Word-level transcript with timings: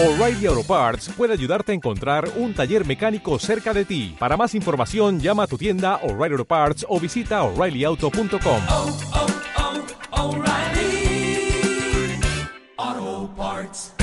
O'Reilly 0.00 0.46
Auto 0.46 0.62
Parts 0.62 1.08
puede 1.08 1.32
ayudarte 1.32 1.72
a 1.72 1.74
encontrar 1.74 2.28
un 2.36 2.54
taller 2.54 2.86
mecánico 2.86 3.36
cerca 3.40 3.74
de 3.74 3.84
ti. 3.84 4.14
Para 4.16 4.36
más 4.36 4.54
información, 4.54 5.18
llama 5.18 5.42
a 5.42 5.46
tu 5.48 5.58
tienda 5.58 5.96
O'Reilly 6.04 6.34
Auto 6.34 6.44
Parts 6.44 6.86
o 6.88 7.00
visita 7.00 7.42
oreillyauto.com. 7.42 8.62
oh, 8.68 8.96
oh, 12.86 13.30
Parts. 13.36 13.94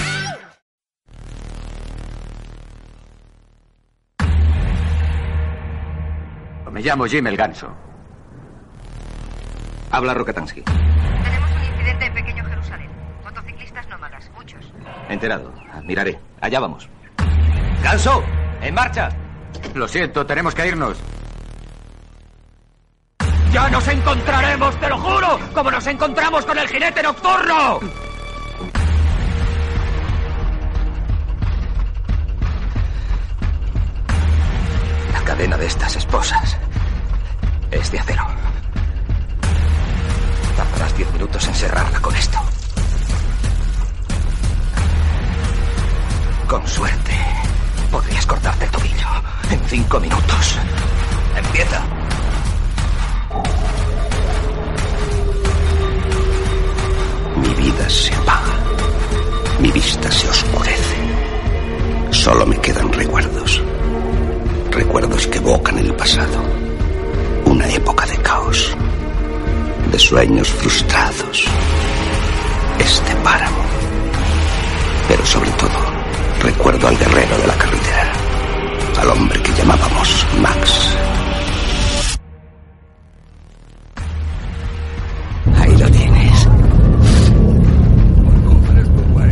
Me 6.73 6.81
llamo 6.81 7.05
Jim 7.05 7.25
el 7.27 7.37
Ganso. 7.37 7.73
Habla 9.91 10.13
Rokatansky. 10.13 10.61
Tenemos 10.63 11.51
un 11.51 11.63
incidente 11.63 12.11
Pequeño 12.11 12.24
Enterado. 15.09 15.53
Miraré. 15.83 16.19
Allá 16.41 16.59
vamos. 16.59 16.89
¡Ganso! 17.83 18.23
¡En 18.61 18.73
marcha! 18.73 19.09
Lo 19.73 19.87
siento, 19.87 20.25
tenemos 20.25 20.55
que 20.55 20.67
irnos. 20.67 20.97
¡Ya 23.51 23.69
nos 23.69 23.87
encontraremos, 23.87 24.79
te 24.79 24.89
lo 24.89 24.97
juro! 24.97 25.39
¡Como 25.53 25.71
nos 25.71 25.87
encontramos 25.87 26.45
con 26.45 26.57
el 26.57 26.67
jinete 26.67 27.01
nocturno! 27.03 27.79
La 35.13 35.21
cadena 35.23 35.57
de 35.57 35.67
estas 35.67 35.95
esposas 35.95 36.57
es 37.71 37.91
de 37.91 37.99
acero. 37.99 38.25
Tardarás 40.57 40.97
diez 40.97 41.11
minutos 41.13 41.47
en 41.47 41.53
cerrarla 41.53 41.99
con 42.01 42.15
esto. 42.15 42.44
Con 46.55 46.65
suerte, 46.69 47.11
podrías 47.91 48.25
cortarte 48.25 48.63
el 48.63 48.71
tobillo 48.71 49.07
en 49.51 49.59
cinco 49.67 49.99
minutos. 49.99 50.57
Empieza. 51.35 51.81
Mi 57.35 57.53
vida 57.55 57.89
se 57.89 58.15
apaga. 58.15 58.57
Mi 59.59 59.69
vista 59.69 60.09
se 60.09 60.29
oscurece. 60.29 60.95
Solo 62.11 62.45
me 62.45 62.57
quedan 62.61 62.89
recuerdos. 62.93 63.61
Recuerdos 64.71 65.27
que 65.27 65.39
evocan 65.39 65.77
el 65.77 65.93
pasado. 65.93 66.41
Una 67.43 67.67
época 67.67 68.05
de 68.05 68.17
caos. 68.19 68.73
De 69.91 69.99
sueños 69.99 70.47
frustrados. 70.47 71.47
Este 72.79 73.13
páramo. 73.17 73.57
Pero 75.09 75.25
sobre 75.25 75.51
todo, 75.51 75.94
recuerdo 76.45 76.87
al 76.87 76.97
guerrero 76.97 77.37
de 77.39 77.47
la 77.47 77.57
carretera. 77.57 78.13
Al 79.01 79.09
hombre 79.09 79.41
que 79.41 79.51
llamábamos 79.53 80.27
Max. 80.39 80.95
Ahí 85.57 85.77
lo 85.77 85.89
tienes. 85.89 86.47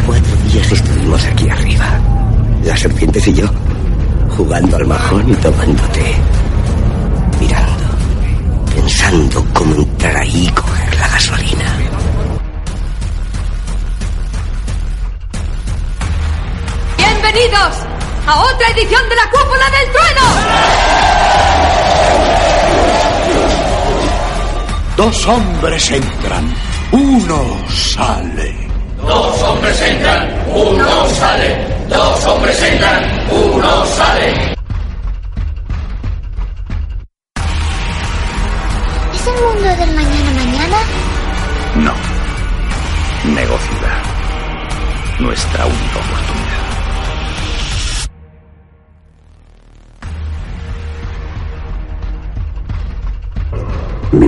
Cuatro 0.05 0.35
días 0.51 0.71
estuvimos 0.71 1.25
aquí 1.25 1.49
arriba. 1.49 1.85
Las 2.65 2.79
serpientes 2.79 3.27
y 3.27 3.33
yo. 3.33 3.47
Jugando 4.35 4.77
al 4.77 4.87
majón 4.87 5.29
y 5.29 5.35
tomando 5.35 5.83
té. 5.89 6.15
Mirando. 7.39 7.83
Pensando 8.75 9.45
cómo 9.53 9.75
entrar 9.75 10.17
ahí 10.17 10.47
y 10.47 10.51
coger 10.51 10.95
la 10.99 11.07
gasolina. 11.09 11.82
¡Bienvenidos 17.33 17.75
a 18.27 18.43
otra 18.43 18.67
edición 18.69 19.09
de 19.09 19.15
la 19.15 19.27
Cúpula 19.31 19.65
del 19.71 19.91
Trueno! 19.91 20.21
Dos 24.95 25.27
hombres 25.27 25.91
entran, 25.91 26.53
uno 26.91 27.57
sale. 27.71 28.55
Dos 29.01 29.41
hombres 29.41 29.81
entran, 29.81 30.43
uno 30.53 31.09
sale. 31.09 31.67
Dos 31.89 32.25
hombres 32.27 32.61
entran, 32.61 33.27
uno 33.31 33.85
sale. 33.87 34.53
¿Es 39.11 39.27
el 39.27 39.33
mundo 39.33 39.75
del 39.75 39.95
mañana 39.95 40.31
mañana? 40.35 40.77
No. 41.77 41.93
Negociada. 43.33 44.03
Nuestra 45.19 45.65
única 45.65 45.97
oportunidad. 45.97 46.52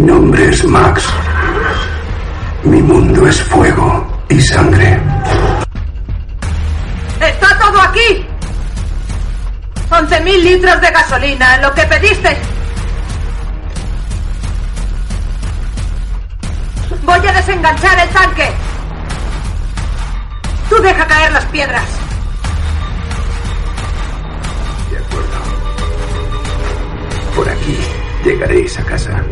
Nombre 0.05 0.49
es 0.49 0.63
Max. 0.63 1.03
Mi 2.63 2.81
mundo 2.81 3.27
es 3.27 3.41
fuego 3.41 4.05
y 4.29 4.39
sangre. 4.39 4.99
¡Está 7.19 7.57
todo 7.57 7.81
aquí! 7.81 8.25
11.000 9.89 10.43
litros 10.43 10.81
de 10.81 10.91
gasolina, 10.91 11.57
lo 11.57 11.73
que 11.73 11.83
pediste. 11.85 12.37
Voy 17.03 17.27
a 17.27 17.33
desenganchar 17.33 17.99
el 17.99 18.09
tanque. 18.09 18.51
Tú 20.69 20.75
deja 20.81 21.07
caer 21.07 21.31
las 21.31 21.45
piedras. 21.45 21.83
De 24.91 24.97
acuerdo. 24.97 25.37
Por 27.35 27.49
aquí 27.49 27.77
llegaréis 28.23 28.79
a 28.79 28.83
casa. 28.83 29.23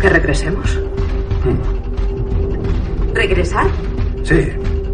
¿Que 0.00 0.08
regresemos? 0.08 0.78
¿Regresar? 3.12 3.66
Sí. 4.24 4.34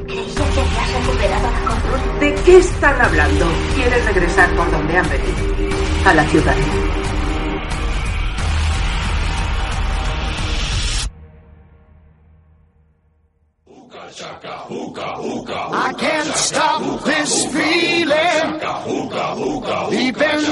Creía 0.07 0.35
que 0.35 0.61
habías 0.61 0.93
recuperado 0.95 1.51
la 1.51 1.61
cordura. 1.69 2.19
¿De 2.21 2.35
qué 2.45 2.57
están 2.57 3.01
hablando? 3.01 3.47
¿Quieres 3.77 4.05
regresar 4.05 4.51
por 4.57 4.69
donde 4.71 4.97
han 4.97 5.09
venido? 5.09 5.31
A 6.07 6.15
la 6.15 6.25
ciudad. 6.25 6.57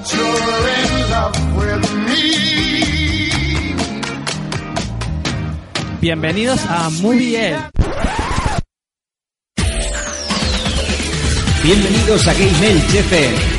that 0.00 0.12
you're 0.14 0.68
in 0.76 1.10
love 1.10 1.36
with 1.56 1.84
me. 2.08 2.32
Bienvenidos 6.00 6.64
a 6.66 6.90
Movie 7.02 7.36
Ed. 7.36 7.58
Bienvenidos 11.62 12.26
a 12.26 12.34
Game 12.34 12.64
Elch 12.64 12.94
FM. 12.94 13.49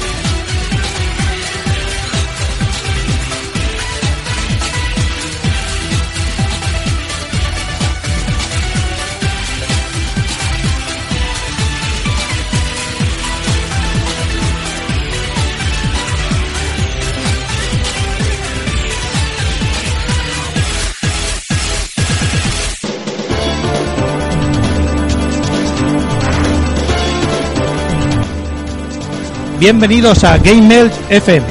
Bienvenidos 29.61 30.23
a 30.23 30.39
Game 30.39 30.75
Elch 30.75 30.93
FM. 31.07 31.45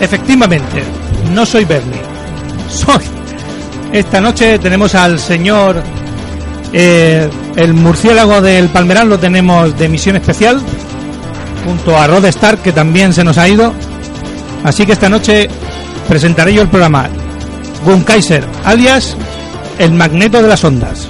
Efectivamente, 0.00 0.82
no 1.34 1.44
soy 1.44 1.66
Bernie. 1.66 2.00
Soy. 2.70 3.04
Esta 3.92 4.18
noche 4.18 4.58
tenemos 4.58 4.94
al 4.94 5.18
señor 5.18 5.82
Eh, 6.72 7.28
el 7.56 7.74
murciélago 7.74 8.40
del 8.40 8.70
Palmerán 8.70 9.10
lo 9.10 9.18
tenemos 9.18 9.78
de 9.78 9.90
misión 9.90 10.16
especial, 10.16 10.58
junto 11.66 11.98
a 11.98 12.06
Rod 12.06 12.24
Stark, 12.24 12.62
que 12.62 12.72
también 12.72 13.12
se 13.12 13.24
nos 13.24 13.36
ha 13.36 13.46
ido. 13.46 13.74
Así 14.64 14.86
que 14.86 14.92
esta 14.92 15.10
noche 15.10 15.50
presentaré 16.08 16.54
yo 16.54 16.62
el 16.62 16.68
programa 16.68 17.10
Gun 17.84 18.04
Kaiser, 18.04 18.42
alias 18.64 19.18
el 19.78 19.92
magneto 19.92 20.40
de 20.40 20.48
las 20.48 20.64
ondas. 20.64 21.08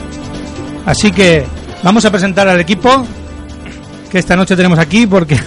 Así 0.85 1.13
que 1.13 1.45
vamos 1.85 2.05
a 2.07 2.11
presentar 2.11 2.49
al 2.49 2.59
equipo 2.59 3.07
que 4.11 4.19
esta 4.19 4.37
noche 4.37 4.57
tenemos 4.57 4.79
aquí 4.79 5.07
porque 5.07 5.39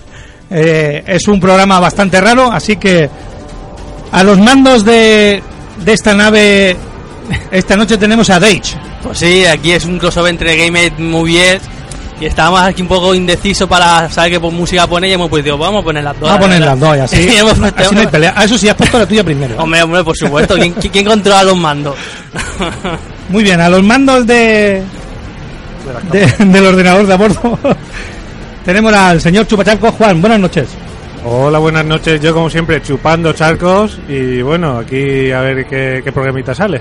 eh, 0.50 1.02
es 1.06 1.26
un 1.28 1.40
programa 1.40 1.80
bastante 1.80 2.20
raro, 2.20 2.50
así 2.52 2.76
que 2.76 3.08
a 4.12 4.22
los 4.22 4.38
mandos 4.38 4.84
de, 4.84 5.42
de 5.84 5.92
esta 5.92 6.14
nave 6.14 6.76
esta 7.50 7.76
noche 7.76 7.96
tenemos 7.98 8.30
a 8.30 8.38
Dage. 8.40 8.76
Pues 9.02 9.18
sí, 9.18 9.44
aquí 9.44 9.72
es 9.72 9.84
un 9.84 9.98
crossover 9.98 10.30
entre 10.30 10.56
Game 10.56 10.90
Movies 10.98 11.60
y 12.20 12.26
estábamos 12.26 12.60
aquí 12.60 12.82
un 12.82 12.88
poco 12.88 13.14
indeciso 13.16 13.66
para 13.68 14.08
saber 14.08 14.32
qué 14.32 14.38
música 14.38 14.86
poner 14.86 15.10
y 15.10 15.14
hemos 15.14 15.28
pues 15.28 15.42
dicho, 15.42 15.58
vamos 15.58 15.80
a 15.82 15.84
poner 15.84 16.04
las 16.04 16.14
dos. 16.20 16.28
Vamos 16.28 16.36
a 16.36 16.40
poner 16.42 16.60
las 16.60 16.78
dos, 16.78 16.96
y 16.96 17.00
así, 17.00 17.16
Y 17.28 17.34
hemos 17.36 17.58
puesto- 17.58 17.82
así 17.82 17.94
no 17.96 18.00
hay 18.00 18.06
pelea. 18.06 18.32
Ah, 18.36 18.44
eso 18.44 18.56
sí, 18.56 18.68
has 18.68 18.76
puesto 18.76 18.98
la 18.98 19.06
tuya 19.06 19.24
primero. 19.24 19.56
Hombre, 19.58 19.82
hombre, 19.82 20.04
por 20.04 20.16
supuesto. 20.16 20.54
¿Quién, 20.54 20.72
quién 20.74 21.04
controla 21.04 21.42
los 21.42 21.56
mandos? 21.56 21.96
Muy 23.28 23.42
bien, 23.42 23.60
a 23.60 23.68
los 23.68 23.82
mandos 23.82 24.24
de, 24.24 24.82
de- 26.12 26.44
del 26.44 26.66
ordenador 26.66 27.06
de 27.06 27.12
a 27.12 27.16
bordo 27.16 27.58
tenemos 28.64 28.92
al 28.92 29.20
señor 29.20 29.46
Chupachalco 29.46 29.92
Juan. 29.92 30.20
Buenas 30.20 30.40
noches. 30.40 30.68
Hola, 31.24 31.58
buenas 31.58 31.84
noches. 31.84 32.20
Yo, 32.20 32.34
como 32.34 32.50
siempre, 32.50 32.82
chupando 32.82 33.32
charcos. 33.32 33.98
Y 34.08 34.42
bueno, 34.42 34.78
aquí 34.78 35.30
a 35.30 35.40
ver 35.40 35.66
qué, 35.66 36.00
qué 36.04 36.12
programita 36.12 36.54
sale. 36.54 36.80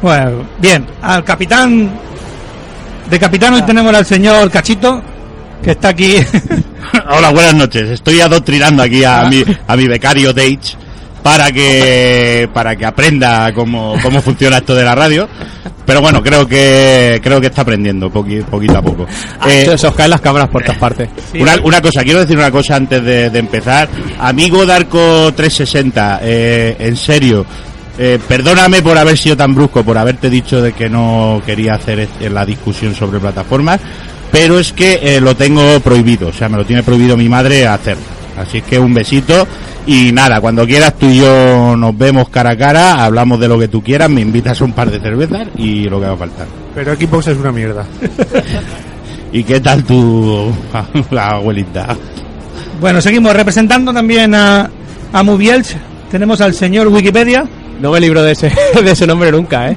Bueno, 0.00 0.46
bien, 0.58 0.86
al 1.02 1.24
capitán 1.24 1.90
de 3.10 3.18
capitán 3.18 3.54
hoy 3.54 3.62
tenemos 3.62 3.94
al 3.94 4.04
señor 4.04 4.50
Cachito 4.50 5.02
que 5.62 5.72
está 5.72 5.88
aquí. 5.88 6.16
Hola, 7.10 7.30
buenas 7.30 7.54
noches. 7.54 7.90
Estoy 7.90 8.20
adoctrinando 8.20 8.82
aquí 8.82 9.02
a 9.04 9.24
mi, 9.24 9.42
a 9.66 9.76
mi 9.76 9.88
becario 9.88 10.32
Dage 10.32 10.76
para 11.28 11.52
que 11.52 12.48
para 12.54 12.74
que 12.74 12.86
aprenda 12.86 13.52
cómo, 13.52 13.96
cómo 14.02 14.22
funciona 14.22 14.56
esto 14.58 14.74
de 14.74 14.84
la 14.84 14.94
radio. 14.94 15.28
Pero 15.84 16.00
bueno, 16.00 16.22
creo 16.22 16.46
que 16.46 17.20
creo 17.22 17.40
que 17.40 17.46
está 17.48 17.62
aprendiendo 17.62 18.10
poqui- 18.10 18.44
poquito 18.44 18.78
a 18.78 18.82
poco. 18.82 19.06
Eh, 19.46 19.76
se 19.76 19.86
os 19.86 19.94
caen 19.94 20.10
las 20.10 20.20
cámaras 20.20 20.48
por 20.48 20.62
todas 20.62 20.78
partes. 20.78 21.08
una, 21.38 21.56
una 21.64 21.80
cosa, 21.80 22.02
quiero 22.02 22.20
decir 22.20 22.36
una 22.36 22.50
cosa 22.50 22.76
antes 22.76 23.02
de, 23.02 23.30
de 23.30 23.38
empezar. 23.38 23.88
Amigo 24.20 24.64
Darko 24.66 25.32
360, 25.34 26.20
eh, 26.22 26.76
en 26.78 26.96
serio, 26.96 27.44
eh, 27.98 28.18
perdóname 28.26 28.80
por 28.82 28.96
haber 28.98 29.16
sido 29.18 29.36
tan 29.36 29.54
brusco, 29.54 29.82
por 29.84 29.96
haberte 29.98 30.28
dicho 30.30 30.60
de 30.62 30.72
que 30.72 30.88
no 30.90 31.42
quería 31.44 31.74
hacer 31.74 32.00
este- 32.00 32.28
la 32.30 32.44
discusión 32.46 32.94
sobre 32.94 33.18
plataformas, 33.18 33.80
pero 34.30 34.58
es 34.58 34.72
que 34.74 34.98
eh, 35.02 35.20
lo 35.20 35.34
tengo 35.36 35.80
prohibido, 35.80 36.28
o 36.28 36.32
sea, 36.32 36.48
me 36.50 36.56
lo 36.58 36.64
tiene 36.66 36.82
prohibido 36.82 37.16
mi 37.16 37.28
madre 37.30 37.66
hacer. 37.66 37.96
Así 38.38 38.62
que 38.62 38.78
un 38.78 38.94
besito 38.94 39.46
y 39.86 40.12
nada, 40.12 40.40
cuando 40.40 40.66
quieras 40.66 40.94
tú 40.98 41.06
y 41.06 41.16
yo 41.18 41.76
nos 41.76 41.96
vemos 41.96 42.28
cara 42.28 42.50
a 42.50 42.56
cara, 42.56 43.04
hablamos 43.04 43.40
de 43.40 43.48
lo 43.48 43.58
que 43.58 43.68
tú 43.68 43.82
quieras, 43.82 44.10
me 44.10 44.20
invitas 44.20 44.60
a 44.60 44.64
un 44.64 44.72
par 44.72 44.90
de 44.90 45.00
cervezas 45.00 45.48
y 45.56 45.84
lo 45.84 46.00
que 46.00 46.06
va 46.06 46.12
a 46.12 46.16
faltar. 46.16 46.46
Pero 46.74 46.94
Xbox 46.94 47.28
es 47.28 47.38
una 47.38 47.52
mierda. 47.52 47.84
¿Y 49.32 49.42
qué 49.44 49.60
tal 49.60 49.84
tu 49.84 50.52
abuelita? 51.18 51.96
Bueno, 52.80 53.00
seguimos 53.00 53.34
representando 53.34 53.92
también 53.92 54.34
a, 54.34 54.70
a 55.12 55.22
Mubielch. 55.22 55.76
Tenemos 56.10 56.40
al 56.40 56.54
señor 56.54 56.88
Wikipedia. 56.88 57.44
No 57.80 57.92
me 57.92 58.00
libro 58.00 58.22
de 58.22 58.32
ese, 58.32 58.52
de 58.82 58.90
ese 58.90 59.06
nombre 59.06 59.30
nunca, 59.30 59.70
¿eh? 59.70 59.76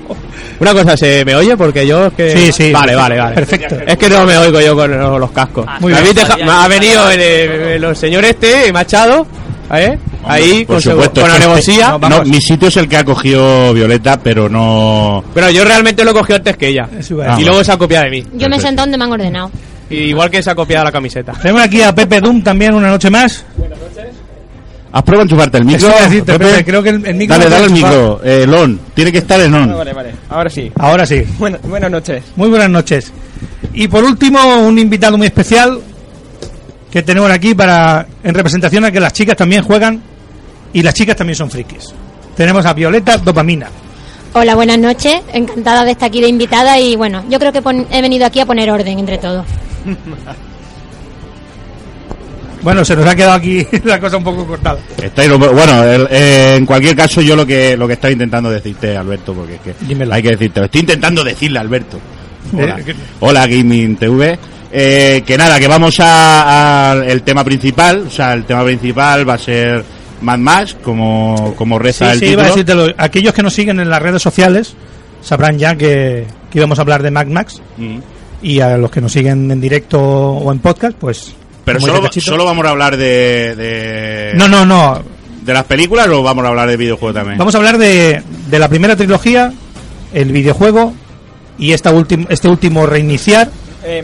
Una 0.60 0.74
cosa, 0.74 0.96
¿se 0.98 1.24
me 1.26 1.36
oye? 1.36 1.58
Porque 1.58 1.86
yo 1.88 2.08
es 2.08 2.14
que... 2.14 2.32
Sí, 2.32 2.52
sí. 2.52 2.72
Vale, 2.72 2.96
vale, 2.96 3.18
vale. 3.18 3.36
Perfecto. 3.36 3.78
Es 3.86 3.98
que 3.98 4.10
no 4.10 4.26
me 4.26 4.38
oigo 4.38 4.60
yo 4.62 4.76
con 4.76 4.96
los, 4.98 5.20
los 5.20 5.32
cascos. 5.32 5.66
Muy 5.80 5.94
A 5.94 6.02
bien. 6.02 6.10
mí 6.10 6.14
deja- 6.22 6.38
me 6.38 6.52
ha 6.52 6.68
venido 6.68 7.10
el, 7.10 7.20
el- 7.20 7.84
el 7.84 7.96
señor 7.96 8.24
este, 8.26 8.72
Machado, 8.72 9.26
¿eh? 9.74 9.98
Ahí, 10.24 10.66
Por 10.66 10.76
con, 10.76 10.82
su- 10.84 10.92
supuesto, 10.92 11.22
con 11.22 11.32
alevosía. 11.32 11.96
este- 11.96 12.10
no, 12.10 12.24
mi 12.26 12.40
sitio 12.42 12.68
es 12.68 12.78
el 12.78 12.88
que 12.88 12.98
ha 12.98 13.04
cogido 13.04 13.74
Violeta, 13.74 14.20
pero 14.22 14.48
no. 14.50 15.24
Pero 15.34 15.50
yo 15.50 15.64
realmente 15.66 16.04
lo 16.04 16.12
he 16.12 16.14
cogido 16.14 16.36
antes 16.38 16.58
que 16.58 16.68
ella. 16.68 16.88
Ah, 17.28 17.38
y 17.40 17.44
luego 17.44 17.64
se 17.64 17.72
ha 17.72 17.78
copiado 17.78 18.06
de 18.06 18.12
mí. 18.12 18.24
Yo 18.34 18.48
me 18.48 18.58
he 18.58 18.60
sentado 18.60 18.86
donde 18.86 18.98
me 19.00 19.04
han 19.06 19.12
ordenado. 19.14 19.50
Y 19.90 19.96
igual 19.96 20.30
que 20.30 20.44
se 20.44 20.50
ha 20.52 20.56
copiado 20.56 20.86
la 20.86 20.92
camiseta. 20.92 21.34
Tenemos 21.34 21.64
aquí 21.64 21.82
a 21.82 21.94
Pepe 21.94 22.22
Doom 22.22 22.44
también 22.44 22.74
una 22.76 22.90
noche 22.90 23.10
más. 23.10 23.44
¿Has 24.94 25.04
probado 25.04 25.24
enchufarte 25.24 25.58
el 25.58 25.66
micro? 25.66 25.90
Creo 26.66 26.84
que 26.84 26.90
el- 26.90 27.06
el 27.06 27.28
Dale, 27.28 27.50
dale 27.50 27.66
el 27.66 27.72
micro. 27.72 28.22
Eh, 28.24 28.44
el 28.44 28.54
on. 28.54 28.80
Tiene 28.94 29.12
que 29.12 29.20
estar 29.20 29.40
en 29.40 29.54
on. 29.54 29.78
Vale, 29.78 29.94
vale. 29.94 30.12
Ahora 30.30 30.50
sí. 30.50 30.72
Ahora 30.78 31.06
sí. 31.06 31.24
Bueno, 31.40 31.58
buenas 31.64 31.90
noches. 31.92 32.24
Muy 32.36 32.50
buenas 32.50 32.70
noches. 32.70 33.12
Y 33.74 33.88
por 33.88 34.04
último, 34.04 34.40
un 34.68 34.78
invitado 34.78 35.18
muy 35.18 35.28
especial 35.28 35.80
que 36.92 37.02
tenemos 37.04 37.32
aquí 37.32 37.54
para 37.56 38.06
en 38.22 38.34
representación 38.36 38.84
a 38.84 38.92
que 38.92 39.00
las 39.00 39.14
chicas 39.14 39.38
también 39.38 39.64
juegan 39.64 40.02
y 40.74 40.82
las 40.84 40.94
chicas 40.94 41.16
también 41.16 41.38
son 41.38 41.50
frikis. 41.50 41.94
Tenemos 42.36 42.66
a 42.66 42.74
Violeta 42.74 43.18
Dopamina. 43.18 43.68
Hola, 44.34 44.56
buenas 44.56 44.78
noches. 44.78 45.22
Encantada 45.34 45.86
de 45.86 45.92
estar 45.92 46.08
aquí 46.10 46.20
de 46.22 46.28
invitada 46.28 46.78
y 46.80 46.98
bueno, 46.98 47.24
yo 47.30 47.40
creo 47.40 47.52
que 47.54 47.62
pon- 47.62 47.88
he 47.92 48.02
venido 48.02 48.26
aquí 48.26 48.42
a 48.42 48.46
poner 48.46 48.70
orden 48.70 49.00
entre 49.00 49.18
todos. 49.18 49.46
Bueno, 52.62 52.86
se 52.86 52.96
nos 52.96 53.06
ha 53.08 53.16
quedado 53.16 53.34
aquí 53.34 53.66
la 53.84 54.00
cosa 54.00 54.18
un 54.18 54.24
poco 54.24 54.46
cortada. 54.46 54.80
Está 55.02 55.24
ahí, 55.24 55.28
no- 55.28 55.38
bueno, 55.40 55.84
el- 55.84 56.08
eh, 56.12 56.56
en 56.58 56.66
cualquier 56.66 56.96
caso, 56.96 57.22
yo 57.22 57.36
lo 57.36 57.46
que 57.46 57.76
lo 57.76 57.88
que 57.88 57.94
estaba 57.94 58.12
intentando 58.12 58.50
decirte, 58.52 58.96
Alberto, 58.96 59.34
porque 59.34 59.56
es 59.56 59.62
que 59.62 59.74
Dímelo. 59.86 60.14
hay 60.14 60.22
que 60.22 60.30
decirte, 60.32 60.64
estoy 60.64 60.82
intentando 60.82 61.24
decirle, 61.24 61.60
Alberto. 61.60 61.98
Hola, 62.54 62.80
Eh, 62.80 62.96
Hola 63.20 63.48
Gaming 63.48 63.96
TV. 63.96 64.38
Eh, 64.74 65.24
que 65.26 65.38
nada, 65.38 65.60
que 65.60 65.68
vamos 65.68 66.00
a, 66.00 66.92
a 66.92 67.06
el 67.06 67.24
tema 67.24 67.44
principal, 67.44 68.06
o 68.08 68.10
sea, 68.10 68.34
el 68.34 68.46
tema 68.46 68.64
principal 68.64 69.28
va 69.28 69.34
a 69.34 69.38
ser 69.38 69.84
Mad 70.22 70.38
Max, 70.38 70.78
como, 70.84 71.54
como 71.58 71.78
Sí, 71.78 71.84
reza 71.84 72.14
el 72.14 72.20
sí, 72.20 72.26
iba 72.28 72.44
a 72.44 72.54
título. 72.54 72.84
decírtelo. 72.86 73.04
Aquellos 73.04 73.34
que 73.34 73.44
nos 73.44 73.54
siguen 73.54 73.80
en 73.82 73.90
las 73.90 74.02
redes 74.02 74.22
sociales 74.22 74.76
sabrán 75.22 75.58
ya 75.60 75.76
que, 75.76 76.26
que 76.50 76.58
íbamos 76.60 76.78
a 76.80 76.84
hablar 76.84 77.04
de 77.04 77.12
Mad 77.12 77.26
Max. 77.28 77.62
Mm. 77.78 77.98
Y 78.44 78.60
a 78.62 78.78
los 78.78 78.90
que 78.92 79.02
nos 79.02 79.12
siguen 79.12 79.52
en 79.52 79.60
directo 79.60 80.00
o 80.02 80.52
en 80.54 80.60
podcast, 80.60 80.96
pues. 80.98 81.36
Pero 81.66 81.80
solo, 81.80 82.10
solo 82.12 82.46
vamos 82.46 82.66
a 82.66 82.70
hablar 82.70 82.98
de, 82.98 83.56
de... 83.56 84.32
No, 84.36 84.48
no, 84.48 84.66
no. 84.66 85.02
¿De 85.44 85.54
las 85.54 85.64
películas 85.66 86.08
o 86.10 86.22
vamos 86.24 86.44
a 86.46 86.50
hablar 86.50 86.68
de 86.70 86.78
videojuegos 86.78 87.16
también? 87.16 87.38
Vamos 87.38 87.54
a 87.56 87.58
hablar 87.58 87.78
de, 87.78 88.22
de 88.48 88.60
la 88.60 88.68
primera 88.68 88.96
trilogía, 88.96 89.52
el 90.14 90.32
videojuego 90.32 90.94
y 91.58 91.72
esta 91.74 91.92
este 92.30 92.48
último 92.48 92.86
reiniciar 92.86 93.50
Eh, 93.84 94.04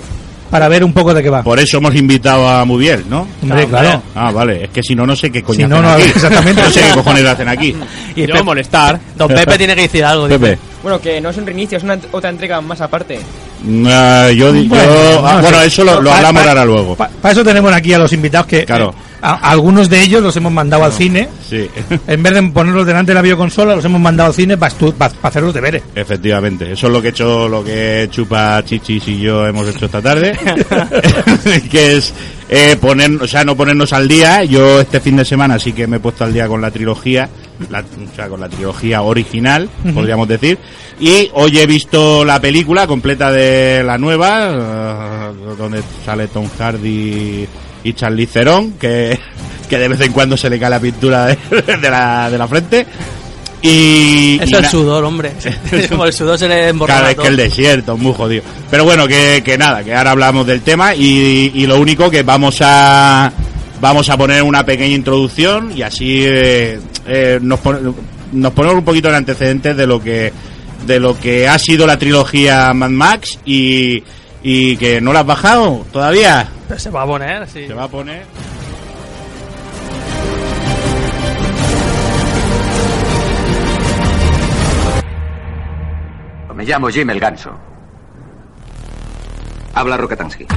para 0.49 0.67
ver 0.69 0.83
un 0.83 0.93
poco 0.93 1.13
de 1.13 1.21
qué 1.21 1.29
va. 1.29 1.43
Por 1.43 1.59
eso 1.59 1.77
hemos 1.77 1.93
invitado 1.95 2.47
a 2.47 2.63
Mubiel, 2.65 3.03
¿no? 3.09 3.27
Hombre, 3.43 3.67
claro. 3.67 4.01
Ah, 4.15 4.31
vale. 4.31 4.63
Es 4.65 4.69
que 4.69 4.81
si 4.81 4.95
no, 4.95 5.05
no 5.05 5.15
sé 5.15 5.29
qué 5.31 5.43
coño 5.43 5.57
Si 5.57 5.63
no, 5.67 5.75
hacen 5.77 5.85
no, 5.85 5.91
aquí. 5.93 6.03
exactamente. 6.15 6.61
No 6.61 6.69
sé 6.71 6.81
qué 6.81 6.93
cojones 6.93 7.25
hacen 7.25 7.47
aquí. 7.49 7.75
Y 8.15 8.21
yo 8.21 8.27
Pepe- 8.33 8.43
molestar. 8.43 8.99
Don 9.15 9.27
Pepe 9.27 9.57
tiene 9.57 9.75
que 9.75 9.81
decir 9.81 10.03
algo. 10.05 10.27
dice. 10.27 10.39
Pepe. 10.39 10.57
Bueno, 10.81 10.99
que 11.01 11.19
no 11.21 11.29
es 11.29 11.37
un 11.37 11.45
reinicio, 11.45 11.77
es 11.77 11.83
una 11.83 11.99
otra 12.11 12.29
entrega 12.29 12.61
más 12.61 12.79
aparte. 12.81 13.19
Ah, 13.87 14.29
yo, 14.35 14.53
yo- 14.55 14.69
Bueno, 14.69 14.93
ah, 15.25 15.33
no 15.35 15.41
bueno, 15.41 15.61
eso 15.61 15.83
lo, 15.83 16.01
lo 16.01 16.09
Pa- 16.09 16.17
hablamos 16.17 16.43
pa- 16.43 16.49
ahora 16.49 16.65
luego. 16.65 16.95
Para 16.95 17.31
eso 17.31 17.43
tenemos 17.43 17.73
aquí 17.73 17.93
a 17.93 17.97
los 17.99 18.13
invitados 18.13 18.47
que 18.47 18.65
Claro. 18.65 18.93
eh, 18.95 19.01
a- 19.21 19.31
a 19.31 19.49
algunos 19.51 19.89
de 19.89 20.01
ellos 20.03 20.21
los 20.21 20.35
hemos 20.37 20.51
mandado 20.51 20.83
al 20.83 20.93
cine. 20.93 21.27
Sí, 21.49 21.67
En 22.07 22.21
vez 22.23 22.33
de 22.33 22.43
ponerlos 22.43 22.85
delante 22.85 23.11
de 23.11 23.15
la 23.15 23.21
videoconsola, 23.21 23.75
los 23.75 23.83
hemos 23.85 23.99
mandado 23.99 24.29
al 24.29 24.35
cine 24.35 24.57
para 24.57 24.73
hacer 25.23 25.41
los 25.43 25.53
deberes. 25.53 25.81
efectivamente. 25.95 26.71
Eso 26.71 26.87
es 26.87 26.93
lo 26.93 27.01
que 27.01 27.07
he 27.07 27.11
hecho, 27.11 27.47
lo 27.49 27.63
que 27.63 28.07
Chupa 28.11 28.63
Chichis 28.63 29.07
y 29.07 29.19
yo 29.21 29.45
hemos 29.47 29.67
hecho 29.67 29.85
esta 29.85 30.01
tarde. 30.01 30.37
que 31.71 31.97
es 31.97 32.13
eh, 32.49 32.77
poner, 32.79 33.11
o 33.21 33.27
sea, 33.27 33.43
no 33.43 33.55
ponernos 33.55 33.91
al 33.93 34.07
día. 34.07 34.43
Yo 34.43 34.81
este 34.81 34.99
fin 34.99 35.17
de 35.17 35.25
semana 35.25 35.57
sí 35.59 35.73
que 35.73 35.87
me 35.87 35.97
he 35.97 35.99
puesto 35.99 36.23
al 36.23 36.33
día 36.33 36.47
con 36.47 36.61
la 36.61 36.71
trilogía, 36.71 37.27
la- 37.69 37.79
o 37.81 38.15
sea, 38.15 38.27
con 38.27 38.39
la 38.39 38.49
trilogía 38.49 39.01
original, 39.01 39.69
podríamos 39.93 40.27
decir. 40.27 40.57
Y 40.99 41.29
hoy 41.33 41.57
he 41.59 41.65
visto 41.67 42.25
la 42.25 42.39
película 42.41 42.87
completa 42.87 43.31
de 43.31 43.83
la 43.83 43.97
nueva, 43.97 44.49
eh, 44.51 45.55
donde 45.57 45.81
sale 46.05 46.27
Tom 46.27 46.47
Hardy 46.57 47.47
y 47.83 47.93
Charlize 47.93 48.33
Theron, 48.33 48.73
que, 48.73 49.17
que 49.69 49.77
de 49.77 49.87
vez 49.87 50.01
en 50.01 50.11
cuando 50.11 50.35
se 50.37 50.49
le 50.49 50.59
cae 50.59 50.69
la 50.69 50.79
pintura 50.79 51.27
de, 51.27 51.37
de 51.81 51.89
la, 51.89 52.29
de 52.29 52.37
la 52.37 52.47
frente. 52.47 52.85
Y, 53.61 54.39
es 54.41 54.51
el 54.51 54.65
sudor, 54.67 55.03
hombre. 55.03 55.33
Como 55.89 56.05
el 56.05 56.13
sudor 56.13 56.37
se 56.37 56.47
le 56.47 56.55
Claro, 56.55 56.69
emborrona 56.69 57.11
es 57.11 57.17
que 57.17 57.27
el 57.27 57.35
desierto 57.37 57.93
es 57.93 57.99
muy 57.99 58.13
jodido. 58.13 58.43
Pero 58.69 58.83
bueno, 58.83 59.07
que, 59.07 59.41
que 59.43 59.57
nada, 59.57 59.83
que 59.83 59.93
ahora 59.95 60.11
hablamos 60.11 60.45
del 60.45 60.61
tema 60.61 60.93
y, 60.93 61.51
y 61.55 61.65
lo 61.65 61.79
único 61.79 62.09
que 62.11 62.21
vamos 62.23 62.57
a 62.61 63.31
vamos 63.79 64.09
a 64.09 64.17
poner 64.17 64.43
una 64.43 64.65
pequeña 64.65 64.95
introducción 64.95 65.71
y 65.75 65.81
así 65.81 66.23
eh, 66.25 66.79
eh, 67.05 67.39
nos, 67.41 67.59
pone- 67.59 67.93
nos 68.31 68.53
ponemos 68.53 68.77
un 68.79 68.85
poquito 68.85 69.09
en 69.09 69.15
antecedentes 69.15 69.75
de 69.77 69.87
lo 69.87 70.01
que 70.01 70.31
de 70.85 70.99
lo 70.99 71.19
que 71.19 71.47
ha 71.47 71.57
sido 71.59 71.85
la 71.87 71.97
trilogía 71.97 72.73
Mad 72.73 72.89
Max 72.91 73.39
y, 73.45 74.03
y 74.43 74.77
que 74.77 75.01
no 75.01 75.11
la 75.11 75.21
has 75.21 75.25
bajado 75.25 75.85
todavía. 75.91 76.47
Pero 76.67 76.79
se 76.79 76.89
va 76.89 77.01
a 77.01 77.05
poner, 77.05 77.47
sí. 77.49 77.67
Se 77.67 77.73
va 77.73 77.83
a 77.83 77.87
poner. 77.89 78.23
Me 86.55 86.65
llamo 86.65 86.87
Jim 86.89 87.07
el 87.11 87.19
Ganso. 87.19 87.51
Habla 89.75 89.95
Rokatansky. 89.97 90.47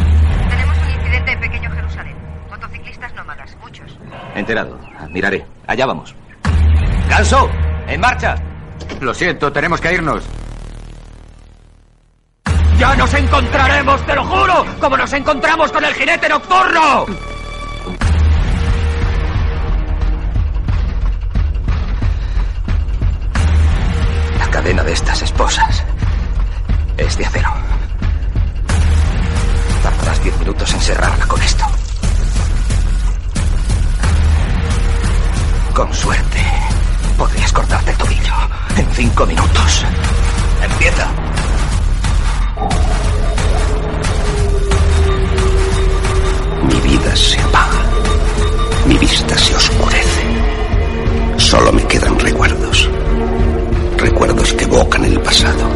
Enterado. 4.35 4.79
Miraré. 5.11 5.47
Allá 5.67 5.87
vamos. 5.87 6.15
¡Ganso! 7.09 7.49
¡En 7.87 8.01
marcha! 8.01 8.37
Lo 9.01 9.13
siento, 9.13 9.53
tenemos 9.53 9.81
que 9.81 9.93
irnos. 9.95 10.25
¡Ya 12.79 12.95
nos 12.97 13.13
encontraremos, 13.13 14.07
te 14.07 14.15
lo 14.15 14.25
juro! 14.25 14.65
¡Como 14.81 14.97
nos 14.97 15.13
encontramos 15.13 15.71
con 15.71 15.85
el 15.85 15.93
jinete 15.93 16.29
nocturno! 16.29 17.07
La 24.39 24.51
cadena 24.51 24.83
de 24.83 24.93
estas 24.93 25.21
esposas 25.23 25.85
es 26.97 27.19
de 27.19 27.27
acero. 27.27 27.51
Tardarás 29.83 30.23
diez 30.23 30.39
minutos 30.39 30.73
en 30.73 30.81
cerrarla 30.81 31.27
con 31.27 31.43
esto. 31.43 31.65
Con 35.75 35.95
suerte, 35.95 36.39
podrías 37.17 37.53
cortarte 37.53 37.91
el 37.93 37.97
tobillo 37.97 38.35
en 38.77 38.87
cinco 38.93 39.25
minutos. 39.25 39.85
Empieza. 40.63 41.09
Mi 46.65 46.81
vida 46.81 47.17
se 47.17 47.41
apaga. 47.41 47.83
Mi 48.87 48.99
vista 48.99 49.39
se 49.39 49.55
oscurece. 49.55 50.23
Solo 51.37 51.73
me 51.73 51.85
quedan 51.85 52.19
recuerdos. 52.19 52.89
Recuerdos 53.97 54.53
que 54.55 54.65
evocan 54.65 55.05
el 55.05 55.21
pasado. 55.21 55.71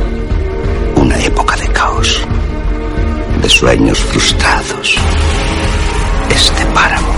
Una 0.97 1.19
época 1.19 1.57
de 1.57 1.69
caos. 1.69 2.21
De 3.41 3.49
sueños 3.49 3.99
frustrados. 3.99 4.97
Este 6.29 6.67
páramo. 6.67 7.15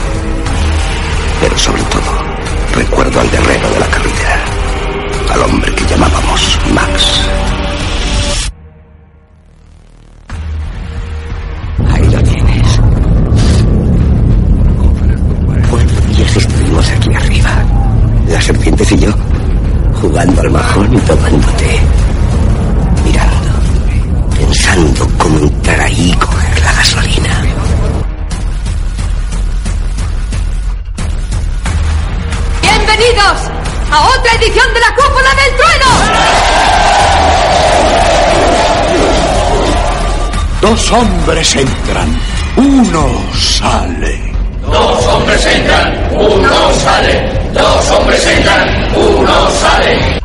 Pero 1.40 1.58
sobre 1.58 1.82
todo, 1.82 2.35
recuerdo 2.76 3.20
al 3.20 3.30
guerrero 3.30 3.70
de 3.70 3.80
la 3.80 3.86
carretera. 3.86 4.44
Al 5.30 5.42
hombre 5.42 5.74
que 5.74 5.86
llamábamos 5.86 6.60
Max. 6.72 7.26
Dos 40.88 40.98
hombres 40.98 41.56
entran, 41.56 42.20
uno 42.54 43.08
sale. 43.34 44.32
Dos 44.62 45.06
hombres 45.06 45.44
entran, 45.44 46.10
uno 46.12 46.72
sale. 46.74 47.50
Dos 47.52 47.90
hombres 47.90 48.24
entran, 48.24 48.68
uno 48.94 49.50
sale. 49.50 50.20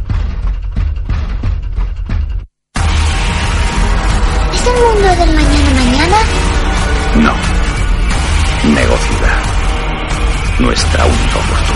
¿Es 4.53 4.67
el 4.67 4.73
mundo 4.83 5.15
del 5.17 5.35
mañana 5.35 5.69
mañana? 5.71 6.17
No. 7.15 7.33
Negocida. 8.71 9.39
Nuestra 10.59 11.05
única 11.05 11.37
oportunidad. 11.39 11.70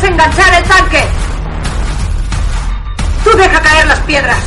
Desenganchar 0.00 0.54
el 0.54 0.68
tanque. 0.68 1.02
Tú 3.24 3.36
deja 3.36 3.60
caer 3.60 3.86
las 3.86 4.00
piedras. 4.00 4.38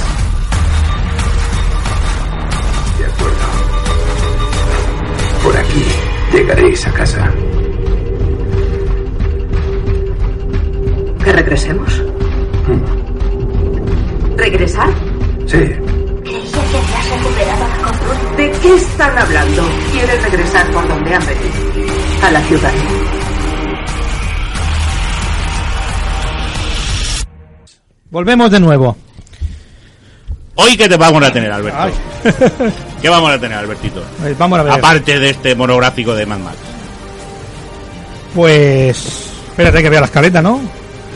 De 2.97 3.05
acuerdo. 3.05 3.37
Por 5.43 5.57
aquí 5.57 5.85
llegaréis 6.31 6.87
a 6.87 6.91
casa. 6.91 7.31
Que 11.23 11.33
regresemos. 11.33 12.01
¿Regresar? 14.37 14.89
Sí. 15.47 15.57
Creía 15.57 16.51
que 16.51 16.77
habías 16.77 17.09
recuperado 17.11 17.67
la 17.67 17.83
cordura. 17.83 18.35
¿De 18.37 18.51
qué 18.51 18.75
están 18.75 19.17
hablando? 19.17 19.63
¿Quieres 19.91 20.23
regresar 20.23 20.71
por 20.71 20.87
donde 20.87 21.13
han 21.13 21.25
venido? 21.25 22.25
A 22.25 22.31
la 22.31 22.41
ciudad. 22.41 23.00
Volvemos 28.11 28.51
de 28.51 28.59
nuevo. 28.59 28.97
Hoy 30.55 30.75
que 30.75 30.89
te 30.89 30.97
vamos 30.97 31.23
a 31.23 31.31
tener, 31.31 31.49
Alberto. 31.49 31.79
¿Qué 33.01 33.07
vamos 33.09 33.31
a 33.31 33.39
tener, 33.39 33.57
Albertito? 33.57 34.03
Vamos 34.37 34.59
a 34.59 34.63
ver. 34.63 34.73
Aparte 34.73 35.17
de 35.17 35.29
este 35.29 35.55
monográfico 35.55 36.13
de 36.13 36.25
Mad 36.25 36.39
Max. 36.39 36.57
Pues. 38.35 39.29
Espérate 39.49 39.81
que 39.81 39.89
vea 39.89 40.01
la 40.01 40.05
escaleta, 40.07 40.41
¿no? 40.41 40.59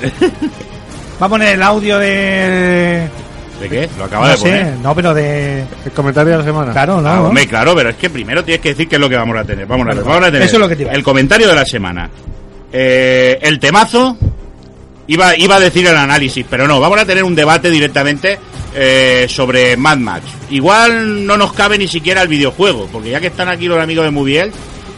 Va 1.22 1.26
a 1.26 1.30
poner 1.30 1.56
el 1.56 1.64
audio 1.64 2.00
de. 2.00 3.08
¿De 3.60 3.70
qué? 3.70 3.90
Lo 3.98 4.06
acaba 4.06 4.26
no 4.28 4.32
de 4.32 4.38
sé, 4.38 4.44
poner. 4.44 4.78
no, 4.78 4.96
pero 4.96 5.14
de. 5.14 5.66
El 5.86 5.92
comentario 5.94 6.32
de 6.32 6.38
la 6.40 6.44
semana. 6.46 6.72
Claro, 6.72 7.02
no. 7.02 7.10
Ah, 7.10 7.16
¿no? 7.18 7.28
hombre, 7.28 7.46
claro, 7.48 7.76
pero 7.76 7.90
es 7.90 7.96
que 7.98 8.10
primero 8.10 8.44
tienes 8.44 8.62
que 8.62 8.70
decir 8.70 8.88
qué 8.88 8.96
es 8.96 9.02
lo 9.02 9.10
que 9.10 9.18
vamos 9.18 9.38
a 9.38 9.44
tener. 9.44 9.66
Vamos 9.66 9.86
a 9.88 9.94
ver, 9.94 10.04
vamos 10.04 10.24
a 10.24 10.32
tener 10.32 10.44
eso 10.44 10.56
es 10.56 10.60
lo 10.62 10.70
que 10.70 10.76
te 10.78 10.84
iba 10.84 10.92
a 10.92 10.96
el 10.96 11.04
comentario 11.04 11.48
de 11.48 11.56
la 11.56 11.66
semana. 11.66 12.10
Eh, 12.72 13.38
el 13.42 13.60
temazo. 13.60 14.18
Iba, 15.08 15.38
iba 15.38 15.56
a 15.56 15.60
decir 15.60 15.86
el 15.86 15.96
análisis, 15.96 16.46
pero 16.50 16.68
no, 16.68 16.80
vamos 16.80 17.00
a 17.00 17.06
tener 17.06 17.24
un 17.24 17.36
debate 17.36 17.70
directamente 17.70 18.40
eh, 18.74 19.28
sobre 19.30 19.78
Mad 19.78 19.98
Max. 19.98 20.26
Igual 20.50 21.26
no 21.26 21.38
nos 21.38 21.54
cabe 21.54 21.78
ni 21.78 21.88
siquiera 21.88 22.22
el 22.22 22.28
videojuego, 22.28 22.88
porque 22.92 23.12
ya 23.12 23.22
que 23.22 23.28
están 23.28 23.50
aquí 23.50 23.68
los 23.68 23.80
amigos 23.80 24.06
de 24.06 24.12
Moviel, 24.12 24.52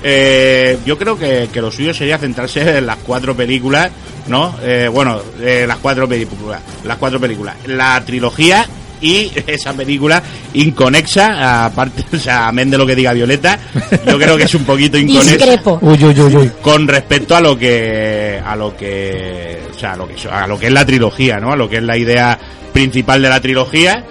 eh, 0.04 0.78
yo 0.86 0.98
creo 0.98 1.18
que, 1.18 1.50
que 1.52 1.62
lo 1.62 1.72
suyo 1.72 1.94
sería 1.94 2.18
centrarse 2.18 2.78
en 2.78 2.86
las 2.86 2.98
cuatro 2.98 3.36
películas, 3.36 3.92
¿no? 4.28 4.56
Eh, 4.62 4.90
bueno, 4.92 5.20
eh, 5.42 5.66
las 5.68 5.78
cuatro 5.78 6.08
películas, 6.08 6.62
las 6.84 6.98
cuatro 6.98 7.20
películas, 7.20 7.56
la 7.66 8.04
trilogía 8.06 8.66
y 9.02 9.32
esa 9.46 9.74
película 9.74 10.22
inconexa, 10.54 11.66
aparte, 11.66 12.04
o 12.16 12.20
sea, 12.20 12.48
amén 12.48 12.70
de 12.70 12.78
lo 12.78 12.86
que 12.86 12.96
diga 12.96 13.14
Violeta, 13.14 13.60
yo 14.06 14.18
creo 14.18 14.38
que 14.38 14.44
es 14.44 14.56
un 14.56 14.64
poquito 14.64 14.98
inconexa 14.98 15.32
Discrepo. 15.46 15.80
Uy, 15.82 16.04
uy, 16.04 16.20
uy, 16.20 16.36
uy. 16.36 16.52
con 16.62 16.88
respecto 16.88 17.36
a 17.36 17.42
lo 17.42 17.58
que 17.58 18.42
a 18.46 18.56
lo 18.56 18.76
que 18.76 19.62
o 19.76 19.80
sea 19.80 19.94
a 19.94 19.96
lo 19.98 20.08
que 20.08 20.16
a 20.30 20.48
lo 20.48 20.58
que 20.58 20.68
es 20.68 20.74
la 20.74 20.86
trilogía 20.86 21.38
no 21.38 21.52
a 21.52 21.56
lo 21.56 21.70
que 21.70 21.78
es 21.78 21.84
la 21.84 21.96
idea 21.98 22.38
principal 22.74 23.22
de 23.22 23.30
la 23.30 23.40
trilogía 23.42 24.04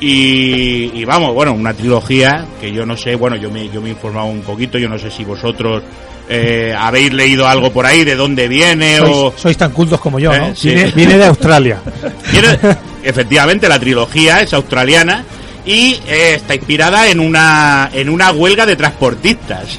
y, 0.00 0.90
y 0.94 1.04
vamos 1.04 1.34
bueno 1.34 1.52
una 1.52 1.74
trilogía 1.74 2.44
que 2.60 2.72
yo 2.72 2.84
no 2.86 2.96
sé 2.96 3.14
bueno 3.16 3.36
yo 3.36 3.50
me 3.50 3.68
yo 3.70 3.80
me 3.80 3.88
he 3.88 3.92
informado 3.92 4.26
un 4.26 4.42
poquito 4.42 4.78
yo 4.78 4.88
no 4.88 4.98
sé 4.98 5.10
si 5.10 5.24
vosotros 5.24 5.82
eh, 6.28 6.74
habéis 6.76 7.12
leído 7.12 7.46
algo 7.46 7.72
por 7.72 7.84
ahí 7.86 8.04
de 8.04 8.14
dónde 8.16 8.48
viene 8.48 9.00
o 9.00 9.06
Sois, 9.30 9.40
sois 9.40 9.56
tan 9.56 9.70
cultos 9.72 10.00
como 10.00 10.18
yo, 10.18 10.32
Eh, 10.32 10.38
¿no? 10.38 10.54
sí. 10.56 10.68
Viene, 10.74 10.92
viene 10.92 11.18
de 11.18 11.24
Australia. 11.26 11.78
Viene- 12.30 12.58
efectivamente, 13.02 13.68
la 13.68 13.78
trilogía 13.78 14.40
es 14.40 14.52
australiana 14.52 15.24
y 15.64 16.00
eh, 16.06 16.34
está 16.36 16.54
inspirada 16.54 17.08
en 17.08 17.20
una 17.20 17.90
en 17.92 18.08
una 18.08 18.32
huelga 18.32 18.66
de 18.66 18.76
transportistas. 18.76 19.78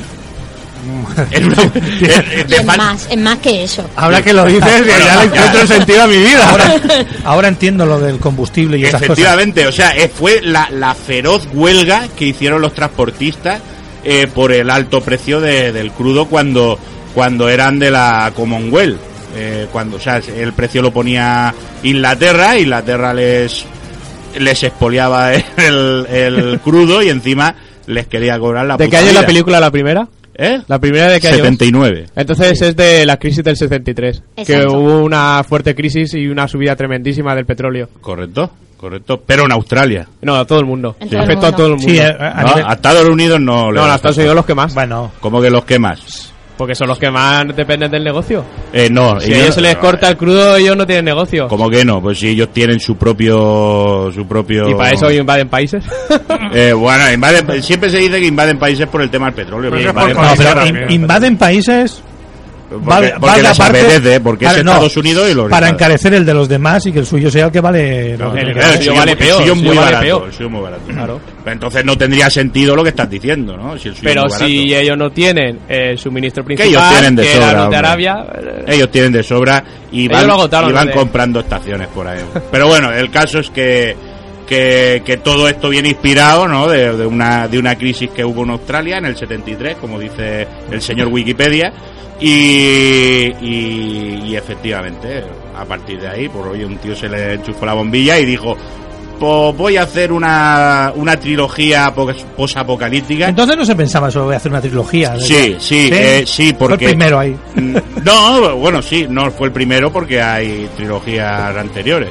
En 1.32 1.46
una- 1.46 1.56
de- 1.56 2.44
de 2.48 2.56
Es 2.58 2.66
fal- 2.66 2.78
más, 2.78 3.08
es 3.10 3.18
más 3.18 3.38
que 3.40 3.64
eso. 3.64 3.90
Ahora 3.96 4.22
que 4.22 4.34
lo 4.34 4.44
dices, 4.46 4.86
ya, 4.86 5.00
ya 5.00 5.16
le 5.18 5.24
encuentro 5.26 5.66
sentido 5.68 6.04
a 6.04 6.08
mi 6.08 6.18
vida. 6.18 6.50
Ahora, 6.50 6.74
ahora 7.24 7.48
entiendo 7.48 7.86
lo 7.86 8.00
del 8.00 8.20
combustible 8.20 8.78
y 8.78 8.82
esas 8.84 8.94
cosas. 9.02 9.04
Efectivamente, 9.12 9.66
o 9.68 9.72
sea, 9.72 9.96
eh, 9.96 10.10
fue 10.14 10.42
la, 10.42 10.70
la 10.72 10.94
feroz 10.94 11.48
huelga 11.54 12.08
que 12.18 12.26
hicieron 12.26 12.62
los 12.62 12.74
transportistas 12.74 13.62
eh, 14.04 14.28
por 14.34 14.52
el 14.52 14.70
alto 14.70 15.00
precio 15.02 15.40
de- 15.40 15.72
del 15.72 15.92
crudo 15.92 16.26
cuando 16.26 16.78
cuando 17.14 17.48
eran 17.48 17.78
de 17.80 17.92
la 17.92 18.32
Commonwealth. 18.36 19.00
Eh, 19.36 19.68
cuando, 19.72 19.98
o 19.98 20.00
sea, 20.00 20.18
el 20.18 20.54
precio 20.54 20.82
lo 20.82 20.92
ponía 20.92 21.54
Inglaterra, 21.84 22.58
Inglaterra 22.60 23.14
les 23.14 23.66
les 24.40 24.64
expoliaba 24.64 25.34
el, 25.58 26.08
el 26.10 26.60
crudo 26.60 27.02
y 27.04 27.10
encima 27.10 27.56
les 27.88 28.08
quería 28.08 28.40
cobrar 28.40 28.66
la 28.66 28.78
¿De 28.78 28.90
qué 28.90 28.98
año 28.98 29.08
es 29.10 29.14
la 29.14 29.26
película 29.26 29.60
la 29.60 29.70
primera? 29.72 30.08
¿Eh? 30.36 30.60
La 30.68 30.80
primera 30.80 31.10
de 31.10 31.20
qué 31.20 31.28
año? 31.28 31.38
79. 31.38 32.06
Entonces 32.16 32.60
es 32.62 32.76
de 32.76 33.06
la 33.06 33.18
crisis 33.18 33.44
del 33.44 33.56
73. 33.56 34.24
Que 34.36 34.42
Exacto. 34.42 34.78
hubo 34.80 35.04
una 35.04 35.44
fuerte 35.48 35.76
crisis 35.76 36.14
y 36.16 36.28
una 36.28 36.48
subida 36.48 36.76
tremendísima 36.76 37.36
del 37.36 37.46
petróleo. 37.46 37.90
Correcto, 38.02 38.50
correcto. 38.78 39.22
Pero 39.24 39.46
en 39.46 39.52
Australia. 39.52 40.08
No, 40.22 40.36
a 40.38 40.46
todo 40.46 40.60
el 40.60 40.66
mundo. 40.66 40.96
En 41.00 41.10
todo 41.10 41.20
el 41.20 41.26
Afectó 41.26 41.46
a 41.46 41.50
mundo. 41.52 41.58
todo 41.58 41.68
el 41.68 41.74
mundo. 41.76 41.92
Sí, 41.92 42.00
a, 42.00 42.08
a 42.10 42.42
No, 42.42 42.48
nivel- 42.50 42.66
a 42.68 42.74
Estados 42.74 43.10
Unidos 43.10 43.40
no 43.40 43.72
le 43.72 43.80
no, 43.80 43.86
a 43.86 43.96
Estados. 43.96 44.18
Unidos 44.18 44.36
los 44.36 44.46
que 44.46 44.56
más. 44.56 44.74
Bueno, 44.74 45.12
¿Cómo 45.20 45.40
que 45.40 45.52
los 45.52 45.66
que 45.66 45.78
más? 45.78 46.33
Porque 46.58 46.76
son 46.76 46.88
los 46.88 47.00
que 47.00 47.10
más 47.10 47.44
dependen 47.56 47.90
del 47.90 48.04
negocio. 48.04 48.44
Eh, 48.72 48.88
no, 48.92 49.20
Si 49.20 49.34
a 49.34 49.38
ellos 49.38 49.56
se 49.56 49.62
les 49.62 49.76
corta 49.78 50.08
el 50.10 50.18
crudo, 50.18 50.56
ellos 50.56 50.78
no 50.78 50.86
tienen 50.86 51.06
negocio. 51.06 51.48
¿Cómo 51.48 51.68
que 51.70 51.84
no? 51.84 52.00
Pues 52.02 52.20
si 52.20 52.28
ellos 52.30 52.50
tienen 52.54 52.80
su 52.80 52.96
propio... 52.96 54.12
Su 54.14 54.26
propio... 54.28 54.70
Y 54.70 54.76
para 54.76 54.92
eso 54.92 55.12
invaden 55.12 55.50
países. 55.50 55.84
Eh, 56.56 56.72
bueno, 56.72 57.04
invaden- 57.06 57.62
siempre 57.64 57.90
se 57.90 57.98
dice 57.98 58.20
que 58.20 58.28
invaden 58.28 58.60
países 58.60 58.86
por 58.88 59.02
el 59.02 59.10
tema 59.10 59.26
del 59.26 59.34
petróleo. 59.34 59.72
Pues 59.72 59.82
pero 59.88 59.90
es 59.90 59.96
por 59.96 60.10
invaden 60.12 60.16
no, 60.16 60.22
Países 60.30 60.46
pero 60.46 60.60
también. 60.66 60.86
in- 60.92 61.02
invaden 61.02 61.38
países. 61.38 62.04
Porque, 62.80 62.90
vale- 62.90 63.10
porque 63.12 63.26
valga 63.26 63.50
les 63.50 63.60
aparte- 63.60 63.80
apetece, 63.82 64.20
porque 64.22 64.46
es 64.46 64.52
Vale, 64.52 64.64
no, 64.64 64.72
Estados 64.72 64.98
Unidos 64.98 65.30
y 65.30 65.34
los 65.34 65.50
Para 65.50 65.70
encarecer 65.70 66.14
el 66.14 66.26
de 66.26 66.34
los 66.34 66.48
demás 66.50 66.86
y 66.86 66.92
que 66.92 67.00
el 67.00 67.06
suyo 67.06 67.30
sea 67.32 67.46
el 67.46 67.52
que 67.52 67.60
vale. 67.60 68.16
que 68.18 68.42
el 68.42 68.54
que 68.54 68.78
suyo 68.78 68.94
vale 68.96 69.12
el 69.12 69.18
peor, 69.18 69.42
el 69.44 69.56
muy 69.56 69.68
vale 69.68 69.80
barato, 69.82 70.02
peor. 70.04 70.24
el 70.28 70.34
suyo 70.34 70.46
es 70.46 70.52
muy 70.52 70.62
barato. 70.62 70.84
Claro. 70.88 71.22
Pero 71.44 71.54
entonces 71.54 71.86
no 71.86 71.98
tendría 71.98 72.30
sentido 72.30 72.76
lo 72.76 72.84
que 72.84 72.90
estás 72.90 73.10
diciendo, 73.10 73.58
¿no? 73.58 73.78
Si 73.78 73.90
el 73.90 73.96
suyo 73.96 74.04
Pero 74.10 74.22
es 74.22 74.26
muy 74.26 74.32
barato. 74.34 74.46
si 74.48 74.74
ellos 74.76 74.98
no 74.98 75.10
tienen 75.12 75.60
el 75.68 75.98
suministro 75.98 76.44
Que 76.44 76.56
principal, 76.56 76.70
ellos 76.74 76.90
tienen 76.92 77.16
de 77.16 77.24
que 77.24 77.34
sobra, 77.34 77.68
de. 77.70 77.76
Arabia, 77.76 78.26
eh, 78.36 78.64
Ellos 78.68 78.92
tienen 78.92 79.12
de 79.12 79.24
sobra 79.24 79.64
y 79.92 80.08
van, 80.08 80.30
agotaron, 80.30 80.70
y 80.70 80.74
van 80.74 80.88
de- 80.88 80.94
comprando 80.94 81.40
estaciones 81.42 81.88
por 81.90 82.08
ahí. 82.08 82.20
Pero 82.52 82.68
bueno, 82.68 82.92
el 82.92 83.10
caso 83.12 83.40
es 83.40 83.50
que, 83.50 83.96
que, 84.48 85.02
que 85.06 85.18
todo 85.18 85.48
esto 85.48 85.70
viene 85.70 85.90
inspirado 85.90 86.48
¿no? 86.48 86.68
de, 86.68 86.96
de 86.96 87.06
una, 87.06 87.48
de 87.48 87.58
una 87.60 87.76
crisis 87.78 88.10
que 88.10 88.24
hubo 88.26 88.44
en 88.44 88.52
Australia 88.52 88.98
en 88.98 89.06
el 89.06 89.16
73, 89.16 89.78
como 89.78 90.00
dice 90.00 90.48
el 90.72 90.82
señor 90.82 91.08
Wikipedia. 91.08 91.72
Y, 92.26 93.34
y, 93.42 94.22
y 94.28 94.36
efectivamente, 94.38 95.24
a 95.58 95.66
partir 95.66 96.00
de 96.00 96.08
ahí, 96.08 96.30
por 96.30 96.48
hoy 96.48 96.64
un 96.64 96.78
tío 96.78 96.96
se 96.96 97.10
le 97.10 97.34
enchufó 97.34 97.66
la 97.66 97.74
bombilla 97.74 98.18
y 98.18 98.26
dijo, 98.26 98.56
pues 99.20 99.58
voy 99.58 99.76
a 99.76 99.84
hacer 99.84 100.12
una, 100.14 100.94
una 100.96 101.18
trilogía 101.20 101.94
pos- 101.94 102.26
posapocalíptica. 102.38 103.28
Entonces 103.28 103.58
no 103.58 103.66
se 103.66 103.76
pensaba 103.76 104.10
solo 104.10 104.30
de 104.30 104.38
hacer 104.38 104.52
una 104.52 104.62
trilogía. 104.62 105.20
Sí, 105.20 105.58
sí, 105.60 105.90
eh, 105.92 106.24
sí, 106.26 106.56
Fue 106.58 106.70
porque... 106.70 106.86
el 106.86 106.92
primero 106.92 107.20
ahí. 107.20 107.36
No, 108.04 108.56
bueno, 108.58 108.82
sí, 108.82 109.06
no 109.10 109.30
fue 109.32 109.48
el 109.48 109.54
primero 109.54 109.92
porque 109.92 110.22
hay 110.22 110.70
trilogías 110.78 111.56
anteriores. 111.56 112.10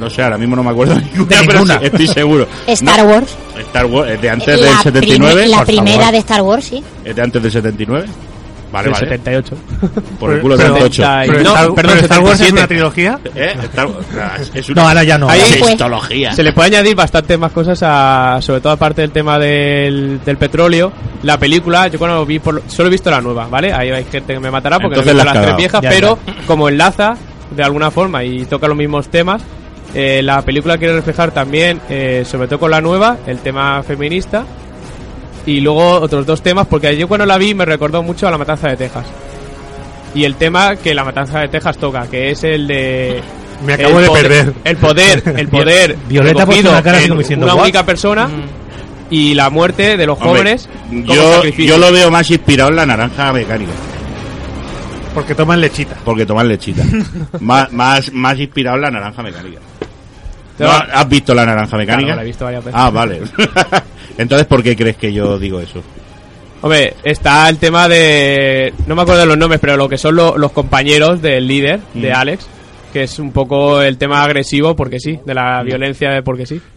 No 0.00 0.10
sé, 0.10 0.22
ahora 0.22 0.36
mismo 0.38 0.56
no 0.56 0.62
me 0.62 0.70
acuerdo 0.70 0.94
de 0.94 1.02
ninguna, 1.02 1.36
De 1.40 1.46
pero 1.46 1.52
ninguna. 1.60 1.78
sí, 1.80 1.84
estoy 1.86 2.06
seguro. 2.08 2.46
Star 2.66 2.98
No, 3.04 3.10
Wars. 3.10 3.36
Star 3.58 3.86
Wars, 3.86 4.10
es 4.10 4.20
de 4.22 4.30
antes 4.30 4.60
la 4.60 4.66
del 4.66 4.76
79. 4.78 5.34
prime- 5.34 5.48
la 5.48 5.64
primera 5.64 5.96
favor. 5.98 6.12
de 6.12 6.18
Star 6.18 6.42
Wars, 6.42 6.64
sí. 6.64 6.84
¿Es 7.04 7.14
de 7.16 7.22
antes 7.22 7.42
del 7.42 7.52
79? 7.52 8.06
Vale, 8.76 8.88
vale. 8.90 9.06
78. 9.08 9.56
Por 10.20 10.32
el 10.32 10.40
culo 10.42 10.56
Pero- 10.56 10.74
78. 10.74 11.02
pero 11.26 11.42
No, 11.42 11.50
Star, 11.56 11.74
perdón, 11.74 11.98
Star 11.98 12.20
Wars 12.20 12.40
es 12.40 12.46
77. 12.48 12.52
una 12.52 12.66
trilogía. 12.66 13.18
¿Eh? 13.34 13.54
Star 13.64 13.86
Wars, 13.86 14.50
es 14.54 14.68
una 14.70 14.82
No, 14.82 14.88
ahora 14.88 15.04
ya 15.04 15.18
no. 15.18 15.28
Ahí 15.28 15.40
histología. 15.70 16.32
Se 16.32 16.42
le 16.42 16.52
puede 16.52 16.68
añadir 16.76 16.94
bastante 16.94 17.36
más 17.36 17.52
cosas, 17.52 17.78
a, 17.82 18.38
sobre 18.40 18.60
todo 18.60 18.72
aparte 18.72 19.02
del 19.02 19.10
tema 19.10 19.38
del, 19.38 20.20
del 20.24 20.36
petróleo. 20.36 20.92
La 21.22 21.38
película, 21.38 21.88
yo 21.88 21.98
cuando 21.98 22.24
vi, 22.24 22.38
por, 22.38 22.62
solo 22.68 22.88
he 22.88 22.92
visto 22.92 23.10
la 23.10 23.20
nueva, 23.20 23.46
¿vale? 23.48 23.72
Ahí 23.72 23.90
hay 23.90 24.04
gente 24.04 24.34
que 24.34 24.40
me 24.40 24.50
matará 24.50 24.78
porque 24.78 24.98
Entonces 24.98 25.14
no 25.14 25.20
he 25.20 25.24
visto 25.24 25.34
las 25.34 25.44
tres 25.44 25.56
viejas, 25.56 25.82
Ya, 25.82 25.90
pero 25.90 26.18
como 26.46 26.68
enlaza 26.68 27.16
de 27.50 27.62
alguna 27.62 27.90
forma 27.90 28.24
y 28.24 28.44
toca 28.44 28.68
los 28.68 28.76
mismos 28.76 29.08
temas, 29.08 29.42
eh, 29.94 30.20
la 30.22 30.42
película 30.42 30.76
quiere 30.78 30.94
reflejar 30.94 31.30
también, 31.30 31.80
eh, 31.88 32.24
sobre 32.28 32.48
todo 32.48 32.58
con 32.60 32.70
la 32.70 32.80
nueva, 32.80 33.16
el 33.26 33.38
tema 33.38 33.82
feminista. 33.82 34.44
Y 35.46 35.60
luego 35.60 36.00
otros 36.00 36.26
dos 36.26 36.42
temas, 36.42 36.66
porque 36.66 36.96
yo 36.96 37.06
cuando 37.08 37.24
la 37.24 37.38
vi 37.38 37.54
me 37.54 37.64
recordó 37.64 38.02
mucho 38.02 38.26
a 38.26 38.30
La 38.30 38.38
Matanza 38.38 38.68
de 38.68 38.76
Texas. 38.76 39.06
Y 40.14 40.24
el 40.24 40.34
tema 40.34 40.76
que 40.76 40.94
La 40.94 41.04
Matanza 41.04 41.38
de 41.40 41.48
Texas 41.48 41.78
toca, 41.78 42.06
que 42.08 42.30
es 42.30 42.42
el 42.44 42.66
de... 42.66 43.20
Me 43.64 43.74
acabo 43.74 44.00
de 44.00 44.06
poder- 44.08 44.22
perder. 44.28 44.52
El 44.64 44.76
poder, 44.76 45.22
el 45.36 45.48
poder 45.50 45.96
Violeta 46.08 46.40
recogido 46.40 46.70
una 46.72 46.82
cara 46.82 46.96
así 46.98 47.04
en 47.04 47.10
como 47.10 47.20
diciendo, 47.20 47.46
una 47.46 47.54
"What?". 47.54 47.62
única 47.62 47.86
persona 47.86 48.28
y 49.08 49.34
la 49.34 49.48
muerte 49.50 49.96
de 49.96 50.04
los 50.06 50.18
Hombre, 50.18 50.30
jóvenes 50.40 50.68
como 50.90 51.04
yo, 51.14 51.32
sacrificio. 51.36 51.74
yo 51.74 51.78
lo 51.78 51.92
veo 51.92 52.10
más 52.10 52.28
inspirado 52.30 52.70
en 52.70 52.76
la 52.76 52.86
naranja 52.86 53.32
mecánica. 53.32 53.72
Porque 55.14 55.34
toman 55.34 55.60
lechita. 55.60 55.96
Porque 56.04 56.26
toman 56.26 56.48
lechita. 56.48 56.82
más, 57.40 57.72
más, 57.72 58.12
más 58.12 58.38
inspirado 58.38 58.76
en 58.76 58.82
la 58.82 58.90
naranja 58.90 59.22
mecánica. 59.22 59.60
Te 60.58 60.64
¿No 60.64 60.70
va- 60.70 60.86
¿Has 60.92 61.08
visto 61.08 61.34
la 61.34 61.46
naranja 61.46 61.76
mecánica? 61.76 62.06
Claro, 62.08 62.16
la 62.16 62.22
he 62.22 62.26
visto 62.26 62.44
varias 62.44 62.64
veces. 62.64 62.80
Ah, 62.80 62.90
vale. 62.90 63.20
Entonces, 64.18 64.46
¿por 64.46 64.62
qué 64.62 64.76
crees 64.76 64.96
que 64.96 65.12
yo 65.12 65.38
digo 65.38 65.60
eso? 65.60 65.82
Hombre, 66.62 66.94
está 67.04 67.48
el 67.48 67.58
tema 67.58 67.86
de... 67.88 68.72
No 68.86 68.94
me 68.96 69.02
acuerdo 69.02 69.20
de 69.20 69.26
los 69.26 69.38
nombres, 69.38 69.60
pero 69.60 69.76
lo 69.76 69.88
que 69.88 69.98
son 69.98 70.16
lo- 70.16 70.36
los 70.38 70.52
compañeros 70.52 71.20
del 71.22 71.46
líder, 71.46 71.80
de 71.94 72.10
Mm. 72.10 72.14
Alex, 72.16 72.46
que 72.92 73.02
es 73.04 73.18
un 73.18 73.30
poco 73.30 73.80
el 73.82 73.98
tema 73.98 74.22
agresivo, 74.22 74.74
porque 74.74 74.98
sí, 74.98 75.20
de 75.24 75.34
la 75.34 75.62
violencia 75.62 76.10
de 76.10 76.22
porque 76.22 76.46
sí. 76.46 76.60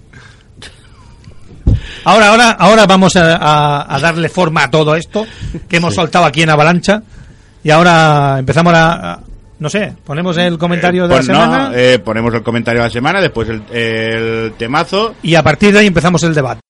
Ahora, 2.06 2.30
ahora, 2.30 2.52
ahora 2.52 2.86
vamos 2.86 3.15
a, 3.15 3.36
a- 3.38 3.95
a 3.95 3.99
darle 3.99 4.30
forma 4.30 4.63
a 4.63 4.71
todo 4.71 4.95
esto 4.95 5.25
que 5.67 5.78
hemos 5.78 5.95
soltado 5.95 6.25
aquí 6.25 6.41
en 6.41 6.49
Avalancha. 6.49 7.02
Y 7.63 7.69
ahora 7.71 8.38
empezamos 8.39 8.73
a, 8.73 9.13
a- 9.13 9.19
no 9.60 9.69
sé, 9.69 9.93
ponemos 10.06 10.38
el 10.38 10.58
comentario 10.58 11.08
de 11.08 11.15
Pues 11.15 11.28
la 11.28 11.34
no, 11.34 11.41
semana 11.41 11.71
eh, 11.75 11.99
ponemos 11.99 12.34
el 12.34 12.41
comentario 12.43 12.82
de 12.82 12.88
la 12.88 12.91
semana, 12.91 13.21
después 13.21 13.49
el, 13.49 13.62
el 13.75 14.54
temazo. 14.58 15.15
y 15.21 15.36
a 15.36 15.43
partir 15.43 15.73
de 15.73 15.80
ahí 15.80 15.88
empezamos 15.88 16.23
el 16.23 16.34
debate. 16.34 16.62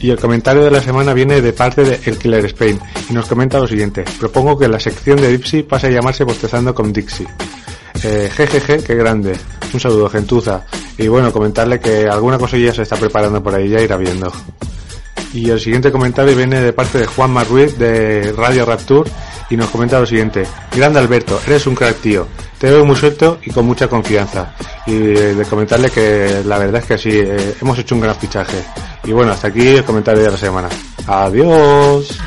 Y 0.00 0.10
el 0.10 0.18
comentario 0.18 0.64
de 0.64 0.70
la 0.70 0.80
semana 0.80 1.12
viene 1.12 1.42
de 1.42 1.52
parte 1.52 1.84
de 1.84 2.00
El 2.04 2.18
Killer 2.18 2.44
Spain 2.46 2.80
y 3.10 3.12
nos 3.12 3.26
comenta 3.26 3.58
lo 3.58 3.66
siguiente. 3.66 4.04
Propongo 4.18 4.58
que 4.58 4.66
la 4.66 4.80
sección 4.80 5.20
de 5.20 5.28
Dipsy 5.28 5.62
pase 5.62 5.88
a 5.88 5.90
llamarse 5.90 6.24
Bostezando 6.24 6.74
con 6.74 6.92
Dixie. 6.92 7.26
Eh, 8.02 8.30
jejeje, 8.34 8.82
qué 8.82 8.94
grande. 8.94 9.36
Un 9.72 9.80
saludo, 9.80 10.08
gentuza. 10.08 10.64
Y 10.96 11.08
bueno, 11.08 11.32
comentarle 11.32 11.80
que 11.80 12.08
alguna 12.08 12.38
cosilla 12.38 12.72
se 12.72 12.82
está 12.82 12.96
preparando 12.96 13.42
por 13.42 13.54
ahí, 13.54 13.68
ya 13.68 13.80
irá 13.80 13.96
viendo. 13.96 14.32
Y 15.32 15.48
el 15.50 15.60
siguiente 15.60 15.92
comentario 15.92 16.36
viene 16.36 16.60
de 16.60 16.72
parte 16.72 16.98
de 16.98 17.06
Juan 17.06 17.30
Marruiz 17.30 17.78
de 17.78 18.32
Radio 18.32 18.64
Rapture 18.64 19.10
y 19.48 19.56
nos 19.56 19.68
comenta 19.70 20.00
lo 20.00 20.06
siguiente. 20.06 20.44
Grande 20.74 20.98
Alberto, 20.98 21.40
eres 21.46 21.66
un 21.66 21.74
crack 21.74 22.00
tío. 22.00 22.26
Te 22.58 22.70
veo 22.70 22.84
muy 22.84 22.96
suelto 22.96 23.38
y 23.44 23.50
con 23.50 23.64
mucha 23.64 23.88
confianza. 23.88 24.54
Y 24.86 24.94
eh, 24.94 25.34
de 25.34 25.44
comentarle 25.44 25.90
que 25.90 26.42
la 26.44 26.58
verdad 26.58 26.82
es 26.82 26.86
que 26.86 26.98
sí, 26.98 27.10
eh, 27.12 27.54
hemos 27.60 27.78
hecho 27.78 27.94
un 27.94 28.00
gran 28.00 28.16
fichaje. 28.16 28.64
Y 29.04 29.12
bueno, 29.12 29.32
hasta 29.32 29.48
aquí 29.48 29.68
el 29.68 29.84
comentario 29.84 30.22
de 30.22 30.30
la 30.30 30.36
semana. 30.36 30.68
Adiós. 31.06 32.18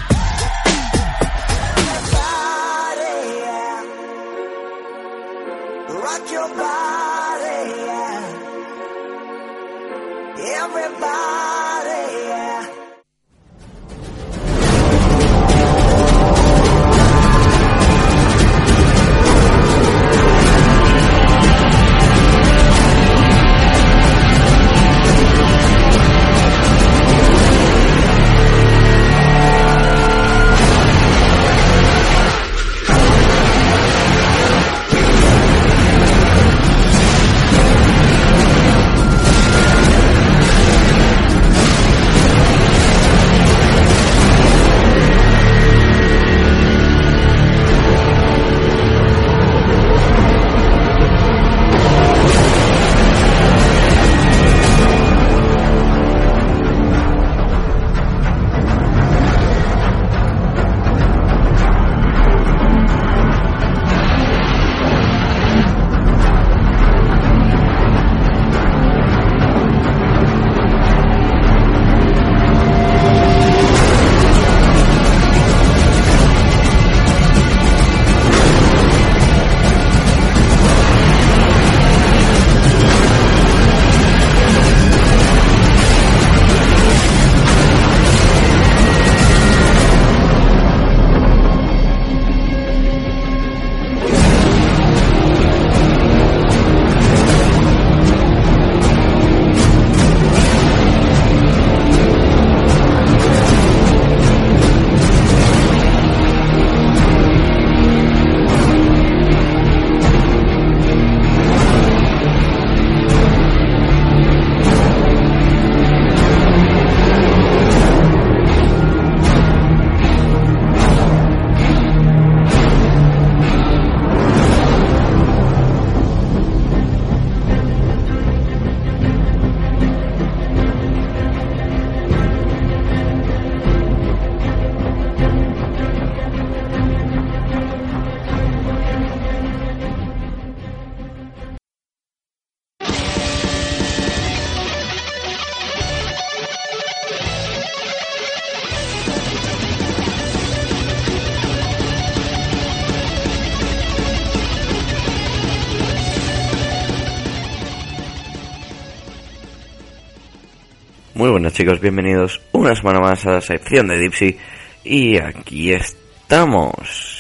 Chicos, 161.64 161.80
bienvenidos 161.80 162.42
una 162.52 162.76
semana 162.76 163.00
más 163.00 163.26
a 163.26 163.32
la 163.32 163.40
sección 163.40 163.88
de 163.88 163.98
Dipsy 163.98 164.38
y 164.84 165.18
aquí 165.18 165.72
estamos, 165.72 166.74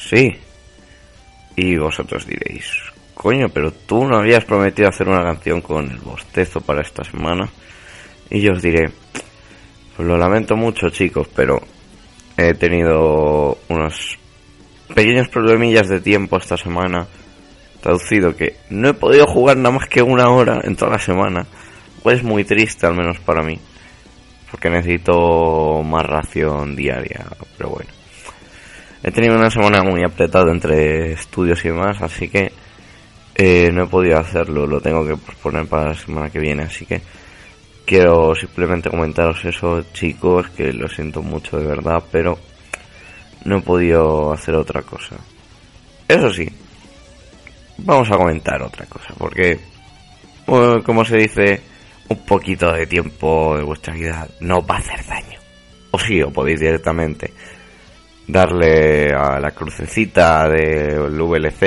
sí. 0.09 0.33
Y 1.55 1.77
vosotros 1.77 2.27
diréis, 2.27 2.69
coño, 3.13 3.47
pero 3.47 3.71
tú 3.71 4.03
no 4.03 4.17
habías 4.17 4.43
prometido 4.43 4.89
hacer 4.89 5.07
una 5.07 5.23
canción 5.23 5.61
con 5.61 5.89
el 5.89 5.97
bostezo 5.99 6.59
para 6.59 6.81
esta 6.81 7.05
semana. 7.05 7.47
Y 8.29 8.41
yo 8.41 8.51
os 8.51 8.61
diré, 8.61 8.91
lo 9.97 10.17
lamento 10.17 10.57
mucho 10.57 10.89
chicos, 10.89 11.29
pero 11.33 11.61
he 12.35 12.53
tenido 12.53 13.57
unos 13.69 14.17
pequeños 14.93 15.29
problemillas 15.29 15.87
de 15.87 16.01
tiempo 16.01 16.35
esta 16.35 16.57
semana. 16.57 17.07
Traducido 17.79 18.35
que 18.35 18.57
no 18.69 18.89
he 18.89 18.93
podido 18.93 19.25
jugar 19.25 19.55
nada 19.55 19.75
más 19.77 19.87
que 19.87 20.01
una 20.01 20.29
hora 20.29 20.59
en 20.65 20.75
toda 20.75 20.91
la 20.91 20.99
semana. 20.99 21.45
Pues 22.01 22.23
muy 22.23 22.43
triste, 22.43 22.85
al 22.85 22.95
menos 22.95 23.19
para 23.21 23.41
mí. 23.41 23.57
Porque 24.53 24.69
necesito 24.69 25.81
más 25.81 26.05
ración 26.05 26.75
diaria. 26.75 27.25
Pero 27.57 27.71
bueno. 27.71 27.89
He 29.01 29.11
tenido 29.11 29.35
una 29.35 29.49
semana 29.49 29.81
muy 29.81 30.03
apretada 30.03 30.51
entre 30.51 31.13
estudios 31.13 31.65
y 31.65 31.69
demás, 31.69 31.99
así 32.03 32.29
que 32.29 32.53
eh, 33.33 33.71
no 33.73 33.85
he 33.85 33.87
podido 33.87 34.19
hacerlo. 34.19 34.67
Lo 34.67 34.79
tengo 34.79 35.03
que 35.05 35.17
posponer 35.17 35.65
para 35.65 35.87
la 35.87 35.95
semana 35.95 36.29
que 36.29 36.39
viene, 36.39 36.63
así 36.63 36.85
que 36.85 37.01
quiero 37.83 38.35
simplemente 38.35 38.91
comentaros 38.91 39.43
eso, 39.45 39.83
chicos, 39.91 40.49
que 40.51 40.71
lo 40.71 40.87
siento 40.87 41.23
mucho 41.23 41.57
de 41.57 41.65
verdad, 41.65 42.03
pero 42.11 42.37
no 43.45 43.57
he 43.57 43.61
podido 43.61 44.31
hacer 44.31 44.53
otra 44.53 44.83
cosa. 44.83 45.17
Eso 46.07 46.31
sí, 46.31 46.47
vamos 47.79 48.09
a 48.11 48.17
comentar 48.17 48.61
otra 48.61 48.85
cosa, 48.85 49.13
porque, 49.17 49.59
como 50.45 51.03
se 51.03 51.17
dice, 51.17 51.61
un 52.09 52.17
poquito 52.25 52.71
de 52.71 52.85
tiempo 52.85 53.55
de 53.57 53.63
vuestra 53.63 53.93
vida 53.93 54.27
no 54.39 54.65
va 54.65 54.75
a 54.75 54.79
hacer 54.79 55.05
daño. 55.05 55.39
O 55.91 55.99
sí, 55.99 56.21
o 56.21 56.31
podéis 56.31 56.59
directamente 56.59 57.31
darle 58.27 59.13
a 59.13 59.39
la 59.39 59.51
crucecita 59.51 60.47
del 60.47 61.21
VLC, 61.21 61.63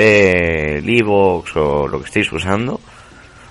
el 0.79 0.89
iVoox 0.89 1.57
o 1.57 1.89
lo 1.89 2.01
que 2.01 2.07
estéis 2.07 2.33
usando. 2.33 2.81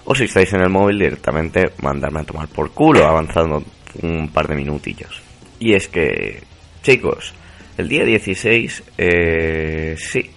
O 0.05 0.13
si 0.13 0.25
estáis 0.25 0.53
en 0.53 0.61
el 0.61 0.69
móvil 0.69 0.99
directamente 0.99 1.71
mandarme 1.81 2.21
a 2.21 2.23
tomar 2.23 2.47
por 2.47 2.71
culo 2.71 3.05
avanzando 3.05 3.63
un 4.01 4.29
par 4.29 4.47
de 4.47 4.55
minutillos. 4.55 5.21
Y 5.59 5.73
es 5.73 5.87
que, 5.87 6.43
chicos, 6.83 7.33
el 7.77 7.87
día 7.87 8.03
16, 8.03 8.83
eh, 8.97 9.95
sí, 9.97 10.29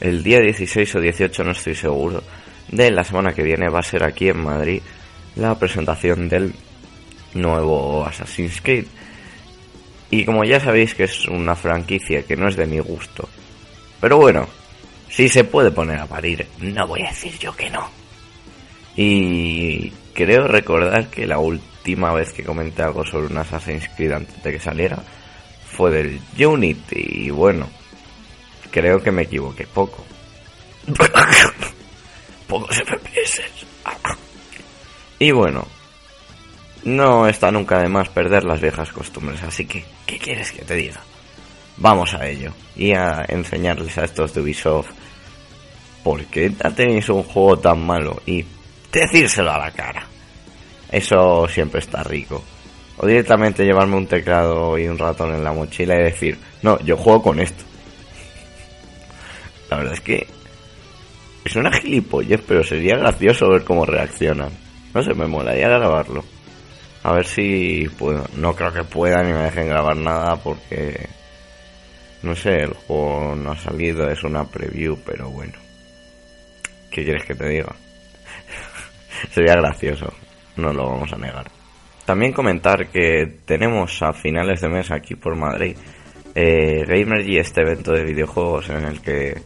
el 0.00 0.22
día 0.22 0.40
16 0.40 0.94
o 0.94 1.00
18 1.00 1.44
no 1.44 1.50
estoy 1.52 1.74
seguro, 1.74 2.22
de 2.68 2.90
la 2.90 3.02
semana 3.02 3.32
que 3.32 3.42
viene 3.42 3.68
va 3.68 3.80
a 3.80 3.82
ser 3.82 4.04
aquí 4.04 4.28
en 4.28 4.42
Madrid 4.44 4.80
la 5.40 5.58
presentación 5.58 6.28
del 6.28 6.54
nuevo 7.34 8.04
Assassin's 8.04 8.60
Creed. 8.60 8.86
Y 10.10 10.24
como 10.24 10.44
ya 10.44 10.60
sabéis 10.60 10.94
que 10.94 11.04
es 11.04 11.26
una 11.26 11.54
franquicia 11.54 12.22
que 12.22 12.36
no 12.36 12.48
es 12.48 12.56
de 12.56 12.66
mi 12.66 12.78
gusto. 12.80 13.28
Pero 14.00 14.16
bueno, 14.18 14.48
si 15.08 15.28
se 15.28 15.44
puede 15.44 15.70
poner 15.70 15.98
a 16.00 16.06
parir, 16.06 16.46
no 16.60 16.86
voy 16.86 17.02
a 17.02 17.10
decir 17.10 17.38
yo 17.38 17.54
que 17.54 17.70
no. 17.70 17.88
Y 18.96 19.90
creo 20.14 20.48
recordar 20.48 21.08
que 21.08 21.26
la 21.26 21.38
última 21.38 22.12
vez 22.12 22.32
que 22.32 22.44
comenté 22.44 22.82
algo 22.82 23.04
sobre 23.04 23.26
un 23.26 23.38
Assassin's 23.38 23.88
Creed 23.96 24.12
antes 24.12 24.42
de 24.42 24.52
que 24.52 24.58
saliera 24.58 24.98
fue 25.70 25.90
del 25.90 26.20
Unity. 26.38 27.26
Y 27.26 27.30
bueno, 27.30 27.68
creo 28.70 29.02
que 29.02 29.12
me 29.12 29.22
equivoqué 29.22 29.66
poco. 29.66 30.04
Pocos 32.48 32.76
FPS. 32.76 33.42
Y 35.20 35.30
bueno, 35.32 35.68
no 36.84 37.28
está 37.28 37.52
nunca 37.52 37.78
de 37.78 37.88
más 37.88 38.08
perder 38.08 38.42
las 38.44 38.60
viejas 38.60 38.90
costumbres, 38.90 39.42
así 39.42 39.66
que, 39.66 39.84
¿qué 40.06 40.18
quieres 40.18 40.50
que 40.50 40.64
te 40.64 40.74
diga? 40.74 41.00
Vamos 41.76 42.14
a 42.14 42.26
ello 42.26 42.52
y 42.74 42.92
a 42.92 43.24
enseñarles 43.28 43.98
a 43.98 44.04
estos 44.04 44.32
de 44.34 44.40
Ubisoft 44.40 44.88
por 46.02 46.24
qué 46.24 46.50
tenéis 46.74 47.10
un 47.10 47.22
juego 47.22 47.58
tan 47.58 47.84
malo 47.84 48.22
y 48.24 48.44
decírselo 48.90 49.52
a 49.52 49.58
la 49.58 49.70
cara. 49.70 50.06
Eso 50.90 51.46
siempre 51.48 51.80
está 51.80 52.02
rico. 52.02 52.42
O 52.96 53.06
directamente 53.06 53.64
llevarme 53.64 53.96
un 53.96 54.06
teclado 54.06 54.76
y 54.78 54.88
un 54.88 54.98
ratón 54.98 55.34
en 55.34 55.44
la 55.44 55.52
mochila 55.52 55.94
y 55.96 56.04
decir, 56.04 56.38
no, 56.62 56.80
yo 56.80 56.96
juego 56.96 57.22
con 57.22 57.40
esto. 57.40 57.64
La 59.70 59.76
verdad 59.76 59.92
es 59.94 60.00
que 60.00 60.26
es 61.44 61.56
una 61.56 61.72
gilipollez, 61.72 62.42
pero 62.46 62.64
sería 62.64 62.96
gracioso 62.96 63.48
ver 63.48 63.64
cómo 63.64 63.84
reaccionan. 63.86 64.50
No 64.94 65.02
sé, 65.02 65.14
me 65.14 65.26
molaría 65.26 65.68
grabarlo. 65.68 66.24
A 67.02 67.12
ver 67.12 67.26
si 67.26 67.88
puedo. 67.98 68.26
No 68.36 68.54
creo 68.54 68.72
que 68.72 68.84
puedan 68.84 69.26
ni 69.26 69.32
me 69.32 69.44
dejen 69.44 69.68
grabar 69.68 69.96
nada 69.96 70.36
porque. 70.36 71.08
No 72.22 72.36
sé, 72.36 72.56
el 72.56 72.74
juego 72.74 73.34
no 73.34 73.52
ha 73.52 73.56
salido, 73.56 74.10
es 74.10 74.22
una 74.24 74.44
preview, 74.44 74.98
pero 75.06 75.30
bueno. 75.30 75.54
¿Qué 76.90 77.04
quieres 77.04 77.24
que 77.24 77.34
te 77.34 77.48
diga? 77.48 77.74
Sería 79.32 79.54
gracioso, 79.54 80.12
no 80.56 80.72
lo 80.72 80.90
vamos 80.90 81.12
a 81.12 81.16
negar. 81.16 81.50
También 82.04 82.32
comentar 82.32 82.88
que 82.88 83.38
tenemos 83.46 84.02
a 84.02 84.12
finales 84.12 84.60
de 84.60 84.68
mes 84.68 84.90
aquí 84.90 85.14
por 85.14 85.36
Madrid 85.36 85.76
eh, 86.34 86.84
Gamergy, 86.86 87.38
este 87.38 87.62
evento 87.62 87.92
de 87.92 88.04
videojuegos 88.04 88.68
en 88.70 88.84
el 88.84 89.00
que 89.00 89.40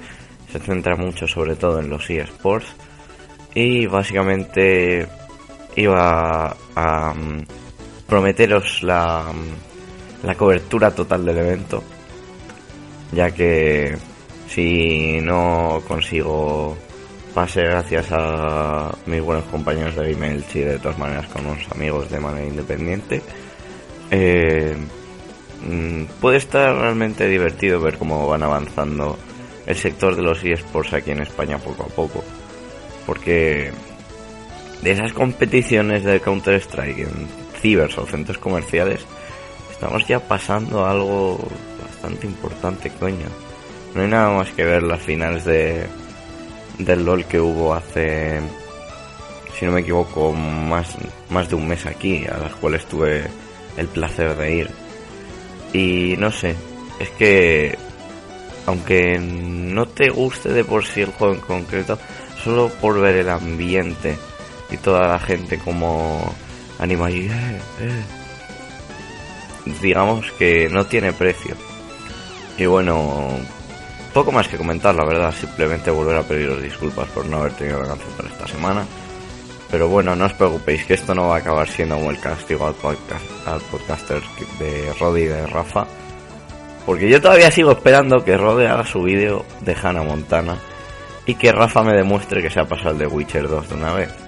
se 0.51 0.59
centra 0.59 0.97
mucho 0.97 1.27
sobre 1.27 1.57
todo 1.57 1.81
en 1.81 1.89
los 1.89 2.09
eSports 2.09 2.75
y 3.55 3.87
básicamente 3.87 5.07
iba 5.77 6.57
a 6.75 7.15
mm, 7.15 7.47
prometeros 8.07 8.83
la, 8.83 9.33
mm, 9.33 10.27
la 10.27 10.35
cobertura 10.35 10.91
total 10.91 11.25
del 11.25 11.39
evento, 11.39 11.83
ya 13.13 13.31
que 13.31 13.97
si 14.49 15.21
no 15.21 15.83
consigo 15.87 16.77
pase 17.35 17.63
gracias 17.63 18.07
a 18.13 18.95
mis 19.07 19.21
buenos 19.21 19.45
compañeros 19.47 19.97
de 19.97 20.13
email 20.13 20.45
y 20.55 20.61
de 20.61 20.79
todas 20.79 20.99
maneras 20.99 21.27
con 21.27 21.45
unos 21.45 21.69
amigos 21.73 22.09
de 22.09 22.21
manera 22.21 22.47
independiente, 22.47 23.23
eh, 24.11 24.77
mm, 25.69 26.05
puede 26.21 26.37
estar 26.37 26.77
realmente 26.77 27.29
divertido 27.29 27.81
ver 27.81 27.99
cómo 27.99 28.29
van 28.29 28.45
avanzando 28.45 29.19
el 29.67 29.77
sector 29.77 30.15
de 30.15 30.23
los 30.23 30.45
eSports 30.45 30.93
aquí 30.93 31.11
en 31.11 31.23
España 31.23 31.59
poco 31.59 31.85
a 31.85 31.89
poco. 31.89 32.23
Porque 33.07 33.73
de 34.85 34.91
esas 34.91 35.15
competiciones 35.15 36.05
de 36.05 36.21
Counter-Strike 36.21 36.99
en 36.99 37.27
cibers 37.63 37.97
o 37.97 38.05
centros 38.05 38.37
comerciales, 38.37 39.01
estamos 39.73 40.07
ya 40.07 40.21
pasando 40.21 40.85
algo 40.85 41.39
bastante 41.83 42.27
importante, 42.27 42.91
coño. 42.91 43.27
No 43.95 44.03
hay 44.03 44.09
nada 44.09 44.37
más 44.37 44.51
que 44.51 44.63
ver 44.63 44.83
las 44.83 45.01
finales 45.01 45.47
de 45.47 45.87
del 46.77 47.05
LOL 47.05 47.25
que 47.25 47.41
hubo 47.41 47.73
hace, 47.73 48.41
si 49.59 49.65
no 49.65 49.73
me 49.73 49.81
equivoco, 49.81 50.33
más, 50.33 50.97
más 51.31 51.49
de 51.49 51.55
un 51.55 51.67
mes 51.67 51.87
aquí, 51.87 52.27
a 52.27 52.37
las 52.37 52.55
cuales 52.57 52.85
tuve 52.85 53.25
el 53.79 53.87
placer 53.87 54.37
de 54.37 54.55
ir. 54.55 54.71
Y 55.73 56.17
no 56.19 56.31
sé, 56.31 56.55
es 57.01 57.09
que 57.11 57.79
aunque 58.67 59.19
no 59.19 59.87
te 59.87 60.11
guste 60.11 60.51
de 60.51 60.65
por 60.65 60.85
sí 60.85 61.01
el 61.01 61.13
juego 61.13 61.33
en 61.33 61.41
concreto, 61.41 61.99
solo 62.43 62.69
por 62.69 63.01
ver 63.01 63.17
el 63.17 63.31
ambiente 63.31 64.19
y 64.75 64.77
toda 64.77 65.09
la 65.09 65.19
gente 65.19 65.59
como 65.59 66.35
anima 66.79 67.11
y 67.11 67.27
eh, 67.27 67.61
eh, 67.81 68.05
digamos 69.81 70.31
que 70.33 70.69
no 70.71 70.85
tiene 70.87 71.13
precio. 71.13 71.55
Y 72.59 72.67
bueno, 72.67 73.29
poco 74.13 74.31
más 74.31 74.49
que 74.49 74.57
comentar, 74.57 74.95
la 74.95 75.05
verdad, 75.05 75.35
simplemente 75.35 75.91
volver 75.91 76.17
a 76.17 76.23
pediros 76.23 76.63
disculpas 76.63 77.09
por 77.09 77.27
no 77.27 77.39
haber 77.39 77.53
tenido 77.53 77.83
la 77.83 77.97
para 77.97 78.29
esta 78.29 78.47
semana. 78.47 78.85
Pero 79.71 79.89
bueno, 79.89 80.15
no 80.15 80.27
os 80.27 80.35
preocupéis 80.35 80.85
que 80.85 80.95
esto 80.95 81.15
no 81.15 81.29
va 81.29 81.37
a 81.37 81.39
acabar 81.39 81.69
siendo 81.69 81.97
como 81.97 82.11
el 82.11 82.21
castigo 82.21 82.67
al, 82.67 82.75
podcast, 82.75 83.25
al 83.47 83.61
podcaster 83.63 84.23
de 84.61 84.93
Rodi 85.01 85.23
y 85.23 85.27
de 85.27 85.47
Rafa. 85.47 85.87
Porque 86.87 87.09
yo 87.09 87.21
todavía 87.21 87.51
sigo 87.51 87.73
esperando 87.73 88.25
que 88.25 88.37
Rode 88.37 88.69
haga 88.69 88.85
su 88.85 89.03
vídeo 89.03 89.45
de 89.63 89.75
Hannah 89.75 90.03
Montana 90.03 90.59
y 91.27 91.35
que 91.35 91.51
Rafa 91.51 91.83
me 91.83 91.95
demuestre 91.95 92.43
que 92.43 92.51
se 92.51 92.61
ha 92.61 92.67
pasado 92.67 92.91
el 92.91 92.99
de 92.99 93.07
Witcher 93.07 93.49
2 93.49 93.69
de 93.71 93.75
una 93.75 93.95
vez. 93.95 94.24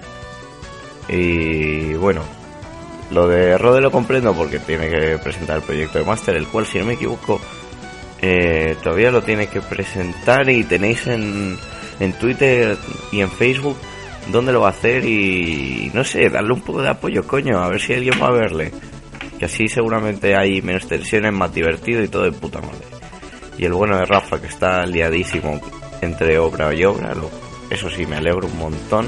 Y 1.09 1.93
bueno, 1.93 2.21
lo 3.11 3.27
de 3.27 3.57
Rode 3.57 3.81
lo 3.81 3.91
comprendo 3.91 4.33
porque 4.33 4.59
tiene 4.59 4.89
que 4.89 5.17
presentar 5.17 5.57
el 5.57 5.63
proyecto 5.63 5.99
de 5.99 6.05
Master, 6.05 6.35
el 6.35 6.47
cual, 6.47 6.65
si 6.65 6.79
no 6.79 6.85
me 6.85 6.93
equivoco, 6.93 7.39
eh, 8.21 8.75
todavía 8.83 9.11
lo 9.11 9.21
tiene 9.21 9.47
que 9.47 9.61
presentar 9.61 10.49
y 10.49 10.63
tenéis 10.63 11.07
en, 11.07 11.57
en 11.99 12.13
Twitter 12.13 12.77
y 13.11 13.21
en 13.21 13.31
Facebook 13.31 13.77
dónde 14.31 14.51
lo 14.51 14.61
va 14.61 14.67
a 14.67 14.71
hacer 14.71 15.05
y 15.05 15.89
no 15.93 16.03
sé, 16.03 16.29
darle 16.29 16.53
un 16.53 16.61
poco 16.61 16.81
de 16.81 16.89
apoyo, 16.89 17.25
coño, 17.25 17.59
a 17.59 17.69
ver 17.69 17.79
si 17.79 17.93
alguien 17.93 18.15
va 18.21 18.27
a 18.27 18.31
verle. 18.31 18.71
Que 19.39 19.45
así 19.45 19.67
seguramente 19.67 20.35
hay 20.35 20.61
menos 20.61 20.87
tensiones, 20.87 21.31
más 21.31 21.53
divertido 21.53 22.03
y 22.03 22.07
todo 22.07 22.23
de 22.23 22.31
puta 22.31 22.59
madre. 22.59 22.85
Y 23.57 23.65
el 23.65 23.73
bueno 23.73 23.97
de 23.97 24.05
Rafa, 24.05 24.41
que 24.41 24.47
está 24.47 24.85
liadísimo 24.85 25.61
entre 26.01 26.39
obra 26.39 26.73
y 26.73 26.83
obra, 26.83 27.13
lo, 27.13 27.29
eso 27.69 27.89
sí, 27.89 28.05
me 28.05 28.17
alegro 28.17 28.47
un 28.47 28.57
montón 28.57 29.07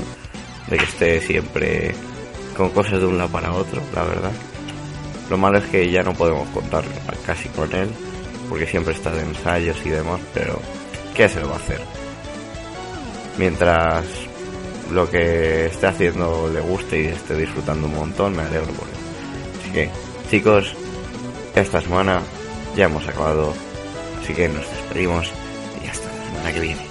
de 0.70 0.78
que 0.78 0.84
esté 0.86 1.22
siempre 1.22 1.94
con 2.56 2.70
cosas 2.70 3.00
de 3.00 3.06
un 3.06 3.18
lado 3.18 3.30
para 3.30 3.54
otro, 3.54 3.82
la 3.94 4.04
verdad. 4.04 4.32
Lo 5.30 5.38
malo 5.38 5.60
es 5.60 5.66
que 5.66 5.90
ya 5.90 6.04
no 6.04 6.14
podemos 6.14 6.48
contar 6.50 6.84
casi 7.26 7.50
con 7.50 7.74
él, 7.74 7.90
porque 8.50 8.66
siempre 8.66 8.94
está 8.94 9.12
de 9.12 9.22
ensayos 9.22 9.78
y 9.86 9.90
demás, 9.90 10.20
pero 10.34 10.60
¿qué 11.14 11.30
se 11.30 11.40
le 11.40 11.46
va 11.46 11.54
a 11.54 11.58
hacer? 11.58 11.80
Mientras 13.38 14.06
lo 14.92 15.10
que 15.10 15.68
esté 15.68 15.88
haciendo 15.88 16.50
le 16.52 16.60
guste 16.62 17.02
y 17.02 17.06
esté 17.08 17.36
disfrutando 17.36 17.88
un 17.88 17.96
montón, 17.96 18.36
me 18.36 18.42
alegro 18.42 18.74
por 18.74 18.88
él. 18.88 18.96
Así 19.62 19.72
que, 19.72 19.90
chicos, 20.30 20.74
esta 21.56 21.80
semana 21.82 22.22
ya 22.76 22.86
hemos 22.86 23.08
acabado, 23.08 23.54
así 24.22 24.34
que 24.34 24.50
nos 24.50 24.68
despedimos 24.70 25.32
y 25.84 25.88
hasta 25.88 26.08
la 26.08 26.24
semana 26.26 26.54
que 26.54 26.60
viene. 26.60 26.89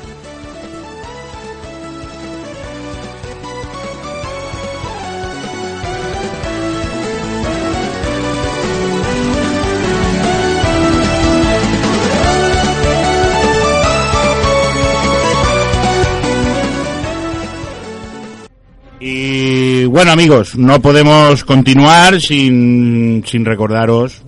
Bueno 19.98 20.12
amigos, 20.12 20.54
no 20.54 20.80
podemos 20.80 21.42
continuar 21.42 22.20
sin, 22.20 23.24
sin 23.26 23.44
recordaros 23.44 24.22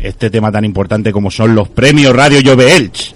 este 0.00 0.30
tema 0.30 0.50
tan 0.50 0.64
importante 0.64 1.12
como 1.12 1.30
son 1.30 1.54
los 1.54 1.68
premios 1.68 2.16
Radio 2.16 2.40
Jove 2.42 2.74
Elch. 2.74 3.14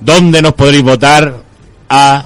Donde 0.00 0.40
nos 0.40 0.54
podréis 0.54 0.82
votar 0.82 1.42
a 1.90 2.24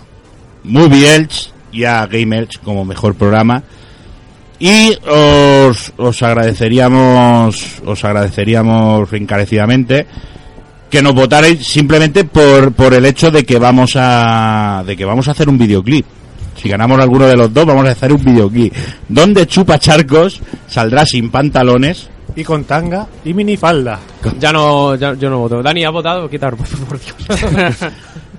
Movie 0.63 1.13
Elch 1.13 1.51
y 1.73 1.83
a 1.83 2.07
Game 2.07 2.39
Elch 2.39 2.61
como 2.61 2.85
mejor 2.85 3.17
programa. 3.17 3.65
Y 4.61 4.97
os, 5.09 5.93
os 5.97 6.23
agradeceríamos, 6.23 7.83
os 7.85 8.05
agradeceríamos 8.05 9.13
encarecidamente 9.13 10.07
que 10.89 11.03
nos 11.03 11.17
votarais 11.17 11.67
simplemente 11.67 12.23
por, 12.23 12.75
por 12.75 12.95
el 12.95 13.07
hecho 13.07 13.33
de 13.33 13.43
que 13.43 13.59
vamos 13.59 13.95
a, 13.97 14.85
de 14.87 14.97
que 14.97 15.05
vamos 15.05 15.27
a 15.27 15.33
hacer 15.33 15.49
un 15.49 15.59
videoclip. 15.59 16.07
Si 16.57 16.69
ganamos 16.69 17.01
alguno 17.01 17.27
de 17.27 17.37
los 17.37 17.53
dos, 17.53 17.65
vamos 17.67 17.87
a 17.87 17.91
hacer 17.91 18.13
un 18.13 18.23
videoclip. 18.25 18.75
Donde 19.09 19.47
Chupa 19.47 19.79
Charcos 19.79 20.41
saldrá 20.67 21.07
sin 21.07 21.31
pantalones. 21.31 22.09
Y 22.37 22.45
con 22.45 22.65
tanga 22.65 23.07
y 23.25 23.35
minifalda. 23.35 23.99
Ya 24.39 24.53
no, 24.53 24.95
ya, 24.95 25.15
yo 25.15 25.29
no 25.31 25.39
voto. 25.41 25.63
Dani, 25.63 25.85
¿ha 25.85 25.91
votado? 25.91 26.29
Quitar, 26.31 26.55
por, 26.57 26.67
por 26.87 26.99
Dios. 27.01 27.17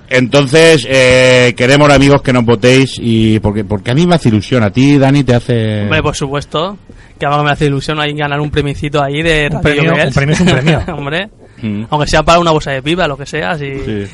Entonces, 0.09 0.85
eh, 0.89 1.53
queremos 1.55 1.89
amigos 1.89 2.21
que 2.21 2.33
nos 2.33 2.43
votéis 2.43 2.95
y 2.99 3.39
porque, 3.39 3.63
porque 3.63 3.91
a 3.91 3.93
mí 3.93 4.05
me 4.05 4.15
hace 4.15 4.27
ilusión. 4.29 4.61
A 4.63 4.69
ti, 4.69 4.97
Dani, 4.97 5.23
te 5.23 5.35
hace... 5.35 5.83
Hombre, 5.83 6.03
por 6.03 6.15
supuesto. 6.15 6.77
Que 7.17 7.25
algo 7.25 7.43
me 7.43 7.51
hace 7.51 7.65
ilusión 7.67 7.99
ahí 7.99 8.13
ganar 8.13 8.39
un 8.41 8.49
premicito 8.49 9.01
ahí 9.01 9.21
de 9.21 9.47
Un 9.51 9.61
premio- 9.61 10.07
un 10.07 10.13
premio 10.13 10.33
es 10.35 10.41
un 10.41 10.47
premio. 10.47 10.81
Hombre. 10.97 11.29
Mm. 11.61 11.83
Aunque 11.91 12.07
sea 12.07 12.23
para 12.23 12.39
una 12.39 12.51
bolsa 12.51 12.71
de 12.71 12.81
pipa, 12.81 13.07
lo 13.07 13.15
que 13.15 13.25
sea, 13.25 13.55
si 13.57 13.67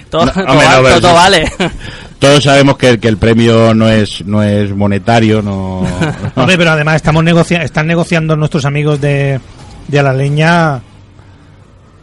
todo, 0.10 0.26
No, 0.26 0.32
todo 0.34 0.44
hombre, 0.48 0.68
no, 0.68 0.84
pero 0.84 1.02
todo 1.02 1.12
sí. 1.12 1.16
vale. 1.18 1.52
Todos 2.20 2.44
sabemos 2.44 2.78
que, 2.78 3.00
que 3.00 3.08
el 3.08 3.18
premio 3.18 3.74
no 3.76 3.88
es, 3.88 4.26
no 4.26 4.42
es 4.44 4.76
monetario, 4.76 5.42
no... 5.44 5.82
Hombre, 6.36 6.58
pero 6.58 6.72
además 6.72 6.96
estamos 6.96 7.24
negocia 7.24 7.62
están 7.62 7.88
negociando 7.88 8.36
nuestros 8.36 8.66
amigos 8.66 9.00
de, 9.00 9.40
de 9.88 10.00
a 10.00 10.04
la 10.04 10.14
leña 10.14 10.82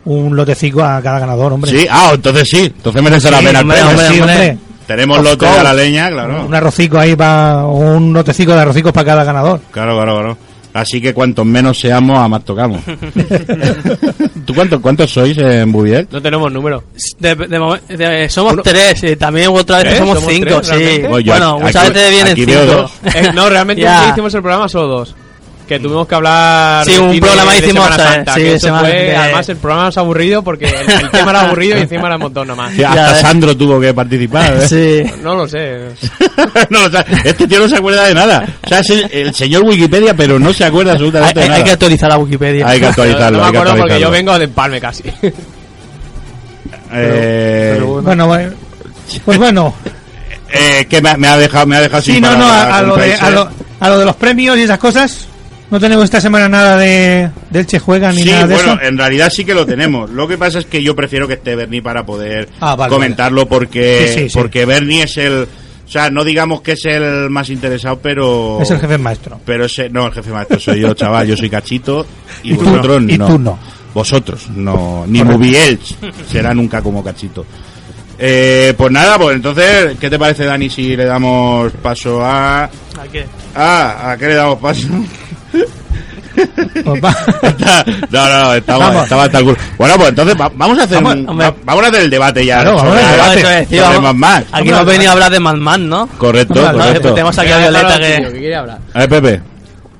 un 0.04 0.36
lotecico 0.36 0.84
a 0.84 1.00
cada 1.02 1.18
ganador, 1.18 1.52
hombre. 1.54 1.70
Sí, 1.70 1.86
ah, 1.90 2.10
entonces 2.14 2.46
sí, 2.50 2.64
entonces 2.66 3.02
merece 3.02 3.30
la 3.30 3.38
pena 3.38 3.60
el 3.60 3.66
premio. 3.66 3.88
hombre, 3.88 4.06
Sí, 4.08 4.20
hombre. 4.20 4.58
Tenemos 4.86 5.18
Of 5.18 5.24
lote 5.24 5.46
a 5.46 5.48
course. 5.48 5.64
la 5.64 5.72
leña, 5.74 6.10
claro. 6.10 6.44
Un 6.44 6.54
arrocico 6.54 6.98
ahí 6.98 7.16
para 7.16 7.64
un 7.64 8.12
lotecico 8.12 8.52
de 8.52 8.60
arrocicos 8.60 8.92
para 8.92 9.06
cada 9.06 9.24
ganador. 9.24 9.60
Claro, 9.70 9.94
claro, 9.96 10.12
claro. 10.18 10.38
Así 10.74 11.00
que 11.00 11.14
cuantos 11.14 11.46
menos 11.46 11.78
seamos, 11.78 12.18
a 12.18 12.26
más 12.28 12.44
tocamos. 12.44 12.80
¿Tú 14.44 14.54
cuántos, 14.54 14.80
cuántos 14.80 15.10
sois 15.10 15.38
en 15.38 15.70
Bouvier? 15.72 16.06
No 16.10 16.20
tenemos 16.20 16.52
número. 16.52 16.82
De, 17.18 17.34
de 17.36 17.58
de- 17.88 18.28
somos 18.28 18.54
Uno- 18.54 18.62
tres, 18.62 19.02
y 19.04 19.14
también 19.16 19.48
otra 19.52 19.78
vez 19.84 19.94
¿Eh? 19.94 19.98
somos, 19.98 20.18
¿Somos 20.18 20.32
cinco, 20.32 20.60
tres, 20.60 20.66
sí. 20.66 20.72
realmente? 20.74 21.08
Pues 21.08 21.24
bueno, 21.24 21.54
aquí- 21.54 21.62
muchas 21.64 21.92
veces 21.92 22.10
vienen 22.10 22.36
cinco. 22.36 22.90
Eh, 23.14 23.30
no, 23.34 23.48
realmente 23.48 23.82
día 23.82 24.08
hicimos 24.10 24.34
el 24.34 24.42
programa 24.42 24.68
solo 24.68 24.86
dos. 24.88 25.14
Que 25.66 25.78
tuvimos 25.80 26.06
que 26.06 26.14
hablar. 26.14 26.84
Sí, 26.84 26.92
un 26.98 27.18
programa 27.18 27.52
de 27.52 27.58
hicimos. 27.58 27.88
Santa, 27.94 28.34
Sí, 28.34 28.40
que 28.42 28.54
eso 28.56 28.66
semana- 28.66 28.88
fue- 28.88 28.92
de- 28.98 29.16
Además, 29.16 29.48
el 29.48 29.56
programa 29.56 29.90
ha 29.96 30.00
aburrido 30.00 30.42
porque 30.42 30.66
el, 30.66 30.74
el 30.90 31.10
tema 31.10 31.30
era 31.30 31.40
aburrido 31.40 31.78
y 31.78 31.80
encima 31.80 32.06
éramos 32.08 32.32
dos 32.34 32.46
nomás. 32.46 32.72
Sí, 32.76 32.84
hasta 32.84 33.14
Sandro 33.14 33.56
tuvo 33.56 33.80
que 33.80 33.94
participar. 33.94 34.58
¿eh? 34.60 34.68
Sí. 34.68 35.10
No 35.22 35.34
lo 35.34 35.48
sé. 35.48 35.78
No, 36.70 36.84
o 36.84 36.90
sea, 36.90 37.04
este 37.24 37.46
tío 37.48 37.60
no 37.60 37.68
se 37.68 37.76
acuerda 37.76 38.04
de 38.06 38.14
nada. 38.14 38.46
O 38.64 38.68
sea, 38.68 38.80
es 38.80 38.90
el, 38.90 39.08
el 39.12 39.34
señor 39.34 39.62
Wikipedia, 39.64 40.14
pero 40.14 40.38
no 40.38 40.52
se 40.52 40.64
acuerda 40.64 40.92
absolutamente 40.92 41.40
hay- 41.40 41.44
de 41.44 41.48
nada. 41.48 41.58
hay 41.58 41.64
que 41.64 41.70
actualizar 41.72 42.08
la 42.10 42.18
Wikipedia. 42.18 42.68
Hay 42.68 42.80
que 42.80 42.86
actualizarlo. 42.88 43.38
no 43.38 43.50
me 43.50 43.58
acuerdo 43.58 43.76
porque 43.78 44.00
yo 44.00 44.10
vengo 44.10 44.38
de 44.38 44.44
empalme 44.44 44.80
casi. 44.80 45.02
Eh, 46.92 47.80
Bueno, 48.02 48.26
bueno, 48.26 48.50
pues 49.24 49.38
bueno. 49.38 49.74
eh, 50.52 50.86
que 50.88 51.00
me, 51.02 51.16
me 51.16 51.28
ha 51.28 51.36
dejado, 51.36 51.66
me 51.66 51.76
ha 51.76 51.80
dejado 51.80 52.02
Sí, 52.02 52.12
sin 52.12 52.22
no, 52.22 52.36
no, 52.36 52.46
a, 52.46 52.78
a 52.78 52.82
lo 52.82 52.96
de, 52.96 53.14
a, 53.14 53.30
lo, 53.30 53.48
a 53.80 53.88
lo 53.88 53.98
de 53.98 54.04
los 54.04 54.16
premios 54.16 54.56
y 54.58 54.62
esas 54.62 54.78
cosas. 54.78 55.26
No 55.70 55.80
tenemos 55.80 56.04
esta 56.04 56.20
semana 56.20 56.48
nada 56.48 56.76
de 56.76 57.30
del 57.50 57.66
Che 57.66 57.78
Juega 57.78 58.12
ni 58.12 58.22
Sí, 58.22 58.30
nada 58.30 58.46
de 58.46 58.54
bueno, 58.54 58.72
eso. 58.74 58.82
en 58.82 58.98
realidad 58.98 59.30
sí 59.30 59.44
que 59.44 59.54
lo 59.54 59.66
tenemos. 59.66 60.10
Lo 60.10 60.28
que 60.28 60.38
pasa 60.38 60.58
es 60.60 60.66
que 60.66 60.82
yo 60.82 60.94
prefiero 60.94 61.26
que 61.26 61.34
esté 61.34 61.56
Bernie 61.56 61.82
para 61.82 62.04
poder 62.06 62.48
Ah, 62.60 62.76
vale, 62.76 62.90
comentarlo 62.92 63.46
porque 63.48 64.08
Sí, 64.14 64.20
sí, 64.24 64.28
sí. 64.28 64.34
porque 64.38 64.66
Bernie 64.66 65.02
es 65.04 65.16
el, 65.16 65.42
o 65.86 65.90
sea, 65.90 66.10
no 66.10 66.22
digamos 66.22 66.60
que 66.60 66.72
es 66.72 66.84
el 66.84 67.28
más 67.30 67.48
interesado, 67.50 67.98
pero 68.00 68.60
Es 68.60 68.70
el 68.70 68.78
jefe 68.78 68.98
maestro. 68.98 69.40
Pero 69.44 69.64
ese, 69.64 69.88
no, 69.90 70.06
el 70.06 70.12
jefe 70.12 70.30
maestro 70.30 70.60
soy 70.60 70.80
yo, 70.80 70.94
chaval, 70.94 71.26
yo 71.26 71.36
soy 71.36 71.50
cachito 71.50 72.06
y, 72.44 72.52
Y 72.52 72.56
tú 72.56 72.64
vosotros 72.64 73.02
no, 73.02 73.12
y 73.12 73.18
tú 73.18 73.38
no. 73.38 73.58
Vosotros 73.94 74.48
no, 74.54 75.04
ni. 75.08 75.24
Mubielch 75.24 75.96
será 76.30 76.52
nunca 76.54 76.82
como 76.82 77.02
cachito. 77.02 77.46
Eh, 78.18 78.74
pues 78.76 78.92
nada, 78.92 79.18
pues 79.18 79.34
entonces, 79.36 79.96
¿qué 79.98 80.08
te 80.08 80.18
parece, 80.18 80.44
Dani, 80.44 80.70
si 80.70 80.94
le 80.96 81.04
damos 81.04 81.72
paso 81.82 82.20
a... 82.24 82.64
¿A 82.64 82.70
qué? 83.10 83.24
Ah, 83.56 84.12
¿a 84.12 84.16
qué 84.16 84.28
le 84.28 84.34
damos 84.34 84.58
paso? 84.60 84.86
Pues 86.34 87.04
va. 87.04 87.14
no, 88.10 88.28
no, 88.28 88.54
estaba, 88.54 89.02
hasta 89.02 89.38
el 89.38 89.44
culo. 89.44 89.56
Bueno, 89.78 89.94
pues 89.96 90.08
entonces 90.08 90.36
va- 90.40 90.50
vamos 90.54 90.78
a 90.78 90.82
hacer 90.82 90.96
Vamos, 90.96 91.14
un- 91.14 91.28
hombre. 91.28 91.46
va- 91.46 91.54
vamos 91.64 91.84
a 91.84 91.88
hacer 91.88 92.00
el 92.02 92.10
debate 92.10 92.44
ya. 92.44 92.60
Claro, 92.62 92.76
vamos 92.76 92.96
debate. 92.96 93.66
sobre 93.78 94.00
Mad 94.00 94.14
Max. 94.14 94.46
Aquí 94.50 94.68
hemos 94.68 94.84
venido 94.86 95.10
a 95.10 95.12
hablar 95.12 95.30
de 95.32 95.40
Mad 95.40 95.54
Men, 95.56 95.88
¿no? 95.88 96.08
Correcto, 96.18 96.54
pues 96.54 97.02
tenemos 97.02 97.38
aquí 97.38 97.52
a 97.52 97.58
Violeta 97.58 97.98
¿Qué 98.00 98.38
que... 98.40 98.54
hablar? 98.56 98.78
A 98.92 98.98
ver, 98.98 99.08
Pepe, 99.08 99.40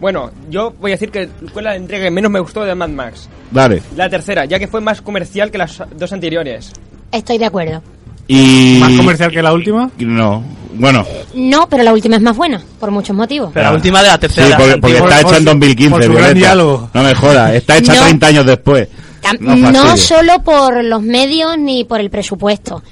Bueno, 0.00 0.30
yo 0.50 0.72
voy 0.80 0.90
a 0.90 0.94
decir 0.94 1.10
que 1.10 1.28
fue 1.52 1.62
la 1.62 1.76
entrega 1.76 2.04
que 2.06 2.10
menos 2.10 2.30
me 2.32 2.40
gustó 2.40 2.64
de 2.64 2.74
Mad 2.74 2.88
Max. 2.88 3.28
dale. 3.52 3.80
La 3.96 4.08
tercera, 4.10 4.44
ya 4.44 4.58
que 4.58 4.66
fue 4.66 4.80
más 4.80 5.00
comercial 5.02 5.50
que 5.52 5.58
las 5.58 5.80
dos 5.96 6.12
anteriores. 6.12 6.72
Estoy 7.12 7.38
de 7.38 7.44
acuerdo. 7.46 7.80
Y... 8.26 8.78
¿Más 8.80 8.92
comercial 8.94 9.30
que 9.30 9.40
la 9.42 9.52
última? 9.52 9.88
No, 9.98 10.42
bueno, 10.74 11.04
No, 11.34 11.68
pero 11.68 11.82
la 11.82 11.92
última 11.92 12.16
es 12.16 12.22
más 12.22 12.36
buena, 12.36 12.60
por 12.80 12.90
muchos 12.90 13.14
motivos. 13.16 13.50
Pero 13.54 13.66
la 13.70 13.72
última 13.74 14.02
de 14.02 14.08
la 14.08 14.14
Sí, 14.14 14.20
tercera. 14.20 14.56
porque, 14.56 14.76
porque 14.78 14.98
Por- 14.98 15.08
está 15.08 15.22
por 15.22 15.30
hecha 15.30 15.36
en 15.38 15.42
su- 15.44 15.50
2015, 15.50 15.90
por 15.90 16.02
su 16.04 16.08
gran 16.12 16.18
Violeta. 16.24 16.38
diálogo. 16.38 16.90
No 16.94 17.02
me 17.02 17.14
jodas, 17.14 17.54
está 17.54 17.76
hecha 17.76 17.94
No. 17.94 18.00
30 18.02 18.26
años 18.26 18.46
después. 18.46 18.88
No 19.40 19.56
No, 19.56 19.96
solo 19.96 20.42
por 20.42 20.84
los 20.84 21.00
medios 21.02 21.56
ni 21.58 21.84
por 21.84 22.00
el 22.00 22.10
presupuesto. 22.10 22.82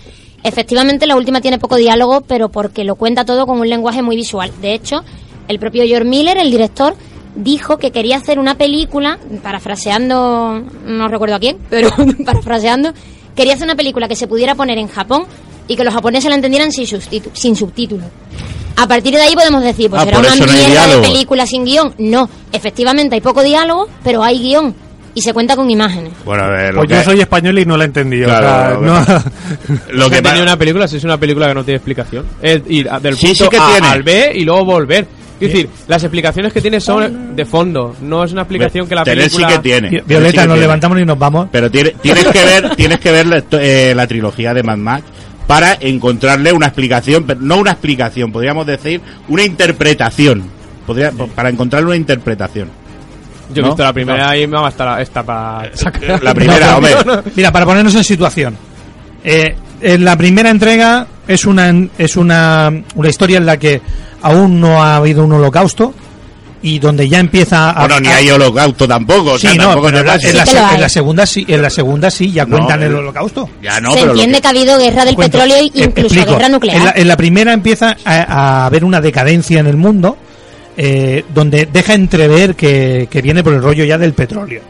Efectivamente, 0.44 1.06
la 1.06 1.14
última 1.16 1.40
tiene 1.40 1.58
poco 1.58 1.76
diálogo, 1.76 2.22
pero 2.22 2.48
porque 2.48 2.84
lo 2.84 2.94
cuenta 2.96 3.24
todo 3.24 3.46
con 3.46 3.60
un 3.60 3.68
lenguaje 3.68 4.02
muy 4.02 4.16
visual. 4.16 4.50
De 4.60 4.74
hecho, 4.74 5.04
el 5.48 5.58
propio 5.58 5.84
George 5.84 6.04
Miller, 6.08 6.36
el 6.38 6.50
director, 6.50 6.94
dijo 7.36 7.78
que 7.78 7.92
quería 7.92 8.16
hacer 8.16 8.38
una 8.38 8.56
película, 8.56 9.18
parafraseando, 9.42 10.62
no 10.86 11.08
recuerdo 11.08 11.36
a 11.36 11.38
quién, 11.40 11.58
pero 11.70 11.88
parafraseando, 12.26 12.92
quería 13.36 13.54
hacer 13.54 13.64
una 13.64 13.74
película 13.76 14.08
que 14.08 14.16
se 14.16 14.26
pudiera 14.26 14.54
poner 14.54 14.78
en 14.78 14.88
Japón 14.88 15.24
y 15.72 15.76
que 15.76 15.84
los 15.84 15.94
japoneses 15.94 16.28
la 16.28 16.36
entendieran 16.36 16.70
sin, 16.72 16.86
sin 17.32 17.56
subtítulos. 17.56 18.06
A 18.76 18.86
partir 18.86 19.14
de 19.14 19.20
ahí 19.20 19.34
podemos 19.34 19.62
decir, 19.62 19.90
pues 19.90 20.02
Ah, 20.02 20.06
era 20.08 20.18
una 20.18 20.34
no 20.34 20.46
mierda 20.46 20.86
de 20.86 20.98
película 21.02 21.46
sin 21.46 21.64
guion. 21.64 21.94
No, 21.98 22.28
efectivamente 22.52 23.14
hay 23.14 23.20
poco 23.20 23.42
diálogo, 23.42 23.88
pero 24.02 24.22
hay 24.24 24.38
guion 24.38 24.74
y 25.14 25.20
se 25.20 25.32
cuenta 25.34 25.56
con 25.56 25.68
imágenes. 25.68 26.12
Bueno, 26.24 26.44
a 26.44 26.48
ver, 26.48 26.74
Pues 26.74 26.88
que, 26.88 26.94
yo 26.96 27.02
soy 27.04 27.20
español 27.20 27.58
y 27.58 27.66
no 27.66 27.76
la 27.76 27.84
entendí. 27.84 28.22
Claro, 28.22 28.80
o 28.80 29.04
sea, 29.04 29.22
no- 29.68 29.74
lo 29.92 30.08
que 30.10 30.20
una 30.20 30.56
película, 30.56 30.88
si 30.88 30.96
es 30.96 31.04
una 31.04 31.18
película 31.18 31.48
que 31.48 31.54
no 31.54 31.64
tiene 31.64 31.76
explicación. 31.76 32.24
Es 32.40 32.62
ir 32.68 32.88
del 32.90 33.16
punto 33.16 33.44
sí 33.44 33.48
que 33.50 33.58
A 33.58 33.70
tiene. 33.72 33.86
al 33.88 34.02
B 34.02 34.32
y 34.36 34.44
luego 34.44 34.64
volver. 34.64 35.06
Es 35.38 35.48
decir, 35.52 35.68
las 35.88 36.02
explicaciones 36.04 36.52
que 36.52 36.60
tiene 36.60 36.80
son 36.80 37.34
de 37.34 37.44
fondo, 37.44 37.96
no 38.00 38.22
es 38.22 38.30
una 38.30 38.42
explicación 38.42 38.86
que 38.86 38.94
la 38.94 39.02
Tener 39.02 39.24
película... 39.24 39.48
sí 39.48 39.54
que 39.54 39.60
tiene. 39.60 39.88
Vi- 39.88 39.96
Tener 39.96 40.02
sí 40.04 40.08
Violeta, 40.08 40.32
que 40.42 40.46
nos 40.46 40.54
tiene. 40.54 40.60
levantamos 40.60 41.00
y 41.00 41.04
nos 41.04 41.18
vamos. 41.18 41.48
Pero 41.50 41.68
tiene- 41.70 41.90
tienes 42.00 42.24
que 42.28 42.44
ver, 42.44 42.76
tienes 42.76 43.00
que 43.00 43.10
ver 43.10 43.26
la, 43.26 43.42
eh, 43.60 43.92
la 43.94 44.06
trilogía 44.06 44.54
de 44.54 44.62
Mad 44.62 44.76
Max 44.78 45.04
para 45.46 45.76
encontrarle 45.80 46.52
una 46.52 46.66
explicación, 46.66 47.24
pero 47.26 47.40
no 47.40 47.58
una 47.58 47.72
explicación, 47.72 48.32
podríamos 48.32 48.66
decir 48.66 49.00
una 49.28 49.42
interpretación. 49.44 50.42
Podría, 50.86 51.12
para 51.12 51.48
encontrarle 51.48 51.88
una 51.88 51.96
interpretación. 51.96 52.68
Yo 53.52 53.60
he 53.60 53.62
¿No? 53.62 53.68
visto 53.68 53.82
la 53.82 53.92
primera 53.92 54.36
y 54.36 54.46
me 54.46 54.56
va 54.58 54.66
a 54.66 54.70
estar 54.70 55.00
esta 55.00 55.22
para 55.22 55.70
sacar... 55.76 56.22
La 56.22 56.34
primera, 56.34 56.70
No, 56.72 56.76
hombre. 56.78 56.92
no, 57.04 57.16
no. 57.16 57.22
Mira, 57.36 57.52
para 57.52 57.66
ponernos 57.66 57.94
en 57.94 58.04
situación. 58.04 58.56
Eh, 59.24 59.54
en 59.80 60.04
la 60.04 60.16
primera 60.16 60.50
entrega 60.50 61.06
es 61.28 61.44
una 61.44 61.72
es 61.98 62.16
una, 62.16 62.72
una 62.94 63.08
historia 63.08 63.38
en 63.38 63.46
la 63.46 63.56
que 63.58 63.80
aún 64.22 64.60
no 64.60 64.82
ha 64.82 64.96
habido 64.96 65.24
un 65.24 65.32
holocausto 65.32 65.94
y 66.62 66.78
donde 66.78 67.08
ya 67.08 67.18
empieza 67.18 67.70
a... 67.70 67.80
Bueno, 67.80 68.00
ni 68.00 68.08
hay 68.08 68.30
holocausto 68.30 68.86
tampoco. 68.86 69.32
o 69.32 69.38
Sí, 69.38 69.48
sea, 69.48 69.54
no, 69.56 69.62
tampoco 69.64 69.86
pero 69.86 69.98
en 70.00 70.06
la, 70.06 70.14
en 70.14 70.20
en 70.82 70.90
segunda 70.90 71.26
sí, 71.26 71.44
en 71.48 71.60
la 71.62 71.70
segunda 71.70 72.10
sí, 72.10 72.30
ya 72.30 72.46
cuentan 72.46 72.82
el 72.82 72.90
el- 72.90 72.94
holocausto. 72.96 73.50
Ya 73.62 73.80
no, 73.80 73.92
Se 73.92 73.98
pero 74.00 74.12
entiende 74.12 74.36
que- 74.36 74.42
que... 74.42 74.46
ha 74.46 74.50
habido 74.50 74.78
guerra 74.78 75.04
del 75.04 75.14
Cuento. 75.16 75.38
petróleo 75.38 75.56
e 75.56 75.60
Eh, 75.66 75.70
incluso 75.74 76.06
explico. 76.14 76.32
guerra 76.32 76.48
nuclear. 76.48 76.76
En 76.76 76.84
la, 76.84 76.92
en 76.96 77.08
la 77.08 77.16
primera 77.16 77.52
empieza 77.52 77.96
a, 78.04 78.14
a 78.62 78.66
haber 78.66 78.84
una 78.84 79.00
decadencia 79.00 79.58
en 79.60 79.66
el 79.66 79.76
mundo 79.76 80.16
eh, 80.76 81.24
donde 81.34 81.66
deja 81.66 81.94
entrever 81.94 82.54
que, 82.54 83.08
que 83.10 83.20
viene 83.22 83.42
por 83.42 83.52
el 83.54 83.62
rollo 83.62 83.84
ya 83.84 83.98
del 83.98 84.12
petróleo. 84.14 84.62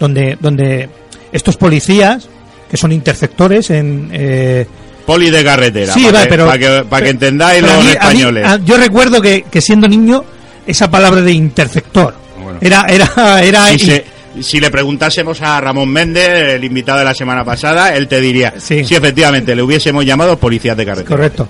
Donde, 0.00 0.36
donde 0.40 0.88
estos 1.32 1.56
policías, 1.56 2.28
que 2.70 2.76
son 2.76 2.92
interceptores 2.92 3.70
en... 3.70 4.10
eh, 4.12 4.66
Poli 5.06 5.30
de 5.30 5.42
carretera. 5.42 5.94
Sí, 5.94 6.04
para 6.04 6.18
va, 6.18 6.22
que, 6.24 6.28
pero- 6.28 6.46
para 6.46 6.58
que, 6.58 6.84
para 6.84 7.04
que 7.04 7.10
entendáis 7.10 7.62
los 7.62 7.70
mí- 7.72 7.78
a 7.78 7.82
mí- 7.84 7.90
españoles. 7.92 8.46
a- 8.46 8.56
yo 8.58 8.76
recuerdo 8.76 9.22
que, 9.22 9.42
que 9.50 9.60
siendo 9.62 9.88
niño, 9.88 10.22
esa 10.68 10.88
palabra 10.90 11.20
de 11.22 11.32
interceptor 11.32 12.14
era, 12.60 12.86
era, 12.88 13.42
era, 13.42 13.66
si, 13.78 14.42
si 14.42 14.60
le 14.60 14.70
preguntásemos 14.70 15.40
a 15.42 15.60
Ramón 15.60 15.88
Méndez, 15.88 16.54
el 16.54 16.64
invitado 16.64 16.98
de 17.00 17.04
la 17.04 17.14
semana 17.14 17.44
pasada, 17.44 17.94
él 17.96 18.06
te 18.08 18.20
diría, 18.20 18.54
sí, 18.84 18.94
efectivamente, 18.94 19.54
le 19.56 19.62
hubiésemos 19.62 20.04
llamado 20.04 20.36
policías 20.38 20.76
de 20.76 20.86
carretera. 20.86 21.08
Correcto. 21.16 21.48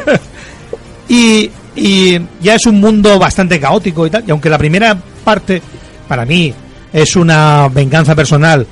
y, 1.08 1.50
y 1.76 2.20
ya 2.40 2.54
es 2.54 2.66
un 2.66 2.80
mundo 2.80 3.18
bastante 3.18 3.58
caótico 3.60 4.06
y 4.06 4.10
tal. 4.10 4.24
Y 4.26 4.30
aunque 4.30 4.50
la 4.50 4.58
primera 4.58 4.96
parte, 5.24 5.60
para 6.08 6.24
mí, 6.24 6.52
es 6.92 7.16
una 7.16 7.68
venganza 7.68 8.14
personal, 8.14 8.66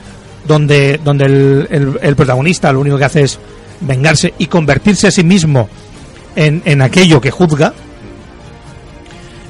donde, 0.47 0.99
donde 1.03 1.25
el, 1.27 1.69
el- 1.71 1.99
el 2.03 2.17
protagonista 2.17 2.73
lo 2.73 2.81
único 2.81 2.97
que 2.99 3.05
hace 3.05 3.23
es 3.23 3.39
vengarse 3.81 4.35
y 4.39 4.47
convertirse 4.47 5.09
a 5.09 5.11
sí 5.11 5.23
mismo 5.23 5.69
en, 6.37 6.63
en 6.65 6.83
aquello 6.83 7.21
que 7.21 7.31
juzga. 7.31 7.73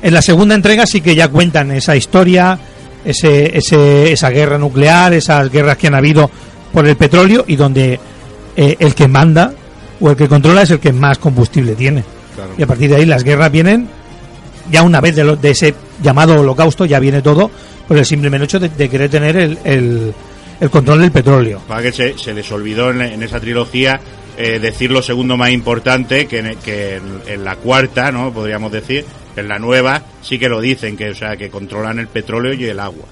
En 0.02 0.14
la 0.14 0.22
segunda 0.22 0.54
entrega 0.54 0.86
sí 0.86 1.00
que 1.00 1.14
ya 1.14 1.28
cuentan 1.28 1.70
esa 1.72 1.96
historia, 1.96 2.58
ese, 3.04 3.56
ese, 3.56 4.12
esa 4.12 4.30
guerra 4.30 4.58
nuclear, 4.58 5.12
esas 5.12 5.50
guerras 5.50 5.76
que 5.76 5.88
han 5.88 5.94
habido 5.94 6.30
por 6.72 6.86
el 6.86 6.96
petróleo 6.96 7.44
y 7.48 7.56
donde 7.56 7.98
eh, 8.56 8.76
el 8.78 8.94
que 8.94 9.08
manda 9.08 9.52
o 10.00 10.10
el 10.10 10.16
que 10.16 10.28
controla 10.28 10.62
es 10.62 10.70
el 10.70 10.78
que 10.78 10.92
más 10.92 11.18
combustible 11.18 11.74
tiene. 11.74 12.04
Claro. 12.34 12.52
Y 12.56 12.62
a 12.62 12.66
partir 12.66 12.90
de 12.90 12.96
ahí 12.96 13.06
las 13.06 13.24
guerras 13.24 13.50
vienen, 13.50 13.88
ya 14.70 14.82
una 14.82 15.00
vez 15.00 15.16
de, 15.16 15.24
lo- 15.24 15.36
de 15.36 15.50
ese 15.50 15.74
llamado 16.02 16.40
holocausto, 16.40 16.84
ya 16.84 17.00
viene 17.00 17.20
todo 17.22 17.50
por 17.88 17.96
el 17.98 18.04
simple 18.06 18.30
hecho 18.44 18.60
de, 18.60 18.68
de 18.68 18.88
querer 18.88 19.10
tener 19.10 19.36
el, 19.36 19.58
el, 19.64 20.14
el 20.60 20.70
control 20.70 21.00
del 21.00 21.10
petróleo. 21.10 21.60
Para 21.66 21.82
que 21.82 21.90
se, 21.92 22.16
se 22.18 22.32
les 22.34 22.50
olvidó 22.52 22.90
en, 22.90 23.00
en 23.00 23.22
esa 23.22 23.40
trilogía 23.40 23.98
eh, 24.36 24.60
decir 24.60 24.92
lo 24.92 25.02
segundo 25.02 25.36
más 25.36 25.50
importante, 25.50 26.26
que, 26.28 26.38
en, 26.38 26.56
que 26.58 26.96
en, 26.96 27.02
en 27.26 27.44
la 27.44 27.56
cuarta, 27.56 28.12
¿no? 28.12 28.32
Podríamos 28.32 28.70
decir, 28.70 29.04
en 29.40 29.48
la 29.48 29.58
nueva 29.58 30.02
sí 30.22 30.38
que 30.38 30.48
lo 30.48 30.60
dicen, 30.60 30.96
que 30.96 31.10
o 31.10 31.14
sea, 31.14 31.36
que 31.36 31.48
controlan 31.50 31.98
el 31.98 32.08
petróleo 32.08 32.52
y 32.54 32.64
el 32.64 32.80
agua. 32.80 33.04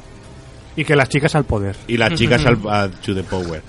Y 0.77 0.85
que 0.85 0.95
las 0.97 1.09
chicas 1.09 1.35
al 1.35 1.45
poder. 1.45 1.75
Y 1.89 1.97
las 1.97 2.12
chicas 2.19 2.45
al, 2.45 2.59
a- 2.69 2.89
to 2.89 3.15
the 3.15 3.23
power. 3.23 3.62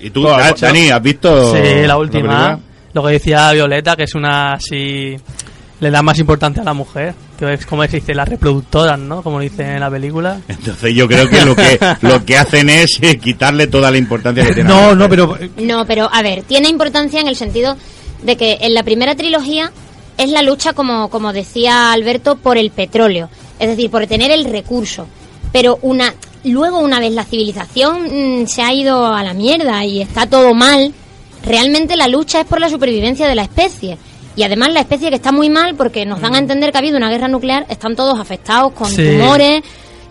¿Y 0.00 0.10
tú, 0.10 0.22
Bueno, 0.22 0.38
Da- 0.38 0.50
pues, 0.50 0.60
Dani, 0.60 0.90
has 0.90 1.02
visto 1.02 1.54
Sí, 1.54 1.86
la 1.86 1.96
última. 1.96 2.58
lo 2.92 3.02
que 3.04 3.12
decía 3.12 3.52
Violeta, 3.52 3.96
que 3.96 4.04
es 4.04 4.14
una 4.14 4.52
así. 4.54 5.16
Le 5.78 5.90
da 5.90 6.00
más 6.02 6.18
importancia 6.18 6.62
a 6.62 6.64
la 6.64 6.72
mujer. 6.74 7.14
Que 7.38 7.52
es 7.52 7.66
como 7.66 7.82
se 7.84 7.96
dice, 7.96 8.14
las 8.14 8.26
reproductoras, 8.28 8.98
¿no? 8.98 9.22
Como 9.22 9.40
dice 9.40 9.62
en 9.74 9.80
la 9.80 9.90
película. 9.90 10.40
Entonces 10.48 10.94
yo 10.94 11.06
creo 11.06 11.28
que 11.28 11.44
lo 11.44 11.54
que 11.54 11.78
lo 12.00 12.24
que 12.24 12.36
hacen 12.38 12.70
es 12.70 12.98
eh, 13.02 13.18
quitarle 13.18 13.66
toda 13.66 13.90
la 13.90 13.98
importancia 13.98 14.42
que 14.46 14.54
tiene. 14.54 14.70
a 14.70 14.74
la 14.74 14.80
No, 14.80 14.82
mujer. 14.94 14.98
no, 14.98 15.08
pero 15.10 15.38
No, 15.66 15.86
pero 15.86 16.08
a 16.10 16.22
ver, 16.22 16.44
tiene 16.44 16.68
importancia 16.68 17.20
en 17.20 17.28
el 17.28 17.36
sentido 17.36 17.76
de 18.22 18.36
que 18.38 18.56
en 18.62 18.72
la 18.72 18.82
primera 18.84 19.14
trilogía 19.14 19.70
es 20.16 20.30
la 20.30 20.42
lucha, 20.42 20.72
como, 20.72 21.08
como 21.10 21.32
decía 21.32 21.92
Alberto, 21.92 22.36
por 22.36 22.58
el 22.58 22.70
petróleo, 22.70 23.28
es 23.58 23.68
decir, 23.68 23.90
por 23.90 24.06
tener 24.06 24.30
el 24.30 24.44
recurso. 24.44 25.06
Pero 25.52 25.78
una 25.82 26.14
luego, 26.44 26.78
una 26.78 27.00
vez 27.00 27.12
la 27.12 27.24
civilización 27.24 28.42
mm, 28.42 28.46
se 28.46 28.62
ha 28.62 28.72
ido 28.72 29.06
a 29.12 29.22
la 29.22 29.34
mierda 29.34 29.84
y 29.84 30.00
está 30.00 30.26
todo 30.26 30.54
mal, 30.54 30.92
realmente 31.44 31.96
la 31.96 32.08
lucha 32.08 32.40
es 32.40 32.46
por 32.46 32.60
la 32.60 32.68
supervivencia 32.68 33.26
de 33.28 33.34
la 33.34 33.42
especie. 33.42 33.98
Y 34.36 34.42
además 34.42 34.70
la 34.72 34.80
especie 34.80 35.08
que 35.08 35.16
está 35.16 35.32
muy 35.32 35.48
mal 35.48 35.74
porque 35.76 36.04
nos 36.04 36.20
dan 36.20 36.34
a 36.34 36.38
entender 36.38 36.70
que 36.70 36.76
ha 36.78 36.80
habido 36.80 36.98
una 36.98 37.08
guerra 37.08 37.26
nuclear, 37.26 37.64
están 37.70 37.96
todos 37.96 38.18
afectados 38.20 38.72
con 38.74 38.88
Sí. 38.90 39.02
tumores, 39.02 39.62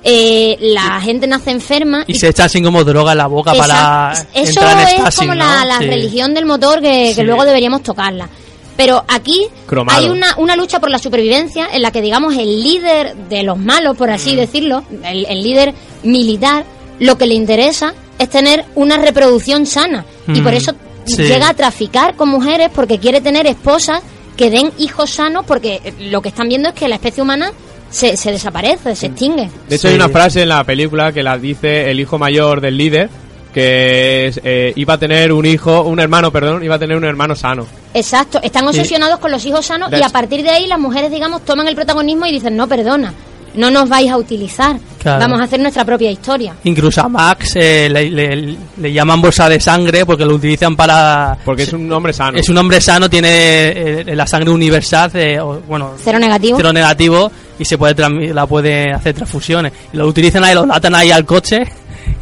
eh, 0.03 0.57
la 0.59 0.99
gente 1.01 1.25
nace 1.27 1.51
enferma 1.51 2.03
Y 2.07 2.13
se 2.15 2.29
echa 2.29 2.45
así 2.45 2.61
como 2.61 2.83
droga 2.83 3.13
en 3.13 3.17
la 3.19 3.27
boca 3.27 3.53
para. 3.53 4.13
Eso 4.33 4.59
entrar 4.61 4.79
en 4.93 5.05
es 5.07 5.15
como 5.15 5.33
la, 5.35 5.59
¿no? 5.61 5.65
la 5.65 5.77
Sí. 5.79 5.85
religión 5.85 6.33
del 6.33 6.45
motor 6.45 6.81
que, 6.81 7.15
luego 7.23 7.45
deberíamos 7.45 7.81
tocarla. 7.83 8.29
Pero 8.77 9.03
aquí 9.07 9.47
Cromado. 9.65 9.99
hay 10.01 10.09
una, 10.09 10.35
una 10.37 10.55
lucha 10.55 10.79
por 10.79 10.89
la 10.89 10.97
supervivencia 10.99 11.67
en 11.71 11.81
la 11.81 11.91
que, 11.91 12.01
digamos, 12.01 12.35
el 12.35 12.61
líder 12.63 13.15
de 13.29 13.43
los 13.43 13.57
malos, 13.57 13.95
por 13.97 14.09
Mm. 14.09 14.13
así 14.13 14.35
decirlo, 14.35 14.83
el, 15.03 15.25
el 15.27 15.41
líder 15.43 15.73
militar, 16.03 16.65
lo 16.99 17.17
que 17.17 17.25
le 17.25 17.33
interesa 17.33 17.93
es 18.19 18.29
tener 18.29 18.65
una 18.75 18.97
reproducción 18.97 19.65
sana. 19.65 20.05
Y 20.27 20.39
Mm. 20.41 20.43
por 20.43 20.53
eso 20.53 20.73
Sí. 21.05 21.23
llega 21.23 21.49
a 21.49 21.53
traficar 21.53 22.15
con 22.15 22.29
mujeres 22.29 22.69
porque 22.73 22.99
quiere 22.99 23.21
tener 23.21 23.45
esposas 23.47 24.01
que 24.35 24.49
den 24.49 24.71
hijos 24.77 25.09
sanos 25.11 25.45
porque 25.45 25.93
lo 25.99 26.21
que 26.21 26.29
están 26.29 26.49
viendo 26.49 26.69
es 26.69 26.75
que 26.75 26.87
la 26.89 26.95
especie 26.95 27.21
humana 27.23 27.51
se, 27.89 28.17
se 28.17 28.31
desaparece, 28.31 28.95
se 28.95 29.05
extingue. 29.07 29.49
De 29.69 29.75
hecho, 29.75 29.87
hay 29.87 29.95
una 29.95 30.09
frase 30.09 30.41
en 30.41 30.49
la 30.49 30.63
película 30.65 31.13
que 31.13 31.23
la 31.23 31.37
dice 31.37 31.89
el 31.91 31.99
hijo 31.99 32.17
mayor 32.17 32.59
del 32.59 32.77
líder, 32.77 33.09
que 33.55 34.33
eh, 34.43 34.73
iba 34.75 34.95
a 34.95 34.97
tener 34.97 35.31
un 35.31 35.45
hijo, 35.45 35.81
un 35.83 35.97
hermano, 36.01 36.29
perdón, 36.29 36.61
iba 36.61 36.75
a 36.75 36.79
tener 36.79 36.97
un 36.97 37.05
hermano 37.05 37.35
sano. 37.35 37.65
Exacto, 37.93 38.39
están 38.43 38.63
Sí. 38.63 38.67
obsesionados 38.79 39.19
con 39.19 39.31
los 39.31 39.45
hijos 39.45 39.65
sanos 39.65 39.89
y 39.93 40.03
a 40.03 40.09
partir 40.09 40.43
de 40.43 40.49
ahí 40.49 40.67
las 40.67 40.77
mujeres, 40.79 41.09
digamos, 41.09 41.45
toman 41.45 41.65
el 41.69 41.75
protagonismo 41.75 42.25
y 42.25 42.33
dicen, 42.33 42.57
no, 42.57 42.67
perdona, 42.67 43.13
no 43.55 43.71
nos 43.71 43.87
vais 43.87 44.11
a 44.11 44.17
utilizar, 44.17 44.75
Claro. 45.01 45.19
vamos 45.21 45.39
a 45.39 45.43
hacer 45.45 45.61
nuestra 45.61 45.85
propia 45.85 46.11
historia. 46.11 46.53
Incluso 46.65 46.99
a 46.99 47.07
Max 47.07 47.55
eh, 47.55 47.87
le, 47.89 48.11
le- 48.11 48.57
le 48.75 48.91
llaman 48.91 49.21
bolsa 49.21 49.47
de 49.47 49.61
sangre 49.61 50.05
porque 50.05 50.25
lo 50.25 50.35
utilizan 50.35 50.75
para... 50.75 51.37
Porque 51.45 51.63
es 51.63 51.71
un 51.71 51.89
hombre 51.93 52.11
sano. 52.11 52.37
Es 52.37 52.49
un 52.49 52.57
hombre 52.57 52.81
sano, 52.81 53.09
tiene 53.09 53.29
eh, 53.29 54.15
la 54.15 54.27
sangre 54.27 54.49
universal, 54.49 55.09
eh, 55.13 55.39
o, 55.39 55.61
bueno, 55.61 55.93
Cero 56.03 56.19
negativo. 56.19 56.57
cero 56.57 56.73
negativo 56.73 57.31
y 57.57 57.63
se 57.63 57.77
puede 57.77 57.95
transmi- 57.95 58.33
la 58.33 58.45
puede 58.45 58.91
hacer 58.91 59.13
transfusiones. 59.15 59.71
Y 59.93 59.97
lo 59.97 60.07
utilizan 60.07 60.43
ahí, 60.43 60.53
lo 60.53 60.65
latan 60.65 60.93
ahí 60.95 61.11
al 61.11 61.23
coche 61.23 61.63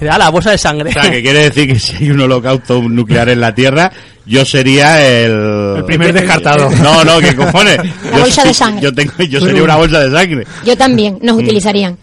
da 0.03 0.17
la 0.17 0.29
bolsa 0.29 0.51
de 0.51 0.57
sangre. 0.57 0.89
O 0.89 0.93
sea, 0.93 1.09
que 1.11 1.21
quiere 1.21 1.39
decir 1.49 1.67
que 1.67 1.79
si 1.79 1.95
hay 1.97 2.11
un 2.11 2.21
holocausto 2.21 2.81
nuclear 2.81 3.29
en 3.29 3.39
la 3.41 3.53
Tierra, 3.55 3.91
yo 4.25 4.45
sería 4.45 5.01
el... 5.05 5.75
El 5.77 5.85
primer 5.85 6.13
descartado. 6.13 6.69
No, 6.81 7.03
no, 7.03 7.19
¿qué 7.19 7.35
cojones? 7.35 7.77
La 7.77 7.83
Yo 8.11 8.19
bolsa 8.19 8.41
soy- 8.41 8.47
de 8.49 8.53
sangre. 8.53 8.81
Yo, 8.81 8.93
tengo, 8.93 9.13
yo 9.29 9.39
sería 9.39 9.63
una 9.63 9.75
bolsa 9.75 9.99
de 9.99 10.11
sangre. 10.11 10.47
Yo 10.65 10.75
también, 10.77 11.19
nos 11.21 11.35
Mm. 11.35 11.39
utilizarían. 11.39 11.97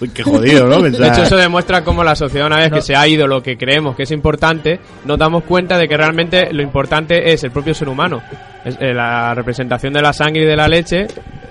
Uy, 0.00 0.08
qué 0.12 0.22
jodido, 0.24 0.66
¿no? 0.66 0.82
De 0.82 0.90
Pensar- 0.90 1.12
hecho, 1.12 1.22
eso 1.22 1.36
demuestra 1.36 1.84
cómo 1.84 2.02
la 2.02 2.16
sociedad, 2.16 2.46
una 2.48 2.56
vez 2.58 2.72
que 2.72 2.82
se 2.82 2.96
ha 2.96 3.06
ido 3.06 3.26
lo 3.28 3.40
que 3.42 3.56
creemos 3.56 3.94
que 3.94 4.02
es 4.02 4.10
importante, 4.10 4.80
nos 5.04 5.16
damos 5.18 5.44
cuenta 5.44 5.78
de 5.78 5.86
que 5.86 5.96
realmente 5.96 6.52
lo 6.52 6.62
importante 6.62 7.32
es 7.32 7.44
el 7.44 7.52
propio 7.52 7.72
ser 7.74 7.88
humano. 7.88 8.20
Es, 8.64 8.76
eh, 8.80 8.92
la 8.92 9.32
representación 9.34 9.92
de 9.92 10.02
la 10.02 10.12
sangre 10.12 10.42
y 10.42 10.46
de 10.46 10.56
la 10.56 10.66
leche 10.66 11.06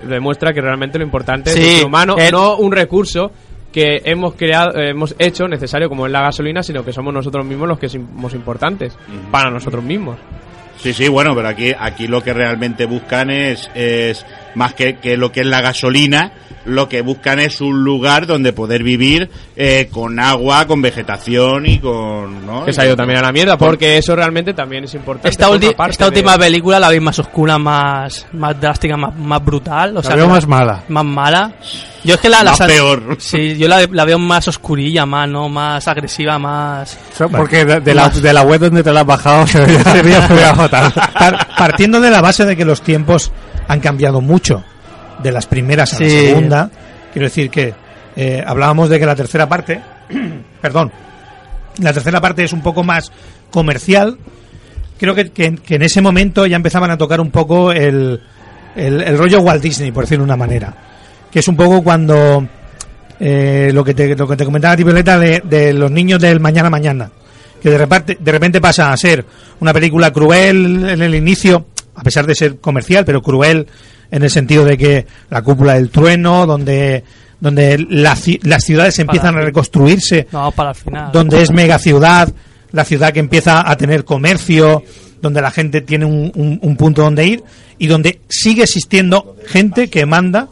demuestra 0.06 0.52
que 0.52 0.60
realmente 0.60 0.98
lo 0.98 1.04
importante 1.04 1.50
es 1.50 1.56
Sí, 1.56 1.62
el 1.62 1.76
ser 1.76 1.86
humano, 1.86 2.16
el- 2.18 2.30
no 2.30 2.56
un 2.56 2.72
recurso 2.72 3.30
que 3.74 4.02
hemos 4.04 4.34
creado, 4.34 4.78
eh, 4.78 4.90
hemos 4.90 5.16
hecho 5.18 5.48
necesario 5.48 5.88
como 5.88 6.06
es 6.06 6.12
la 6.12 6.20
gasolina, 6.22 6.62
sino 6.62 6.84
que 6.84 6.92
somos 6.92 7.12
nosotros 7.12 7.44
mismos 7.44 7.66
los 7.66 7.76
que 7.76 7.88
somos 7.88 8.32
importantes 8.32 8.96
para 9.32 9.50
nosotros 9.50 9.82
mismos. 9.82 10.16
Sí, 10.82 10.92
sí, 10.92 11.08
bueno, 11.08 11.34
pero 11.34 11.48
aquí, 11.48 11.72
aquí 11.78 12.06
lo 12.06 12.22
que 12.22 12.32
realmente 12.34 12.84
buscan 12.86 13.30
es, 13.30 13.70
es 13.74 14.24
más 14.54 14.74
que, 14.74 14.96
que 14.96 15.16
lo 15.16 15.32
que 15.32 15.40
es 15.40 15.46
la 15.46 15.60
gasolina, 15.62 16.32
lo 16.66 16.88
que 16.88 17.00
buscan 17.02 17.40
es 17.40 17.60
un 17.60 17.84
lugar 17.84 18.26
donde 18.26 18.52
poder 18.52 18.82
vivir 18.82 19.30
eh, 19.56 19.88
con 19.90 20.18
agua, 20.20 20.66
con 20.66 20.80
vegetación 20.82 21.66
y 21.66 21.78
con... 21.78 22.44
¿no? 22.46 22.64
Que 22.64 22.72
se 22.72 22.82
ha 22.82 22.86
ido 22.86 22.96
también 22.96 23.18
a 23.18 23.22
la 23.22 23.32
mierda, 23.32 23.56
porque 23.58 23.98
eso 23.98 24.14
realmente 24.16 24.52
también 24.54 24.84
es 24.84 24.94
importante. 24.94 25.28
Esta, 25.28 25.46
esta 25.88 26.04
de- 26.04 26.08
última 26.10 26.36
película 26.38 26.78
la 26.80 26.88
veis 26.88 27.02
más 27.02 27.18
oscura, 27.18 27.58
más, 27.58 28.26
más 28.32 28.60
drástica, 28.60 28.96
más, 28.96 29.14
más 29.16 29.44
brutal. 29.44 29.96
O 29.96 30.02
sea, 30.02 30.16
veo 30.16 30.26
que 30.26 30.32
más 30.32 30.46
mala. 30.46 30.84
Más 30.88 31.04
mala. 31.04 31.52
Yo 32.02 32.16
es 32.16 32.20
que 32.20 32.28
la, 32.28 32.42
la 32.44 32.50
Más 32.50 32.60
peor. 32.66 33.16
Sí, 33.18 33.56
yo 33.56 33.66
la, 33.66 33.86
la 33.90 34.04
veo 34.04 34.18
más 34.18 34.46
oscurilla, 34.46 35.06
más, 35.06 35.26
¿no? 35.26 35.48
Más 35.48 35.88
agresiva, 35.88 36.38
más. 36.38 36.98
Porque 37.30 37.64
de, 37.64 37.80
de 37.80 37.94
la, 37.94 38.10
de 38.10 38.32
la 38.32 38.42
web 38.42 38.60
donde 38.60 38.82
te 38.82 38.92
la 38.92 39.00
has 39.00 39.06
bajado 39.06 39.46
se 39.46 39.60
veía, 40.02 40.63
partiendo 40.68 42.00
de 42.00 42.10
la 42.10 42.20
base 42.20 42.44
de 42.44 42.56
que 42.56 42.64
los 42.64 42.82
tiempos 42.82 43.30
han 43.68 43.80
cambiado 43.80 44.20
mucho 44.20 44.62
de 45.22 45.32
las 45.32 45.46
primeras 45.46 45.92
a 45.94 46.00
la 46.00 46.08
segunda, 46.08 46.70
quiero 47.12 47.26
decir 47.26 47.50
que 47.50 47.74
eh, 48.16 48.42
hablábamos 48.46 48.88
de 48.88 48.98
que 48.98 49.06
la 49.06 49.14
tercera 49.16 49.48
parte, 49.48 49.80
perdón, 50.60 50.90
la 51.78 51.92
tercera 51.92 52.20
parte 52.20 52.44
es 52.44 52.52
un 52.52 52.62
poco 52.62 52.82
más 52.84 53.10
comercial. 53.50 54.16
Creo 54.98 55.14
que, 55.14 55.30
que- 55.30 55.56
que 55.56 55.74
en 55.76 55.82
ese 55.82 56.00
momento 56.00 56.46
ya 56.46 56.56
empezaban 56.56 56.90
a 56.90 56.96
tocar 56.98 57.20
un 57.20 57.30
poco 57.30 57.72
el, 57.72 58.20
el, 58.76 59.00
el 59.02 59.18
rollo 59.18 59.40
Walt 59.40 59.62
Disney, 59.62 59.90
por 59.90 60.04
decirlo 60.04 60.22
de 60.24 60.28
una 60.30 60.36
manera. 60.36 60.72
Que 61.32 61.40
es 61.40 61.48
un 61.48 61.56
poco 61.56 61.82
cuando 61.82 62.46
eh, 63.18 63.70
lo, 63.74 63.82
que 63.84 63.92
te, 63.94 64.14
lo 64.14 64.28
que 64.28 64.36
te 64.36 64.44
comentaba 64.44 64.74
a 64.74 64.76
ti, 64.76 64.84
Violeta, 64.84 65.18
de, 65.18 65.42
de 65.44 65.72
los 65.72 65.90
niños 65.90 66.20
del 66.20 66.38
mañana 66.38 66.70
mañana. 66.70 67.10
Que 67.64 67.70
de 67.70 67.78
repente, 67.78 68.18
de 68.20 68.30
repente 68.32 68.60
pasa 68.60 68.92
a 68.92 68.96
ser 68.98 69.24
una 69.60 69.72
película 69.72 70.12
cruel 70.12 70.86
en 70.86 71.00
el 71.00 71.14
inicio, 71.14 71.64
a 71.94 72.02
pesar 72.02 72.26
de 72.26 72.34
ser 72.34 72.58
comercial, 72.58 73.06
pero 73.06 73.22
cruel 73.22 73.66
en 74.10 74.22
el 74.22 74.28
sentido 74.28 74.66
de 74.66 74.76
que 74.76 75.06
la 75.30 75.40
cúpula 75.40 75.72
del 75.72 75.88
trueno, 75.88 76.44
donde 76.46 77.02
donde 77.40 77.78
la 77.88 78.16
las 78.42 78.64
ciudades 78.64 78.98
empiezan 78.98 79.36
a 79.38 79.40
reconstruirse, 79.40 80.26
No, 80.30 80.50
para 80.52 80.70
el 80.70 80.76
final. 80.76 81.10
donde 81.10 81.40
es 81.40 81.50
mega 81.52 81.78
ciudad, 81.78 82.28
la 82.70 82.84
ciudad 82.84 83.14
que 83.14 83.20
empieza 83.20 83.68
a 83.68 83.76
tener 83.76 84.04
comercio, 84.04 84.82
donde 85.22 85.40
la 85.40 85.50
gente 85.50 85.80
tiene 85.80 86.04
un, 86.04 86.32
un- 86.34 86.58
un 86.60 86.76
punto 86.76 87.00
donde 87.00 87.26
ir 87.26 87.42
y 87.78 87.86
donde 87.86 88.20
sigue 88.28 88.64
existiendo 88.64 89.36
gente 89.46 89.88
que 89.88 90.04
manda 90.04 90.48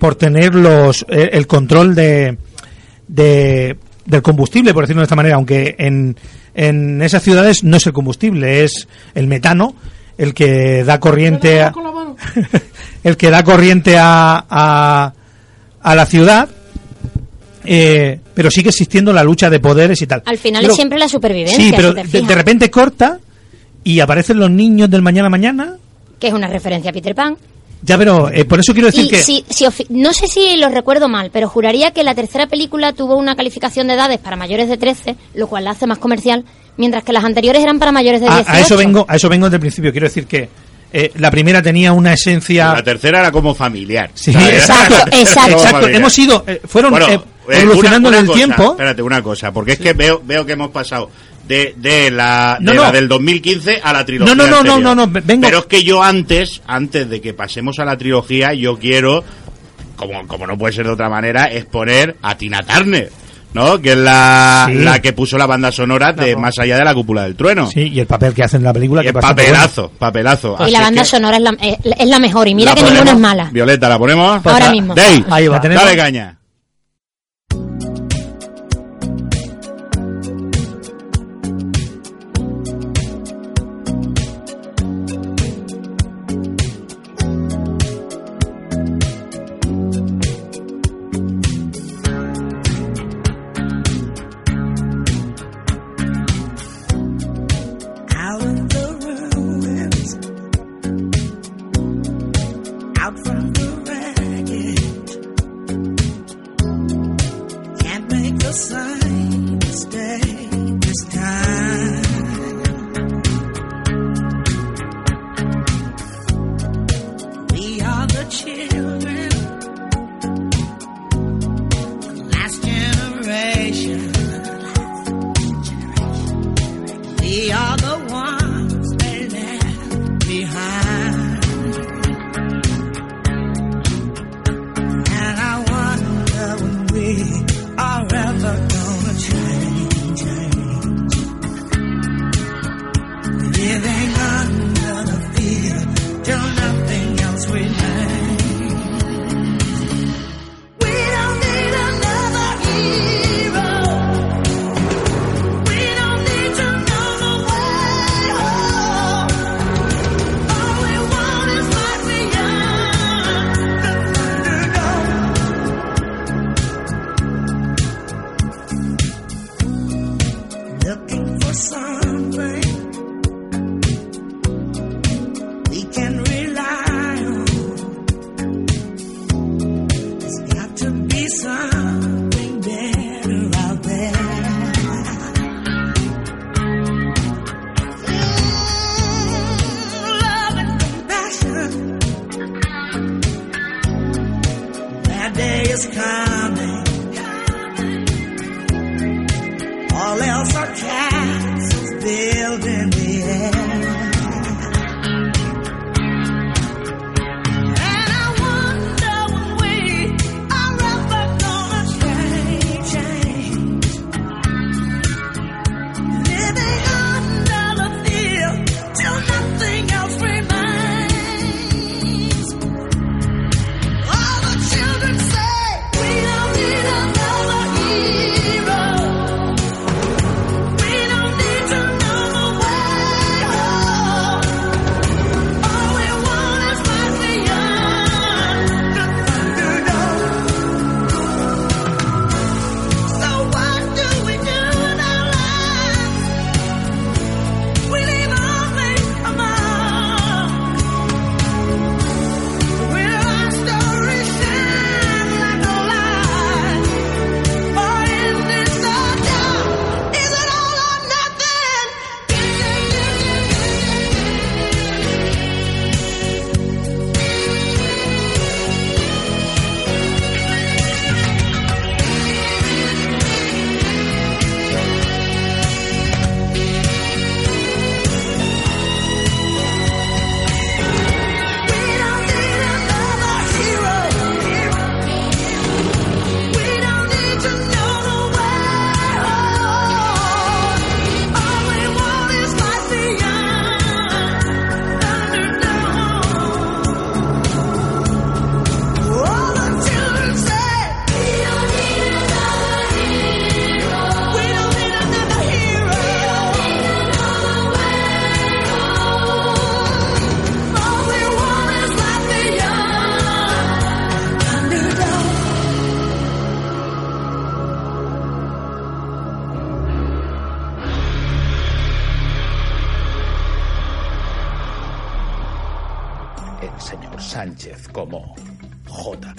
por 0.00 0.16
tener 0.16 0.54
los 0.56 1.06
eh, 1.08 1.30
el 1.32 1.46
control 1.46 1.94
de, 1.94 2.38
de- 3.08 3.76
del 4.04 4.22
combustible, 4.22 4.72
por 4.72 4.84
decirlo 4.84 5.00
de 5.02 5.04
esta 5.06 5.16
manera, 5.16 5.34
aunque 5.36 5.74
en, 5.78 6.16
en 6.56 7.00
esas 7.02 7.22
ciudades 7.22 7.62
no 7.62 7.76
es 7.76 7.86
el 7.86 7.92
combustible, 7.92 8.64
es 8.64 8.88
el 9.14 9.26
metano 9.28 9.74
el 10.18 10.32
que 10.34 10.82
da 10.82 10.98
corriente 10.98 11.60
a, 11.62 11.72
el 13.04 13.16
que 13.18 13.30
da 13.30 13.44
corriente 13.44 13.96
a, 13.98 14.44
a, 14.48 15.12
a 15.82 15.94
la 15.94 16.06
ciudad, 16.06 16.48
eh, 17.64 18.20
pero 18.34 18.50
sigue 18.50 18.70
existiendo 18.70 19.12
la 19.12 19.22
lucha 19.22 19.50
de 19.50 19.60
poderes 19.60 20.00
y 20.00 20.06
tal. 20.06 20.22
Al 20.24 20.38
final 20.38 20.62
Pero- 20.62 20.72
es 20.72 20.76
siempre 20.76 20.98
la 20.98 21.08
supervivencia. 21.08 21.56
Sí, 21.58 21.70
si 21.70 21.76
pero 21.76 21.94
te 21.94 22.04
de, 22.04 22.22
de 22.22 22.34
repente 22.34 22.70
corta 22.70 23.18
y 23.84 24.00
aparecen 24.00 24.38
los 24.38 24.50
niños 24.50 24.88
del 24.90 25.02
mañana 25.02 25.28
mañana. 25.28 25.76
Que 26.18 26.28
es 26.28 26.32
una 26.32 26.48
referencia 26.48 26.90
a 26.90 26.94
Peter 26.94 27.14
Pan. 27.14 27.36
Ya, 27.86 27.96
pero 27.96 28.28
eh, 28.32 28.44
por 28.44 28.58
eso 28.60 28.72
quiero 28.72 28.88
decir 28.88 29.04
Y 29.04 29.08
que 29.08 29.18
si, 29.22 29.44
si 29.48 29.64
ofi- 29.64 29.86
no 29.90 30.12
sé 30.12 30.26
si 30.26 30.56
lo 30.56 30.68
recuerdo 30.68 31.08
mal, 31.08 31.30
pero 31.32 31.48
juraría 31.48 31.92
que 31.92 32.02
la 32.02 32.14
tercera 32.16 32.46
película 32.48 32.92
tuvo 32.92 33.16
una 33.16 33.36
calificación 33.36 33.86
de 33.86 33.94
edades 33.94 34.18
para 34.18 34.34
mayores 34.36 34.68
de 34.68 34.76
13, 34.76 35.16
lo 35.34 35.46
cual 35.46 35.64
la 35.64 35.70
hace 35.70 35.86
más 35.86 35.98
comercial, 35.98 36.44
mientras 36.76 37.04
que 37.04 37.12
las 37.12 37.22
anteriores 37.24 37.62
eran 37.62 37.78
para 37.78 37.92
mayores 37.92 38.20
de 38.20 38.26
a, 38.28 38.34
18. 38.38 38.50
a 38.52 38.60
eso 38.60 38.76
vengo, 38.76 39.06
a 39.08 39.14
eso 39.16 39.28
vengo 39.28 39.46
desde 39.46 39.56
el 39.56 39.60
principio. 39.60 39.92
Quiero 39.92 40.08
decir 40.08 40.26
que 40.26 40.48
eh, 40.92 41.12
la 41.16 41.30
primera 41.30 41.62
tenía 41.62 41.92
una 41.92 42.12
esencia. 42.12 42.72
La 42.72 42.82
tercera 42.82 43.20
era 43.20 43.30
como 43.30 43.54
familiar. 43.54 44.10
Sí, 44.14 44.32
exacto, 44.32 44.94
exacto. 45.12 45.16
Exacto, 45.52 45.58
familiar. 45.58 45.94
hemos 45.94 46.18
ido, 46.18 46.44
eh, 46.46 46.60
fueron, 46.66 46.90
Bueno, 46.90 47.06
evolucionando 47.48 48.08
una- 48.08 48.18
en 48.18 48.22
el 48.24 48.26
cosa, 48.28 48.36
tiempo. 48.38 48.70
Espérate, 48.72 49.02
una 49.02 49.22
cosa, 49.22 49.52
porque 49.52 49.72
es 49.72 49.78
que 49.78 49.92
veo, 49.92 50.20
veo 50.24 50.44
que 50.44 50.52
hemos 50.52 50.70
pasado 50.70 51.08
de, 51.46 51.74
de 51.76 52.10
la, 52.10 52.58
No, 52.60 52.72
de 52.72 52.76
no. 52.76 52.82
la 52.84 52.92
del 52.92 53.08
2015 53.08 53.80
a 53.82 53.92
la 53.92 54.04
trilogía. 54.04 54.34
No, 54.34 54.44
no, 54.44 54.50
no, 54.50 54.50
no, 54.50 54.58
anterior. 54.72 54.82
no, 54.82 54.94
no, 55.06 55.12
ve- 55.12 55.22
vengo- 55.24 55.46
Pero 55.46 55.58
es 55.60 55.66
que 55.66 55.84
yo 55.84 56.02
antes, 56.02 56.60
antes 56.66 57.08
de 57.08 57.20
que 57.20 57.34
pasemos 57.34 57.78
a 57.78 57.84
la 57.84 57.96
trilogía, 57.96 58.52
yo 58.54 58.78
quiero, 58.78 59.22
como, 59.96 60.26
como 60.26 60.46
no 60.46 60.58
puede 60.58 60.72
ser 60.74 60.86
de 60.86 60.92
otra 60.92 61.08
manera, 61.08 61.44
exponer 61.52 62.16
a 62.22 62.36
Tina 62.36 62.62
Turner. 62.62 63.10
¿No? 63.54 63.80
Que 63.80 63.92
es 63.92 63.96
la, 63.96 64.66
Sí. 64.68 64.74
la 64.80 65.00
que 65.00 65.14
puso 65.14 65.38
la 65.38 65.46
banda 65.46 65.72
sonora 65.72 66.12
de 66.12 66.36
Más 66.36 66.58
allá 66.58 66.76
de 66.76 66.84
la 66.84 66.92
cúpula 66.92 67.22
del 67.22 67.36
trueno. 67.36 67.70
Sí, 67.70 67.88
y 67.90 68.00
el 68.00 68.06
papel 68.06 68.34
que 68.34 68.42
hacen 68.42 68.58
en 68.60 68.64
la 68.64 68.72
película. 68.74 69.00
Y 69.02 69.06
que 69.06 69.12
papelazo, 69.14 69.90
papelazo. 69.98 70.58
y 70.68 70.70
la 70.72 70.82
banda 70.82 71.00
que 71.02 71.08
sonora 71.08 71.38
es 71.38 71.42
la, 71.42 71.56
es, 71.62 71.78
es 71.98 72.06
la 72.06 72.18
mejor, 72.18 72.48
y 72.48 72.54
mira 72.54 72.74
que 72.74 72.82
ponemos. 72.82 72.92
ninguna 73.06 73.12
es 73.12 73.18
mala. 73.18 73.50
Violeta, 73.50 73.88
¿la 73.88 73.98
ponemos? 73.98 74.44
Ahora 74.44 74.70
mismo. 74.72 74.94
Dave, 74.94 75.24
Ahí 75.30 75.48
va. 75.48 75.58
tenemos? 75.58 75.82
dale 75.84 75.96
caña. 75.96 76.36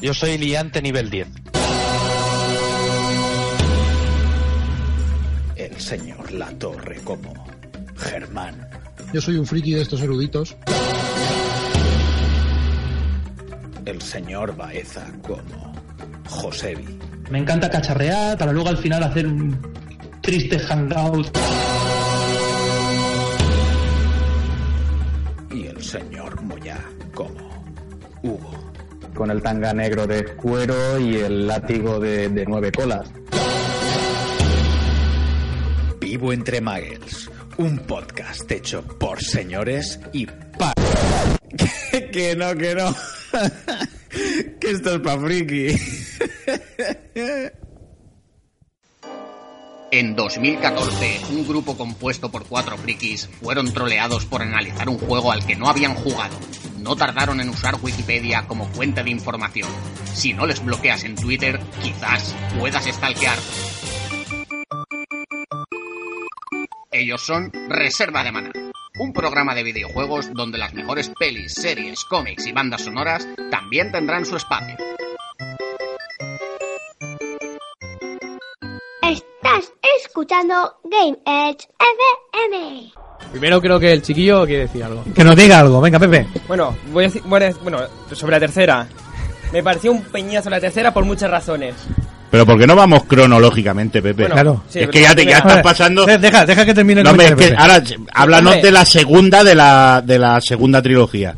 Yo 0.08 0.14
soy 0.14 0.38
liante 0.38 0.82
nivel 0.82 1.10
10. 1.10 1.28
El 5.58 5.82
señor 5.82 6.32
La 6.32 6.48
Torre 6.52 7.02
como 7.04 7.34
Germán. 7.98 8.70
Yo 9.12 9.20
soy 9.20 9.36
un 9.36 9.46
friki 9.46 9.74
de 9.74 9.82
estos 9.82 10.02
eruditos. 10.02 10.56
El 13.84 14.02
señor 14.02 14.56
Baeza 14.56 15.12
como 15.24 15.76
Josebi. 16.30 17.00
Me 17.30 17.40
encanta 17.40 17.70
cacharrear 17.70 18.38
para 18.38 18.54
luego 18.54 18.70
al 18.70 18.78
final 18.78 19.04
hacer 19.04 19.28
un 19.28 19.60
triste 20.22 20.58
hangout. 20.58 21.38
Tanga 29.48 29.74
negro 29.74 30.06
de 30.06 30.26
cuero 30.36 31.00
y 31.00 31.16
el 31.16 31.48
látigo 31.48 32.02
de, 32.02 32.28
de 32.28 32.46
nueve 32.46 32.70
colas. 32.70 33.10
Vivo 36.02 36.34
entre 36.34 36.60
Muggles, 36.60 37.32
un 37.58 37.80
podcast 37.80 38.52
hecho 38.52 38.84
por 39.00 39.24
señores 39.24 40.02
y 40.12 40.26
para... 40.26 40.74
que 42.12 42.36
no, 42.36 42.54
que 42.56 42.76
no. 42.76 42.94
que 44.60 44.70
esto 44.70 44.96
es 44.96 45.00
pa' 45.00 45.18
friki. 45.18 45.68
En 49.90 50.18
2014, 50.18 51.22
un 51.30 51.48
grupo 51.48 51.78
compuesto 51.78 52.30
por 52.30 52.46
cuatro 52.46 52.78
frikis 52.78 53.30
fueron 53.42 53.72
troleados 53.72 54.26
por 54.26 54.42
analizar 54.42 54.90
un 54.90 54.98
juego 54.98 55.32
al 55.32 55.46
que 55.46 55.56
no 55.56 55.70
habían 55.70 55.96
jugado. 55.96 56.36
No 56.88 56.96
tardaron 56.96 57.42
en 57.42 57.50
usar 57.50 57.76
Wikipedia 57.82 58.48
como 58.48 58.66
fuente 58.66 59.04
de 59.04 59.10
información. 59.10 59.68
Si 60.14 60.34
no 60.34 60.46
les 60.46 60.64
bloqueas 60.64 61.04
en 61.04 61.16
Twitter, 61.16 61.60
quizás 61.84 62.34
puedas 62.58 62.86
stalkear. 62.86 63.38
Ellos 66.90 67.22
son 67.22 67.52
Reserva 67.68 68.24
de 68.24 68.32
Mana, 68.32 68.52
un 69.00 69.12
programa 69.12 69.54
de 69.54 69.64
videojuegos 69.64 70.34
donde 70.34 70.58
las 70.58 70.74
mejores 70.74 71.12
pelis, 71.20 71.56
series, 71.56 72.06
cómics 72.06 72.48
y 72.48 72.54
bandas 72.54 72.84
sonoras 72.84 73.28
también 73.52 73.92
tendrán 73.92 74.26
su 74.26 74.38
espacio. 74.38 74.78
Estás 79.02 79.74
escuchando 80.00 80.80
Game 80.86 81.18
Edge 81.26 81.68
FM. 82.32 83.07
Primero 83.32 83.60
creo 83.62 83.80
que 83.80 83.92
el 83.92 84.02
chiquillo 84.02 84.46
quiere 84.46 84.64
decir 84.64 84.84
algo. 84.84 85.04
Que 85.14 85.24
nos 85.24 85.36
diga 85.36 85.60
algo, 85.60 85.82
venga, 85.82 86.00
Pepe. 86.00 86.28
Bueno, 86.48 86.76
voy 86.92 87.06
a 87.06 87.08
decir, 87.08 87.22
bueno, 87.26 87.46
bueno, 87.62 87.80
sobre 88.14 88.32
la 88.34 88.40
tercera. 88.40 88.88
Me 89.52 89.62
pareció 89.64 89.92
un 89.92 90.02
peñazo 90.04 90.50
la 90.50 90.60
tercera 90.60 90.94
por 90.94 91.06
muchas 91.06 91.30
razones. 91.30 91.76
Pero 92.30 92.46
¿por 92.46 92.60
qué 92.60 92.68
no 92.68 92.76
vamos 92.76 93.04
cronológicamente, 93.06 94.02
Pepe? 94.02 94.24
Bueno, 94.24 94.34
Claro. 94.36 94.64
sí, 94.68 94.80
es 94.80 94.90
que 94.90 95.02
ya, 95.02 95.16
te, 95.16 95.26
ya 95.26 95.38
estás 95.38 95.62
pasando... 95.62 96.06
Deja, 96.06 96.46
deja 96.46 96.66
que 96.66 96.74
termine 96.74 97.00
el 97.02 97.06
No, 97.06 97.12
es 97.22 97.30
que 97.30 97.36
Pepe. 97.36 97.56
ahora, 97.58 97.82
háblanos 98.14 98.54
Hombre. 98.56 98.66
de 98.68 98.72
la 98.72 98.86
segunda 98.86 99.44
de 99.44 99.56
la, 99.56 100.02
de 100.06 100.20
la 100.20 100.42
segunda 100.42 100.82
trilogía. 100.82 101.34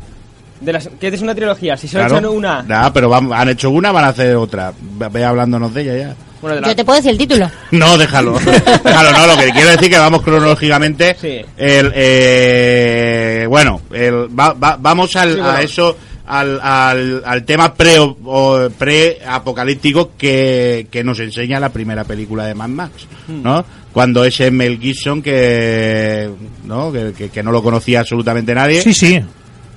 De 0.60 0.72
las, 0.72 0.88
que 0.88 1.08
es 1.08 1.22
una 1.22 1.34
trilogía, 1.34 1.76
si 1.76 1.86
solo 1.88 2.04
Claro. 2.06 2.18
echan 2.18 2.36
una. 2.36 2.62
Nah, 2.64 2.90
pero 2.90 3.08
van- 3.08 3.32
han 3.32 3.48
hecho 3.50 3.70
una, 3.70 3.92
van 3.92 4.04
a 4.04 4.08
hacer 4.08 4.34
otra. 4.36 4.72
Ve 4.78 5.08
ve 5.08 5.24
hablándonos 5.24 5.72
de 5.72 5.82
ella 5.82 5.96
ya. 5.96 6.16
Bueno, 6.42 6.60
de 6.60 6.68
Yo 6.68 6.76
te 6.76 6.84
puedo 6.84 6.96
decir 6.96 7.10
el 7.12 7.18
título. 7.18 7.50
No, 7.72 7.98
déjalo. 7.98 8.38
déjalo, 8.84 9.12
no. 9.12 9.26
Lo 9.26 9.36
que 9.36 9.50
quiero 9.50 9.70
decir 9.70 9.90
que 9.90 9.98
vamos 9.98 10.22
cronológicamente. 10.22 11.16
Sí. 11.20 11.40
El, 11.56 11.92
eh, 11.94 13.46
bueno, 13.48 13.80
el, 13.92 14.14
va- 14.38 14.54
va- 14.54 14.76
vamos 14.80 15.14
al, 15.16 15.30
Sí, 15.34 15.36
bueno. 15.40 15.50
a 15.52 15.62
eso, 15.62 15.96
al, 16.26 16.60
al, 16.62 17.22
al 17.26 17.44
tema 17.44 17.74
pre, 17.74 17.98
o- 17.98 18.68
pre-apocalíptico 18.78 20.12
que, 20.16 20.86
que 20.90 21.04
nos 21.04 21.18
enseña 21.20 21.60
la 21.60 21.68
primera 21.70 22.04
película 22.04 22.46
de 22.46 22.54
Mad 22.54 22.68
Max, 22.68 22.92
Hmm. 23.28 23.42
¿no? 23.42 23.64
Cuando 23.92 24.24
ese 24.24 24.50
Mel 24.52 24.78
Gibson 24.80 25.20
que, 25.20 26.30
¿no? 26.64 26.92
Que, 26.92 27.12
que- 27.12 27.28
que 27.28 27.42
no 27.42 27.50
lo 27.52 27.62
conocía 27.62 28.00
absolutamente 28.00 28.54
nadie. 28.54 28.80
Sí, 28.82 28.94
sí. 28.94 29.20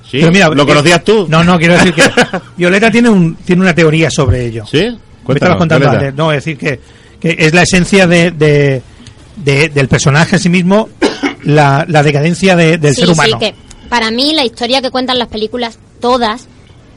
Sí, 0.10 0.20
Pero 0.20 0.32
mira, 0.32 0.50
¿Lo 0.50 0.64
eh, 0.64 0.66
conocías 0.68 1.04
tú? 1.04 1.26
No, 1.28 1.44
no, 1.44 1.58
quiero 1.58 1.74
decir 1.76 1.94
que 1.94 2.04
Violeta 2.58 2.92
tiene 2.92 3.10
un 3.10 3.36
tiene 3.38 3.64
una 3.64 3.74
teoría 3.74 4.12
sobre 4.12 4.46
ello. 4.46 4.64
¿Sí? 4.70 4.96
Me 5.24 5.28
Cuéntanos, 5.28 5.58
contando 5.58 5.90
antes. 5.90 6.14
No, 6.16 6.32
es 6.32 6.44
decir 6.44 6.58
que, 6.58 6.80
que 7.20 7.36
es 7.40 7.54
la 7.54 7.62
esencia 7.64 8.08
de, 8.08 8.32
de- 8.32 8.82
de- 9.38 9.70
del 9.70 9.88
personaje 9.88 10.36
en 10.36 10.42
sí 10.42 10.50
mismo, 10.50 10.90
la, 11.44 11.86
la 11.88 12.04
decadencia 12.04 12.56
de- 12.56 12.78
del 12.78 12.94
sí, 12.94 13.02
ser 13.02 13.10
humano. 13.12 13.40
sí, 13.40 13.46
que 13.46 13.56
para 13.90 14.12
mí 14.12 14.34
la 14.34 14.44
historia 14.46 14.82
que 14.82 14.92
cuentan 14.92 15.18
las 15.20 15.28
películas, 15.30 15.80
todas, 16.00 16.48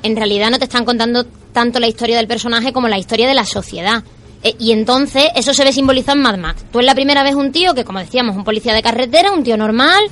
en 0.03 0.16
realidad 0.16 0.51
no 0.51 0.59
te 0.59 0.64
están 0.64 0.85
contando 0.85 1.24
tanto 1.53 1.81
la 1.81 1.87
historia 1.89 2.16
del 2.16 2.27
personaje 2.27 2.72
como 2.72 2.89
la 2.89 2.99
historia 2.99 3.27
de 3.29 3.35
la 3.35 3.45
sociedad. 3.45 4.03
Eh, 4.43 4.55
y 4.59 4.72
entonces 4.72 5.24
eso 5.35 5.55
se 5.55 5.64
ve 5.64 5.72
simbolizado 5.72 6.16
en 6.16 6.22
Mad 6.22 6.37
Max. 6.39 6.64
Tú 6.70 6.81
es 6.81 6.87
la 6.87 6.95
primera 6.95 7.22
vez 7.22 7.35
un 7.35 7.53
tío 7.53 7.74
que, 7.74 7.85
como 7.85 7.99
decíamos, 7.99 8.37
un 8.37 8.45
policía 8.45 8.74
de 8.74 8.83
carretera, 8.83 9.33
un 9.33 9.43
tío 9.43 9.57
normal, 9.57 10.03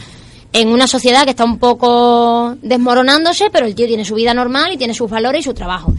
en 0.53 0.69
una 0.69 0.87
sociedad 0.87 1.25
que 1.25 1.31
está 1.31 1.45
un 1.45 1.59
poco 1.59 2.57
desmoronándose, 2.63 3.47
pero 3.53 3.67
el 3.67 3.75
tío 3.75 3.87
tiene 3.87 4.05
su 4.05 4.15
vida 4.15 4.33
normal 4.35 4.73
y 4.73 4.77
tiene 4.79 4.95
sus 4.95 5.11
valores 5.11 5.41
y 5.41 5.45
su 5.45 5.53
trabajo. 5.55 5.93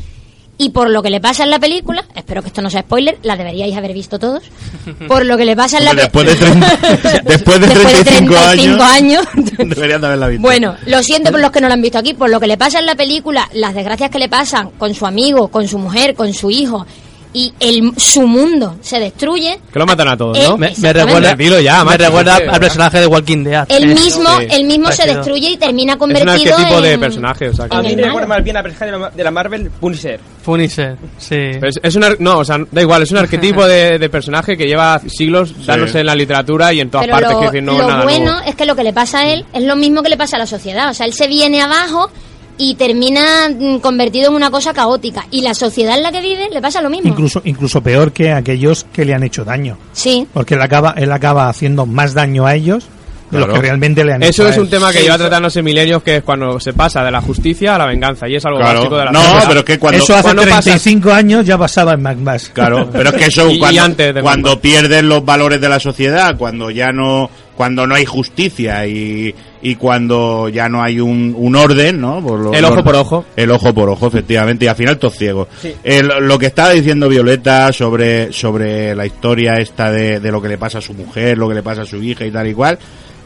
Y 0.58 0.70
por 0.70 0.89
lo 0.89 1.03
que 1.03 1.10
le 1.10 1.20
pasa 1.20 1.43
en 1.43 1.49
la 1.49 1.60
película, 1.60 2.06
espero 2.16 2.41
que 2.41 2.47
esto 2.47 2.62
no 2.62 2.70
sea 2.70 2.82
spoiler, 2.82 3.18
la 3.24 3.36
deberíais 3.36 3.76
haber 3.76 3.91
visto 3.93 4.18
todos. 4.20 4.43
Por 5.08 5.26
lo 5.26 5.36
que 5.36 5.43
le 5.43 5.53
pasa 5.56 5.80
en 5.80 5.84
la 5.86 5.91
Hombre, 5.91 6.08
pe- 6.10 6.24
después 6.24 6.39
después 6.39 7.20
de 7.20 7.22
Después 7.24 7.60
de 7.62 7.68
35, 7.68 8.34
35 8.34 8.36
años, 8.36 8.82
años. 8.82 9.26
deberían 9.58 9.99
de 10.01 10.08
haberla 10.08 10.28
visto. 10.28 10.41
Bueno, 10.41 10.76
lo 10.86 11.03
siento 11.03 11.32
por 11.32 11.41
los 11.41 11.51
que 11.51 11.60
no 11.60 11.68
lo 11.68 11.74
han 11.74 11.82
visto 11.82 11.97
aquí, 11.97 12.14
por 12.14 12.30
lo 12.30 12.39
que 12.39 12.47
le 12.47 12.58
pasa 12.58 12.80
en 12.80 12.86
la 12.86 12.95
película, 12.95 13.49
las 13.53 13.74
desgracias 13.76 14.10
que 14.10 14.20
le 14.20 14.30
pasan 14.30 14.70
con 14.78 14.93
su 14.93 15.06
amigo, 15.06 15.49
con 15.49 15.68
su 15.68 15.78
mujer, 15.78 16.16
con 16.16 16.34
su 16.34 16.49
hijo, 16.49 16.86
y 17.36 17.53
el, 17.59 17.91
su 17.97 18.25
mundo 18.25 18.77
se 18.81 18.99
destruye. 18.99 19.59
Que 19.71 19.77
lo 19.79 19.86
matan 19.86 20.07
a 20.07 20.17
todos, 20.17 20.38
Eh, 20.38 20.45
¿no? 20.47 20.57
me- 20.57 20.73
Me 20.77 20.93
recuerda, 20.93 21.33
Dilo 21.36 21.59
ya, 21.59 21.83
me 21.83 21.97
recuerda 21.97 22.38
al 22.38 22.59
personaje 22.59 22.99
de 23.01 23.07
Walking 23.07 23.43
Dead. 23.43 23.65
El 23.69 23.83
Eh, 23.91 23.93
mismo, 23.93 24.29
sí. 24.39 24.47
el 24.51 24.63
mismo 24.65 24.91
se 24.91 25.05
destruye 25.05 25.49
y 25.51 25.57
termina 25.57 25.91
Es 25.93 25.95
un 25.95 25.99
convertido 25.99 26.55
arquetipo 26.55 26.81
de 26.81 26.97
personaje, 26.97 27.49
o 27.49 27.53
sea, 27.53 27.67
que- 27.67 27.75
A 27.75 27.81
mí 27.81 27.95
me 27.95 28.03
recuerda 28.03 28.27
más 28.27 28.43
bien 28.43 28.55
a 28.55 28.59
la 28.59 28.63
personaje 28.63 28.91
de 28.91 28.97
la, 28.99 29.09
de 29.09 29.23
la 29.23 29.31
Marvel, 29.31 29.69
Punisher. 29.79 30.19
Punisher, 30.45 30.95
sí. 31.17 31.36
Es, 31.61 31.79
es 31.81 31.95
un 31.95 32.03
ar- 32.03 32.17
no, 32.19 32.38
o 32.39 32.45
sea, 32.45 32.57
da 32.71 32.81
igual, 32.81 33.01
es 33.03 33.11
un 33.11 33.17
arquetipo 33.17 33.65
de, 33.65 33.99
de 33.99 34.09
personaje 34.09 34.55
que 34.55 34.65
lleva 34.65 35.01
siglos 35.07 35.53
dándose 35.65 35.99
en 35.99 36.05
la 36.05 36.15
literatura 36.15 36.71
y 36.71 36.79
en 36.79 36.89
todas 36.89 37.05
Pero 37.07 37.17
partes, 37.17 37.31
lo, 37.33 37.39
que 37.39 37.45
decir, 37.47 37.63
no 37.63 37.73
lo 37.77 37.88
nada 37.88 38.03
bueno 38.03 38.31
nuevo. 38.31 38.47
es 38.47 38.55
que 38.55 38.65
lo 38.65 38.75
que 38.75 38.83
le 38.83 38.93
pasa 38.93 39.19
a 39.19 39.27
él 39.33 39.45
es 39.53 39.63
lo 39.63 39.75
mismo 39.75 40.01
que 40.03 40.09
le 40.09 40.17
pasa 40.17 40.38
a 40.38 40.39
la 40.39 40.47
sociedad. 40.47 40.89
O 40.89 40.93
sea, 40.93 41.05
él 41.05 41.13
se 41.13 41.27
viene 41.27 41.61
abajo 41.61 42.09
y 42.58 42.76
termina 42.76 43.49
mm, 43.49 43.80
convertido 43.80 44.30
en 44.30 44.36
una 44.36 44.49
cosa 44.51 44.74
caótica. 44.74 45.26
Y 45.32 45.41
la 45.41 45.53
sociedad 45.53 45.97
en 45.97 46.03
la 46.03 46.12
que 46.12 46.22
vive 46.22 46.49
le 46.51 46.62
pasa 46.62 46.82
lo 46.82 46.89
mismo. 46.89 47.10
Incluso, 47.10 47.41
incluso 47.45 47.82
peor 47.82 48.12
que 48.12 48.32
aquellos 48.32 48.86
que 48.93 49.06
le 49.06 49.14
han 49.14 49.24
hecho 49.24 49.43
daño. 49.43 49.78
Sí. 49.93 50.26
Porque 50.34 50.53
él 50.56 50.62
acaba, 50.62 50.93
él 50.97 51.12
acaba 51.12 51.49
haciendo 51.49 51.86
más 51.86 52.14
daño 52.14 52.45
a 52.45 52.56
ellos 52.56 52.86
de 53.32 53.39
lo 53.39 53.45
Claro. 53.45 53.53
que 53.60 53.62
realmente 53.68 54.06
le 54.06 54.14
han 54.14 54.22
hecho. 54.24 54.43
Eso 54.43 54.45
a 54.45 54.49
es 54.51 54.58
un 54.60 54.70
tema 54.70 54.91
que 54.91 54.99
Sí, 54.99 55.03
lleva 55.06 55.18
tratándose 55.18 55.62
milenios, 55.64 56.03
que 56.03 56.18
es 56.18 56.24
cuando 56.24 56.60
se 56.60 56.74
pasa 56.74 57.03
de 57.03 57.10
la 57.12 57.22
justicia 57.22 57.74
a 57.76 57.78
la 57.80 57.88
venganza, 57.88 58.30
y 58.30 58.36
es 58.36 58.45
algo 58.45 58.60
Claro. 58.60 58.80
básico 58.80 58.97
de 58.99 59.06
la 59.06 59.12
No, 59.12 59.20
sociedad. 59.22 59.45
pero 59.47 59.60
es 59.62 59.66
que 59.66 59.80
cuando- 59.80 60.03
Eso 60.03 60.14
hace 60.14 60.24
cuando 60.24 60.41
pasa- 60.43 60.62
35 60.62 61.12
años 61.12 61.45
ya 61.45 61.58
pasaba 61.58 61.93
en 61.93 62.03
Mad 62.03 62.18
Max. 62.18 62.51
Claro, 62.53 62.88
pero 62.91 63.10
es 63.10 63.16
que 63.16 63.26
eso 63.26 63.49
Y- 63.49 63.56
y 63.56 63.60
cuando, 63.60 63.82
antes 63.82 64.14
de 64.14 64.22
cuando 64.22 64.62
pierden 64.62 65.10
los 65.10 65.26
valores 65.26 65.60
de 65.60 65.68
la 65.68 65.80
sociedad, 65.80 66.38
cuando 66.38 66.70
ya 66.70 66.91
no 66.91 67.30
cuando 67.58 67.88
no 67.88 67.95
hay 67.95 68.03
justicia 68.06 68.86
y, 68.86 69.34
y 69.62 69.76
cuando 69.76 70.49
ya 70.49 70.70
no 70.70 70.84
hay 70.84 70.99
un, 70.99 71.34
un 71.38 71.56
orden, 71.56 71.99
¿no? 72.01 72.22
Por 72.22 72.39
lo- 72.39 72.53
El 72.53 72.66
ojo 72.66 72.84
por 72.84 72.95
ojo. 72.95 73.26
El 73.36 73.51
ojo 73.51 73.74
por 73.74 73.89
ojo, 73.89 74.08
efectivamente, 74.08 74.66
y 74.66 74.68
al 74.68 74.76
final 74.76 74.97
todos 74.97 75.18
ciegos. 75.18 75.47
Sí. 75.62 75.74
El- 75.84 76.08
lo 76.22 76.38
que 76.38 76.45
estaba 76.47 76.72
diciendo 76.72 77.10
Violeta 77.10 77.72
sobre, 77.74 78.32
sobre 78.32 78.93
la 78.95 79.06
historia 79.06 79.60
esta 79.60 79.91
de, 79.91 80.20
de 80.20 80.32
lo 80.32 80.41
que 80.41 80.49
le 80.49 80.58
pasa 80.58 80.78
a 80.78 80.82
su 80.82 80.93
mujer, 80.93 81.38
lo 81.38 81.47
que 81.49 81.56
le 81.56 81.64
pasa 81.64 81.82
a 81.84 81.86
su 81.86 81.97
hija 82.03 82.26
y 82.26 82.32
tal 82.32 82.47
y 82.47 82.53
cual, 82.53 82.78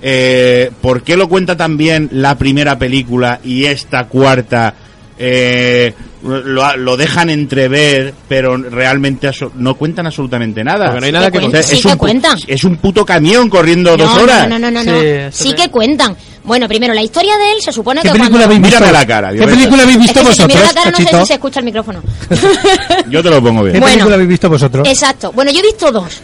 eh, 0.01 0.71
¿por 0.81 1.01
qué 1.03 1.17
lo 1.17 1.27
cuenta 1.27 1.57
también 1.57 2.07
la 2.13 2.37
primera 2.37 2.79
película 2.79 3.39
y 3.43 3.65
esta 3.65 4.05
cuarta? 4.07 4.73
Eh, 5.21 5.93
lo, 6.23 6.77
lo 6.77 6.95
dejan 6.97 7.29
entrever, 7.29 8.13
pero 8.27 8.55
realmente 8.55 9.29
no 9.55 9.75
cuentan 9.75 10.05
absolutamente 10.07 10.63
nada. 10.63 10.85
Porque 10.85 10.99
no 11.01 11.05
hay 11.07 11.11
nada 11.11 11.25
que 11.31 11.39
cuentan. 11.39 11.59
Entonces, 11.61 11.69
Sí 11.71 11.75
es 11.77 11.81
que 11.85 11.91
un 11.91 11.97
cuentan. 11.97 12.39
Es 12.47 12.63
un 12.63 12.77
puto 12.77 13.05
camión 13.05 13.49
corriendo 13.49 13.97
dos 13.97 14.15
no, 14.15 14.21
horas. 14.23 14.47
no, 14.47 14.57
no, 14.57 14.71
no, 14.71 14.83
no, 14.83 14.91
no. 14.93 15.01
Sí, 15.31 15.49
Sí, 15.49 15.53
que 15.53 15.69
cuentan. 15.69 16.15
Bueno, 16.43 16.67
primero, 16.69 16.93
la 16.93 17.01
historia 17.03 17.37
de 17.37 17.51
él 17.51 17.57
se 17.61 17.71
supone 17.73 18.01
¿Qué 18.01 18.07
que 18.07 18.13
película 18.13 18.29
cuando... 18.29 18.45
habéis 18.45 18.61
visto? 18.61 18.77
Mírame 18.79 18.97
la 18.97 19.05
cara, 19.05 19.31
¿Qué 19.33 19.45
película 19.45 19.83
habéis 19.83 19.97
Es 19.97 20.03
visto 20.03 20.19
que 20.23 20.33
si 20.33 20.37
te 20.37 20.47
miro 20.47 20.59
vosotros, 20.61 20.61
la 20.61 20.73
cara 20.73 20.91
no 20.91 20.97
sé 20.97 21.19
si 21.19 21.25
se 21.27 21.33
escucha 21.33 21.59
el 21.59 21.65
micrófono. 21.65 22.01
Yo 23.09 23.23
te 23.23 23.29
lo 23.29 23.43
pongo 23.43 23.63
bien. 23.63 23.73
¿Qué 23.73 23.79
Bueno. 23.79 23.93
película 23.93 24.15
habéis 24.15 24.29
visto 24.29 24.49
vosotros? 24.49 24.87
Exacto. 24.87 25.31
Bueno, 25.33 25.51
yo 25.51 25.59
he 25.59 25.63
visto 25.63 25.91
dos. 25.91 26.21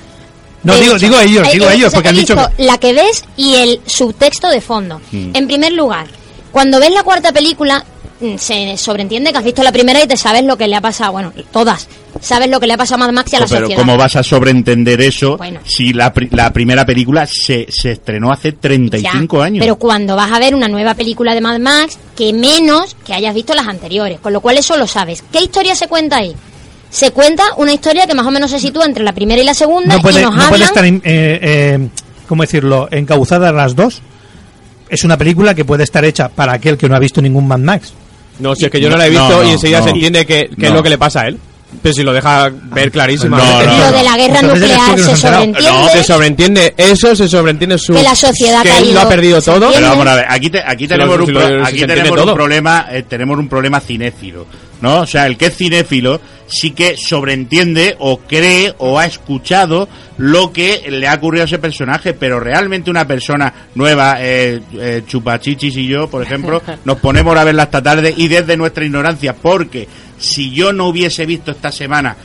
No, 0.63 0.73
De 0.73 0.81
digo, 0.81 0.95
hecho, 0.95 1.05
digo 1.05 1.19
ellos, 1.19 1.51
digo 1.51 1.69
ellos, 1.69 1.93
porque 1.93 2.07
he 2.07 2.11
han 2.11 2.15
dicho 2.15 2.35
visto 2.35 2.51
que... 2.57 2.63
la 2.63 2.77
que 2.79 2.93
ves 2.93 3.23
y 3.37 3.55
el 3.55 3.81
subtexto 3.85 4.49
de 4.49 4.61
fondo. 4.61 4.99
Mm. 5.11 5.31
En 5.35 5.47
primer 5.47 5.73
lugar, 5.73 6.07
cuando 6.51 6.79
ves 6.79 6.91
la 6.91 7.03
cuarta 7.03 7.31
película, 7.31 7.85
se 8.37 8.77
sobreentiende 8.77 9.31
que 9.31 9.37
has 9.37 9.43
visto 9.43 9.61
la 9.61 9.71
primera 9.71 10.01
y 10.03 10.07
te 10.07 10.15
sabes 10.15 10.43
lo 10.43 10.57
que 10.57 10.67
le 10.67 10.75
ha 10.75 10.81
pasado. 10.81 11.11
Bueno, 11.11 11.33
todas. 11.51 11.87
sabes 12.21 12.49
lo 12.49 12.59
que 12.59 12.67
le 12.67 12.73
ha 12.73 12.77
pasado 12.77 13.03
a 13.03 13.07
Mad 13.07 13.13
Max 13.13 13.33
y 13.33 13.35
a 13.35 13.39
la 13.41 13.45
pero 13.47 13.59
sociedad. 13.61 13.79
¿cómo 13.81 13.97
vas 13.97 14.15
a 14.15 14.23
sobreentender 14.23 15.01
eso 15.01 15.35
Bueno. 15.37 15.59
si 15.65 15.91
la, 15.91 16.13
pri- 16.13 16.29
la 16.31 16.51
primera 16.53 16.85
película 16.85 17.27
se, 17.27 17.67
se 17.69 17.91
estrenó 17.91 18.31
hace 18.31 18.53
35 18.53 19.37
Ya, 19.37 19.43
años? 19.43 19.59
Pero 19.61 19.75
cuando 19.75 20.15
vas 20.15 20.31
a 20.31 20.39
ver 20.39 20.55
una 20.55 20.67
nueva 20.69 20.93
película 20.93 21.33
de 21.35 21.41
Mad 21.41 21.59
Max, 21.59 21.97
que 22.15 22.31
menos 22.31 22.95
que 23.05 23.13
hayas 23.13 23.35
visto 23.35 23.53
las 23.53 23.67
anteriores, 23.67 24.19
con 24.21 24.31
lo 24.31 24.39
cual 24.39 24.57
eso 24.57 24.77
lo 24.77 24.87
sabes. 24.87 25.23
¿Qué 25.31 25.41
historia 25.43 25.75
se 25.75 25.87
cuenta 25.87 26.17
ahí? 26.17 26.33
Se 26.89 27.11
cuenta 27.11 27.43
una 27.57 27.73
historia 27.73 28.07
que 28.07 28.13
más 28.13 28.25
o 28.25 28.31
menos 28.31 28.49
se 28.51 28.59
sitúa 28.59 28.85
entre 28.85 29.03
la 29.03 29.11
primera 29.11 29.41
y 29.41 29.45
la 29.45 29.53
segunda 29.53 29.95
No 29.95 30.01
puede, 30.01 30.21
y 30.21 30.23
nos 30.23 30.33
no 30.35 30.47
puede 30.47 30.63
hablan 30.63 30.69
estar, 30.69 30.85
eh, 30.85 31.01
eh, 31.03 31.89
¿cómo 32.29 32.43
decirlo?, 32.43 32.87
encauzadas 32.91 33.53
las 33.53 33.75
dos. 33.75 34.01
Es 34.87 35.03
una 35.03 35.17
película 35.17 35.53
que 35.53 35.65
puede 35.65 35.83
estar 35.83 36.05
hecha 36.05 36.29
para 36.29 36.53
aquel 36.53 36.77
que 36.77 36.87
no 36.87 36.95
ha 36.95 36.99
visto 36.99 37.21
ningún 37.21 37.47
Mad 37.47 37.57
Max. 37.59 37.91
No, 38.39 38.55
si 38.55 38.65
es 38.65 38.71
que 38.71 38.79
yo 38.81 38.89
no 38.89 38.97
la 38.97 39.07
he 39.07 39.11
No, 39.11 39.27
visto 39.27 39.43
no, 39.43 39.49
y 39.49 39.51
enseguida 39.53 39.79
no. 39.79 39.83
se 39.85 39.89
entiende 39.91 40.25
que, 40.25 40.49
que 40.57 40.65
es 40.65 40.69
No. 40.71 40.77
lo 40.77 40.83
que 40.83 40.89
le 40.89 40.97
pasa 40.97 41.21
a 41.21 41.27
él. 41.27 41.37
Pero 41.81 41.93
si 41.93 42.03
lo 42.03 42.13
deja 42.13 42.49
ver 42.73 42.89
clarísimamente. 42.91 43.65
no, 43.65 43.77
no. 43.77 43.91
Lo 43.91 43.97
de 43.97 44.03
la 44.03 44.17
guerra 44.17 44.39
Entonces 44.39 44.61
nuclear 44.69 44.97
no 44.97 45.05
se 45.05 45.15
sobreentiende. 45.17 45.69
No, 45.69 45.89
se 45.89 46.03
sobreentiende 46.03 46.73
eso, 46.77 47.15
se 47.15 47.27
sobreentiende 47.27 47.77
su... 47.77 47.93
Que 47.93 48.03
la 48.03 48.15
sociedad 48.15 48.59
ha 48.61 48.63
que 48.63 48.77
él 48.77 48.93
lo 48.93 49.01
ha 49.01 49.09
perdido 49.09 49.41
Se 49.41 49.51
todo. 49.51 49.65
entiende. 49.65 49.77
Pero 49.79 49.89
vamos 49.89 50.07
a 50.07 50.15
ver, 50.15 50.25
aquí, 50.29 50.49
te- 50.49 50.63
aquí 50.65 50.87
tenemos, 50.87 51.19
un, 51.19 51.25
pro- 51.25 51.65
aquí 51.65 51.79
tenemos 51.85 52.21
un 52.21 52.33
problema, 52.33 52.87
eh, 52.91 53.03
tenemos 53.03 53.37
un 53.37 53.49
problema 53.49 53.79
cinéfilo, 53.81 54.45
¿no? 54.81 55.01
O 55.01 55.07
sea, 55.07 55.25
el 55.27 55.37
que 55.37 55.47
es 55.47 55.57
cinéfilo 55.57 56.21
sí 56.47 56.71
que 56.71 56.97
sobreentiende 56.97 57.95
o 57.99 58.17
cree 58.19 58.73
o 58.77 58.99
ha 58.99 59.05
escuchado 59.05 59.87
lo 60.17 60.51
que 60.51 60.83
le 60.89 61.07
ha 61.07 61.15
ocurrido 61.15 61.43
a 61.43 61.45
ese 61.45 61.59
personaje, 61.59 62.13
pero 62.13 62.39
realmente 62.39 62.89
una 62.89 63.07
persona 63.07 63.53
nueva, 63.75 64.17
eh, 64.19 64.61
eh, 64.73 65.03
Chupachichis 65.05 65.75
y 65.77 65.87
yo, 65.87 66.09
por 66.09 66.23
ejemplo, 66.23 66.61
nos 66.85 66.99
ponemos 66.99 67.35
a 67.37 67.43
verla 67.43 67.63
esta 67.63 67.81
tarde 67.81 68.13
y 68.15 68.27
desde 68.27 68.57
nuestra 68.57 68.85
ignorancia, 68.85 69.35
porque 69.35 69.87
si 70.17 70.51
yo 70.51 70.71
no 70.71 70.87
hubiese 70.87 71.25
visto 71.25 71.51
esta 71.51 71.71
semana 71.71 72.15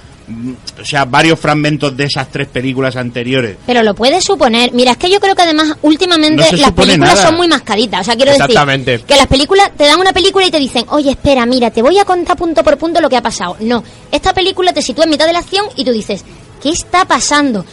o 0.80 0.84
sea, 0.84 1.04
varios 1.04 1.38
fragmentos 1.38 1.96
de 1.96 2.04
esas 2.04 2.30
tres 2.30 2.48
películas 2.48 2.96
anteriores. 2.96 3.56
Pero 3.66 3.82
lo 3.82 3.94
puedes 3.94 4.24
suponer. 4.24 4.72
Mira, 4.72 4.92
es 4.92 4.96
que 4.96 5.10
yo 5.10 5.20
creo 5.20 5.34
que 5.34 5.42
además 5.42 5.74
últimamente 5.82 6.42
No 6.50 6.56
las 6.58 6.72
películas 6.72 7.14
nada. 7.14 7.26
son 7.26 7.36
muy 7.36 7.48
mascaditas. 7.48 8.00
O 8.00 8.04
sea, 8.04 8.16
quiero 8.16 8.32
decir 8.32 9.04
que 9.06 9.16
las 9.16 9.26
películas 9.26 9.70
te 9.76 9.84
dan 9.84 10.00
una 10.00 10.12
película 10.12 10.46
y 10.46 10.50
te 10.50 10.58
dicen, 10.58 10.84
oye, 10.88 11.10
espera, 11.10 11.46
mira, 11.46 11.70
te 11.70 11.82
voy 11.82 11.98
a 11.98 12.04
contar 12.04 12.36
punto 12.36 12.62
por 12.62 12.78
punto 12.78 13.00
lo 13.00 13.08
que 13.08 13.16
ha 13.16 13.22
pasado. 13.22 13.56
No, 13.60 13.82
esta 14.10 14.32
película 14.32 14.72
te 14.72 14.82
sitúa 14.82 15.04
en 15.04 15.10
mitad 15.10 15.26
de 15.26 15.32
la 15.32 15.40
acción 15.40 15.66
y 15.76 15.84
tú 15.84 15.92
dices, 15.92 16.24
¿qué 16.62 16.70
está 16.70 17.04
pasando? 17.04 17.64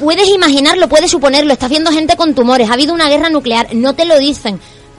Puedes 0.00 0.28
imaginarlo, 0.28 0.88
puedes 0.88 1.10
suponerlo. 1.10 1.52
Estás 1.52 1.70
viendo 1.70 1.92
gente 1.92 2.16
con 2.16 2.34
tumores, 2.34 2.68
ha 2.70 2.72
habido 2.74 2.92
una 2.92 3.08
guerra 3.08 3.30
nuclear, 3.30 3.74
no 3.74 3.94
te 3.94 4.04
lo 4.04 4.18
dicen. 4.18 4.58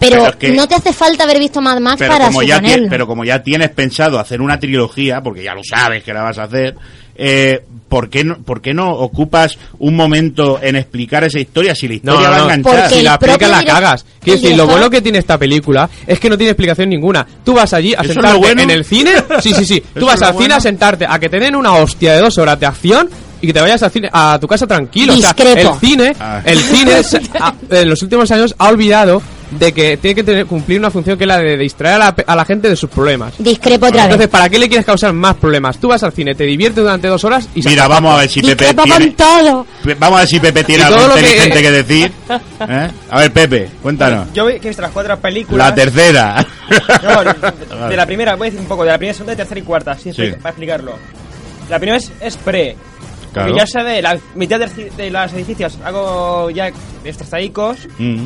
Pero, 0.09 0.15
Pero 0.23 0.29
es 0.29 0.35
que- 0.37 0.51
no 0.51 0.67
te 0.67 0.75
hace 0.75 0.93
falta 0.93 1.23
haber 1.23 1.39
visto 1.39 1.61
Mad 1.61 1.79
Max 1.79 1.95
pero 1.99 2.11
para 2.13 2.25
como 2.27 2.43
ya 2.43 2.61
pero 2.89 3.07
como 3.07 3.23
ya 3.25 3.41
tienes 3.41 3.69
pensado 3.71 4.19
hacer 4.19 4.41
una 4.41 4.59
trilogía 4.59 5.21
porque 5.21 5.43
ya 5.43 5.53
lo 5.53 5.61
sabes 5.63 6.03
que 6.03 6.13
la 6.13 6.21
vas 6.23 6.37
a 6.37 6.43
hacer 6.43 6.75
eh, 7.15 7.63
¿por, 7.89 8.09
qué 8.09 8.23
no, 8.23 8.37
¿por 8.39 8.59
qué 8.61 8.73
no 8.73 8.91
ocupas 8.91 9.57
un 9.77 9.95
momento 9.95 10.59
en 10.61 10.75
explicar 10.75 11.23
esa 11.23 11.39
historia 11.39 11.75
si 11.75 11.87
la 11.87 11.93
historia 11.93 12.21
no, 12.21 12.31
va 12.31 12.37
no. 12.37 12.43
a 12.49 12.53
enganchar 12.55 12.89
Si 12.89 13.01
la 13.03 13.13
explicas 13.15 13.49
la 13.51 13.63
cagas. 13.63 14.05
Quiero 14.19 14.39
decir, 14.41 14.57
lo 14.57 14.65
bueno 14.65 14.89
que 14.89 15.01
tiene 15.01 15.19
esta 15.19 15.37
película 15.37 15.87
es 16.07 16.19
que 16.19 16.27
no 16.29 16.37
tiene 16.37 16.51
explicación 16.51 16.89
ninguna. 16.89 17.25
Tú 17.45 17.53
vas 17.53 17.71
allí 17.73 17.93
a 17.93 17.97
¿Eso 18.01 18.07
es 18.09 18.13
sentarte 18.13 18.39
bueno? 18.39 18.61
en 18.63 18.69
el 18.71 18.83
cine. 18.83 19.11
Sí, 19.41 19.53
sí, 19.53 19.63
sí. 19.65 19.75
¿Eso 19.95 19.99
Tú 19.99 20.05
vas 20.07 20.21
al 20.23 20.35
cine 20.37 20.55
a 20.55 20.59
sentarte 20.59 21.05
a 21.07 21.19
que 21.19 21.29
te 21.29 21.39
den 21.39 21.55
una 21.55 21.73
hostia 21.73 22.13
de 22.13 22.19
dos 22.21 22.35
horas 22.39 22.59
de 22.59 22.65
acción 22.65 23.09
y 23.41 23.47
que 23.47 23.53
te 23.53 23.61
vayas 23.61 23.83
al 23.83 23.91
cine, 23.91 24.09
a 24.11 24.39
tu 24.41 24.47
casa 24.47 24.65
tranquilo. 24.65 25.13
O 25.13 25.17
sea, 25.17 25.35
el 25.37 25.69
cine, 25.79 26.15
Ah. 26.19 26.41
el 26.45 26.59
cine 26.59 26.93
en 27.69 27.89
los 27.89 28.01
últimos 28.01 28.31
años 28.31 28.55
ha 28.57 28.69
olvidado 28.69 29.21
de 29.51 29.71
que 29.71 29.97
tiene 29.97 30.15
que 30.15 30.23
tener, 30.23 30.45
cumplir 30.45 30.79
una 30.79 30.89
función 30.91 31.17
que 31.17 31.23
es 31.25 31.27
la 31.27 31.37
de 31.39 31.57
distraer 31.57 31.95
a 31.95 31.99
la, 32.05 32.15
pe- 32.15 32.23
a 32.27 32.35
la 32.35 32.45
gente 32.45 32.69
de 32.69 32.75
sus 32.75 32.89
problemas. 32.89 33.33
Discrepo 33.37 33.87
otra 33.87 34.03
Entonces, 34.03 34.19
vez. 34.27 34.29
¿para 34.29 34.49
qué 34.49 34.57
le 34.59 34.67
quieres 34.67 34.85
causar 34.85 35.13
más 35.13 35.35
problemas? 35.35 35.77
Tú 35.77 35.87
vas 35.89 36.01
al 36.03 36.11
cine, 36.13 36.33
te 36.35 36.43
diviertes 36.45 36.83
durante 36.83 37.07
dos 37.07 37.23
horas 37.23 37.47
y 37.55 37.61
se 37.61 37.69
Mira, 37.69 37.87
vamos 37.87 38.15
a 38.15 38.19
ver 38.21 38.29
si 38.29 38.41
Pepe 38.41 38.65
Discrepo 38.65 38.83
tiene, 38.83 39.05
con 39.07 39.15
todo. 39.15 39.67
Vamos 39.99 40.17
a 40.17 40.19
ver 40.21 40.27
si 40.29 40.39
Pepe 40.39 40.63
tiene 40.63 40.83
algo 40.83 40.97
todo 40.97 41.07
lo 41.09 41.13
que- 41.15 41.21
inteligente 41.21 41.61
que... 41.61 41.71
decir 41.71 42.11
¿eh? 42.69 42.89
a 43.09 43.19
ver 43.19 43.31
Pepe 43.33 43.69
cuéntanos 43.81 44.27
Yo 44.33 44.49
he 44.49 44.59
visto 44.59 44.81
las 44.81 44.91
cuatro 44.91 45.17
películas. 45.19 45.67
la 45.69 45.75
tercera 45.75 46.45
No, 47.03 47.23
de, 47.23 47.87
de 47.89 47.95
la 47.95 48.05
primera, 48.05 48.35
voy 48.35 48.47
a 48.47 48.49
decir 48.49 48.61
un 48.61 48.67
poco, 48.67 48.83
de 48.83 48.91
la 48.91 48.97
primera, 48.97 49.13
segunda, 49.13 49.35
tercera 49.35 49.59
y 49.59 49.63
cuarta, 49.63 49.95
sí, 49.97 50.11
Sí. 50.13 50.21
expli- 50.21 50.37
para 50.37 50.49
explicarlo. 50.49 50.93
La 51.69 51.77
primera 51.79 51.97
es, 51.97 52.11
es 52.19 52.37
pre. 52.37 52.75
Claro. 53.31 53.51
Que 53.53 53.59
ya 53.59 53.65
se 53.65 53.81
ve 53.81 54.01
la 54.01 54.17
mitad 54.35 54.59
de, 54.59 54.91
de 54.95 55.09
los 55.09 55.33
edificios, 55.33 55.77
algo 55.83 56.49
ya 56.51 56.69
estrestaicos. 57.03 57.77
Mm. 57.97 58.25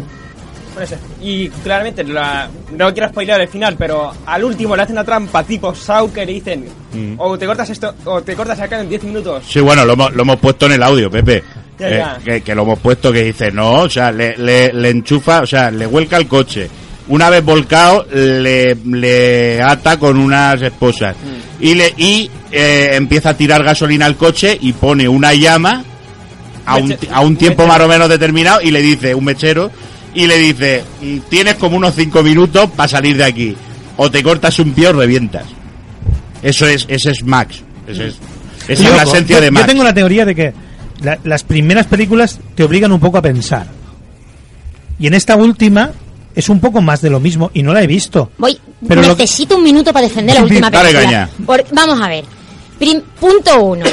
Por 0.78 0.84
eso. 0.84 0.96
Y 1.24 1.50
claramente, 1.50 2.04
la- 2.04 2.48
no 2.78 2.94
quiero 2.94 3.10
spoiler 3.10 3.42
el 3.42 3.48
final, 3.48 3.76
pero 3.80 4.14
al 4.28 4.44
último 4.44 4.76
le 4.76 4.84
hacen 4.84 4.94
una 4.94 5.04
trampa 5.04 5.44
tipo 5.44 5.74
Sau 5.74 6.14
que 6.14 6.24
le 6.24 6.34
dicen: 6.34 6.66
Mm. 6.94 7.16
o 7.18 7.36
te 7.36 7.48
cortas 7.48 7.68
esto, 7.72 7.96
o 8.06 8.22
te 8.22 8.36
cortas 8.36 8.60
acá 8.60 8.80
en 8.80 8.88
10 8.90 9.04
minutos. 9.04 9.44
Sí, 9.48 9.60
bueno, 9.60 9.84
lo 9.86 9.94
hemos, 9.94 10.14
lo 10.14 10.22
hemos 10.22 10.38
puesto 10.38 10.68
en 10.68 10.74
el 10.74 10.84
audio, 10.84 11.10
Pepe. 11.10 11.44
Ya, 11.80 11.88
Eh, 11.90 11.98
ya. 11.98 12.18
Que, 12.24 12.42
que 12.42 12.54
lo 12.54 12.62
hemos 12.62 12.78
puesto 12.80 13.12
que 13.12 13.24
dice, 13.24 13.52
no, 13.52 13.72
o 13.82 13.90
sea, 13.90 14.12
le, 14.12 14.38
le, 14.38 14.72
le 14.72 14.90
enchufa, 14.92 15.42
o 15.42 15.46
sea, 15.48 15.72
le 15.72 15.86
vuelca 15.88 16.18
el 16.18 16.28
coche. 16.28 16.70
Una 17.08 17.30
vez 17.32 17.44
volcado, 17.44 18.06
le, 18.14 18.76
le 18.76 19.60
ata 19.62 19.98
con 19.98 20.18
unas 20.20 20.62
esposas. 20.62 21.16
Mm. 21.16 21.64
Y, 21.64 21.74
le, 21.74 21.94
y 21.98 22.30
eh, 22.52 22.92
empieza 22.94 23.30
a 23.30 23.34
tirar 23.38 23.64
gasolina 23.64 24.06
al 24.06 24.16
coche 24.16 24.56
y 24.62 24.74
pone 24.74 25.08
una 25.08 25.34
llama 25.34 25.84
a 26.66 26.76
un, 26.78 26.96
a 27.12 27.22
un 27.22 27.36
tiempo 27.38 27.64
mechero. 27.64 27.78
más 27.80 27.86
o 27.86 27.88
menos 27.88 28.10
determinado 28.10 28.62
y 28.62 28.72
le 28.72 28.82
dice, 28.82 29.16
un 29.16 29.24
mechero, 29.24 29.72
y 30.18 30.28
le 30.28 30.38
dice, 30.38 30.84
"Mm, 31.02 31.18
tienes 31.30 31.56
como 31.56 31.78
unos 31.78 31.94
cinco 31.96 32.24
minutos 32.24 32.70
para 32.76 32.88
salir 32.90 33.18
de 33.18 33.24
aquí. 33.24 33.56
O 33.98 34.10
te 34.12 34.22
cortas 34.24 34.58
un 34.60 34.74
pie 34.74 34.88
o 34.90 34.94
revientas. 34.94 35.46
Eso 36.42 36.68
es, 36.68 36.86
ese 36.90 37.12
es 37.12 37.24
Max. 37.24 37.62
Ese 37.88 38.08
es, 38.08 38.16
esa 38.68 38.84
es 38.90 38.96
la 38.96 39.04
Yo- 39.04 39.12
esencia 39.12 39.36
yo- 39.38 39.42
de 39.42 39.52
Max. 39.52 39.66
Yo 39.66 39.72
tengo 39.72 39.84
la 39.84 39.94
teoría 39.94 40.26
de 40.26 40.36
que 40.36 40.54
la- 41.02 41.20
las 41.24 41.44
primeras 41.44 41.86
películas 41.88 42.40
te 42.56 42.64
obligan 42.64 42.92
un 42.92 43.00
poco 43.00 43.18
a 43.18 43.22
pensar. 43.22 43.68
Y 45.00 45.08
en 45.08 45.14
esta 45.14 45.36
última 45.36 45.92
es 46.36 46.50
un 46.50 46.60
poco 46.60 46.82
más 46.82 47.02
de 47.02 47.10
lo 47.10 47.20
mismo 47.20 47.52
y 47.54 47.64
no 47.64 47.74
la 47.74 47.82
he 47.84 47.88
visto. 47.88 48.32
Voy, 48.38 48.58
Pero 48.88 49.02
lo- 49.02 49.08
necesito 49.10 49.56
un 49.58 49.64
minuto 49.64 49.92
para 49.94 50.08
defender 50.08 50.36
la 50.36 50.44
última 50.44 50.70
dale 50.70 50.90
película. 50.90 51.06
caña. 51.06 51.30
Por- 51.46 51.66
vamos 51.74 52.02
a 52.02 52.08
ver. 52.08 52.26
Prim- 52.80 53.02
punto 53.20 53.64
uno. 53.64 53.86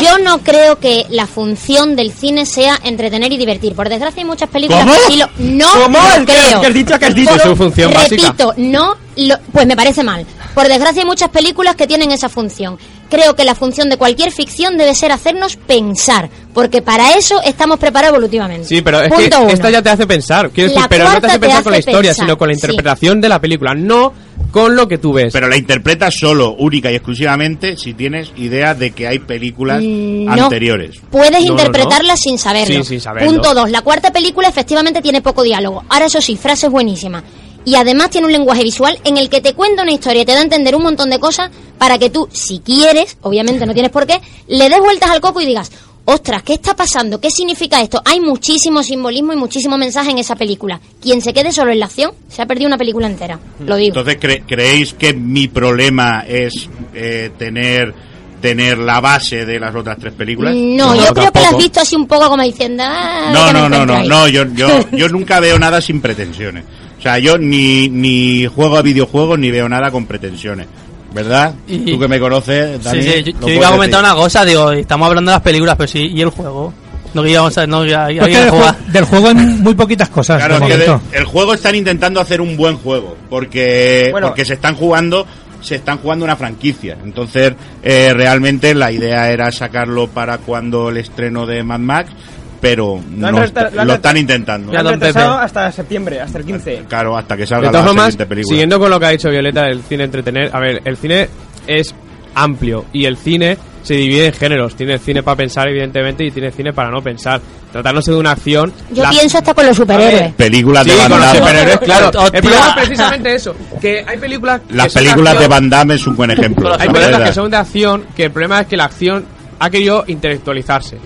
Yo 0.00 0.18
no 0.18 0.38
creo 0.38 0.78
que 0.78 1.04
la 1.10 1.26
función 1.26 1.96
del 1.96 2.12
cine 2.12 2.46
sea 2.46 2.78
entretener 2.82 3.32
y 3.32 3.36
divertir. 3.36 3.74
Por 3.74 3.88
desgracia 3.88 4.20
hay 4.22 4.26
muchas 4.26 4.48
películas 4.48 4.82
¿Cómo? 4.84 4.94
que 4.94 5.12
sí 5.12 5.16
lo... 5.18 5.28
No 5.38 5.66
¿Cómo? 5.84 5.98
lo 5.98 6.24
¿Qué- 6.26 6.32
creo. 6.32 6.60
qué 6.60 6.66
has 6.66 6.74
dicho? 6.74 6.98
¿Qué 6.98 7.04
has 7.06 7.14
dicho? 7.14 7.30
Por- 7.32 7.40
su 7.42 7.56
función 7.56 7.92
básica. 7.92 8.22
Repito, 8.28 8.54
no 8.56 8.96
lo... 9.26 9.36
Pues 9.52 9.66
me 9.66 9.76
parece 9.76 10.02
mal. 10.02 10.26
Por 10.54 10.68
desgracia 10.68 11.02
hay 11.02 11.06
muchas 11.06 11.28
películas 11.30 11.76
que 11.76 11.86
tienen 11.86 12.10
esa 12.12 12.28
función. 12.28 12.78
Creo 13.08 13.34
que 13.34 13.44
la 13.44 13.54
función 13.54 13.88
de 13.88 13.96
cualquier 13.96 14.30
ficción 14.30 14.76
debe 14.76 14.94
ser 14.94 15.10
hacernos 15.12 15.56
pensar. 15.56 16.30
Porque 16.54 16.80
para 16.82 17.14
eso 17.16 17.40
estamos 17.44 17.78
preparados 17.78 18.14
evolutivamente. 18.16 18.66
Sí, 18.68 18.82
pero 18.82 19.00
es 19.02 19.08
Punto 19.08 19.30
que 19.30 19.36
uno. 19.44 19.48
esta 19.48 19.70
ya 19.70 19.82
te 19.82 19.90
hace 19.90 20.06
pensar. 20.06 20.50
Quiero 20.50 20.68
La 20.70 20.74
decir, 20.74 20.86
pero 20.90 21.04
no 21.04 21.20
te 21.20 21.26
hace 21.26 21.38
te 21.38 21.40
pensar 21.40 21.62
con 21.62 21.72
la 21.72 21.78
historia, 21.78 22.10
pensar, 22.10 22.24
sino 22.26 22.38
con 22.38 22.48
la 22.48 22.54
sí. 22.54 22.60
interpretación 22.60 23.20
de 23.20 23.28
la 23.28 23.40
película, 23.40 23.74
no 23.74 24.12
con 24.52 24.74
lo 24.76 24.88
que 24.88 24.98
tú 24.98 25.12
ves. 25.12 25.32
Pero 25.32 25.48
la 25.48 25.56
interpretas 25.56 26.14
solo, 26.18 26.54
única 26.58 26.90
y 26.90 26.96
exclusivamente 26.96 27.76
si 27.76 27.94
tienes 27.94 28.32
idea 28.36 28.74
de 28.74 28.90
que 28.92 29.06
hay 29.06 29.18
películas 29.20 29.80
Mm, 29.82 30.24
no. 30.24 30.44
anteriores. 30.44 30.96
Puedes 31.10 31.30
No, 31.32 31.38
no, 31.38 31.46
interpretarla 31.52 32.16
sin 32.16 32.38
saberlo. 32.38 32.82
Sí, 32.82 32.84
sin 32.90 33.00
saberlo. 33.00 33.30
Punto 33.30 33.54
dos. 33.54 33.70
La 33.70 33.82
cuarta 33.82 34.12
película 34.12 34.48
efectivamente 34.48 35.00
tiene 35.02 35.20
poco 35.20 35.42
diálogo. 35.42 35.84
Ahora 35.88 36.06
eso 36.06 36.20
sí, 36.20 36.36
frases 36.36 36.70
buenísimas. 36.70 37.22
Y 37.64 37.74
además 37.74 38.10
tiene 38.10 38.26
un 38.26 38.32
lenguaje 38.32 38.62
visual 38.62 38.98
en 39.04 39.16
el 39.18 39.28
que 39.28 39.40
te 39.40 39.54
cuenta 39.54 39.82
una 39.82 39.92
historia 39.92 40.22
y 40.22 40.24
te 40.24 40.32
da 40.32 40.38
a 40.40 40.42
entender 40.42 40.74
un 40.74 40.82
montón 40.82 41.10
de 41.10 41.18
cosas 41.18 41.50
para 41.78 41.98
que 41.98 42.08
tú, 42.10 42.28
si 42.32 42.60
quieres, 42.60 43.16
obviamente 43.22 43.66
no 43.66 43.74
tienes 43.74 43.90
por 43.92 44.06
qué, 44.06 44.20
le 44.48 44.68
des 44.68 44.80
vueltas 44.80 45.10
al 45.10 45.20
coco 45.20 45.40
y 45.40 45.46
digas, 45.46 45.70
ostras, 46.06 46.42
¿qué 46.42 46.54
está 46.54 46.74
pasando? 46.74 47.20
¿Qué 47.20 47.30
significa 47.30 47.80
esto? 47.82 48.00
Hay 48.04 48.18
muchísimo 48.20 48.82
simbolismo 48.82 49.32
y 49.34 49.36
muchísimo 49.36 49.76
mensaje 49.76 50.10
en 50.10 50.18
esa 50.18 50.36
película. 50.36 50.80
Quien 51.02 51.20
se 51.20 51.32
quede 51.34 51.52
solo 51.52 51.70
en 51.70 51.80
la 51.80 51.86
acción 51.86 52.12
se 52.28 52.40
ha 52.42 52.46
perdido 52.46 52.66
una 52.66 52.78
película 52.78 53.06
entera. 53.06 53.38
Lo 53.64 53.76
digo. 53.76 53.98
Entonces, 53.98 54.18
cre- 54.20 54.42
¿creéis 54.46 54.94
que 54.94 55.12
mi 55.12 55.46
problema 55.48 56.24
es 56.26 56.68
eh, 56.94 57.30
tener 57.38 57.94
tener 58.40 58.78
la 58.78 59.00
base 59.02 59.44
de 59.44 59.60
las 59.60 59.74
otras 59.74 59.98
tres 60.00 60.14
películas? 60.14 60.54
No, 60.56 60.94
yo 60.96 61.12
creo 61.12 61.30
que 61.30 61.40
la 61.40 61.50
has 61.50 61.58
visto 61.58 61.80
así 61.80 61.94
un 61.94 62.06
poco 62.06 62.26
como 62.30 62.42
diciendo, 62.42 62.82
ah, 62.86 63.30
No, 63.34 63.46
¿qué 63.48 63.52
me 63.52 63.60
no, 63.60 63.68
no, 63.68 63.86
no, 63.86 64.02
no, 64.02 64.28
yo, 64.28 64.44
yo, 64.54 64.68
yo 64.92 65.08
nunca 65.10 65.40
veo 65.40 65.58
nada 65.58 65.78
sin 65.82 66.00
pretensiones. 66.00 66.64
O 67.00 67.02
sea, 67.02 67.18
yo 67.18 67.36
ni, 67.38 67.88
ni 67.88 68.46
juego 68.46 68.76
a 68.76 68.82
videojuegos 68.82 69.38
ni 69.38 69.50
veo 69.50 69.68
nada 69.68 69.90
con 69.90 70.06
pretensiones. 70.06 70.66
¿Verdad? 71.12 71.54
Y- 71.66 71.78
Tú 71.92 71.98
que 71.98 72.06
me 72.06 72.20
conoces, 72.20 72.84
Dani, 72.84 73.02
sí, 73.02 73.10
sí, 73.24 73.32
yo, 73.40 73.48
yo 73.48 73.54
iba 73.54 73.66
a 73.66 73.72
comentar 73.72 74.00
decir. 74.00 74.14
una 74.14 74.22
cosa, 74.22 74.44
digo, 74.44 74.70
estamos 74.70 75.08
hablando 75.08 75.32
de 75.32 75.34
las 75.34 75.42
películas, 75.42 75.74
pero 75.76 75.88
sí, 75.88 76.06
¿y 76.14 76.20
el 76.20 76.28
juego? 76.30 76.72
No 77.14 77.22
que 77.24 77.30
íbamos 77.30 77.58
a, 77.58 77.66
no, 77.66 77.78
Pues 77.78 77.90
que 78.08 78.30
que 78.30 78.38
del, 78.38 78.50
jugar. 78.50 78.76
jue- 78.76 78.86
del 78.92 79.04
juego 79.04 79.26
hay 79.28 79.34
muy 79.34 79.74
poquitas 79.74 80.08
cosas. 80.08 80.44
Claro, 80.44 80.64
que 80.64 80.76
de- 80.76 80.98
el 81.12 81.24
juego 81.24 81.54
están 81.54 81.74
intentando 81.74 82.20
hacer 82.20 82.40
un 82.40 82.56
buen 82.56 82.76
juego, 82.76 83.16
porque, 83.28 84.10
Bueno. 84.12 84.28
porque 84.28 84.44
se 84.44 84.54
están 84.54 84.76
jugando 84.76 85.26
se 85.62 85.74
están 85.74 85.98
jugando 85.98 86.24
una 86.24 86.36
franquicia. 86.36 86.96
Entonces, 87.04 87.52
eh, 87.82 88.12
realmente 88.14 88.74
la 88.74 88.90
idea 88.92 89.30
era 89.30 89.52
sacarlo 89.52 90.08
para 90.08 90.38
cuando 90.38 90.88
el 90.88 90.96
estreno 90.96 91.44
de 91.44 91.62
Mad 91.62 91.80
Max, 91.80 92.12
pero 92.60 93.00
Lo 93.16 93.30
no 93.32 93.42
está- 93.42 93.68
están 93.94 94.16
intentando. 94.16 94.72
Lo 94.72 94.78
han 94.78 94.86
retrasado 94.88 95.38
hasta 95.38 95.72
septiembre, 95.72 96.20
hasta 96.20 96.38
el 96.38 96.44
15. 96.44 96.82
Claro, 96.88 97.16
hasta 97.16 97.34
que 97.36 97.42
De 97.42 97.46
salga 97.46 97.72
la 97.72 97.82
formas, 97.82 98.04
siguiente 98.06 98.26
película. 98.26 98.52
siguiendo 98.52 98.78
con 98.78 98.90
lo 98.90 99.00
que 99.00 99.06
ha 99.06 99.10
dicho 99.10 99.30
Violeta 99.30 99.62
del 99.64 99.82
cine 99.82 100.04
entretener, 100.04 100.50
a 100.54 100.60
ver, 100.60 100.82
el 100.84 100.96
cine 100.96 101.28
es 101.66 101.94
amplio 102.34 102.84
y 102.92 103.04
el 103.06 103.16
cine 103.16 103.56
se 103.82 103.94
divide 103.94 104.26
en 104.26 104.32
géneros. 104.34 104.74
Tiene 104.76 104.98
cine 104.98 105.22
para 105.22 105.36
pensar, 105.38 105.66
evidentemente, 105.68 106.22
y 106.24 106.30
tiene 106.30 106.50
cine 106.50 106.72
para 106.72 106.90
no 106.90 107.00
pensar. 107.02 107.40
Tratándose 107.72 108.10
de 108.10 108.18
una 108.18 108.32
acción. 108.32 108.72
Yo 108.92 109.02
la- 109.04 109.10
pienso 109.10 109.38
hasta 109.38 109.54
con 109.54 109.64
los 109.64 109.76
superhéroes. 109.76 110.34
Películas 110.34 110.84
Sí, 110.84 110.90
de 110.90 110.96
Van 110.96 111.08
con 111.10 111.18
los 111.20 111.26
Damme. 111.28 111.38
superhéroes, 111.38 111.78
claro. 111.78 112.06
Hostia. 112.08 112.26
El 112.34 112.42
problema 112.42 112.66
es 112.68 112.74
precisamente 112.86 113.34
eso. 113.36 113.54
Que 113.80 114.04
hay 114.06 114.18
películas. 114.18 114.60
Las 114.70 114.92
películas 114.92 115.32
de 115.34 115.38
acción- 115.46 115.50
Van 115.50 115.70
Damme 115.70 115.94
es 115.94 116.06
un 116.06 116.16
buen 116.16 116.30
ejemplo. 116.32 116.72
Hay 116.78 116.88
la 116.88 116.92
películas 116.92 117.28
que 117.30 117.34
son 117.34 117.50
de 117.50 117.56
acción, 117.56 118.04
que 118.14 118.24
el 118.24 118.30
problema 118.32 118.60
es 118.60 118.66
que 118.66 118.76
la 118.76 118.84
acción 118.84 119.24
ha 119.60 119.70
querido 119.70 120.04
intelectualizarse. 120.08 120.98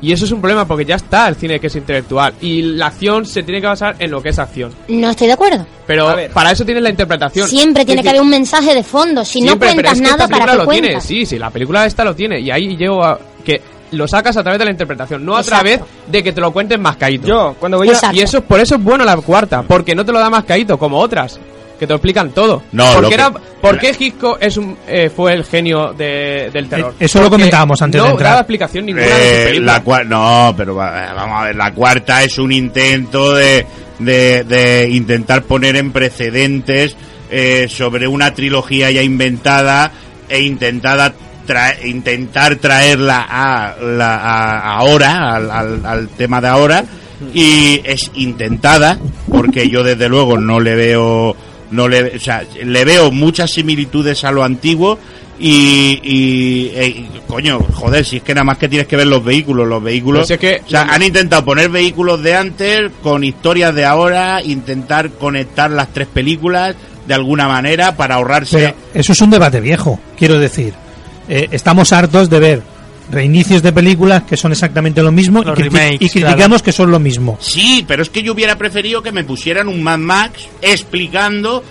Y 0.00 0.12
eso 0.12 0.24
es 0.24 0.32
un 0.32 0.40
problema 0.40 0.66
porque 0.66 0.84
ya 0.84 0.96
está 0.96 1.26
el 1.28 1.36
cine 1.36 1.58
que 1.58 1.68
es 1.68 1.76
intelectual. 1.76 2.34
Y 2.40 2.62
la 2.62 2.86
acción 2.88 3.24
se 3.26 3.42
tiene 3.42 3.60
que 3.60 3.66
basar 3.66 3.96
en 3.98 4.10
lo 4.10 4.22
que 4.22 4.28
es 4.30 4.38
acción. 4.38 4.72
No 4.88 5.10
estoy 5.10 5.26
de 5.28 5.32
acuerdo. 5.32 5.66
Pero 5.86 6.14
para 6.34 6.50
eso 6.50 6.64
tienes 6.64 6.82
la 6.82 6.90
interpretación. 6.90 7.48
Siempre 7.48 7.84
tiene 7.84 8.02
que 8.02 8.08
haber 8.10 8.20
un 8.20 8.28
mensaje 8.28 8.74
de 8.74 8.82
fondo. 8.82 9.24
Si 9.24 9.40
no 9.40 9.48
siempre, 9.48 9.68
cuentas 9.72 9.92
es 9.94 9.98
que 10.00 10.04
nada, 10.06 10.28
¿para 10.28 10.52
qué 10.52 10.58
lo 10.58 10.66
tiene. 10.66 11.00
Sí, 11.00 11.24
sí, 11.26 11.38
la 11.38 11.50
película 11.50 11.86
esta 11.86 12.04
lo 12.04 12.14
tiene. 12.14 12.40
Y 12.40 12.50
ahí 12.50 12.76
llego 12.76 13.02
a 13.04 13.18
que 13.44 13.62
lo 13.92 14.08
sacas 14.08 14.36
a 14.36 14.42
través 14.42 14.58
de 14.58 14.64
la 14.64 14.70
interpretación, 14.72 15.24
no 15.24 15.36
a 15.36 15.42
través 15.44 15.80
de 16.08 16.22
que 16.22 16.32
te 16.32 16.40
lo 16.40 16.52
cuenten 16.52 16.82
más 16.82 16.96
caído. 16.96 17.26
Yo, 17.26 17.56
cuando 17.58 17.78
voy 17.78 17.88
a- 17.88 18.12
Y 18.12 18.20
eso, 18.20 18.42
por 18.42 18.60
eso 18.60 18.74
es 18.74 18.82
bueno 18.82 19.04
la 19.04 19.16
cuarta, 19.16 19.62
porque 19.62 19.94
no 19.94 20.04
te 20.04 20.12
lo 20.12 20.18
da 20.18 20.28
más 20.28 20.44
caído 20.44 20.76
como 20.76 20.98
otras. 20.98 21.38
Que 21.78 21.86
te 21.86 21.92
lo 21.92 21.96
explican 21.96 22.30
todo. 22.30 22.62
No, 22.72 22.92
¿Por 22.94 23.02
lo 23.02 23.08
qué, 23.10 23.16
que- 23.16 23.20
era, 23.22 23.30
¿por 23.30 23.78
qué 23.78 23.94
Hitchcock 23.98 24.38
es 24.40 24.56
un, 24.56 24.76
eh, 24.88 25.10
fue 25.14 25.34
el 25.34 25.44
genio 25.44 25.92
de- 25.92 26.50
del 26.52 26.68
terror? 26.68 26.94
Eh, 26.98 27.04
eso 27.04 27.20
lo 27.20 27.28
comentábamos 27.30 27.80
antes 27.82 28.00
de 28.00 28.06
no 28.06 28.12
entrar. 28.12 28.30
daba 28.30 28.40
explicación 28.40 28.86
ninguna 28.86 29.06
de 29.06 29.12
Eh, 29.42 29.44
películas. 29.48 29.82
la 29.86 30.04
no, 30.04 30.54
pero 30.56 30.74
va- 30.74 31.12
vamos 31.14 31.40
a 31.40 31.44
ver, 31.44 31.56
la 31.56 31.72
cuarta 31.74 32.22
es 32.24 32.38
un 32.38 32.50
intento 32.52 33.34
de, 33.34 33.66
de, 33.98 34.44
de 34.44 34.88
intentar 34.90 35.42
poner 35.42 35.76
en 35.76 35.92
precedentes 35.92 36.96
eh, 37.30 37.66
sobre 37.68 38.06
una 38.08 38.32
trilogía 38.32 38.90
ya 38.90 39.02
inventada 39.02 39.90
e 40.28 40.40
intentada 40.42 41.12
tra- 41.46 41.76
intentar 41.84 42.56
traerla 42.56 43.26
a, 43.28 43.74
la, 43.82 44.16
a- 44.16 44.76
ahora, 44.78 45.34
al, 45.34 45.50
al- 45.50 45.84
al 45.86 46.08
tema 46.10 46.40
de 46.40 46.48
ahora, 46.48 46.84
y 47.32 47.80
es 47.84 48.10
intentada, 48.14 48.98
porque 49.30 49.68
yo 49.70 49.82
desde 49.82 50.08
luego 50.08 50.36
no 50.38 50.60
le 50.60 50.74
veo, 50.74 51.34
no 51.70 51.88
le, 51.88 52.16
o 52.16 52.20
sea, 52.20 52.42
le 52.62 52.84
veo 52.84 53.10
muchas 53.10 53.50
similitudes 53.50 54.24
a 54.24 54.30
lo 54.32 54.42
antiguo, 54.44 54.98
y, 55.38 56.00
y, 56.02 57.08
coño, 57.26 57.58
joder, 57.74 58.04
si 58.04 58.16
es 58.16 58.22
que 58.22 58.34
nada 58.34 58.44
más 58.44 58.58
que 58.58 58.68
tienes 58.68 58.86
que 58.86 58.96
ver 58.96 59.06
los 59.06 59.22
vehículos, 59.22 59.68
los 59.68 59.82
vehículos. 59.82 60.20
Pues 60.22 60.30
es 60.30 60.38
que- 60.38 60.62
o 60.66 60.70
sea, 60.70 60.82
han 60.84 61.02
intentado 61.02 61.44
poner 61.44 61.68
vehículos 61.68 62.22
de 62.22 62.34
antes 62.34 62.90
con 63.02 63.22
historias 63.22 63.74
de 63.74 63.84
ahora, 63.84 64.42
intentar 64.42 65.10
conectar 65.10 65.70
las 65.70 65.92
tres 65.92 66.06
películas 66.08 66.74
de 67.06 67.14
alguna 67.14 67.48
manera 67.48 67.96
para 67.96 68.14
ahorrarse. 68.16 68.56
Pero 68.58 68.74
eso 68.94 69.12
es 69.12 69.20
un 69.20 69.30
debate 69.30 69.60
viejo, 69.60 70.00
quiero 70.18 70.38
decir. 70.38 70.72
Eh, 71.28 71.48
estamos 71.50 71.92
hartos 71.92 72.30
de 72.30 72.40
ver 72.40 72.62
reinicios 73.10 73.62
de 73.62 73.72
películas 73.72 74.24
que 74.24 74.36
son 74.36 74.50
exactamente 74.52 75.02
lo 75.02 75.12
mismo 75.12 75.40
y, 75.40 75.44
criti- 75.44 75.70
remakes, 75.70 75.94
y 76.02 76.08
criticamos 76.10 76.46
claro. 76.48 76.62
que 76.64 76.72
son 76.72 76.90
lo 76.90 76.98
mismo. 76.98 77.38
Sí, 77.40 77.84
pero 77.86 78.02
es 78.02 78.10
que 78.10 78.22
yo 78.22 78.32
hubiera 78.32 78.56
preferido 78.58 79.02
que 79.02 79.12
me 79.12 79.22
pusieran 79.24 79.68
un 79.68 79.82
Mad 79.82 79.98
Max 79.98 80.48
explicando 80.60 81.62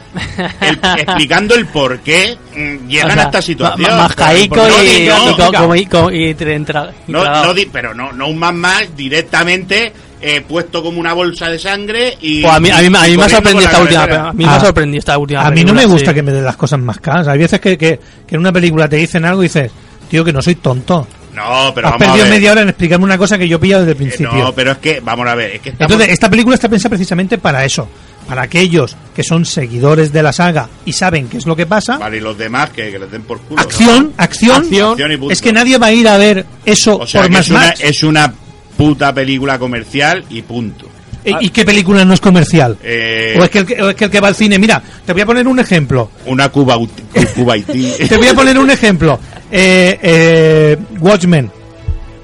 el, 0.62 0.80
explicando 1.00 1.56
el 1.56 1.66
por 1.68 2.00
qué 2.00 2.38
mm, 2.56 2.88
llegan 2.88 3.12
O 3.12 3.14
sea, 3.14 3.22
a 3.24 3.26
esta 3.26 3.42
situación. 3.42 3.90
ma- 3.92 3.98
Más 4.04 4.16
caico 4.16 4.56
No, 4.56 4.84
y, 4.84 4.88
di- 4.88 5.08
no, 5.08 5.32
y 5.32 5.34
co- 5.36 5.52
como- 5.52 5.76
y 5.76 5.86
co- 5.88 6.12
y 6.12 6.34
tra- 6.36 6.56
entra- 6.56 6.94
y 7.08 7.12
no, 7.12 7.22
tragado. 7.22 7.46
no 7.48 7.54
di- 7.54 7.70
pero 7.72 7.94
no, 7.94 8.12
no 8.14 8.28
un 8.28 8.38
Mad 8.38 8.54
Max 8.54 8.90
directamente 8.96 9.92
eh, 10.22 10.42
puesto 10.48 10.82
como 10.82 11.00
una 11.00 11.14
bolsa 11.14 11.50
de 11.50 11.60
sangre 11.60 12.18
y. 12.22 12.42
Pues 12.42 12.54
a 12.54 12.60
mí, 12.60 12.70
a 12.70 12.78
mí, 12.78 12.86
a 12.98 13.08
mí 13.08 13.18
me 13.18 13.24
ha 13.26 13.30
sorprendido 13.30 13.66
esta 13.70 13.82
última. 13.82 14.04
A 14.30 14.34
mí 14.34 14.44
me 14.46 14.50
ha 14.52 14.56
Ah, 14.56 14.60
sorprendido 14.60 15.00
esta 15.00 15.18
última. 15.18 15.42
A 15.46 15.52
mí 15.52 15.64
no 15.64 15.74
me 15.74 15.86
gusta 15.86 16.12
sí. 16.12 16.16
que 16.16 16.24
me 16.24 16.32
den 16.32 16.46
las 16.46 16.56
cosas 16.56 16.80
más 16.80 17.00
caras. 17.00 17.28
Hay 17.28 17.38
veces 17.40 17.60
que, 17.60 17.78
que, 17.78 18.00
que 18.26 18.36
en 18.36 18.40
una 18.42 18.52
película 18.54 18.88
te 18.88 18.96
dicen 18.96 19.26
algo 19.26 19.44
y 19.44 19.48
dices, 19.48 19.72
tío, 20.10 20.24
que 20.24 20.32
no 20.34 20.42
soy 20.42 20.56
tonto. 20.56 21.06
No, 21.36 21.72
pero 21.76 21.88
Has 21.88 21.94
vamos 21.94 22.08
a 22.08 22.12
perdido 22.12 22.24
ver. 22.26 22.34
media 22.34 22.52
hora 22.52 22.62
en 22.62 22.70
explicarme 22.70 23.06
una 23.06 23.18
cosa 23.18 23.38
que 23.38 23.48
yo 23.48 23.60
pillo 23.60 23.80
desde 23.80 23.92
el 23.92 23.98
Eh, 23.98 24.00
principio. 24.00 24.34
No, 24.34 24.54
pero 24.54 24.72
es 24.72 24.78
que, 24.80 25.00
vamos 25.02 25.28
a 25.28 25.36
ver, 25.36 25.52
es 25.56 25.62
que 25.62 25.70
estamos- 25.70 25.92
Entonces, 25.92 26.14
esta 26.14 26.30
película 26.30 26.56
está 26.56 26.70
pensada 26.70 26.90
precisamente 26.90 27.38
para 27.38 27.66
eso. 27.66 27.88
Para 28.28 28.42
aquellos 28.42 28.96
que 29.16 29.24
son 29.24 29.46
seguidores 29.46 30.12
de 30.12 30.24
la 30.24 30.34
saga 30.34 30.68
y 30.84 30.94
saben 30.94 31.28
qué 31.28 31.38
es 31.38 31.46
lo 31.46 31.56
que 31.56 31.68
pasa. 31.68 31.98
Vale, 32.00 32.18
y 32.18 32.22
los 32.22 32.36
demás 32.38 32.72
que, 32.72 32.90
que 32.92 32.98
les 32.98 33.12
den 33.12 33.22
por 33.22 33.40
culo. 33.42 33.58
¿no? 33.58 33.62
Acción, 33.62 34.14
acción. 34.18 34.58
Acción 34.64 35.12
y 35.12 35.18
punto. 35.18 35.32
Es 35.34 35.42
que 35.44 35.54
nadie 35.54 35.78
va 35.78 35.88
a 35.88 35.92
ir 35.92 36.08
a 36.08 36.18
ver 36.18 36.44
eso 36.66 36.98
O 36.98 37.06
sea, 37.06 37.22
por 37.22 37.30
que 37.30 37.38
más 37.38 37.46
es 37.46 37.52
una, 37.52 37.60
Max. 37.60 37.80
es 37.84 38.04
una 38.04 38.34
puta 38.76 39.14
película 39.14 39.60
comercial 39.60 40.24
y 40.32 40.42
punto. 40.42 40.88
¿Y- 41.24 41.46
¿Y 41.46 41.50
qué 41.50 41.66
película 41.66 42.04
no 42.06 42.14
es 42.14 42.20
comercial? 42.20 42.78
Eh, 42.84 43.36
¿O, 43.40 43.44
es 43.44 43.50
que 43.50 43.60
el 43.60 43.66
que, 43.66 43.82
o 43.82 43.90
es 43.90 43.96
que 43.96 44.06
el 44.06 44.12
que 44.12 44.20
va 44.20 44.28
al 44.28 44.36
cine, 44.36 44.58
mira, 44.60 44.82
te 45.06 45.12
voy 45.14 45.22
a 45.22 45.26
poner 45.26 45.48
un 45.48 45.60
ejemplo. 45.60 46.12
Una 46.26 46.50
Cuba, 46.50 46.78
Cuba 47.36 47.54
Haití. 47.54 47.94
Te 48.10 48.18
voy 48.18 48.28
a 48.28 48.34
poner 48.36 48.58
un 48.60 48.70
ejemplo. 48.70 49.20
Eh, 49.52 50.00
eh, 50.02 50.78
Watchmen. 51.00 51.52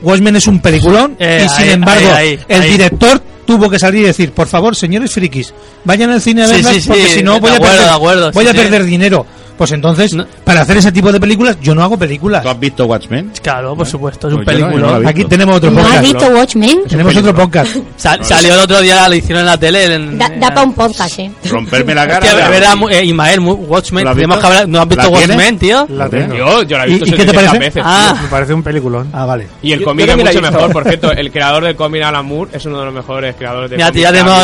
Watchmen 0.02 0.36
es 0.36 0.48
un 0.48 0.60
peliculón 0.60 1.16
Eh, 1.20 1.44
y 1.46 1.50
sin 1.50 1.64
ahí, 1.64 1.70
embargo 1.72 2.10
ahí, 2.14 2.28
ahí, 2.30 2.40
el 2.48 2.64
director 2.64 3.22
tuvo 3.46 3.70
que 3.70 3.78
salir 3.78 4.04
y 4.04 4.06
decir, 4.08 4.32
por 4.32 4.48
favor, 4.48 4.76
señores 4.76 5.12
frikis, 5.12 5.54
vayan 5.84 6.10
al 6.10 6.22
cine 6.22 6.44
a 6.44 6.48
verlas 6.48 6.74
sí, 6.74 6.82
sí, 6.82 6.88
porque 6.88 7.08
si 7.08 7.24
no 7.24 7.40
voy 7.40 7.52
a 7.52 7.56
acuerdo, 7.56 7.76
perder, 7.76 7.90
acuerdo, 7.90 8.32
voy 8.32 8.48
a 8.48 8.54
perder 8.54 8.84
dinero. 8.86 9.26
Pues 9.62 9.74
entonces, 9.74 10.18
para 10.44 10.62
hacer 10.62 10.78
ese 10.78 10.92
tipo 10.92 11.12
de 11.12 11.20
películas, 11.20 11.56
yo 11.62 11.76
no 11.76 11.84
hago 11.84 11.96
películas. 11.96 12.42
¿Tú 12.42 12.50
has 12.50 12.60
visto 12.60 12.86
Watchmen? 12.88 13.32
Claro, 13.44 13.76
por 13.76 13.86
supuesto, 13.86 14.28
es 14.28 14.34
un 14.34 14.44
Pues 14.44 14.58
yo 14.58 14.66
no, 14.66 14.72
no 14.76 14.82
película. 14.88 15.10
Aquí 15.12 15.24
tenemos 15.26 15.58
otro 15.58 15.70
¿No 15.70 15.82
has 15.82 15.86
podcast. 15.86 16.04
visto 16.04 16.28
Watchmen? 16.30 16.80
Tenemos 16.90 17.16
otro 17.16 17.36
podcast. 17.36 17.76
Sal- 17.96 18.26
salió 18.26 18.56
el 18.56 18.60
otro 18.62 18.82
día, 18.82 19.08
lo 19.08 19.14
hicieron 19.14 19.42
en 19.42 19.46
la 19.46 19.60
tele. 19.60 19.94
En, 19.94 20.18
Da, 20.18 20.30
da 20.30 20.48
para 20.48 20.64
un 20.64 20.74
podcast, 20.74 21.20
¿eh? 21.20 21.32
Romperme 21.48 21.94
la 21.94 22.08
cara. 22.08 22.50
Verdad, 22.50 22.76
mu- 22.76 22.90
eh, 22.90 23.06
Ismael, 23.06 23.40
Watchmen. 23.40 24.04
¿Lo 24.04 24.10
has 24.10 24.16
tenemos 24.16 24.40
que 24.40 24.46
hablar- 24.48 24.68
¿No 24.68 24.82
has 24.82 24.88
visto 24.88 25.04
¿La 25.04 25.10
tienes? 25.10 25.30
Watchmen, 25.30 25.60
tío? 25.60 25.88
La 25.92 26.10
tengo. 26.10 26.36
Yo, 26.36 26.64
yo 26.64 26.78
la 26.80 26.86
he 26.86 26.88
¿Y- 26.88 26.92
visto 26.94 27.06
y 27.06 27.12
qué 27.12 27.18
te 27.18 27.22
700 27.26 27.46
parece? 27.52 27.60
veces. 27.60 27.84
Ah. 27.86 28.18
Me 28.20 28.28
parece 28.30 28.54
un 28.56 28.64
peliculón. 28.64 29.10
Ah, 29.14 29.26
vale. 29.26 29.46
Y 29.62 29.74
el 29.74 29.84
cómic 29.84 30.10
es 30.10 30.18
mucho 30.18 30.42
mejor, 30.42 30.72
por 30.74 30.84
cierto. 30.86 31.12
El 31.12 31.32
creador 31.32 31.64
del 31.66 31.76
cómic, 31.76 32.02
Alan 32.02 32.26
Moore, 32.26 32.50
es 32.52 32.66
uno 32.66 32.80
de 32.80 32.86
los 32.86 32.94
mejores 32.96 33.36
creadores 33.36 33.70
de 33.70 33.76
Mira, 33.78 33.90
cómics 33.90 34.02
ya 34.02 34.12
que 34.12 34.18
tenemos 34.18 34.40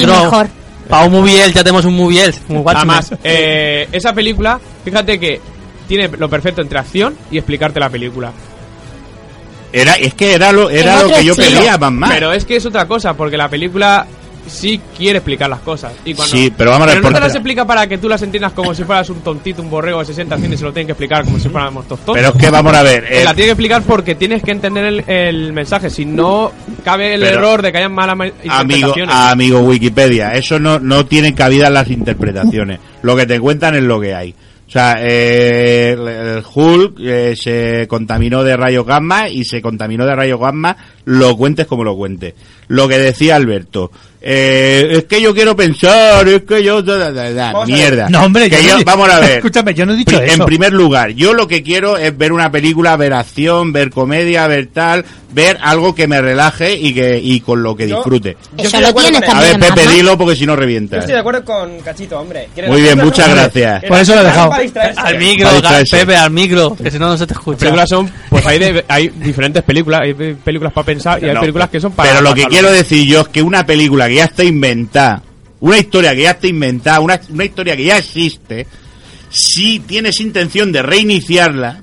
otro. 0.00 0.61
Para 0.88 1.06
un 1.06 1.12
Mubiel, 1.12 1.52
ya 1.52 1.62
tenemos 1.62 1.84
un 1.84 1.94
Mubiel. 1.94 2.34
Un 2.48 2.58
Watchmen. 2.58 2.76
Además, 2.76 3.14
eh, 3.24 3.88
esa 3.92 4.12
película, 4.12 4.60
fíjate 4.84 5.18
que 5.18 5.40
tiene 5.88 6.08
lo 6.08 6.28
perfecto 6.28 6.62
entre 6.62 6.78
acción 6.78 7.16
y 7.30 7.38
explicarte 7.38 7.80
la 7.80 7.90
película. 7.90 8.32
Era, 9.72 9.94
es 9.94 10.14
que 10.14 10.34
era 10.34 10.52
lo, 10.52 10.68
era 10.68 11.02
lo 11.02 11.08
que 11.08 11.24
yo 11.24 11.34
Mad 11.34 11.90
Max. 11.90 12.14
Pero 12.14 12.32
es 12.32 12.44
que 12.44 12.56
es 12.56 12.66
otra 12.66 12.86
cosa, 12.86 13.14
porque 13.14 13.36
la 13.38 13.48
película 13.48 14.06
sí 14.46 14.80
quiere 14.96 15.18
explicar 15.18 15.48
las 15.48 15.60
cosas. 15.60 15.92
Y 16.04 16.14
cuando, 16.14 16.36
Sí, 16.36 16.52
pero 16.56 16.70
vamos 16.70 16.88
a 16.88 16.94
ver, 16.94 17.02
no 17.02 17.12
te 17.12 17.20
las 17.20 17.34
explica 17.34 17.64
para 17.66 17.86
que 17.86 17.98
tú 17.98 18.08
las 18.08 18.22
entiendas 18.22 18.52
como 18.52 18.74
si 18.74 18.84
fueras 18.84 19.08
un 19.10 19.20
tontito, 19.20 19.62
un 19.62 19.70
borrego 19.70 20.00
de 20.00 20.06
60 20.06 20.36
cines 20.36 20.52
y 20.54 20.56
se 20.58 20.64
lo 20.64 20.72
tienen 20.72 20.86
que 20.86 20.92
explicar 20.92 21.24
como 21.24 21.38
si 21.38 21.48
fuéramos 21.48 21.86
tontos. 21.88 22.14
Pero 22.14 22.28
es 22.28 22.34
que 22.34 22.50
vamos 22.50 22.74
a 22.74 22.82
ver. 22.82 23.04
Eh, 23.12 23.24
la 23.24 23.34
tiene 23.34 23.46
que 23.48 23.52
explicar 23.52 23.82
porque 23.82 24.14
tienes 24.14 24.42
que 24.42 24.50
entender 24.52 24.84
el, 24.84 25.04
el 25.08 25.52
mensaje. 25.52 25.90
Si 25.90 26.04
no, 26.04 26.52
cabe 26.84 27.14
el 27.14 27.20
Pero- 27.20 27.38
error 27.38 27.62
de 27.62 27.72
que 27.72 27.78
hayan 27.78 27.92
malas 27.92 28.14
amigo, 28.14 28.34
interpretaciones. 28.42 29.14
amigo 29.14 29.60
Wikipedia, 29.60 30.34
eso 30.34 30.58
no, 30.58 30.78
no 30.78 31.04
tiene 31.06 31.34
cabida 31.34 31.66
en 31.68 31.74
las 31.74 31.88
interpretaciones. 31.90 32.78
Lo 33.02 33.16
que 33.16 33.26
te 33.26 33.38
cuentan 33.40 33.74
es 33.74 33.82
lo 33.82 34.00
que 34.00 34.14
hay. 34.14 34.34
O 34.66 34.70
sea, 34.72 34.96
eh, 35.00 35.90
el, 35.92 36.08
el 36.08 36.42
Hulk 36.54 36.94
eh, 37.00 37.34
se 37.36 37.86
contaminó 37.86 38.42
de 38.42 38.56
rayos 38.56 38.86
gamma 38.86 39.28
y 39.28 39.44
se 39.44 39.60
contaminó 39.60 40.06
de 40.06 40.14
rayos 40.16 40.40
gamma, 40.40 40.74
lo 41.04 41.36
cuentes 41.36 41.66
como 41.66 41.84
lo 41.84 41.94
cuentes. 41.94 42.32
Lo 42.68 42.88
que 42.88 42.98
decía 42.98 43.36
Alberto, 43.36 43.90
eh, 44.24 44.88
es 44.98 45.04
que 45.04 45.20
yo 45.20 45.34
quiero 45.34 45.56
pensar, 45.56 46.26
es 46.28 46.42
que 46.42 46.62
yo... 46.62 46.80
da, 46.82 47.10
da, 47.10 47.32
da, 47.32 47.66
mierda. 47.66 48.08
No, 48.08 48.24
hombre, 48.24 48.48
Que 48.48 48.62
yo 48.62 48.70
yo- 48.70 48.78
no 48.78 48.84
vamos 48.84 49.08
a 49.10 49.20
ver. 49.20 49.30
Escúchame, 49.38 49.74
yo 49.74 49.84
no 49.84 49.92
he 49.94 49.96
dicho 49.96 50.16
Pri- 50.16 50.26
eso. 50.30 50.34
En 50.42 50.46
primer 50.46 50.72
lugar, 50.72 51.10
yo 51.10 51.34
lo 51.34 51.48
que 51.48 51.62
quiero 51.62 51.96
es 51.96 52.16
ver 52.16 52.32
una 52.32 52.50
película, 52.50 52.96
ver 52.96 53.12
acción, 53.14 53.72
ver 53.72 53.90
comedia, 53.90 54.46
ver 54.46 54.68
tal, 54.72 55.04
ver 55.32 55.58
algo 55.62 55.94
que 55.94 56.06
me 56.06 56.20
relaje 56.20 56.74
y 56.74 56.92
que 56.94 57.18
y 57.18 57.40
con 57.40 57.62
lo 57.62 57.74
que 57.74 57.88
Yo- 57.88 57.96
disfrute. 57.96 58.36
Yo 58.56 58.64
Eso 58.64 58.64
estoy 58.66 58.80
de 58.80 58.82
lo 58.82 58.88
acuerdo 58.90 59.10
tienes. 59.10 59.28
A 59.30 59.40
ver, 59.40 59.58
Pepe, 59.58 59.88
dilo 59.88 60.16
porque 60.18 60.36
si 60.36 60.46
no 60.46 60.52
Yo 60.52 60.60
revientas. 60.60 60.98
estoy 61.00 61.14
de 61.14 61.20
acuerdo 61.20 61.44
con 61.44 61.80
Cachito, 61.80 62.20
hombre. 62.20 62.48
Muy 62.68 62.82
bien, 62.82 62.98
muchas 62.98 63.28
no, 63.28 63.34
gracias. 63.34 63.84
Por 63.84 63.98
eso 63.98 64.14
lo 64.14 64.20
he 64.20 64.24
dejado. 64.24 64.52
Al 64.96 65.18
micro. 65.18 65.48
Pepe, 65.90 66.16
al 66.16 66.30
micro, 66.30 66.76
que 66.76 66.90
si 66.90 66.98
no, 66.98 67.08
no 67.08 67.16
se 67.18 67.26
te 67.26 67.32
Las 67.34 67.40
escucha. 67.40 67.58
películas 67.58 67.88
son, 67.88 68.10
pues 68.28 68.46
hay, 68.46 68.58
de- 68.58 68.84
hay 68.88 69.08
diferentes 69.08 69.62
películas, 69.62 70.02
hay 70.02 70.14
pe- 70.14 70.34
películas 70.34 70.72
para 70.72 70.84
pensar 70.84 71.22
y 71.22 71.26
hay 71.28 71.34
No, 71.34 71.40
películas 71.40 71.68
que 71.70 71.80
son 71.80 71.92
para... 71.92 72.10
Pero 72.10 72.22
lo 72.22 72.34
que 72.34 72.44
quiero 72.44 72.70
decir 72.70 73.06
yo 73.06 73.20
es 73.22 73.28
que 73.28 73.42
una 73.42 73.64
película 73.66 74.06
que 74.12 74.16
ya 74.16 74.24
está 74.24 74.44
inventada, 74.44 75.22
una 75.60 75.78
historia 75.78 76.14
que 76.14 76.22
ya 76.22 76.32
está 76.32 76.46
inventada, 76.46 77.00
una, 77.00 77.18
una 77.30 77.44
historia 77.46 77.74
que 77.74 77.84
ya 77.84 77.96
existe, 77.96 78.66
si 79.30 79.78
tienes 79.78 80.20
intención 80.20 80.70
de 80.70 80.82
reiniciarla, 80.82 81.80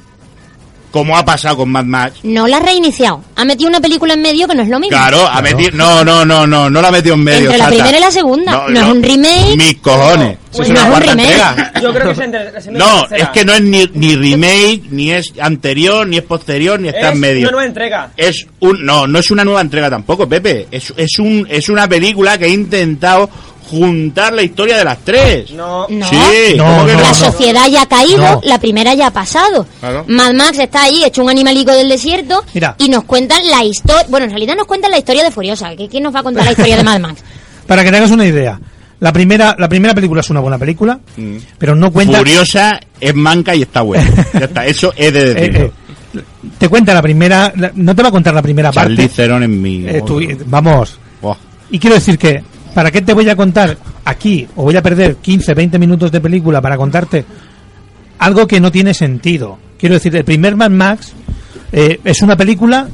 como 0.91 1.15
ha 1.17 1.23
pasado 1.23 1.57
con 1.57 1.69
Mad 1.69 1.85
Max, 1.85 2.19
No 2.23 2.47
la 2.47 2.57
ha 2.57 2.59
reiniciado. 2.61 3.23
Ha 3.35 3.45
metido 3.45 3.69
una 3.69 3.79
película 3.79 4.13
en 4.15 4.21
medio 4.21 4.47
que 4.47 4.55
no 4.55 4.63
es 4.63 4.69
lo 4.69 4.79
mismo. 4.79 4.97
claro, 4.97 5.27
ha 5.27 5.41
metido, 5.41 5.71
no, 5.73 6.03
no, 6.03 6.25
no, 6.25 6.47
no, 6.47 6.69
no 6.69 6.81
la 6.81 6.87
ha 6.87 6.91
metido 6.91 7.15
en 7.15 7.23
medio. 7.23 7.41
Entre 7.51 7.57
la 7.57 7.67
primera 7.67 7.97
y 7.97 8.01
la 8.01 8.11
segunda. 8.11 8.51
No, 8.69 8.79
es 8.81 8.87
un 8.87 9.03
remake. 9.03 9.55
Mis 9.55 9.75
cojones. 9.77 10.37
No, 10.57 10.63
es 10.63 10.69
una 10.69 10.99
remake. 10.99 11.71
Yo 11.81 11.93
creo 11.93 12.05
que 12.07 12.11
es 12.11 12.19
entre 12.19 12.51
la 12.51 12.61
segunda 12.61 12.85
y 12.85 12.87
la 12.87 12.93
No, 12.95 13.01
tercera. 13.01 13.23
es 13.23 13.29
que 13.29 13.45
no 13.45 13.53
es 13.53 13.61
ni, 13.61 13.89
ni 13.93 14.15
remake, 14.15 14.81
ni 14.89 15.11
es 15.11 15.33
anterior, 15.39 16.07
ni 16.07 16.17
es 16.17 16.23
posterior, 16.23 16.79
ni 16.79 16.87
está 16.89 17.09
Es 17.09 17.13
en 17.13 17.19
medio. 17.19 17.41
una 17.43 17.51
nueva 17.51 17.67
entrega. 17.67 18.11
Es 18.17 18.47
un 18.59 18.83
no, 18.85 19.05
no 19.07 19.19
es 19.19 19.29
una 19.31 19.43
nueva 19.45 19.61
entrega 19.61 19.89
tampoco, 19.89 20.27
Pepe. 20.27 20.67
Es, 20.71 20.91
es 20.97 21.19
un 21.19 21.47
es 21.49 21.69
una 21.69 21.87
película 21.87 22.37
que 22.37 22.45
ha 22.45 22.49
intentado 22.49 23.29
juntar 23.69 24.33
la 24.33 24.41
historia 24.43 24.77
de 24.77 24.83
las 24.83 24.97
tres. 24.99 25.51
No. 25.51 25.85
No. 25.89 26.09
Sí, 26.09 26.55
No, 26.57 26.65
¿cómo 26.65 26.85
que 26.85 26.93
no, 26.93 27.01
la 27.01 27.13
sociedad 27.13 27.67
ya 27.69 27.83
ha 27.83 27.85
caído, 27.87 28.17
No. 28.17 28.41
la 28.43 28.59
primera 28.59 28.93
ya 28.93 29.07
ha 29.07 29.11
pasado. 29.13 29.65
Claro. 29.79 30.05
Mad 30.07 30.33
Max 30.33 30.59
está 30.59 30.83
ahí, 30.83 31.03
hecho 31.03 31.23
un 31.23 31.29
animalico 31.29 31.71
del 31.71 31.89
desierto, 31.89 32.43
Mira. 32.53 32.75
y 32.79 32.89
nos 32.89 33.03
cuentan 33.05 33.41
la 33.49 33.63
historia. 33.63 34.05
Bueno, 34.09 34.25
en 34.25 34.31
realidad 34.31 34.55
nos 34.55 34.67
cuentan 34.67 34.91
la 34.91 34.97
historia 34.97 35.23
de 35.23 35.31
Furiosa. 35.31 35.75
¿Qué- 35.75 35.87
¿Quién 35.87 36.03
nos 36.03 36.13
va 36.15 36.19
a 36.19 36.23
contar 36.23 36.45
la 36.45 36.51
historia 36.51 36.77
de 36.77 36.83
Mad 36.83 36.99
Max? 36.99 37.21
Para 37.67 37.83
que 37.83 37.91
te 37.91 37.97
hagas 37.97 38.11
una 38.11 38.25
idea, 38.25 38.59
la 38.99 39.13
primera, 39.13 39.55
la 39.59 39.69
primera 39.69 39.93
película 39.93 40.21
es 40.21 40.29
una 40.29 40.39
buena 40.39 40.57
película, 40.57 40.99
Mm. 41.15 41.37
pero 41.57 41.75
no 41.75 41.91
cuenta. 41.91 42.17
Furiosa 42.17 42.79
es 42.99 43.13
manca 43.15 43.55
y 43.55 43.61
está 43.61 43.81
buena. 43.81 44.09
ya 44.33 44.39
está, 44.45 44.65
eso 44.65 44.91
es 44.95 45.13
de 45.13 45.21
eh, 45.21 45.33
decirlo. 45.35 45.65
eh, 45.65 45.71
te 46.57 46.67
cuenta 46.67 46.93
la 46.93 47.01
primera, 47.01 47.53
la- 47.55 47.71
no 47.75 47.95
te 47.95 48.01
va 48.01 48.09
a 48.09 48.11
contar 48.11 48.33
la 48.33 48.41
primera 48.41 48.71
Charlize 48.71 49.03
parte. 49.03 49.15
Theron 49.15 49.43
en 49.43 49.61
mi... 49.61 49.85
Eh, 49.87 50.01
tú- 50.05 50.19
vamos. 50.47 50.97
Y 51.71 51.77
quiero 51.77 51.95
decir 51.97 52.17
que, 52.17 52.41
¿para 52.73 52.91
qué 52.91 53.01
te 53.01 53.13
voy 53.13 53.29
a 53.29 53.35
contar 53.35 53.77
aquí, 54.05 54.47
o 54.55 54.63
voy 54.63 54.75
a 54.75 54.81
perder 54.81 55.15
15, 55.17 55.53
20 55.53 55.79
minutos 55.79 56.11
de 56.11 56.21
película 56.21 56.61
para 56.61 56.77
contarte 56.77 57.25
algo 58.19 58.47
que 58.47 58.59
no 58.59 58.71
tiene 58.71 58.93
sentido? 58.93 59.57
Quiero 59.77 59.95
decir, 59.95 60.15
el 60.15 60.25
primer 60.25 60.55
Mad 60.55 60.71
Max 60.71 61.13
eh, 61.71 61.99
es 62.03 62.21
una 62.21 62.35
película 62.35 62.87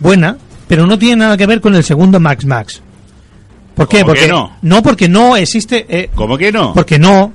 buena, 0.00 0.36
pero 0.66 0.86
no 0.86 0.98
tiene 0.98 1.16
nada 1.16 1.36
que 1.36 1.46
ver 1.46 1.60
con 1.60 1.74
el 1.74 1.84
segundo 1.84 2.18
Max 2.20 2.44
Max. 2.44 2.82
¿Por 3.74 3.88
qué? 3.88 4.02
¿Cómo 4.02 4.14
que 4.14 4.28
Porque 4.28 4.32
no? 4.62 4.82
porque 4.82 5.08
no 5.08 5.36
existe. 5.36 5.84
eh, 5.88 6.10
¿Cómo 6.14 6.36
que 6.38 6.52
no? 6.52 6.72
porque 6.74 6.98
no. 6.98 7.32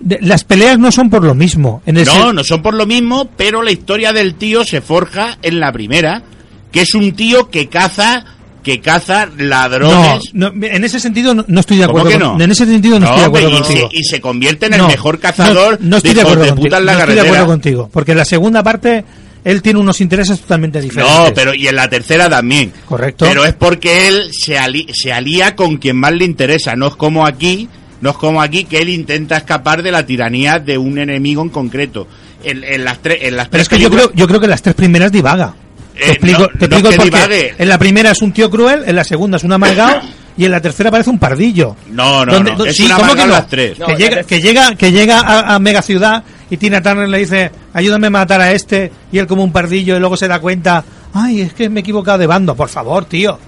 De- 0.00 0.18
las 0.22 0.44
peleas 0.44 0.78
no 0.78 0.92
son 0.92 1.10
por 1.10 1.24
lo 1.24 1.34
mismo. 1.34 1.82
En 1.84 1.96
el 1.96 2.04
No, 2.06 2.32
no 2.32 2.44
son 2.44 2.62
por 2.62 2.74
lo 2.74 2.86
mismo, 2.86 3.28
pero 3.36 3.62
la 3.62 3.70
historia 3.72 4.12
del 4.12 4.34
tío 4.36 4.64
se 4.64 4.80
forja 4.80 5.38
en 5.42 5.58
la 5.60 5.72
primera, 5.72 6.22
que 6.70 6.82
es 6.82 6.94
un 6.94 7.12
tío 7.12 7.48
que 7.50 7.68
caza, 7.68 8.24
que 8.68 8.80
caza 8.80 9.28
ladrones. 9.38 10.30
no, 10.34 10.52
en 10.60 10.84
ese 10.84 11.00
sentido 11.00 11.34
no, 11.34 11.44
no 11.48 11.60
estoy 11.60 11.78
de 11.78 11.86
¿Cómo 11.86 12.00
acuerdo. 12.00 12.18
que 12.18 12.24
con- 12.24 12.38
no? 12.38 12.44
en 12.44 12.50
ese 12.50 12.66
sentido 12.66 13.00
no, 13.00 13.06
estoy 13.06 13.20
de 13.20 13.26
acuerdo 13.26 13.48
y, 13.48 13.52
contigo. 13.60 13.88
se, 13.90 13.96
y 13.98 14.04
se 14.04 14.20
convierte 14.20 14.66
en 14.66 14.74
el 14.74 14.82
mejor 14.82 15.18
cazador 15.18 15.78
no, 15.80 15.96
estoy 15.96 16.14
de 16.14 16.20
acuerdo 16.20 16.44
de 16.44 16.52
puta 16.52 16.78
en 16.78 16.86
la 16.86 16.92
no 16.92 16.98
estoy 17.00 17.14
de 17.14 17.20
acuerdo 17.22 17.46
contigo, 17.46 17.90
porque 17.92 18.12
en 18.12 18.18
la 18.18 18.24
segunda 18.24 18.62
parte 18.62 19.04
él 19.44 19.62
tiene 19.62 19.78
unos 19.78 20.00
intereses 20.00 20.40
totalmente 20.40 20.80
diferentes. 20.80 21.16
No, 21.18 21.32
pero 21.34 21.54
y 21.54 21.66
en 21.68 21.76
la 21.76 21.88
tercera 21.88 22.28
también. 22.28 22.72
Correcto. 22.86 23.24
Pero 23.26 23.44
es 23.46 23.54
porque 23.54 24.08
él 24.08 24.30
se, 24.32 24.58
ali- 24.58 24.88
se 24.92 25.12
alía 25.12 25.56
con 25.56 25.76
quien 25.78 25.96
más 25.96 26.12
le 26.12 26.24
interesa. 26.26 26.76
No 26.76 26.88
es 26.88 26.96
como 26.96 27.24
aquí, 27.26 27.68
no 28.02 28.10
es 28.10 28.16
como 28.16 28.42
aquí 28.42 28.64
que 28.64 28.78
él 28.78 28.90
intenta 28.90 29.36
escapar 29.38 29.82
de 29.82 29.92
la 29.92 30.04
tiranía 30.04 30.58
de 30.58 30.76
un 30.76 30.98
enemigo 30.98 31.40
en 31.40 31.48
concreto. 31.48 32.06
En, 32.44 32.62
en 32.62 32.84
las 32.84 32.98
tres, 33.00 33.18
en 33.22 33.36
las 33.36 33.48
Pero 33.48 33.62
es 33.62 33.68
que 33.68 33.78
yo 33.78 33.90
creo, 33.90 34.12
yo 34.14 34.26
creo 34.26 34.40
que 34.40 34.48
las 34.48 34.60
tres 34.60 34.74
primeras 34.74 35.10
divaga. 35.12 35.54
Eh, 35.98 36.04
te 36.04 36.10
explico, 36.12 36.40
no, 36.42 36.48
te 36.48 36.68
no 36.68 36.76
explico 36.76 36.88
es 36.88 36.94
el 36.94 37.10
porqué. 37.10 37.54
En 37.58 37.68
la 37.68 37.78
primera 37.78 38.10
es 38.12 38.22
un 38.22 38.32
tío 38.32 38.50
cruel, 38.50 38.84
en 38.86 38.96
la 38.96 39.04
segunda 39.04 39.36
es 39.36 39.44
un 39.44 39.52
amargado 39.52 40.00
y 40.36 40.44
en 40.44 40.50
la 40.52 40.60
tercera 40.60 40.90
parece 40.90 41.10
un 41.10 41.18
pardillo. 41.18 41.74
No, 41.90 42.24
no, 42.24 42.32
¿Dónde- 42.32 42.52
no. 42.52 42.58
dó- 42.58 42.66
Es 42.66 42.76
sí, 42.76 42.84
una 42.86 42.96
¿cómo 42.96 43.14
que 43.14 43.20
no? 43.26 43.32
las 43.32 43.48
tres. 43.48 43.72
Que, 43.78 43.92
No, 43.92 43.98
llega, 43.98 44.22
que 44.22 44.40
llega, 44.40 44.74
que 44.76 44.92
llega 44.92 45.20
a, 45.20 45.54
a 45.54 45.58
mega 45.58 45.82
ciudad 45.82 46.22
y 46.50 46.56
Tina 46.56 46.80
Turner 46.82 47.08
le 47.08 47.18
dice, 47.18 47.50
ayúdame 47.74 48.06
a 48.06 48.10
matar 48.10 48.40
a 48.40 48.52
este, 48.52 48.90
y 49.12 49.18
él 49.18 49.26
como 49.26 49.42
un 49.44 49.52
pardillo 49.52 49.96
y 49.96 50.00
luego 50.00 50.16
se 50.16 50.28
da 50.28 50.38
cuenta, 50.40 50.84
ay, 51.12 51.40
es 51.42 51.52
que 51.52 51.68
me 51.68 51.80
he 51.80 51.82
equivocado 51.82 52.18
de 52.18 52.26
bando, 52.26 52.54
por 52.54 52.68
favor, 52.68 53.04
tío. 53.04 53.38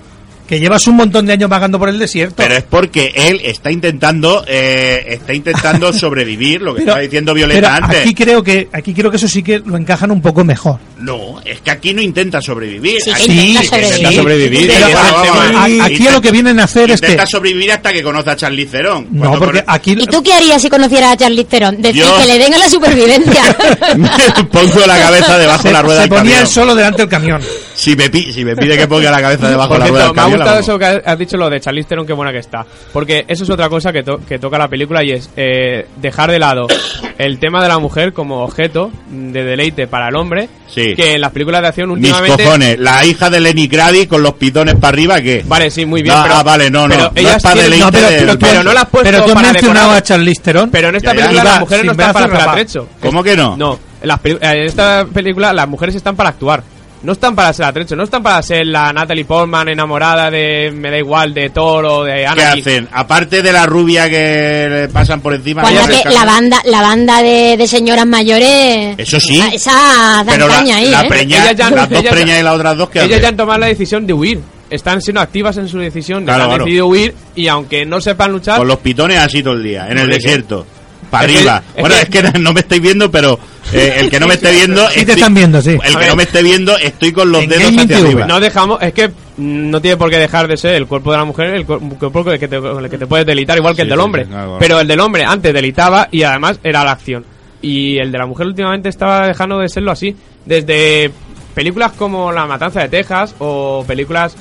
Que 0.51 0.59
llevas 0.59 0.85
un 0.89 0.97
montón 0.97 1.27
de 1.27 1.35
años 1.35 1.49
vagando 1.49 1.79
por 1.79 1.89
el 1.89 1.97
desierto. 1.97 2.35
Pero 2.39 2.57
es 2.57 2.65
porque 2.65 3.13
él 3.15 3.41
está 3.45 3.71
intentando, 3.71 4.45
eh, 4.49 5.05
está 5.11 5.33
intentando 5.33 5.93
sobrevivir, 5.93 6.61
lo 6.61 6.75
que 6.75 6.81
Pero- 6.81 6.91
estaba 6.91 7.01
diciendo 7.03 7.33
pero 7.35 7.47
Violeta 7.47 7.77
antes. 7.77 8.01
aquí 8.01 8.15
creo 8.17 8.43
que 8.43 8.69
aquí 8.73 8.93
creo 8.93 9.13
que 9.13 9.17
eso 9.17 9.29
sí 9.29 9.45
que 9.45 9.61
lo 9.61 9.77
encajan 9.77 10.11
un 10.11 10.21
poco 10.21 10.43
mejor. 10.43 10.81
No, 10.99 11.41
es 11.45 11.61
que 11.61 11.71
aquí 11.71 11.95
no 11.95 12.03
intenta 12.03 12.43
sobrevivir. 12.43 13.01
Sí, 13.01 13.11
Aquí 13.13 13.31
intenta 13.31 13.61
sí 13.63 13.69
sobrevivir. 13.69 13.93
intenta 14.01 14.13
sobrevivir. 14.23 14.73
Pero 14.75 14.99
a- 14.99 15.65
aquí 15.85 15.95
intenta- 15.95 16.13
lo 16.15 16.21
que 16.21 16.31
vienen 16.33 16.59
a 16.59 16.65
hacer 16.65 16.91
es 16.91 17.01
Intenta 17.01 17.25
que 17.25 17.31
sobrevivir 17.31 17.71
hasta 17.73 17.93
que 17.93 18.03
conoce 18.03 18.31
a 18.31 18.37
Charlize 18.37 18.71
Theron. 18.73 19.07
no, 19.13 19.39
porque 19.39 19.63
aquí 19.65 19.93
¿Y 19.93 20.07
tú 20.09 20.21
qué 20.21 20.33
harías 20.33 20.61
si 20.61 20.69
conocieras 20.69 21.13
a 21.13 21.17
Charlize 21.17 21.45
Theron? 21.49 21.81
Decir 21.81 22.03
Yo- 22.03 22.17
que 22.19 22.27
le 22.27 22.39
den 22.41 22.55
a 22.55 22.59
la 22.59 22.69
supervivencia. 22.69 23.57
pongo 24.53 24.81
la 24.87 24.99
cabeza 24.99 25.39
debajo 25.39 25.63
de 25.69 25.73
la 25.73 25.83
rueda 25.83 25.97
se 25.97 26.01
del 26.03 26.09
ponía 26.09 26.23
camión. 26.25 26.41
él 26.41 26.47
solo 26.49 26.75
delante 26.75 27.03
del 27.03 27.09
camión. 27.09 27.41
Si 27.81 27.97
me, 27.97 28.11
pi- 28.11 28.31
si 28.31 28.45
me 28.45 28.55
pide 28.55 28.77
que 28.77 28.87
ponga 28.87 29.11
la 29.11 29.23
cabeza 29.23 29.49
debajo 29.49 29.73
de 29.73 29.79
la 29.81 29.87
rueda 29.87 30.05
del 30.09 30.15
me 30.15 30.21
ha 30.21 30.27
gustado 30.27 30.59
eso 30.61 30.79
que 30.79 30.85
has- 30.85 31.19
dicho 31.19 31.39
lo 31.39 31.49
de 31.49 31.61
Charlize 31.61 31.89
Theron, 31.89 32.07
qué 32.07 32.13
buena 32.13 32.31
que 32.31 32.37
está. 32.39 32.67
Porque 32.93 33.25
eso 33.27 33.45
es 33.45 33.49
otra 33.49 33.71
cosa 33.71 33.91
que, 33.91 34.03
to- 34.03 34.21
que 34.29 34.39
toca 34.39 34.59
la 34.59 34.69
película 34.69 35.03
y 35.03 35.13
es 35.13 35.31
eh, 35.35 35.87
dejar 35.97 36.31
de 36.31 36.39
lado 36.39 36.67
el 37.19 37.39
tema 37.39 37.63
de 37.63 37.69
la 37.69 37.79
mujer 37.79 38.13
como 38.13 38.43
objeto 38.45 38.91
de 39.09 39.45
deleite 39.45 39.87
para 39.87 40.09
el 40.09 40.17
hombre. 40.17 40.51
Sí. 40.69 40.95
Que 40.95 41.15
en 41.15 41.23
las 41.23 41.33
películas 41.33 41.63
de 41.63 41.69
acción 41.69 41.89
Mis 41.89 41.97
últimamente... 42.11 42.45
cojones, 42.45 42.79
la 42.79 43.05
hija 43.07 43.31
de 43.31 43.41
Lenny 43.41 43.67
Kravitz 43.67 44.09
con 44.09 44.23
los 44.23 44.35
pitones 44.35 44.75
para 44.75 44.89
arriba, 44.89 45.21
¿qué? 45.23 45.43
Vale, 45.47 45.71
sí, 45.71 45.87
muy 45.87 46.03
bien. 46.03 46.15
Ah, 46.17 46.23
pero, 46.25 46.35
ah, 46.37 46.43
vale, 46.43 46.71
no, 46.71 46.87
no, 46.87 47.11
pero 47.15 47.29
no 47.31 47.35
es 47.37 47.43
para 47.43 47.63
deleite 47.63 47.85
No, 47.87 47.91
pero, 47.93 48.07
del- 48.11 48.21
pero, 48.27 48.39
pero 48.39 48.63
no 48.63 48.73
la 48.75 48.81
has 48.83 48.89
puesto 48.91 49.11
pero 49.11 49.25
tú 49.25 49.33
has 49.39 49.43
mencionado 49.53 49.91
a 49.93 50.03
Charlize 50.03 50.43
Theron. 50.43 50.71
Pero 50.71 50.89
en 50.91 50.97
esta 50.97 51.13
Ya, 51.15 51.17
ya. 51.21 51.27
película 51.29 51.45
las 51.51 51.61
mujeres 51.61 51.85
no 51.87 51.93
están 51.93 52.13
para 52.13 52.27
hacer 52.27 52.49
atrecho. 52.49 52.89
¿Cómo 53.01 53.23
que 53.23 53.37
no? 53.37 53.57
No, 53.57 53.79
en, 54.03 54.09
las 54.09 54.21
en 54.25 54.63
esta 54.67 55.07
película 55.13 55.53
las 55.55 55.67
mujeres 55.67 55.95
están 55.95 56.15
para 56.15 56.29
actuar. 56.29 56.63
No 57.03 57.13
están 57.13 57.35
para 57.35 57.51
ser 57.55 57.65
atrecho, 57.65 57.97
no 57.97 58.03
están 58.05 58.23
para 58.23 58.43
ser 58.43 58.67
la 58.67 58.93
Natalie 58.93 59.25
Portman 59.25 59.69
enamorada 59.71 60.31
de, 60.31 60.71
me 60.71 60.91
da 60.91 60.99
igual, 60.99 61.33
de 61.33 61.49
Thor 61.49 61.85
o 61.87 62.05
de 62.05 62.13
¿Qué 62.17 62.27
Anakin. 62.27 62.61
hacen? 62.61 62.89
Aparte 62.93 63.41
de 63.41 63.53
la 63.53 63.65
rubia 63.65 64.11
que 64.11 64.67
le 64.71 64.89
pasan 64.91 65.23
por 65.23 65.33
encima. 65.33 65.63
Pues 65.63 65.75
la, 65.75 65.87
que- 65.89 66.11
la 66.11 66.25
banda, 66.27 66.61
la 66.67 66.83
banda 66.83 67.23
de, 67.23 67.57
de 67.57 67.67
señoras 67.67 68.07
mayores. 68.07 68.97
Eso 68.99 69.19
sí. 69.19 69.43
Esa 69.51 69.73
dan 69.73 70.27
Pero 70.27 70.47
la, 70.49 70.59
ahí, 70.59 70.91
la 70.91 71.01
¿eh? 71.03 71.09
preña- 71.09 71.43
Ellas 71.45 71.57
ya- 71.57 71.71
las 71.71 71.89
dos 71.89 72.01
ellas- 72.01 72.13
preñas 72.13 72.41
y 72.41 72.43
las 72.43 72.55
otras 72.55 72.77
dos 72.77 72.91
que 72.91 73.03
Ellas 73.03 73.23
ya 73.23 73.29
han 73.29 73.37
tomado 73.37 73.59
la 73.61 73.67
decisión 73.69 74.07
de 74.07 74.13
huir. 74.13 74.41
Están 74.69 75.01
siendo 75.01 75.23
activas 75.23 75.57
en 75.57 75.69
su 75.69 75.79
decisión, 75.79 76.25
Claro, 76.25 76.43
han 76.45 76.49
claro. 76.51 76.65
decidido 76.65 76.87
huir 76.87 77.15
y 77.35 77.49
aunque 77.49 77.87
no 77.87 78.01
sepan 78.03 78.31
luchar, 78.31 78.59
Con 78.59 78.69
los 78.69 78.79
pitones 78.79 79.19
así 79.19 79.43
todo 79.43 79.55
el 79.55 79.63
día, 79.63 79.89
en 79.89 79.97
el 79.99 80.09
desierto. 80.11 80.67
Para 81.11 81.25
Es 81.25 81.33
que- 81.33 81.39
arriba. 81.39 81.63
es 81.75 81.81
bueno, 81.81 81.97
que- 81.97 82.03
es 82.03 82.09
que 82.33 82.39
no 82.39 82.53
me 82.53 82.61
estáis 82.61 82.81
viendo, 82.83 83.11
pero 83.11 83.39
eh, 83.73 83.97
el 84.01 84.11
que 84.11 84.21
no 84.21 84.27
me 84.27 84.35
esté 84.35 84.51
viendo. 84.53 84.87
Sí 84.89 84.95
te 84.95 85.01
estoy- 85.01 85.15
están 85.17 85.35
viendo, 85.35 85.61
sí. 85.63 85.71
El 85.71 85.81
que 85.81 85.97
ver. 85.97 86.09
no 86.09 86.17
me 86.17 86.23
esté 86.25 86.43
viendo, 86.43 86.77
estoy 86.79 87.13
con 87.13 87.31
los 87.33 87.43
En 87.43 87.49
dedos 87.51 87.65
hacia 87.77 87.97
arriba. 87.99 88.27
no 88.27 88.41
dejamos, 88.41 88.83
es 88.83 88.93
que 88.93 89.11
no 89.39 89.81
tiene 89.81 89.97
por 89.97 90.11
qué 90.11 90.19
dejar 90.19 90.49
de 90.49 90.57
ser 90.57 90.75
el 90.75 90.87
cuerpo 90.87 91.13
de 91.13 91.19
la 91.19 91.25
mujer 91.25 91.55
el 91.55 91.67
cuer- 91.67 91.99
cuerpo 91.99 92.25
con 92.25 92.33
el 92.35 92.39
que 92.39 92.49
te, 92.49 92.57
el 92.57 92.91
que 92.91 92.99
te 92.99 93.07
puedes 93.07 93.25
delitar, 93.27 93.57
igual 93.57 93.75
que 93.75 93.83
Sí, 93.83 93.83
el 93.83 93.89
del 93.91 93.99
sí, 93.99 94.05
hombre. 94.05 94.23
sí, 94.25 94.29
claro, 94.31 94.45
claro. 94.47 94.59
Pero 94.61 94.81
el 94.81 94.89
del 94.89 95.01
hombre 95.01 95.25
antes 95.25 95.53
delitaba 95.55 96.09
y 96.11 96.23
además 96.23 96.59
era 96.63 96.85
la 96.85 96.93
acción. 96.93 97.25
Y 97.63 97.99
el 97.99 98.11
de 98.13 98.19
la 98.19 98.27
mujer 98.27 98.47
últimamente 98.47 98.89
estaba 98.89 99.27
dejando 99.27 99.59
de 99.59 99.69
serlo 99.69 99.91
así. 99.93 100.15
Desde 100.47 101.11
películas 101.55 101.93
como 101.93 102.33
La 102.33 102.47
Matanza 102.47 102.81
de 102.81 102.89
Texas 102.89 103.35
o 103.39 103.85
películas 103.87 104.35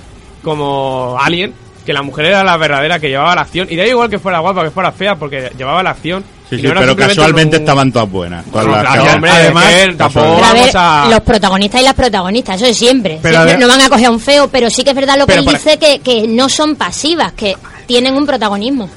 como 0.44 1.18
Alien, 1.20 1.54
que 1.86 1.94
la 1.94 2.02
mujer 2.02 2.26
era 2.26 2.44
la 2.44 2.58
verdadera 2.58 3.00
que 3.00 3.10
llevaba 3.10 3.36
la 3.36 3.42
acción. 3.42 3.68
Y 3.70 3.76
da 3.76 3.86
igual 3.88 4.10
que 4.10 4.20
fuera 4.20 4.40
guapa, 4.40 4.64
que 4.64 4.72
fuera 4.72 4.92
fea, 4.92 5.16
porque 5.16 5.52
llevaba 5.58 5.82
la 5.84 5.92
acción. 5.92 6.24
Sí, 6.50 6.58
sí, 6.58 6.64
no 6.64 6.74
pero 6.80 6.96
casualmente 6.96 7.58
un- 7.58 7.62
estaban 7.62 7.92
todas 7.92 8.10
buenas. 8.10 8.44
todas 8.46 8.66
No, 8.66 8.72
las 8.72 8.82
claro, 8.82 9.14
hombre, 9.14 9.30
Además, 9.32 9.66
es 9.72 9.88
que 9.88 9.94
tampoco 9.94 10.36
Pero 10.36 10.46
a 10.46 10.54
ver, 10.54 10.72
a... 10.76 11.08
los 11.12 11.20
protagonistas 11.22 11.82
y 11.82 11.84
las 11.84 11.94
protagonistas, 11.94 12.56
eso 12.56 12.66
es 12.66 12.78
siempre. 12.78 13.20
Pero 13.22 13.44
Siempre 13.44 13.58
no 13.60 13.68
van 13.68 13.82
a 13.82 13.90
coger 13.90 14.06
a 14.08 14.12
un 14.12 14.20
feo, 14.20 14.48
pero 14.48 14.70
sí 14.72 14.84
que 14.84 14.90
es 14.90 14.96
verdad 14.96 15.16
lo 15.18 15.28
que 15.28 15.34
Pero 15.34 15.42
él 15.42 15.56
dice, 15.56 15.78
que, 15.78 16.00
que 16.00 16.28
no 16.28 16.50
son 16.50 16.76
pasivas, 16.76 17.34
que 17.34 17.56
tienen 17.86 18.16
un 18.16 18.26
protagonismo. 18.26 18.90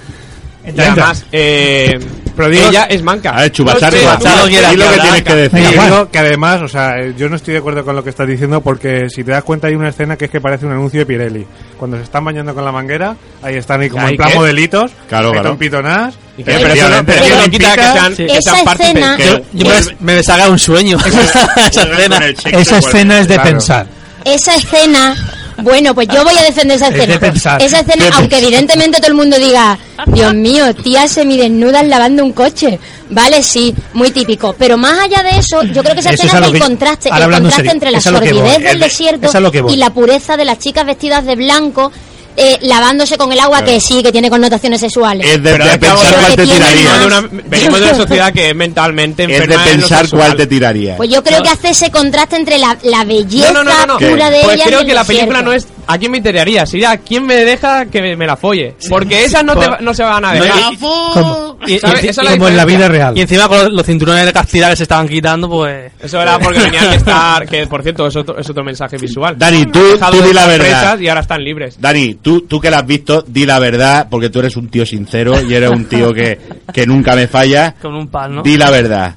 Y 0.64 0.80
además, 0.80 1.26
eh, 1.30 1.98
Pero 2.36 2.48
digo- 2.48 2.68
ella 2.68 2.84
es 2.84 3.02
manca. 3.02 3.30
A 3.30 3.40
ver, 3.42 3.52
Chubachar, 3.52 3.92
No 3.92 3.98
sé, 3.98 4.04
Chubachar, 4.04 4.48
quieras 4.48 4.76
lo 4.76 4.88
que 4.90 4.98
tienes 5.00 5.22
que 5.22 5.34
decir. 5.36 5.52
Venga, 5.60 5.70
Y 5.70 5.84
digo 5.86 6.10
que 6.10 6.18
además, 6.18 6.62
o 6.62 6.68
sea, 6.68 6.96
eh, 6.98 7.14
yo 7.16 7.28
no 7.28 7.36
estoy 7.36 7.52
de 7.52 7.58
acuerdo 7.58 7.84
con 7.84 7.94
lo 7.96 8.02
que 8.04 8.10
estás 8.10 8.26
diciendo 8.26 8.60
porque 8.60 9.08
si 9.10 9.22
te 9.24 9.30
das 9.32 9.44
cuenta 9.44 9.66
hay 9.68 9.74
una 9.74 9.88
escena 9.90 10.16
que 10.16 10.24
es 10.26 10.30
que 10.30 10.40
parece 10.40 10.66
un 10.66 10.72
anuncio 10.72 11.00
de 11.00 11.06
Pirelli. 11.06 11.46
Cuando 11.78 11.96
se 11.96 12.04
están 12.04 12.24
bañando 12.24 12.54
con 12.54 12.64
la 12.64 12.72
manguera, 12.72 13.16
ahí 13.42 13.56
están 13.56 13.80
ahí 13.80 13.88
como 13.90 14.04
¿Ahí 14.06 14.12
en 14.12 14.16
plan 14.16 14.30
qué? 14.30 14.34
modelitos, 14.36 14.90
Claro, 15.08 15.32
claro. 15.32 15.58
pitonás. 15.58 16.14
Y 16.38 16.42
Eh, 16.42 16.44
que- 16.44 16.52
pero 16.52 16.56
eso 16.58 16.64
no, 16.64 16.72
efectivamente. 16.72 17.12
pero 17.12 17.22
Pero 17.24 17.34
eso 17.34 17.44
no 17.44 17.50
quita 17.50 17.74
que 17.74 17.82
sean, 17.82 18.16
que 18.16 18.24
Esa 18.26 18.52
sean 18.52 18.64
parte 18.64 18.82
escena- 18.84 19.16
que- 19.16 19.22
Que- 19.24 19.42
Yo 19.52 19.66
me, 19.68 19.74
me 20.00 20.14
deshaga 20.14 20.48
un 20.48 20.58
sueño. 20.58 20.98
esa 21.04 21.86
escena. 21.86 22.26
Esa 22.26 22.78
escena 22.78 23.18
es 23.20 23.28
de 23.28 23.34
Claro. 23.34 23.50
pensar. 23.50 23.86
Esa 24.24 24.54
escena, 24.56 25.14
bueno, 25.62 25.94
pues 25.94 26.08
yo 26.08 26.22
voy 26.24 26.36
a 26.36 26.42
defender 26.42 26.76
esa 26.76 26.88
Es 26.88 26.94
escena. 26.94 27.56
Esa 27.58 27.80
escena, 27.80 28.04
aunque 28.14 28.38
evidentemente 28.38 28.98
todo 28.98 29.08
el 29.08 29.14
mundo 29.14 29.38
diga, 29.38 29.78
Dios 30.06 30.34
mío, 30.34 30.74
tía 30.74 31.06
semidesnudas 31.08 31.86
lavando 31.86 32.24
un 32.24 32.32
coche. 32.32 32.78
Vale, 33.10 33.42
sí, 33.42 33.74
muy 33.92 34.10
típico. 34.10 34.54
Pero 34.58 34.76
más 34.78 34.98
allá 35.00 35.22
de 35.22 35.38
eso, 35.38 35.62
yo 35.64 35.82
creo 35.82 35.94
que 35.94 36.00
esa 36.00 36.10
Eso 36.10 36.22
es 36.22 36.28
escena 36.32 36.40
lo 36.40 36.46
es 36.46 36.52
el 36.52 36.58
que- 36.60 36.64
contraste, 36.66 37.08
el 37.08 37.22
en 37.22 37.30
contraste 37.30 37.70
entre 37.70 37.90
la 37.90 37.98
es 37.98 38.04
sordidez 38.04 38.56
Es 38.56 38.62
del 38.64 38.78
de- 38.80 38.84
desierto 38.86 39.26
es 39.26 39.72
y 39.72 39.76
la 39.76 39.90
pureza 39.90 40.36
de 40.36 40.44
las 40.44 40.58
chicas 40.58 40.86
vestidas 40.86 41.24
de 41.26 41.36
blanco. 41.36 41.92
Eh, 42.36 42.58
lavándose 42.62 43.16
con 43.16 43.32
el 43.32 43.38
agua 43.40 43.58
Claro. 43.58 43.72
que 43.74 43.80
sí, 43.80 44.02
que 44.02 44.10
tiene 44.12 44.30
connotaciones 44.30 44.80
sexuales. 44.80 45.26
Es 45.26 45.42
de, 45.42 45.58
de 45.58 45.64
es 45.64 45.78
pensar 45.78 46.14
cuál 46.20 46.36
te 46.36 46.46
tiraría. 46.46 46.98
de, 46.98 47.06
una, 47.06 47.20
venimos 47.46 47.80
de 47.80 47.86
una 47.86 47.94
sociedad 47.94 48.32
que 48.32 48.50
es 48.50 48.54
mentalmente 48.56 49.22
Es 49.24 49.28
de 49.28 49.34
enferma 49.36 49.54
en 49.54 49.80
lo 49.80 49.86
pensar 49.88 50.08
cuál 50.10 50.36
te 50.36 50.46
tiraría. 50.46 50.96
Pues 50.96 51.10
yo 51.10 51.22
creo 51.22 51.42
que 51.42 51.48
hace 51.50 51.70
ese 51.70 51.90
contraste 51.90 52.36
entre 52.36 52.58
la, 52.58 52.76
la 52.84 53.04
belleza 53.04 53.52
No, 53.52 53.62
no, 53.64 53.70
no, 53.70 53.86
no, 53.86 53.98
no. 53.98 54.08
pura 54.10 54.30
de 54.30 54.40
Pues 54.42 54.54
ella 54.54 54.64
y 54.64 54.68
creo 54.68 54.80
el 54.80 54.86
que 54.86 54.94
la 54.94 55.04
película 55.04 55.42
no 55.42 55.52
es 55.52 55.66
¿A 55.86 55.98
quién 55.98 56.10
me 56.12 56.18
interesaría? 56.18 56.64
Sería 56.64 56.96
quién 56.98 57.26
me 57.26 57.34
deja 57.44 57.86
que 57.86 58.00
me, 58.00 58.16
me 58.16 58.26
la 58.26 58.36
folle. 58.36 58.76
Porque 58.88 59.24
esas 59.24 59.44
no, 59.44 59.56
te, 59.56 59.66
va- 59.68 59.78
no 59.80 59.92
se 59.92 60.02
van 60.04 60.24
a 60.24 60.34
No, 60.34 60.42
dejar. 60.44 60.62
Como, 60.78 61.58
Y- 61.66 61.74
y- 61.74 61.78
¿Sabes? 61.78 62.04
y- 62.04 62.08
Esa 62.08 62.22
es 62.22 62.30
como 62.30 62.48
en 62.48 62.56
la 62.56 62.64
vida 62.64 62.88
real. 62.88 63.16
Y 63.16 63.20
encima 63.22 63.48
con 63.48 63.58
los, 63.58 63.72
los 63.72 63.86
cinturones 63.86 64.24
de 64.24 64.32
castidad 64.32 64.70
que 64.70 64.76
se 64.76 64.84
estaban 64.84 65.08
quitando, 65.08 65.48
pues. 65.48 65.92
Eso 66.02 66.20
era 66.22 66.38
porque 66.38 66.60
tenían 66.60 66.88
que 66.90 66.96
estar. 66.96 67.46
Que 67.48 67.66
por 67.66 67.82
cierto, 67.82 68.06
es 68.06 68.16
otro, 68.16 68.38
es 68.38 68.48
otro 68.48 68.64
mensaje 68.64 68.96
visual. 68.96 69.36
Dani, 69.38 69.66
tú, 69.66 69.80
tú 70.10 70.22
di 70.22 70.32
la 70.32 70.46
verdad. 70.46 70.58
presas 70.66 71.00
Y 71.00 71.08
ahora 71.08 71.20
están 71.22 71.42
libres. 71.44 71.76
Dani, 71.80 72.14
tú, 72.14 72.42
tú 72.42 72.60
que 72.60 72.70
la 72.70 72.78
has 72.78 72.86
visto, 72.86 73.22
di 73.26 73.44
la 73.44 73.58
verdad, 73.58 74.06
porque 74.10 74.30
tú 74.30 74.38
eres 74.38 74.56
un 74.56 74.68
tío 74.68 74.86
sincero 74.86 75.40
y 75.42 75.52
eres 75.54 75.70
un 75.70 75.86
tío 75.86 76.12
que, 76.12 76.38
que 76.72 76.86
nunca 76.86 77.14
me 77.16 77.26
falla. 77.26 77.74
Con 77.82 77.94
un 77.94 78.08
pal, 78.08 78.34
¿no? 78.36 78.42
Di 78.42 78.56
la 78.56 78.70
verdad. 78.70 79.14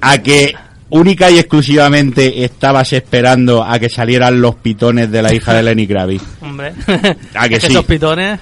A 0.00 0.18
que 0.18 0.54
única 0.90 1.30
y 1.30 1.38
exclusivamente 1.38 2.44
estabas 2.44 2.92
esperando 2.92 3.64
a 3.64 3.78
que 3.78 3.88
salieran 3.88 4.40
los 4.40 4.54
pitones 4.56 5.10
de 5.10 5.22
la 5.22 5.32
hija 5.34 5.54
de 5.54 5.62
Lenny 5.62 5.86
Kravitz. 5.86 6.22
Hombre. 6.40 6.72
¿A 7.34 7.48
que 7.48 7.60
sí? 7.60 7.66
Esos 7.68 7.84
pitones. 7.84 8.38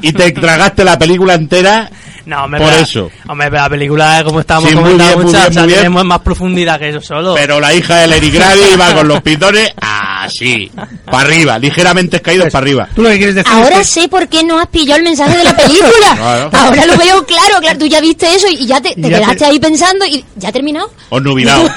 Y 0.00 0.12
te 0.12 0.30
tragaste 0.30 0.84
la 0.84 0.96
película 0.96 1.34
entera 1.34 1.90
No, 2.24 2.44
hombre, 2.44 2.60
por 2.60 2.72
eso. 2.72 3.10
Hombre, 3.26 3.50
pero 3.50 3.62
la 3.62 3.68
película, 3.68 4.22
como 4.24 4.38
estábamos 4.38 4.70
Sí, 4.70 4.76
comentando, 4.76 5.24
muchas, 5.24 5.56
o 5.56 5.68
sea, 5.68 5.90
más 5.90 6.20
profundidad 6.20 6.78
que 6.78 6.90
eso 6.90 7.00
solo. 7.00 7.34
Pero 7.34 7.58
la 7.58 7.74
hija 7.74 7.96
de 7.96 8.06
Lenny 8.06 8.30
Kravitz 8.30 8.74
iba 8.74 8.94
con 8.94 9.08
los 9.08 9.20
pitones 9.22 9.74
así, 10.26 10.70
para 11.04 11.20
arriba, 11.20 11.58
ligeramente 11.58 12.20
caídos 12.20 12.50
para 12.52 12.64
arriba. 12.64 12.88
Tú 12.94 13.02
lo 13.02 13.08
que 13.10 13.16
quieres 13.18 13.34
decir 13.34 13.52
Ahora 13.52 13.80
es 13.80 13.88
sé 13.88 14.08
por 14.08 14.28
qué 14.28 14.44
no 14.44 14.58
has 14.58 14.66
pillado 14.68 14.98
el 14.98 15.04
mensaje 15.04 15.36
de 15.38 15.44
la 15.44 15.56
película. 15.56 16.14
Claro. 16.16 16.50
Ahora 16.52 16.86
lo 16.86 16.96
veo 16.96 17.24
claro, 17.26 17.60
claro. 17.60 17.78
Tú 17.78 17.86
ya 17.86 18.00
viste 18.00 18.26
eso 18.34 18.46
y 18.50 18.66
ya 18.66 18.80
te, 18.80 18.94
te 18.94 19.00
Y 19.00 19.02
ya 19.10 19.18
quedaste 19.18 19.36
te- 19.36 19.44
ahí 19.46 19.58
pensando 19.58 20.04
y 20.04 20.24
ya 20.36 20.48
ha 20.48 20.52
terminado. 20.52 20.90
Os 21.10 21.22
nubilado. 21.22 21.68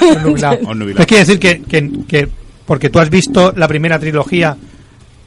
Pues 0.96 1.06
quiere 1.06 1.24
decir 1.24 1.38
que, 1.38 1.62
que, 1.62 1.90
que 2.08 2.28
porque 2.66 2.90
tú 2.90 2.98
has 3.00 3.10
visto 3.10 3.52
la 3.56 3.66
primera 3.68 3.98
trilogía, 3.98 4.56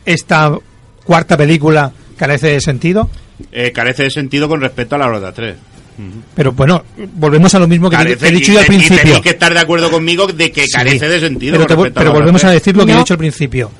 esta 0.06 0.58
cuarta 1.04 1.36
película 1.38 1.92
carece 2.18 2.48
de 2.48 2.62
sentido. 2.62 3.10
Eh, 3.52 3.72
carece 3.74 4.04
de 4.04 4.12
sentido 4.12 4.48
con 4.48 4.62
respecto 4.62 4.96
a 4.96 5.00
la 5.00 5.08
Rota 5.08 5.32
3. 5.32 5.56
Pero 6.36 6.52
bueno, 6.52 6.84
volvemos 7.16 7.54
a 7.56 7.60
lo 7.60 7.68
mismo 7.68 7.90
que, 7.90 7.96
Carece- 7.98 8.18
que 8.20 8.28
he 8.28 8.32
dicho 8.32 8.52
y 8.52 8.54
yo 8.56 8.60
al 8.60 8.66
y 8.66 8.68
principio. 8.68 8.98
tenéis 9.04 9.20
que 9.22 9.30
estar 9.30 9.54
de 9.54 9.60
acuerdo 9.60 9.92
conmigo 9.92 10.28
de 10.28 10.52
que 10.52 10.66
Sí. 10.66 10.72
carece 10.72 11.08
de 11.08 11.20
sentido. 11.20 11.54
Pero, 11.68 11.92
te 11.92 12.04
volvemos 12.10 12.44
a 12.44 12.48
3. 12.48 12.60
decir 12.62 12.76
lo 12.78 12.86
que 12.86 12.94
he 12.94 12.98
dicho 12.98 13.14
al 13.14 13.20
principio. 13.20 13.72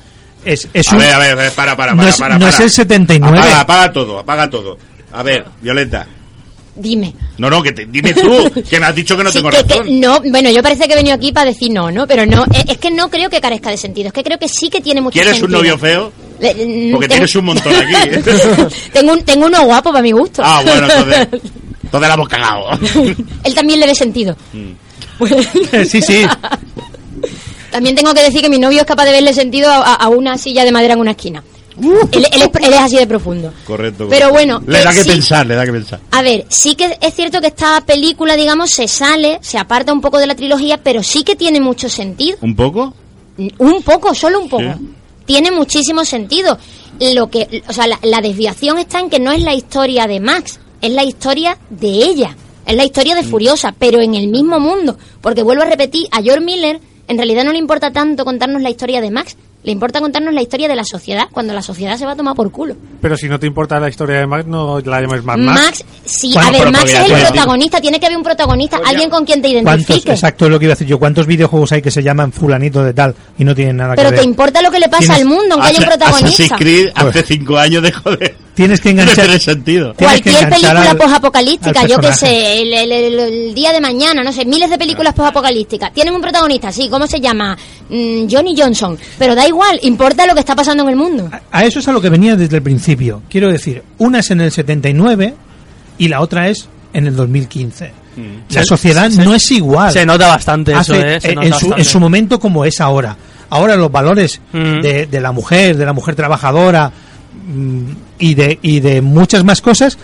Es, 0.44 0.68
es 0.74 0.88
A 0.88 0.92
un- 0.92 0.98
ver, 0.98 1.12
a 1.14 1.18
ver, 1.18 1.30
a 1.32 1.34
ver, 1.34 1.52
para, 1.52 1.76
para, 1.76 1.92
no 1.92 1.98
para, 1.98 2.10
es- 2.10 2.16
para, 2.18 2.38
no 2.38 2.46
es 2.46 2.52
para. 2.54 2.64
el 2.64 2.70
79. 2.70 3.38
Apaga, 3.38 3.60
apaga 3.60 3.92
todo, 3.92 4.18
apaga 4.18 4.50
todo. 4.50 4.78
A 5.12 5.22
ver, 5.22 5.44
Violeta. 5.62 6.06
Dime. 6.76 7.14
No, 7.38 7.48
no, 7.48 7.62
que 7.62 7.70
te, 7.72 7.86
dime 7.86 8.12
tú, 8.12 8.50
que 8.68 8.80
me 8.80 8.86
has 8.86 8.94
dicho 8.94 9.16
que 9.16 9.22
no 9.24 9.30
Sí, 9.30 9.38
tengo 9.38 9.50
que- 9.50 9.64
que 9.64 9.90
no, 9.92 10.20
bueno, 10.20 10.50
yo 10.50 10.60
parece 10.62 10.86
que 10.86 10.92
he 10.92 10.96
venido 10.96 11.14
aquí 11.14 11.30
para 11.32 11.46
decir 11.50 11.70
no, 11.72 11.90
¿no? 11.90 12.06
Pero 12.06 12.26
no, 12.26 12.44
es, 12.52 12.64
es 12.68 12.78
que 12.78 12.90
no 12.90 13.08
creo 13.08 13.30
que 13.30 13.40
carezca 13.40 13.70
de 13.70 13.76
sentido. 13.76 14.08
Es 14.08 14.12
que 14.12 14.22
creo 14.24 14.38
que 14.38 14.48
sí 14.48 14.68
que 14.70 14.80
tiene 14.80 15.00
mucho 15.00 15.14
¿Quieres 15.14 15.34
un 15.34 15.38
sentido. 15.40 15.58
novio 15.60 15.78
feo? 15.78 16.12
Le- 16.40 16.52
mm, 16.52 16.90
Porque 16.92 17.06
tengo- 17.08 17.08
tienes 17.08 17.36
un 17.36 17.44
montón 17.44 17.72
aquí. 17.76 17.94
¿eh? 17.94 18.22
tengo, 18.92 19.12
un, 19.12 19.22
tengo 19.22 19.46
uno 19.46 19.64
guapo 19.64 19.90
para 19.92 20.02
mi 20.02 20.10
gusto. 20.12 20.42
ah, 20.44 20.60
bueno, 20.64 20.88
entonces. 20.90 21.28
Entonces 21.94 22.08
la 22.08 22.14
hemos 22.14 22.28
cagado. 22.28 23.14
Él 23.44 23.54
también 23.54 23.78
le 23.78 23.86
ve 23.86 23.94
sentido. 23.94 24.36
sí, 25.86 26.02
sí. 26.02 26.26
También 27.70 27.96
tengo 27.96 28.14
que 28.14 28.22
decir 28.22 28.40
que 28.40 28.48
mi 28.48 28.58
novio 28.60 28.80
es 28.80 28.86
capaz 28.86 29.04
de 29.04 29.10
verle 29.10 29.34
sentido 29.34 29.68
a, 29.68 30.08
una 30.08 30.38
silla 30.38 30.64
de 30.64 30.70
madera 30.70 30.94
en 30.94 31.00
una 31.00 31.10
esquina. 31.10 31.42
Él, 31.80 32.26
él 32.32 32.42
es, 32.42 32.48
él 32.62 32.72
es 32.72 32.80
así 32.80 32.96
de 32.96 33.06
profundo. 33.06 33.52
Correcto. 33.66 34.06
Pero 34.08 34.30
bueno, 34.30 34.62
Le 34.64 34.78
que 34.78 34.84
da 34.84 34.92
que 34.92 35.02
sí. 35.02 35.08
pensar, 35.08 35.44
le 35.44 35.56
da 35.56 35.64
que 35.64 35.72
pensar. 35.72 36.00
A 36.12 36.22
ver, 36.22 36.46
sí 36.48 36.76
que 36.76 36.96
es 37.00 37.14
cierto 37.14 37.40
que 37.40 37.48
esta 37.48 37.80
película, 37.80 38.36
digamos, 38.36 38.70
se 38.70 38.86
sale, 38.86 39.40
se 39.42 39.58
aparta 39.58 39.92
un 39.92 40.00
poco 40.00 40.18
de 40.18 40.28
la 40.28 40.36
trilogía, 40.36 40.78
pero 40.84 41.02
sí 41.02 41.24
que 41.24 41.34
tiene 41.34 41.60
mucho 41.60 41.88
sentido. 41.88 42.38
¿Un 42.42 42.54
poco? 42.54 42.94
Un 43.58 43.82
poco, 43.82 44.14
solo 44.14 44.40
un 44.40 44.48
poco. 44.48 44.62
Sí. 44.62 44.88
Tiene 45.26 45.50
muchísimo 45.50 46.04
sentido. 46.04 46.56
Lo 47.00 47.28
que, 47.28 47.62
o 47.66 47.72
sea, 47.72 47.88
la, 47.88 47.98
la 48.02 48.20
desviación 48.20 48.78
está 48.78 49.00
en 49.00 49.10
que 49.10 49.18
no 49.18 49.32
es 49.32 49.42
la 49.42 49.54
historia 49.54 50.06
de 50.06 50.20
Max, 50.20 50.60
es 50.86 50.92
la 50.92 51.04
historia 51.04 51.56
de 51.70 51.88
ella. 51.88 52.36
Es 52.66 52.76
la 52.76 52.84
historia 52.84 53.14
de. 53.14 53.22
Furiosa, 53.24 53.74
pero 53.78 54.00
en 54.00 54.14
el 54.14 54.28
mismo 54.28 54.58
mundo. 54.60 54.96
Porque 55.20 55.42
vuelvo 55.42 55.62
a 55.62 55.66
repetir, 55.66 56.06
a 56.12 56.22
George 56.22 56.44
Miller 56.44 56.80
en 57.08 57.16
realidad 57.18 57.44
no 57.44 57.52
le 57.52 57.58
importa 57.58 57.92
tanto 57.92 58.24
contarnos 58.24 58.62
la 58.62 58.70
historia 58.70 59.02
de 59.02 59.10
Max, 59.10 59.36
le 59.62 59.72
importa 59.72 60.00
contarnos 60.00 60.32
la 60.32 60.40
historia 60.40 60.68
de 60.68 60.74
la 60.76 60.84
sociedad, 60.84 61.24
cuando 61.30 61.52
la 61.52 61.60
sociedad 61.60 61.98
se 61.98 62.06
va 62.06 62.12
a 62.12 62.16
tomar 62.16 62.34
por 62.34 62.50
culo. 62.50 62.74
Pero 63.02 63.16
si 63.18 63.28
no 63.28 63.38
te 63.38 63.46
importa 63.46 63.78
la 63.78 63.90
historia 63.90 64.16
de 64.20 64.26
Max, 64.26 64.46
no 64.46 64.80
la 64.80 65.00
llames 65.02 65.22
Max. 65.22 65.38
Max, 65.38 65.84
sí, 66.06 66.32
Bueno, 66.32 66.48
a 66.48 66.50
ver, 66.52 66.60
pero 66.60 66.72
Max 66.72 66.84
es 66.92 66.98
el 67.00 67.06
te- 67.12 67.20
protagonista, 67.26 67.80
tiene 67.82 68.00
que 68.00 68.06
haber 68.06 68.16
un 68.18 68.24
protagonista, 68.24 68.80
alguien 68.86 69.10
con 69.10 69.24
quien 69.26 69.42
te 69.42 69.52
¿Cuántos, 69.52 69.74
identifique. 69.88 70.12
exacto, 70.12 70.46
es 70.46 70.50
lo 70.50 70.58
que 70.58 70.64
iba 70.64 70.72
a 70.72 70.76
decir 70.76 70.86
yo. 70.88 70.98
¿Cuántos 70.98 71.26
videojuegos 71.26 71.72
hay 71.72 71.82
que 71.82 71.90
se 71.90 72.02
llaman 72.02 72.32
fulanito 72.32 72.82
de 72.82 72.94
tal 72.94 73.14
y 73.38 73.44
no 73.44 73.54
tienen 73.54 73.76
nada 73.76 73.94
Pero 73.94 74.08
que 74.08 74.14
te 74.16 74.20
ver? 74.22 74.28
importa 74.28 74.62
lo 74.62 74.70
que 74.70 74.80
le 74.80 74.88
pasa 74.88 75.14
Tienes- 75.14 75.18
al 75.20 75.24
mundo, 75.26 75.54
aunque 75.56 75.68
haya 75.68 75.78
un 75.80 75.84
Assassin's 75.84 75.98
protagonista. 75.98 76.56
Creed 76.56 76.88
hace 76.94 77.22
cinco 77.22 77.58
años 77.58 77.82
dejó 77.82 78.10
de... 78.16 78.34
Tienes 78.54 78.80
que 78.80 78.90
enganchar... 78.90 79.24
tener 79.26 79.40
sentido. 79.40 79.94
Cualquier 79.94 80.48
película 80.48 80.90
al- 80.90 80.96
posapocalíptica, 80.96 81.80
al 81.80 81.88
yo 81.88 81.98
qué 81.98 82.12
sé, 82.12 82.62
el, 82.62 82.72
el- 82.72 82.92
el- 82.92 83.18
el 83.20 83.54
día 83.54 83.72
de 83.72 83.80
mañana, 83.80 84.22
no 84.22 84.32
sé, 84.32 84.44
miles 84.44 84.70
de 84.70 84.78
películas 84.78 85.12
posapocalípticas. 85.14 85.92
Tienen 85.92 86.14
un 86.14 86.20
protagonista, 86.20 86.70
sí, 86.70 86.88
¿cómo 86.88 87.06
se 87.06 87.20
llama? 87.20 87.56
Mm, 87.88 88.26
Johnny 88.30 88.54
Johnson. 88.56 88.96
Pero 89.18 89.34
da 89.34 89.46
igual, 89.46 89.78
importa 89.82 90.26
lo 90.26 90.34
que 90.34 90.40
está 90.40 90.54
pasando 90.54 90.84
en 90.84 90.90
el 90.90 90.96
mundo. 90.96 91.28
A 91.50 91.64
eso 91.64 91.80
es 91.80 91.88
a 91.88 91.92
lo 91.92 92.00
que 92.00 92.10
venía 92.10 92.36
desde 92.36 92.56
el 92.56 92.62
principio. 92.62 93.22
Quiero 93.28 93.50
decir, 93.50 93.82
una 93.98 94.20
es 94.20 94.30
en 94.30 94.40
el 94.40 94.52
79 94.52 95.34
y 95.98 96.08
la 96.08 96.20
otra 96.20 96.48
es 96.48 96.68
en 96.92 97.06
el 97.06 97.16
2015. 97.16 97.90
La 98.50 98.60
Se- 98.62 98.66
sociedad 98.68 99.10
se- 99.10 99.24
no 99.24 99.34
es 99.34 99.50
igual. 99.50 99.92
se 99.92 100.06
nota 100.06 100.28
bastante 100.28 100.72
eso, 100.72 100.94
¿eh? 100.94 101.20
Se 101.20 101.32
en, 101.32 101.38
su, 101.38 101.50
bastante. 101.50 101.78
en 101.80 101.84
su 101.84 101.98
momento 101.98 102.38
como 102.38 102.64
es 102.64 102.80
ahora. 102.80 103.16
Ahora 103.50 103.74
los 103.76 103.90
valores 103.90 104.40
Mm. 104.52 104.80
de, 104.80 105.06
de 105.06 105.20
la 105.20 105.32
mujer, 105.32 105.76
de 105.76 105.84
la 105.84 105.92
mujer 105.92 106.14
trabajadora 106.14 106.88
mm, 106.88 106.92
y 108.18 108.34
de, 108.34 108.58
y 108.62 108.80
de 108.80 109.00
muchas 109.02 109.44
más 109.44 109.60
cosas, 109.60 109.98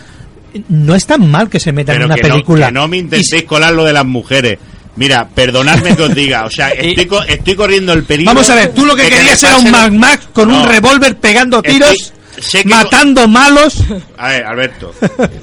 no 0.69 0.95
es 0.95 1.07
tan 1.07 1.29
mal 1.31 1.49
que 1.49 1.61
se 1.61 1.73
metan 1.73 1.97
en 1.97 2.05
una 2.05 2.15
que 2.17 2.23
no, 2.23 2.29
película. 2.35 2.67
que 2.67 2.73
no 2.73 2.89
me 2.89 2.99
intentéis 2.99 3.45
colar 3.45 3.73
lo 3.73 3.85
de 3.85 3.93
las 3.93 4.05
mujeres. 4.05 4.59
Mira, 4.97 5.29
perdonadme 5.29 5.97
que 5.97 6.03
os 6.03 6.15
diga, 6.15 6.45
o 6.45 6.51
sea, 6.51 6.71
estoy, 6.71 7.07
co- 7.07 7.23
estoy 7.23 7.55
corriendo 7.55 7.93
el 7.93 8.03
peligro... 8.05 8.35
Vamos 8.35 8.51
a 8.51 8.55
ver, 8.57 8.73
tú 8.75 8.85
lo 8.85 8.95
que 8.97 9.05
querías 9.09 9.43
era 9.43 9.57
un 9.59 9.71
Mad 9.71 9.93
Max 9.93 10.29
con 10.33 10.49
No. 10.49 10.63
un 10.63 10.69
revólver 10.69 11.17
pegando 11.17 11.63
tiros, 11.63 12.13
matando 12.65 13.29
malos. 13.29 13.77
A 14.19 14.29
ver, 14.31 14.45
Alberto, 14.45 14.93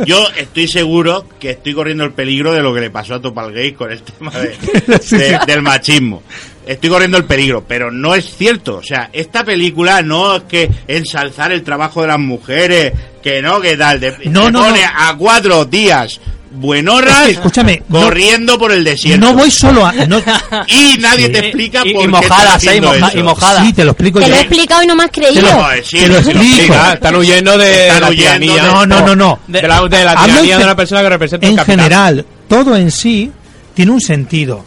yo 0.06 0.28
estoy 0.38 0.68
seguro 0.68 1.28
que 1.40 1.52
estoy 1.52 1.74
corriendo 1.74 2.04
el 2.04 2.12
peligro 2.12 2.54
de 2.54 2.62
lo 2.62 2.74
que 2.74 2.82
le 2.82 2.90
pasó 2.92 3.16
a 3.16 3.22
Topalgate 3.22 3.74
con 3.74 3.92
el 3.92 4.02
tema 4.02 4.32
de- 4.32 5.40
del 5.48 5.62
machismo. 5.62 6.22
Estoy 6.68 6.90
corriendo 6.90 7.18
el 7.18 7.26
peligro, 7.26 7.64
pero 7.68 7.92
no 7.92 8.14
es 8.14 8.36
cierto. 8.36 8.76
O 8.78 8.84
sea, 8.84 9.10
esta 9.14 9.44
película 9.44 10.02
no 10.02 10.36
es 10.36 10.44
que 10.44 10.70
ensalzar 10.88 11.52
el 11.52 11.64
trabajo 11.64 12.02
de 12.02 12.08
las 12.08 12.20
mujeres, 12.20 12.94
que 13.24 13.42
no, 13.42 13.62
que 13.62 13.78
tal. 13.78 14.00
De, 14.00 14.12
No, 14.26 14.46
te 14.46 14.52
no, 14.52 14.60
pone 14.62 14.82
no. 14.82 14.88
a 14.96 15.16
cuatro 15.18 15.66
días 15.66 16.20
buenorras 16.50 17.20
Es 17.22 17.26
que, 17.26 17.32
escúchame, 17.34 17.84
no- 17.90 18.02
corriendo 18.02 18.58
por 18.58 18.72
el 18.72 18.84
desierto. 18.84 19.26
No 19.26 19.34
voy 19.34 19.52
solo 19.52 19.86
a. 19.86 19.92
no- 19.94 20.18
Y 20.68 20.98
nadie 21.00 21.28
Sí. 21.28 21.32
te 21.34 21.40
explica 21.40 21.82
Y- 21.86 21.90
y 21.90 21.94
por 21.94 22.02
qué 22.04 22.08
mojadas, 22.08 22.64
¿eh? 22.66 22.76
Y 22.78 22.82
moja- 22.82 23.12
y 23.18 23.24
mojadas. 23.24 23.66
Sí, 23.66 23.74
te 23.74 23.86
lo 23.86 23.92
explico 23.92 24.20
Te 24.20 24.26
yo. 24.26 24.32
lo 24.32 24.36
he 24.38 24.42
explicado 24.42 24.84
y 24.84 24.88
no 24.88 24.96
me 24.96 25.04
has 25.04 25.12
creído. 25.12 25.34
Te 25.34 25.42
lo- 25.42 25.84
sí, 25.84 26.00
te 26.00 26.08
lo 26.08 26.18
explico. 26.18 26.44
explica. 26.46 26.94
Están 26.94 27.16
huyendo 27.16 27.58
de 27.58 27.88
Están 27.88 28.02
la 28.02 28.10
huyendo 28.10 28.40
tiranía. 28.40 28.64
de- 28.64 28.70
No, 28.72 28.86
no, 28.86 29.02
no, 29.08 29.16
no. 29.16 29.40
De 29.48 29.62
la, 29.62 29.82
de 29.88 30.04
la 30.06 30.16
tiranía 30.26 30.58
de 30.58 30.64
una 30.64 30.76
persona 30.76 31.02
que 31.02 31.10
representa 31.10 31.48
En 31.48 31.58
general, 31.60 32.26
todo 32.48 32.76
en 32.76 32.92
sí 32.92 33.32
tiene 33.74 33.92
un 33.92 34.02
sentido. 34.02 34.66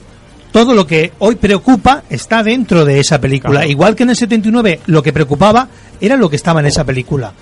Todo 0.53 0.74
lo 0.74 0.86
que 0.86 1.12
hoy 1.20 1.36
preocupa 1.36 2.03
está 2.11 2.42
dentro 2.42 2.84
de 2.84 2.98
esa 3.01 3.20
película. 3.20 3.53
Claro. 3.61 3.70
Igual 3.70 3.94
que 3.94 4.03
en 4.03 4.11
el 4.11 4.16
79 4.16 4.80
lo 4.86 5.03
que 5.03 5.12
preocupaba 5.12 5.68
era 6.01 6.16
lo 6.16 6.28
que 6.28 6.36
estaba 6.36 6.61
en 6.61 6.66
esa 6.66 6.84
película. 6.84 7.32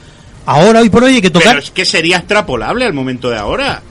Ahora, 0.47 0.81
hoy 0.81 0.89
por 0.91 1.05
hoy, 1.05 1.17
hay 1.17 1.21
que 1.23 1.31
tocar... 1.31 1.49
Pero 1.55 1.63
es 1.63 1.71
que 1.71 1.85
sería 1.85 2.19
extrapolable 2.19 2.85
al 2.85 2.93
momento 2.95 3.29
de 3.31 3.37
ahora. 3.39 3.83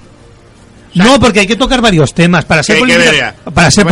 No, 0.96 1.20
porque 1.20 1.42
hay 1.42 1.48
que 1.48 1.56
tocar 1.56 1.82
varios 1.82 2.14
temas. 2.14 2.46
Para 2.46 2.64
ser, 2.64 2.76
¿Qué- 2.78 2.82
qué 2.88 2.94
política- 2.94 3.34
para 3.54 3.72
ser. 3.72 3.86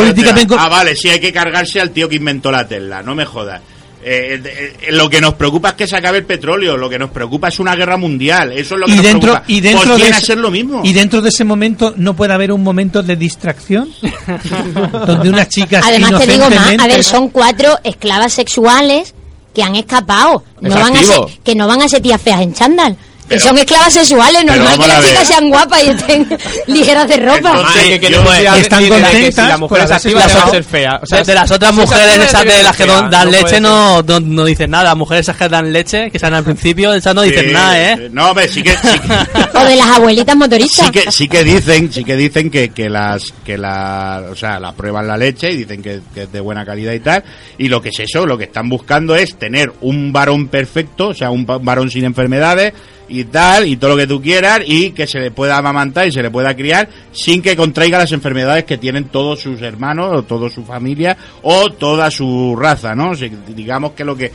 Ah, 0.59 0.69
vale, 0.69 0.95
sí, 0.95 1.09
hay 1.09 1.19
que 1.19 1.31
cargarse 1.31 1.79
al 1.79 1.91
tío 1.91 2.09
que 2.09 2.15
inventó 2.15 2.51
la 2.51 2.67
Tesla, 2.67 3.03
no 3.03 3.13
me 3.13 3.25
jodas. 3.25 3.61
Eh, 4.07 4.39
eh, 4.83 4.91
lo 4.91 5.09
que 5.09 5.19
nos 5.19 5.33
preocupa 5.33 5.69
es 5.69 5.73
que 5.75 5.87
se 5.87 5.95
acabe 5.97 6.19
el 6.19 6.25
petróleo, 6.25 6.77
lo 6.77 6.87
que 6.87 6.99
nos 6.99 7.09
preocupa 7.09 7.47
es 7.47 7.59
una 7.59 7.75
guerra 7.75 7.97
mundial, 7.97 8.51
eso 8.51 8.75
es 8.75 8.81
lo 8.81 8.85
que 8.85 8.91
y 8.91 8.95
nos 8.97 9.03
dentro 9.03 9.31
preocupa. 9.31 9.43
y 9.51 9.61
dentro 9.61 9.83
pues 9.95 10.03
de 10.03 10.09
ese- 10.09 10.25
ser 10.27 10.37
lo 10.37 10.51
mismo. 10.51 10.81
y 10.83 10.93
dentro 10.93 11.21
de 11.23 11.29
ese 11.29 11.43
momento 11.43 11.91
no 11.97 12.15
puede 12.15 12.31
haber 12.33 12.51
un 12.51 12.61
momento 12.61 13.01
de 13.01 13.15
distracción 13.15 13.89
donde 15.07 15.29
unas 15.29 15.49
chicas 15.49 15.83
Además 15.87 16.19
te 16.19 16.27
digo 16.27 16.47
más, 16.51 16.77
a 16.79 16.87
ver, 16.87 17.03
son 17.03 17.29
cuatro 17.29 17.79
esclavas 17.83 18.31
sexuales 18.31 19.15
que 19.55 19.63
han 19.63 19.75
escapado. 19.75 20.43
Es 20.61 20.69
No 20.69 20.75
van 20.75 20.97
a 20.97 21.01
ser, 21.01 21.19
que 21.43 21.55
no 21.55 21.65
van 21.67 21.81
a 21.81 21.89
ser 21.89 22.01
tías 22.01 22.21
feas 22.21 22.41
en 22.41 22.53
chándal. 22.53 22.97
Que 23.27 23.39
son 23.39 23.57
esclavas 23.57 23.91
sexuales, 23.93 24.43
Pero 24.45 24.55
normal 24.63 24.79
que 24.79 24.87
las 24.87 25.05
chicas 25.07 25.27
sean 25.27 25.49
guapas 25.49 25.83
y 25.83 25.89
estén 25.89 26.37
ligeras 26.67 27.07
de 27.07 27.17
ropa. 27.17 27.49
Entonces, 27.55 27.83
que, 27.83 27.99
que 27.99 28.09
yo- 28.11 28.17
no 28.19 28.23
puede- 28.25 28.59
están 28.61 28.83
si 28.83 28.89
contentas 28.89 29.47
la 29.49 29.57
mujer 29.57 29.69
por 29.69 29.77
es 29.79 29.85
haberse 29.91 30.07
activa 30.07 30.21
fijado. 30.21 30.45
debe 30.51 30.51
ser 30.51 30.63
fea. 30.63 30.99
O 31.01 31.05
sea, 31.07 31.17
de, 31.19 31.23
de 31.25 31.33
las 31.35 31.51
otras 31.51 31.73
si 31.75 31.81
es 31.81 31.89
mujeres 31.89 32.17
esas 32.17 32.45
de 32.45 32.63
las 32.63 32.75
que 32.77 32.83
fea, 32.85 33.01
dan 33.09 33.25
no 33.25 33.31
leche 33.31 33.59
no, 33.59 34.01
no, 34.03 34.19
no 34.19 34.45
dicen 34.45 34.69
nada. 34.69 34.93
Mujeres 34.95 35.25
esas 35.25 35.37
que 35.37 35.49
dan 35.49 35.73
leche, 35.73 36.11
que 36.11 36.19
salen 36.19 36.35
al 36.37 36.43
principio, 36.43 36.93
esas 36.93 37.15
no 37.15 37.23
dicen 37.23 37.45
Sí, 37.47 37.51
nada, 37.53 37.81
¿eh? 37.93 38.09
No, 38.11 38.29
hombre, 38.29 38.47
sí 38.47 38.61
que, 38.61 38.71
sí 38.77 38.99
que- 38.99 39.57
O 39.59 39.63
de 39.65 39.75
las 39.75 39.87
abuelitas 39.87 40.35
motoristas. 40.35 40.85
sí 40.85 40.91
que 40.91 41.11
sí 41.11 41.27
que 41.27 41.43
dicen 41.43 41.91
sí 41.91 42.03
que 42.03 42.15
dicen 42.15 42.51
que, 42.51 42.69
que 42.69 42.89
las 42.89 43.33
que 43.43 43.57
la 43.57 44.21
o 44.31 44.35
sea 44.35 44.59
la 44.59 44.71
prueban 44.73 45.07
la 45.07 45.17
leche 45.17 45.49
y 45.51 45.55
dicen 45.57 45.81
que, 45.81 46.01
que 46.13 46.23
es 46.23 46.31
de 46.31 46.39
buena 46.41 46.65
calidad 46.65 46.91
y 46.93 46.99
tal 46.99 47.23
y 47.57 47.67
lo 47.69 47.81
que 47.81 47.89
es 47.89 47.99
eso 48.01 48.25
lo 48.25 48.37
que 48.37 48.43
están 48.45 48.69
buscando 48.69 49.15
es 49.15 49.37
tener 49.37 49.71
un 49.81 50.11
varón 50.13 50.47
perfecto 50.49 51.07
o 51.09 51.13
sea 51.13 51.31
un 51.31 51.45
varón 51.45 51.89
sin 51.89 52.03
enfermedades 52.05 52.73
y 53.07 53.25
tal 53.25 53.67
y 53.67 53.77
todo 53.77 53.91
lo 53.91 53.97
que 53.97 54.07
tú 54.07 54.21
quieras 54.21 54.61
y 54.65 54.91
que 54.91 55.07
se 55.07 55.19
le 55.19 55.31
pueda 55.31 55.57
amamantar 55.57 56.07
y 56.07 56.11
se 56.11 56.21
le 56.21 56.31
pueda 56.31 56.55
criar 56.55 56.89
sin 57.11 57.41
que 57.41 57.55
contraiga 57.55 57.97
las 57.97 58.11
enfermedades 58.11 58.63
que 58.63 58.77
tienen 58.77 59.05
todos 59.05 59.39
sus 59.39 59.61
hermanos 59.61 60.11
o 60.13 60.23
toda 60.23 60.49
su 60.49 60.63
familia 60.63 61.17
o 61.41 61.71
toda 61.71 62.09
su 62.11 62.55
raza 62.59 62.95
no 62.95 63.11
O 63.11 63.15
digamos 63.15 63.91
que 63.91 64.03
lo 64.03 64.15
que 64.15 64.31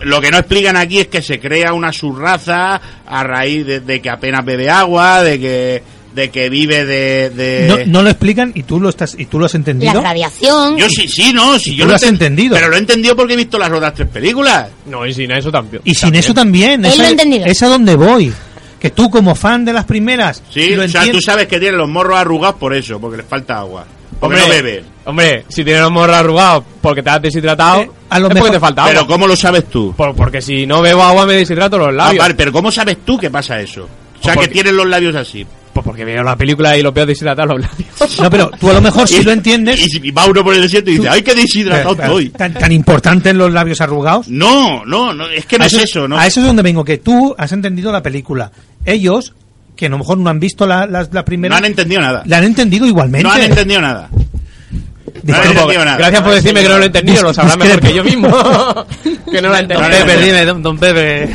lo 0.00 0.20
que 0.20 0.30
no 0.30 0.38
explican 0.38 0.76
aquí 0.76 1.00
es 1.00 1.08
que 1.08 1.20
se 1.20 1.38
crea 1.38 1.74
una 1.74 1.92
subraza 1.92 2.80
a 3.06 3.24
raíz 3.24 3.66
de 3.66 4.00
que 4.00 4.08
apenas 4.08 4.44
bebe 4.44 4.70
agua, 4.70 5.22
de 5.22 5.38
que 5.38 5.82
de 6.14 6.30
que 6.30 6.48
vive 6.50 6.84
de, 6.84 7.30
de- 7.30 7.66
No, 7.68 7.76
no 7.86 8.02
lo 8.02 8.10
explican 8.10 8.52
y 8.54 8.64
tú 8.64 8.78
lo 8.80 8.88
estás 8.90 9.14
y 9.18 9.26
tú 9.26 9.38
lo 9.38 9.46
has 9.46 9.54
La 9.54 9.58
entendido. 9.58 10.00
radiación. 10.02 10.76
Yo 10.76 10.88
sí, 10.88 11.08
sí, 11.08 11.32
no, 11.32 11.58
si 11.58 11.74
yo 11.74 11.84
Tú 11.84 11.90
lo 11.90 11.96
has 11.96 12.02
enten- 12.02 12.08
entendido. 12.08 12.54
Pero 12.54 12.68
lo 12.68 12.76
he 12.76 12.78
entendido 12.78 13.16
porque 13.16 13.34
he 13.34 13.36
visto 13.36 13.58
las 13.58 13.70
otras 13.70 13.94
tres 13.94 14.08
películas. 14.08 14.68
No, 14.86 15.06
y 15.06 15.14
sin 15.14 15.30
eso 15.32 15.50
también. 15.50 15.82
Y 15.84 15.94
sin 15.94 16.14
eso 16.14 16.34
también. 16.34 16.84
Él 16.84 16.92
esa- 16.92 17.02
lo 17.02 17.08
ha 17.08 17.10
entendido. 17.12 17.46
Es 17.46 17.62
a 17.62 17.68
donde 17.68 17.96
voy. 17.96 18.32
Que 18.78 18.90
tú 18.90 19.08
como 19.10 19.34
fan 19.36 19.64
de 19.64 19.72
las 19.72 19.84
primeras 19.84 20.42
Sí, 20.50 20.74
lo 20.74 20.82
o 20.84 20.88
sea, 20.88 21.08
tú 21.10 21.20
sabes 21.22 21.46
que 21.46 21.58
tienen 21.60 21.78
los 21.78 21.88
morros 21.88 22.18
arrugados 22.18 22.56
por 22.56 22.74
eso, 22.74 22.98
porque 23.00 23.18
les 23.18 23.26
falta 23.26 23.58
agua. 23.58 23.86
Porque 24.18 24.36
Hombre, 24.36 24.42
no 24.58 24.62
beben. 24.62 24.84
Hombre, 25.04 25.44
si 25.48 25.64
tienes 25.64 25.82
los 25.82 25.90
morros 25.92 26.16
arrugados 26.16 26.64
porque 26.80 27.02
te 27.02 27.10
has 27.10 27.22
deshidratado, 27.22 27.80
Eh, 27.82 27.90
a 28.10 28.18
lo 28.18 28.28
es 28.28 28.34
mejor- 28.34 28.50
te 28.50 28.60
falta 28.60 28.84
Pero 28.86 29.00
agua. 29.00 29.14
¿cómo 29.14 29.26
lo 29.26 29.36
sabes 29.36 29.64
tú? 29.70 29.94
Por- 29.96 30.14
porque 30.14 30.42
si 30.42 30.66
no 30.66 30.82
bebo 30.82 31.02
agua 31.02 31.24
me 31.26 31.34
deshidrato 31.34 31.78
los 31.78 31.88
Ah, 31.88 31.92
labios. 31.92 32.18
vale, 32.22 32.34
pero 32.34 32.52
¿cómo 32.52 32.70
sabes 32.72 32.98
tú 33.04 33.16
que 33.16 33.30
pasa 33.30 33.60
eso? 33.60 33.88
O 34.20 34.24
sea, 34.24 34.34
Pues 34.34 34.48
que 34.48 34.54
tienen 34.54 34.76
los 34.76 34.86
labios 34.86 35.14
así. 35.16 35.46
Pues 35.72 35.84
porque 35.84 36.04
veo 36.04 36.22
la 36.22 36.36
película 36.36 36.76
y 36.76 36.82
lo 36.82 36.92
veo 36.92 37.06
deshidratados 37.06 37.56
los 37.56 37.62
labios. 37.62 38.20
No, 38.20 38.28
pero 38.30 38.50
tú 38.60 38.68
a 38.68 38.74
lo 38.74 38.82
mejor 38.82 39.08
si 39.08 39.16
Y- 39.16 39.22
lo 39.24 39.32
entiendes. 39.32 39.80
Y 39.80 39.88
si 39.88 40.10
va 40.10 40.26
uno 40.26 40.44
por 40.44 40.54
el 40.54 40.60
desierto 40.60 40.90
y 40.90 40.96
dice, 40.98 41.08
¡ay, 41.08 41.22
qué 41.22 41.34
deshidratado 41.34 41.92
estoy! 41.92 42.28
Tan, 42.28 42.52
tan 42.52 42.72
importante 42.72 43.30
en 43.30 43.38
los 43.38 43.50
labios 43.50 43.80
arrugados. 43.80 44.28
No, 44.28 44.84
no, 44.84 45.14
no, 45.14 45.26
es 45.28 45.46
que 45.46 45.56
no 45.56 45.64
a 45.64 45.66
es 45.68 45.72
eso, 45.74 46.06
¿no? 46.06 46.18
A 46.18 46.26
eso 46.26 46.40
es 46.40 46.46
donde 46.46 46.62
vengo, 46.62 46.84
que 46.84 46.98
tú 46.98 47.34
has 47.38 47.52
entendido 47.52 47.90
la 47.90 48.02
película. 48.02 48.52
Ellos, 48.84 49.32
que 49.74 49.86
a 49.86 49.88
lo 49.88 49.96
mejor 49.96 50.18
no 50.18 50.28
han 50.28 50.38
visto 50.38 50.66
la, 50.66 50.86
la, 50.86 51.08
la 51.10 51.24
primera. 51.24 51.54
No 51.54 51.58
han 51.58 51.64
entendido 51.64 52.02
nada. 52.02 52.22
La 52.26 52.36
han 52.38 52.44
entendido 52.44 52.86
igualmente. 52.86 53.26
No 53.26 53.32
han 53.32 53.40
entendido 53.42 53.80
nada. 53.80 54.10
No 54.12 54.18
han 54.18 55.22
Disculpa, 55.22 55.50
entendido 55.52 55.84
nada. 55.86 55.96
Gracias 55.98 56.22
por 56.22 56.34
decirme 56.34 56.62
que 56.62 56.68
no 56.68 56.76
lo 56.76 56.82
he 56.82 56.86
entendido, 56.86 57.22
lo 57.22 57.32
sabrás 57.34 57.56
mejor 57.56 57.80
que 57.80 57.94
yo 57.94 58.04
mismo. 58.04 58.28
que 59.30 59.40
no 59.40 59.48
lo 59.48 59.56
he 59.56 59.62
Don 59.62 59.70
entendido. 59.72 59.88
Pepe, 60.06 60.22
dime, 60.22 60.44
don, 60.44 60.62
don 60.62 60.78
Pepe. 60.78 61.34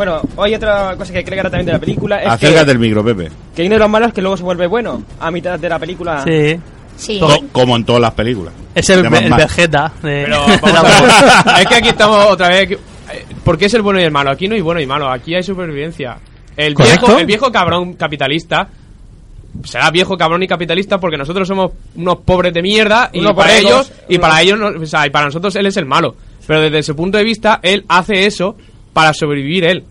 Bueno, 0.00 0.22
hay 0.38 0.54
otra 0.54 0.96
cosa 0.96 1.12
que 1.12 1.22
creo 1.22 1.42
que 1.42 1.50
también 1.50 1.66
de 1.66 1.72
la 1.72 1.78
película. 1.78 2.22
Es 2.22 2.28
Acércate 2.30 2.64
que, 2.64 2.70
el 2.72 2.78
micro, 2.78 3.04
Pepe. 3.04 3.28
que 3.54 3.62
uno 3.66 3.74
de 3.74 3.78
los 3.80 3.90
malos 3.90 4.08
es 4.08 4.14
que 4.14 4.22
luego 4.22 4.34
se 4.38 4.42
vuelve 4.42 4.66
bueno 4.66 5.02
a 5.20 5.30
mitad 5.30 5.58
de 5.58 5.68
la 5.68 5.78
película. 5.78 6.24
Sí. 6.24 6.58
Sí. 6.96 7.18
Co- 7.20 7.44
como 7.52 7.76
en 7.76 7.84
todas 7.84 8.00
las 8.00 8.12
películas. 8.14 8.54
Es 8.74 8.88
el, 8.88 9.04
el. 9.04 9.30
Vegeta. 9.34 9.92
de- 10.02 10.22
Pero 10.24 10.46
de 10.46 10.56
vamos 10.56 10.72
la- 10.72 11.40
a 11.40 11.52
ver. 11.52 11.62
es 11.62 11.66
que 11.68 11.74
aquí 11.74 11.88
estamos 11.90 12.24
otra 12.30 12.48
vez. 12.48 12.70
eh, 12.70 12.78
¿Por 13.44 13.58
qué 13.58 13.66
es 13.66 13.74
el 13.74 13.82
bueno 13.82 14.00
y 14.00 14.04
el 14.04 14.10
malo? 14.10 14.30
Aquí 14.30 14.48
no 14.48 14.54
hay 14.54 14.62
bueno 14.62 14.80
y 14.80 14.86
malo, 14.86 15.06
aquí 15.10 15.34
hay 15.34 15.42
supervivencia. 15.42 16.16
El 16.56 16.72
¿Correcto? 16.72 17.06
viejo, 17.06 17.20
el 17.20 17.26
viejo 17.26 17.52
cabrón 17.52 17.92
capitalista 17.92 18.68
será 19.64 19.90
viejo 19.90 20.16
cabrón 20.16 20.42
y 20.42 20.46
capitalista 20.48 20.98
porque 20.98 21.18
nosotros 21.18 21.46
somos 21.46 21.72
unos 21.96 22.20
pobres 22.24 22.54
de 22.54 22.62
mierda 22.62 23.10
y 23.12 23.18
Unos 23.20 23.34
para 23.34 23.58
ellos 23.58 23.92
y 24.08 24.16
para 24.18 24.40
ellos 24.40 24.58
no- 24.58 24.82
o 24.82 24.86
sea, 24.86 25.06
y 25.06 25.10
para 25.10 25.26
nosotros 25.26 25.54
él 25.56 25.66
es 25.66 25.76
el 25.76 25.84
malo. 25.84 26.16
Pero 26.46 26.62
desde 26.62 26.82
su 26.82 26.96
punto 26.96 27.18
de 27.18 27.24
vista 27.24 27.60
él 27.62 27.84
hace 27.88 28.24
eso 28.26 28.56
para 28.92 29.12
sobrevivir 29.14 29.64
él. 29.64 29.84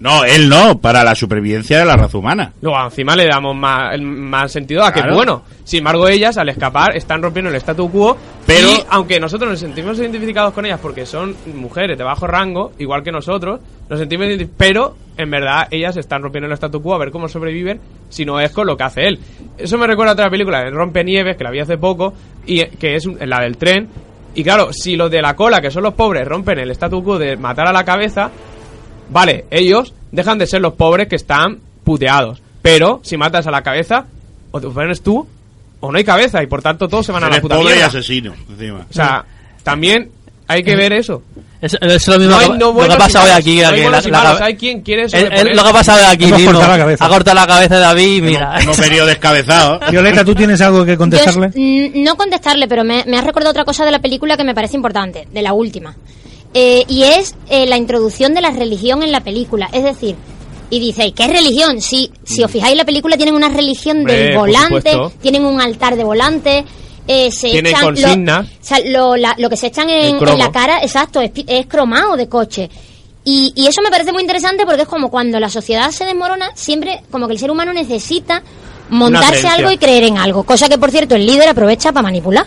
No, 0.00 0.24
él 0.24 0.48
no, 0.48 0.80
para 0.80 1.04
la 1.04 1.14
supervivencia 1.14 1.78
de 1.78 1.84
la 1.84 1.96
raza 1.96 2.18
humana. 2.18 2.52
Luego 2.60 2.76
encima 2.86 3.14
le 3.14 3.26
damos 3.28 3.54
más, 3.54 3.94
el- 3.94 4.02
más 4.02 4.50
sentido 4.50 4.82
a 4.82 4.92
que 4.92 4.98
Claro. 4.98 5.14
bueno. 5.14 5.42
Sin 5.62 5.78
embargo, 5.78 6.08
ellas 6.08 6.36
al 6.38 6.48
escapar 6.48 6.96
están 6.96 7.22
rompiendo 7.22 7.50
el 7.50 7.56
statu 7.56 7.88
quo. 7.88 8.16
Pero- 8.44 8.66
y 8.68 8.82
aunque 8.90 9.20
nosotros 9.20 9.48
nos 9.48 9.60
sentimos 9.60 9.96
identificados 10.00 10.52
con 10.54 10.66
ellas 10.66 10.80
porque 10.82 11.06
son 11.06 11.36
mujeres 11.54 11.96
de 11.96 12.02
bajo 12.02 12.26
rango, 12.26 12.72
igual 12.80 13.04
que 13.04 13.12
nosotros, 13.12 13.60
nos 13.88 14.00
sentimos 14.00 14.26
pero 14.56 14.96
en 15.16 15.30
verdad 15.30 15.68
ellas 15.70 15.96
están 15.96 16.20
rompiendo 16.20 16.48
el 16.48 16.54
statu 16.54 16.82
quo 16.82 16.96
a 16.96 16.98
ver 16.98 17.12
cómo 17.12 17.28
sobreviven 17.28 17.80
si 18.08 18.24
no 18.24 18.40
es 18.40 18.50
con 18.50 18.66
lo 18.66 18.76
que 18.76 18.82
hace 18.82 19.06
él. 19.06 19.20
Eso 19.56 19.78
me 19.78 19.86
recuerda 19.86 20.10
a 20.10 20.14
otra 20.14 20.30
película 20.30 20.64
de 20.64 20.70
Rompenieves 20.70 21.36
que 21.36 21.44
la 21.44 21.52
vi 21.52 21.60
hace 21.60 21.78
poco 21.78 22.12
y 22.44 22.58
eh, 22.58 22.72
que 22.76 22.96
es 22.96 23.06
un- 23.06 23.18
la 23.20 23.40
del 23.40 23.56
tren. 23.56 23.88
Y 24.34 24.42
claro, 24.42 24.72
si 24.72 24.96
los 24.96 25.10
de 25.10 25.20
la 25.20 25.36
cola, 25.36 25.60
que 25.60 25.70
son 25.70 25.82
los 25.82 25.94
pobres, 25.94 26.26
rompen 26.26 26.58
el 26.58 26.70
statu 26.70 27.02
quo 27.04 27.18
de 27.18 27.36
matar 27.36 27.66
a 27.66 27.72
la 27.72 27.84
cabeza, 27.84 28.30
Vale, 29.12 29.44
ellos 29.50 29.92
dejan 30.10 30.38
de 30.38 30.46
ser 30.46 30.62
los 30.62 30.72
pobres 30.72 31.06
que 31.06 31.16
están 31.16 31.60
puteados. 31.84 32.42
Pero 32.62 33.00
si 33.02 33.16
matas 33.16 33.46
a 33.46 33.50
la 33.50 33.62
cabeza, 33.62 34.06
o 34.50 34.60
te 34.60 34.68
pones 34.68 35.02
tú, 35.02 35.28
o 35.80 35.92
no 35.92 35.98
hay 35.98 36.04
cabeza, 36.04 36.42
y 36.42 36.46
por 36.46 36.62
tanto 36.62 36.88
todos 36.88 37.04
se 37.04 37.12
van 37.12 37.24
a 37.24 37.28
la 37.28 37.40
puta 37.40 37.56
pobre 37.56 37.76
y 37.76 37.80
asesino, 37.80 38.34
encima. 38.48 38.86
O 38.88 38.92
sea, 38.92 39.24
también 39.62 40.10
hay 40.52 40.62
que 40.62 40.76
ver 40.76 40.92
eso. 40.92 41.22
Es, 41.60 41.76
es 41.80 42.08
lo 42.08 42.18
mismo 42.18 42.32
No 42.34 42.38
hay 42.40 42.46
que, 42.50 42.58
no 42.58 42.72
lo 42.72 42.86
que 42.88 42.92
ha 42.92 42.98
pasado 42.98 43.24
hoy 43.24 43.30
malos, 43.30 43.40
aquí. 43.40 43.56
no 43.60 43.68
hay 43.68 43.74
que 43.76 43.82
buenos 43.82 44.02
la- 44.02 44.08
y 44.08 44.10
la 44.12 44.18
malos, 44.18 44.38
cabe- 44.38 44.44
hay 44.50 44.56
quien 44.56 44.80
quiere 44.82 45.02
el- 45.02 45.04
el- 45.06 45.10
sobreponerse. 45.10 45.54
lo 45.54 45.62
que 45.62 45.68
ha 45.68 45.72
pasado 45.72 45.98
hoy 45.98 46.04
aquí 46.12 46.24
Hemos 46.24 46.38
mismo. 46.38 46.52
cortado 46.52 46.72
la 46.72 46.78
cabeza. 46.78 47.04
Ha 47.04 47.08
cortado 47.08 47.34
la 47.36 47.46
cabeza 47.46 47.74
de 47.76 47.80
David 47.80 48.16
y 48.16 48.22
mira. 48.22 48.58
Hemos 48.60 48.78
venido 48.80 49.06
descabezados. 49.06 49.80
Violeta, 49.90 50.24
¿tú 50.24 50.34
tienes 50.34 50.60
algo 50.60 50.84
que 50.84 50.96
contestarle? 50.96 51.48
mm, 51.54 52.02
no 52.02 52.16
contestarle, 52.16 52.66
pero 52.66 52.82
me, 52.82 53.04
me 53.06 53.16
has 53.16 53.24
recordado 53.24 53.50
otra 53.52 53.64
cosa 53.64 53.84
de 53.84 53.92
la 53.92 54.00
película 54.00 54.36
que 54.36 54.42
me 54.44 54.54
parece 54.56 54.74
importante, 54.76 55.28
de 55.32 55.42
la 55.42 55.52
última. 55.52 55.94
Eh, 56.54 56.84
y 56.88 57.04
es 57.04 57.34
eh, 57.48 57.64
la 57.66 57.76
introducción 57.76 58.34
de 58.34 58.40
la 58.40 58.50
religión 58.50 59.02
en 59.04 59.12
la 59.12 59.20
película. 59.20 59.70
Es 59.72 59.84
decir, 59.84 60.16
y 60.68 60.80
dice, 60.80 61.12
¿qué 61.12 61.24
es 61.26 61.30
religión? 61.30 61.80
Si, 61.80 62.10
si 62.24 62.42
os 62.42 62.50
fijáis, 62.50 62.76
la 62.76 62.84
película 62.84 63.16
tienen 63.16 63.34
una 63.36 63.48
religión 63.50 64.04
del 64.04 64.36
volante, 64.36 64.98
tienen 65.20 65.44
un 65.44 65.60
altar 65.60 65.94
de 65.96 66.02
volante. 66.04 66.64
Eh, 67.08 67.30
se 67.32 67.50
Tienen 67.50 67.72
echan 67.72 67.80
lo- 67.80 67.86
consignas. 67.88 68.46
o 68.46 68.50
sea, 68.60 68.78
lo, 68.86 69.16
la- 69.16 69.34
lo 69.38 69.50
que 69.50 69.56
se 69.56 69.66
echan 69.66 69.88
en, 69.90 70.18
la 70.38 70.52
cara, 70.52 70.82
exacto, 70.82 71.20
es, 71.20 71.30
pi- 71.30 71.44
es 71.48 71.66
cromado 71.66 72.16
de 72.16 72.28
coche. 72.28 72.70
Y, 73.24 73.52
y 73.56 73.66
eso 73.66 73.82
me 73.82 73.90
parece 73.90 74.12
muy 74.12 74.22
interesante 74.22 74.64
porque 74.66 74.82
es 74.82 74.88
como 74.88 75.10
cuando 75.10 75.38
la 75.40 75.48
sociedad 75.48 75.90
se 75.90 76.04
desmorona, 76.04 76.50
siempre 76.54 77.02
como 77.10 77.26
que 77.26 77.34
el 77.34 77.38
ser 77.38 77.50
humano 77.50 77.72
necesita 77.72 78.42
montarse 78.90 79.46
algo 79.48 79.70
y 79.70 79.78
creer 79.78 80.04
en 80.04 80.18
algo. 80.18 80.44
Cosa 80.44 80.68
que, 80.68 80.78
por 80.78 80.90
cierto, 80.90 81.14
el 81.14 81.26
líder 81.26 81.48
aprovecha 81.48 81.92
para 81.92 82.02
manipular. 82.04 82.46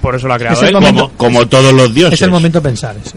Por 0.00 0.16
eso 0.16 0.26
lo 0.26 0.34
ha 0.34 0.38
creado 0.38 0.56
Es 0.56 0.62
el 0.62 0.68
él. 0.68 0.74
momento- 0.74 1.10
Como, 1.16 1.34
como 1.34 1.46
todos 1.48 1.72
los 1.72 1.94
dioses. 1.94 2.14
Es 2.14 2.22
el 2.22 2.30
momento 2.30 2.60
de 2.60 2.68
pensar. 2.68 2.96
sí. 3.04 3.12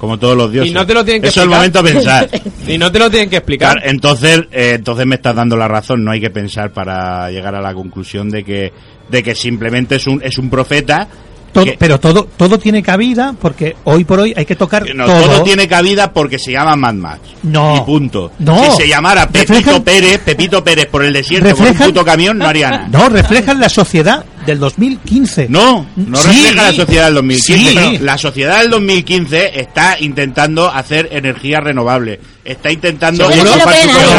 Como 0.00 0.18
todos 0.18 0.34
los 0.36 0.50
dioses. 0.50 0.70
Y 0.70 0.74
no 0.74 0.86
te 0.86 0.94
lo 0.94 1.04
tienen 1.04 1.20
que 1.22 1.28
Eso 1.28 1.42
es 1.42 1.46
el 1.46 1.52
explicar. 1.52 1.82
momento 1.82 1.82
de 1.82 1.92
pensar. 2.40 2.52
Y 2.72 2.78
no 2.78 2.90
te 2.90 2.98
lo 2.98 3.10
tienen 3.10 3.28
que 3.28 3.36
explicar. 3.36 3.74
Claro, 3.74 3.90
entonces, 3.90 4.40
eh, 4.50 4.72
entonces 4.76 5.04
me 5.06 5.16
estás 5.16 5.34
dando 5.36 5.56
la 5.56 5.68
razón. 5.68 6.02
No 6.02 6.10
hay 6.10 6.20
que 6.20 6.30
pensar 6.30 6.72
para 6.72 7.30
llegar 7.30 7.54
a 7.54 7.60
la 7.60 7.74
conclusión 7.74 8.30
de 8.30 8.42
que, 8.42 8.72
de 9.10 9.22
que 9.22 9.34
simplemente 9.34 9.96
es 9.96 10.06
un, 10.06 10.22
es 10.24 10.38
un 10.38 10.48
profeta. 10.48 11.06
Todo- 11.52 11.64
que- 11.64 11.76
pero 11.76 11.98
todo 11.98 12.28
todo 12.36 12.60
tiene 12.60 12.80
cabida 12.80 13.34
porque 13.40 13.74
hoy 13.82 14.04
por 14.04 14.20
hoy 14.20 14.32
hay 14.36 14.46
que 14.46 14.54
tocar 14.54 14.86
no, 14.94 15.04
todo. 15.04 15.20
todo. 15.22 15.42
tiene 15.42 15.66
cabida 15.66 16.12
porque 16.12 16.38
se 16.38 16.52
llama 16.52 16.76
Mad 16.76 16.94
Max. 16.94 17.20
No. 17.42 17.76
Y 17.76 17.80
punto. 17.80 18.30
No. 18.38 18.64
Si 18.76 18.82
se 18.82 18.88
llamara 18.88 19.28
Pepito 19.28 19.54
Reflejan- 19.54 19.82
Pérez, 19.82 20.20
Pepito 20.24 20.62
Pérez 20.62 20.86
por 20.86 21.04
el 21.04 21.12
desierto 21.12 21.56
con 21.56 21.66
un 21.66 21.74
puto 21.74 22.04
camión, 22.04 22.38
no 22.38 22.46
haría 22.46 22.70
nada. 22.70 22.88
No, 22.88 23.08
reflejan 23.08 23.58
la 23.58 23.68
sociedad 23.68 24.24
del 24.50 24.58
2015. 24.60 25.46
No, 25.48 25.86
no 25.96 26.18
Sí. 26.18 26.28
refleja 26.28 26.62
la 26.64 26.72
sociedad 26.72 27.04
del 27.06 27.14
2015. 27.14 27.90
Sí. 27.90 27.98
La 27.98 28.18
sociedad 28.18 28.60
del 28.60 28.70
2015 28.70 29.60
está 29.60 29.98
intentando 30.00 30.68
hacer 30.70 31.08
energía 31.12 31.60
renovable. 31.60 32.20
Está 32.44 32.70
intentando 32.70 33.30
¿Seguro? 33.30 33.50
¿eh? 33.54 33.62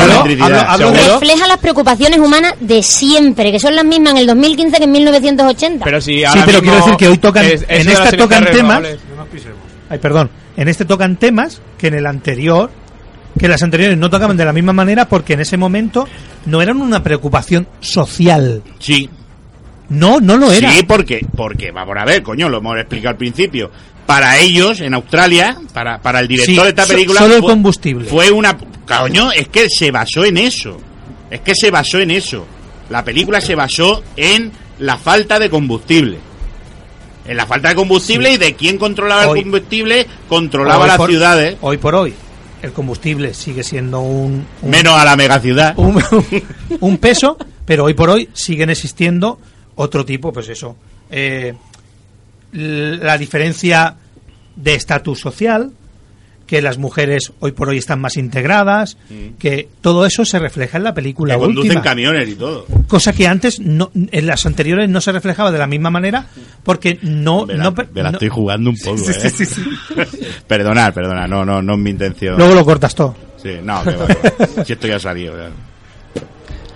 electricidad. 0.05 0.51
Hablo- 0.51 0.69
hablo 0.69 0.91
de- 0.91 0.97
¿Seguro? 0.99 1.19
Refleja 1.19 1.47
las 1.47 1.57
preocupaciones 1.57 2.19
humanas 2.19 2.53
de 2.59 2.83
siempre, 2.83 3.51
que 3.51 3.59
son 3.59 3.75
las 3.75 3.85
mismas 3.85 4.11
en 4.13 4.17
el 4.19 4.27
2015 4.27 4.77
que 4.77 4.83
en 4.85 4.91
1980. 4.91 5.85
Pero 5.85 6.01
si 6.01 6.17
Sí, 6.19 6.23
ahora 6.25 6.43
pero 6.45 6.61
mismo 6.61 6.71
quiero 6.71 6.85
decir 6.85 6.97
que 6.97 7.07
hoy 7.07 7.17
tocan 7.17 7.45
es- 7.45 7.65
en 7.67 7.89
esta 7.89 8.11
tocan 8.11 8.45
temas. 8.45 8.81
Ay, 9.89 9.99
perdón. 9.99 10.29
En 10.57 10.67
este 10.67 10.85
tocan 10.85 11.17
temas 11.17 11.61
que 11.77 11.87
en 11.87 11.95
el 11.95 12.05
anterior 12.05 12.71
que 13.39 13.47
las 13.47 13.63
anteriores 13.63 13.97
no 13.97 14.09
tocaban 14.09 14.35
de 14.35 14.43
la 14.45 14.51
misma 14.53 14.73
manera 14.73 15.07
porque 15.07 15.33
en 15.33 15.39
ese 15.39 15.55
momento 15.55 16.05
no 16.45 16.61
eran 16.61 16.81
una 16.81 17.01
preocupación 17.01 17.65
social. 17.79 18.61
Sí. 18.79 19.09
No, 19.91 20.19
no 20.19 20.38
lo 20.38 20.51
era. 20.51 20.72
Sí, 20.72 20.84
porque, 20.84 21.26
porque, 21.35 21.72
vamos 21.72 21.95
a 21.97 22.05
ver, 22.05 22.23
coño, 22.23 22.49
lo 22.49 22.57
hemos 22.57 22.77
explicado 22.77 23.09
al 23.11 23.18
principio. 23.18 23.69
Para 24.05 24.39
ellos, 24.39 24.81
en 24.81 24.93
Australia, 24.93 25.57
para, 25.73 26.01
para 26.01 26.19
el 26.19 26.27
director 26.27 26.55
Sí, 26.55 26.61
de 26.63 26.69
esta 26.69 26.85
película. 26.85 27.19
solo 27.22 27.35
el 27.35 27.41
fue- 27.41 27.49
combustible. 27.51 28.05
Fue 28.09 28.31
una. 28.31 28.57
Coño, 28.57 29.31
es 29.31 29.47
que 29.49 29.69
se 29.69 29.91
basó 29.91 30.26
en 30.26 30.38
eso. 30.38 30.77
Es 31.30 31.41
que 31.41 31.53
se 31.55 31.72
basó 31.72 31.99
en 31.99 32.11
eso. 32.11 32.45
La 32.89 33.03
película 33.05 33.39
se 33.39 33.55
basó 33.55 34.03
en 34.18 34.51
la 34.80 34.97
falta 34.97 35.39
de 35.39 35.49
combustible. 35.49 36.18
En 37.26 37.38
la 37.38 37.45
falta 37.45 37.69
de 37.69 37.76
combustible 37.76 38.30
Sí. 38.30 38.35
y 38.35 38.38
de 38.38 38.53
quién 38.55 38.77
controlaba 38.77 39.27
Hoy- 39.27 39.39
el 39.39 39.45
combustible, 39.45 40.07
controlaba 40.27 40.88
las 40.88 40.97
por- 40.97 41.09
ciudades. 41.09 41.55
Hoy 41.61 41.77
por 41.77 41.95
hoy. 41.95 42.13
el 42.61 42.72
combustible 42.73 43.34
sigue 43.34 43.63
siendo 43.63 44.01
un, 44.01 44.45
un- 44.61 44.69
Menos 44.69 44.93
a 44.99 45.03
la 45.05 45.15
megaciudad. 45.15 45.73
un, 45.77 46.03
un 46.80 46.97
peso, 46.97 47.38
pero 47.65 47.85
hoy 47.85 47.93
por 47.93 48.09
hoy 48.09 48.30
siguen 48.34 48.69
existiendo 48.69 49.39
otro 49.76 50.06
tipo, 50.06 50.31
pues 50.34 50.49
eso, 50.49 50.76
eh, 51.10 51.53
la 52.53 53.18
diferencia 53.18 53.95
de 54.56 54.76
estatus 54.76 55.19
social, 55.19 55.72
que 56.45 56.61
las 56.61 56.77
mujeres 56.77 57.31
hoy 57.39 57.53
por 57.53 57.69
hoy 57.69 57.77
están 57.77 58.02
más 58.02 58.18
integradas, 58.18 58.98
que 59.39 59.69
todo 59.80 60.06
eso 60.06 60.26
se 60.26 60.38
refleja 60.38 60.77
en 60.77 60.84
la 60.84 60.93
película 60.93 61.35
Que 61.35 61.39
conducen 61.39 61.69
última. 61.69 61.81
camiones 61.81 62.27
y 62.27 62.35
todo. 62.35 62.65
Cosa 62.89 63.14
que 63.14 63.26
antes 63.26 63.61
no, 63.61 63.89
en 63.93 64.27
las 64.27 64.45
anteriores 64.45 64.89
no 64.89 64.99
se 64.99 65.14
reflejaba 65.14 65.49
de 65.53 65.60
la 65.60 65.68
misma 65.68 65.89
manera 65.89 66.27
porque 66.64 66.99
no, 67.03 67.45
Me 67.45 67.53
la, 67.53 67.64
no, 67.64 67.72
me 67.72 68.03
la 68.03 68.11
no- 68.11 68.18
estoy 68.18 68.27
jugando 68.27 68.69
un 68.69 68.76
poco, 68.77 68.98
Sí, 68.98 69.11
¿eh? 69.11 69.30
sí, 69.30 69.45
sí, 69.45 69.61
perdonad, 70.48 70.93
perdonad, 70.93 71.30
no, 71.30 71.45
no, 71.45 71.61
no 71.61 71.73
es 71.73 71.80
mi 71.80 71.91
intención. 71.91 72.35
luego 72.38 72.53
lo 72.53 72.65
cortas 72.65 72.93
todo. 72.95 73.15
Sí, 73.41 73.52
no, 73.64 73.81
que 73.84 73.95
va, 73.95 74.07
que 74.07 74.53
va. 74.57 74.65
si 74.65 74.73
esto 74.73 74.88
ya 74.88 74.98
ha 74.98 74.99
salido. 74.99 75.34
ya. 75.38 75.49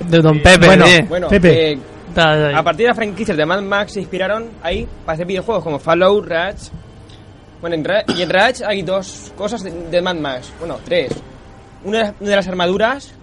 De 0.08 0.20
Don 0.20 0.40
Pepe, 0.42 0.68
Bueno. 0.68 0.86
Bueno, 1.10 1.28
Pepe. 1.28 1.72
eh, 1.74 1.80
A 2.18 2.64
partir 2.64 2.84
de 2.84 2.88
las 2.90 2.96
franquicias 2.96 3.36
de 3.38 3.46
Mad 3.46 3.62
Max 3.62 3.94
se 3.94 4.00
inspiraron 4.02 4.46
ahí 4.64 4.88
para 5.06 5.14
hacer 5.16 5.26
videojuegos 5.28 5.64
como 5.64 5.80
Fallout, 5.80 6.26
Rage. 6.28 6.70
Bueno, 7.62 7.76
en 7.76 7.84
Ra- 7.84 8.04
y 8.16 8.22
en 8.22 8.30
Rage 8.30 8.64
hay 8.66 8.82
dos 8.84 9.32
cosas 9.38 9.64
de, 9.64 9.72
de 9.72 10.02
Mad 10.02 10.16
Max. 10.16 10.52
Bueno, 10.60 10.80
tres. 10.86 11.12
Una 11.84 11.98
de 12.00 12.04
las- 12.06 12.14
una 12.20 12.30
de 12.30 12.36
las 12.36 12.48
armaduras, 12.48 13.14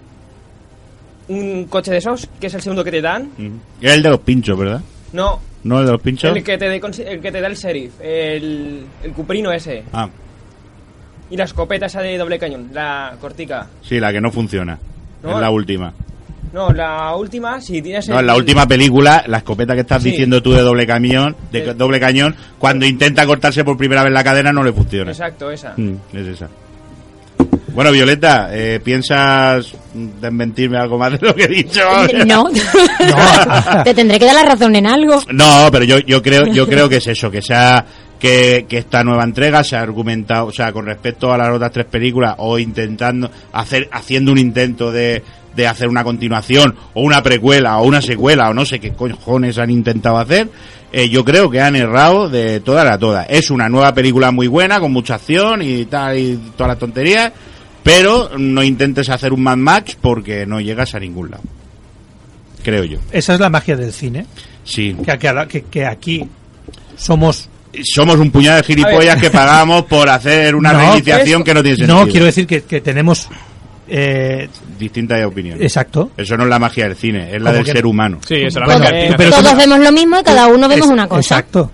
un 1.29 1.65
coche 1.67 1.91
de 1.93 1.99
esos, 1.99 2.29
que 2.41 2.49
es 2.49 2.55
el 2.55 2.63
segundo 2.63 2.85
que 2.85 2.91
te 2.91 3.01
dan. 3.01 3.31
Es 3.81 3.93
el 3.95 4.03
de 4.03 4.11
los 4.11 4.21
pinchos, 4.21 4.59
¿verdad? 4.59 4.81
No, 5.13 5.41
¿No 5.65 5.79
el 5.81 5.87
de 5.87 5.93
los 5.93 6.01
pinchos? 6.01 6.35
el 6.37 6.43
que 6.43 6.59
te, 6.59 6.69
de- 6.69 6.77
el 7.07 7.21
que 7.21 7.33
te 7.33 7.41
da 7.41 7.47
el 7.47 7.55
sheriff, 7.57 7.93
el, 8.01 8.85
el 9.03 9.13
cuprino 9.13 9.53
ese. 9.53 9.85
Ah, 9.93 10.09
Y 11.31 11.37
la 11.37 11.45
escopeta 11.45 11.87
esa 11.87 12.01
de 12.03 12.19
doble 12.19 12.39
cañón, 12.39 12.71
la 12.73 13.17
cortica. 13.21 13.69
sí, 13.83 13.99
la 14.01 14.13
que 14.13 14.21
no 14.21 14.31
funciona. 14.31 14.79
No, 15.23 15.31
es 15.35 15.41
la 15.41 15.51
última. 15.51 15.93
No, 16.53 16.71
la 16.71 17.17
última, 17.17 17.61
si 17.61 17.81
tienes 17.81 18.09
No, 18.09 18.21
en 18.21 18.27
la 18.27 18.37
última 18.37 18.67
película, 18.67 19.25
la 19.27 19.39
escopeta 19.39 19.75
que 19.75 19.81
estás 19.81 20.03
Sí. 20.03 20.11
diciendo 20.11 20.43
tú 20.43 20.53
de 20.53 20.61
doble 20.61 20.87
camión, 20.87 21.35
de 21.51 21.73
doble 21.75 21.99
cañón, 21.99 22.35
cuando 22.59 22.85
intenta 22.85 23.25
cortarse 23.27 23.65
por 23.65 23.77
primera 23.79 24.03
vez 24.05 24.13
la 24.13 24.23
cadena 24.23 24.53
no 24.53 24.63
le 24.63 24.73
funciona. 24.73 25.11
Exacto, 25.13 25.51
esa. 25.51 25.73
Mm, 25.77 25.95
es 26.13 26.27
esa. 26.27 26.49
Bueno, 27.75 27.91
Violeta, 27.91 28.51
eh, 28.53 28.81
¿piensas 28.85 29.75
desmentirme 29.95 30.77
algo 30.77 30.99
más 30.99 31.13
de 31.19 31.27
lo 31.27 31.35
que 31.35 31.45
he 31.45 31.49
dicho? 31.49 31.81
No. 32.27 32.45
Te 33.85 33.95
tendré 33.95 34.19
que 34.19 34.27
dar 34.27 34.35
la 34.35 34.45
razón 34.45 34.77
en 34.77 34.87
algo. 34.87 35.23
No, 35.33 35.69
pero 35.73 35.85
yo, 35.85 35.99
yo 36.01 36.21
creo 36.23 36.47
yo 36.53 36.67
creo 36.67 36.89
que 36.89 36.97
es 36.97 37.07
eso, 37.07 37.31
que 37.31 37.41
sea 37.41 37.85
que, 38.19 38.67
que 38.69 38.79
esta 38.79 39.03
nueva 39.03 39.25
entrega 39.25 39.65
se 39.65 39.77
ha 39.77 39.81
argumentado, 39.81 40.47
o 40.47 40.53
sea, 40.53 40.71
con 40.71 40.85
respecto 40.85 41.33
a 41.33 41.39
las 41.39 41.49
otras 41.49 41.73
tres 41.73 41.87
películas 41.87 42.35
o 42.39 42.59
intentando 42.59 43.31
hacer 43.53 43.89
haciendo 43.91 44.33
un 44.33 44.39
intento 44.39 44.93
de, 44.93 45.23
de 45.57 45.67
hacer 45.67 45.89
una 45.89 46.05
continuación 46.05 46.75
o 46.95 47.03
una 47.03 47.23
precuela 47.23 47.79
o 47.79 47.85
una 47.87 48.01
secuela 48.03 48.49
o 48.51 48.55
no 48.55 48.65
sé 48.65 48.81
qué 48.81 48.93
cojones 48.93 49.59
han 49.59 49.71
intentado 49.71 50.19
hacer, 50.19 50.49
eh, 50.93 51.09
yo 51.09 51.25
creo 51.25 51.51
que 51.51 51.61
han 51.61 51.77
errado 51.77 52.29
de 52.29 52.61
todas 52.61 52.87
a 52.91 52.99
todas. 52.99 53.27
Es 53.31 53.51
una 53.51 53.69
nueva 53.69 53.95
película 53.95 54.31
muy 54.31 54.47
buena 54.47 54.81
con 54.81 54.93
mucha 54.93 55.15
acción 55.17 55.63
y 55.63 55.85
tal 55.87 56.19
y 56.19 56.37
todas 56.57 56.69
las 56.71 56.79
tonterías, 56.79 57.33
pero 57.83 58.31
no 58.39 58.63
intentes 58.63 59.09
hacer 59.09 59.33
un 59.33 59.43
Mad 59.43 59.57
Max 59.57 59.97
porque 60.01 60.47
no 60.47 60.61
llegas 60.61 60.95
a 60.95 61.01
ningún 61.01 61.31
lado. 61.31 61.43
Creo 62.63 62.85
yo. 62.85 62.99
Esa 63.11 63.35
es 63.35 63.41
la 63.41 63.51
magia 63.51 63.77
del 63.77 63.93
cine. 63.93 64.27
Sí. 64.65 64.97
Que, 65.05 65.19
que- 65.19 65.47
que- 65.49 65.63
que 65.63 65.85
aquí 65.87 66.25
somos 66.97 67.49
somos 67.85 68.17
un 68.19 68.31
puñado 68.31 68.59
de 68.59 68.65
gilipollas 68.65 69.17
que 69.21 69.31
pagamos 69.31 69.85
por 69.87 70.09
hacer 70.11 70.55
una 70.55 70.73
No, 70.75 70.79
reiniciación 70.79 71.43
que 71.43 71.55
no 71.55 71.63
tiene 71.63 71.79
sentido. 71.79 72.05
No, 72.05 72.11
quiero 72.11 72.27
decir 72.27 72.47
que, 72.47 72.63
que 72.65 72.81
tenemos. 72.83 73.29
Eh, 73.95 74.49
Distintas 74.79 75.25
opiniones. 75.25 75.63
Exacto. 75.63 76.11
Eso 76.17 76.37
no 76.37 76.45
es 76.45 76.49
la 76.49 76.59
magia 76.59 76.89
del 76.89 76.97
cine, 76.97 77.27
es 77.37 77.41
la 77.43 77.51
¿Cómo 77.51 77.57
del 77.59 77.65
que 77.65 77.73
ser 77.73 77.85
no? 77.85 77.91
humano. 77.91 78.19
Sí, 78.27 78.35
eso 78.37 78.59
la 78.61 78.67
magia 78.67 78.91
del 78.91 79.03
cine. 79.05 79.15
Pero 79.19 79.31
Todos 79.31 79.57
vemos 79.57 79.79
lo 79.81 79.93
mismo 79.93 80.19
y 80.19 80.23
cada 80.23 80.47
uno 80.49 80.69
vemos 80.69 80.87
es- 80.87 80.93
una 80.93 81.07
cosa. 81.09 81.21
Exacto. 81.39 81.71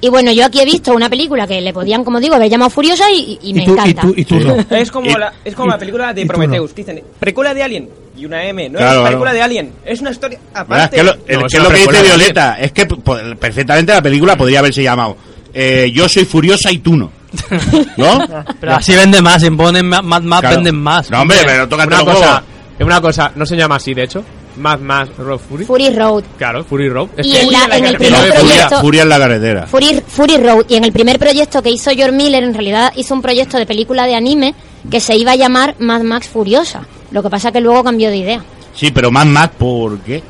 Y 0.00 0.08
bueno, 0.08 0.32
yo 0.32 0.44
aquí 0.44 0.60
he 0.60 0.64
visto 0.64 0.92
una 0.92 1.08
película 1.08 1.46
que 1.46 1.60
le 1.60 1.72
podían, 1.72 2.02
como 2.02 2.18
digo, 2.18 2.34
haber 2.34 2.50
llamado 2.50 2.68
Furiosa 2.68 3.04
y, 3.12 3.38
y 3.42 3.54
me 3.54 3.64
tú- 3.64 3.70
y 3.70 3.74
encanta. 3.74 4.02
tú- 4.02 4.14
y 4.16 4.24
tú 4.24 4.40
no. 4.40 4.56
Es 4.70 4.90
como, 4.90 5.16
la, 5.16 5.32
es 5.44 5.54
como 5.54 5.68
y- 5.68 5.70
la 5.70 5.78
película 5.78 6.12
de 6.12 6.26
Prometheus, 6.26 6.74
dicen, 6.74 7.00
precuela 7.20 7.54
de 7.54 7.62
Alien, 7.62 7.88
y 8.16 8.24
una 8.24 8.44
M, 8.44 8.68
no 8.70 8.78
Claro, 8.78 9.00
es 9.02 9.04
película 9.06 9.30
claro. 9.30 9.36
de 9.36 9.42
Alien, 9.44 9.72
es 9.84 10.00
una 10.00 10.10
historia 10.10 10.38
aparte. 10.52 10.96
que 10.96 11.02
lo, 11.04 11.12
es 11.12 11.16
No, 11.18 11.24
que 11.26 11.32
es 11.46 11.54
es 11.54 11.60
una 11.60 11.62
lo 11.62 11.70
que 11.74 11.80
dice 11.92 12.02
Violeta, 12.02 12.58
es 12.60 12.72
que 12.72 12.86
po- 12.86 13.18
perfectamente 13.38 13.92
la 13.92 14.02
película 14.02 14.36
podría 14.36 14.58
haberse 14.58 14.82
llamado 14.82 15.16
eh, 15.54 15.90
Yo 15.94 16.08
soy 16.08 16.24
furiosa 16.24 16.72
y 16.72 16.78
tú 16.78 16.96
no. 16.96 17.12
¿No? 17.96 18.18
Pero 18.60 18.74
así 18.74 18.94
venden 18.94 19.22
más, 19.22 19.40
si 19.42 19.50
ponen 19.50 19.86
ma- 19.88 20.02
Mad 20.02 20.22
Max 20.22 20.40
Claro. 20.40 20.56
venden 20.56 20.76
más. 20.80 21.10
No, 21.10 21.22
hombre, 21.22 21.38
pero 21.44 21.68
tócate 21.68 21.88
Una 21.88 21.96
los 21.98 22.14
cosa, 22.14 22.26
huevos. 22.28 22.42
una 22.80 23.00
cosa, 23.00 23.32
no 23.34 23.46
se 23.46 23.56
llama 23.56 23.76
así, 23.76 23.94
de 23.94 24.04
hecho. 24.04 24.24
Mad 24.56 24.80
Max 24.80 25.10
Road 25.18 25.38
Fury. 25.38 25.64
Fury 25.64 25.90
Road. 25.90 26.24
Claro, 26.36 26.64
Fury 26.64 26.88
Road. 26.88 27.08
Es 27.16 27.26
Y 27.26 27.32
que- 27.32 27.40
en, 27.42 27.52
la- 27.52 27.64
en 27.64 27.84
el 27.84 27.92
carretera. 27.92 27.98
primer 27.98 28.20
Furia, 28.20 28.34
proyecto... 28.40 28.80
furia 28.80 29.02
en 29.02 29.08
la 29.08 29.18
carretera. 29.18 29.66
Fury, 29.66 30.02
Fury 30.06 30.36
Road. 30.38 30.64
Y 30.68 30.74
en 30.76 30.84
el 30.84 30.92
primer 30.92 31.18
proyecto 31.18 31.62
que 31.62 31.70
hizo 31.70 31.90
George 31.92 32.12
Miller, 32.12 32.42
en 32.42 32.54
realidad 32.54 32.92
hizo 32.96 33.14
un 33.14 33.22
proyecto 33.22 33.56
de 33.56 33.66
película 33.66 34.06
de 34.06 34.14
anime 34.16 34.54
que 34.90 34.98
se 35.00 35.16
iba 35.16 35.32
a 35.32 35.36
llamar 35.36 35.76
Mad 35.78 36.02
Max 36.02 36.28
Furiosa. 36.28 36.80
Lo 37.12 37.22
que 37.22 37.30
pasa 37.30 37.52
que 37.52 37.60
luego 37.60 37.84
cambió 37.84 38.10
de 38.10 38.16
idea. 38.16 38.42
Sí, 38.74 38.90
pero 38.90 39.10
más 39.12 39.26
más, 39.26 39.48
¿por 39.50 39.98
qué? 40.00 40.22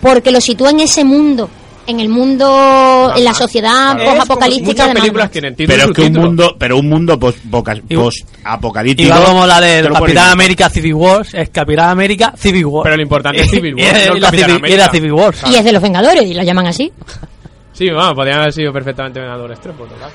Porque 0.00 0.30
lo 0.30 0.40
sitúa 0.40 0.70
en 0.70 0.80
ese 0.80 1.02
mundo. 1.04 1.48
En 1.88 2.00
el 2.00 2.08
mundo, 2.08 3.12
en 3.16 3.24
la 3.24 3.32
sociedad 3.32 3.94
Claro. 3.94 4.10
post-apocalíptica 4.10 4.92
películas 4.92 5.30
tienen 5.30 5.54
título 5.54 5.76
Pero 5.78 5.90
es 5.90 5.96
que 5.96 6.02
un 6.02 6.12
mundo, 6.24 6.56
pero 6.58 6.78
un 6.78 6.88
mundo 6.88 7.18
post, 7.18 7.38
post-apocalíptico. 7.48 9.08
Igual 9.08 9.24
como 9.24 9.46
la 9.46 9.60
de 9.60 9.82
lo 9.84 9.94
Capitán 9.94 10.30
América 10.30 10.68
Civil 10.68 10.94
Wars, 10.94 11.32
es 11.32 11.48
Capitán 11.50 11.90
América 11.90 12.32
Civil 12.36 12.66
Wars. 12.66 12.84
Pero 12.84 12.96
lo 12.96 13.02
importante 13.02 13.42
es 13.42 13.50
Civil 13.50 13.74
Y 13.78 13.82
War, 13.84 13.96
es 13.96 14.06
no 14.08 14.14
el 14.14 14.20
la 14.20 14.26
Capitán 14.30 14.50
Civil- 14.50 14.68
y 14.70 14.72
era. 14.72 14.90
Civil 14.90 15.12
Wars. 15.12 15.42
Y 15.50 15.54
es 15.54 15.64
de 15.64 15.72
los 15.72 15.82
Vengadores, 15.82 16.22
y 16.24 16.34
lo 16.34 16.42
llaman 16.42 16.66
así. 16.66 16.92
Sí, 17.72 17.88
vamos, 17.90 18.14
podrían 18.14 18.40
haber 18.40 18.52
sido 18.52 18.72
perfectamente 18.72 19.20
Vengadores 19.20 19.60
3, 19.60 19.74
por 19.76 19.88
total. 19.88 20.10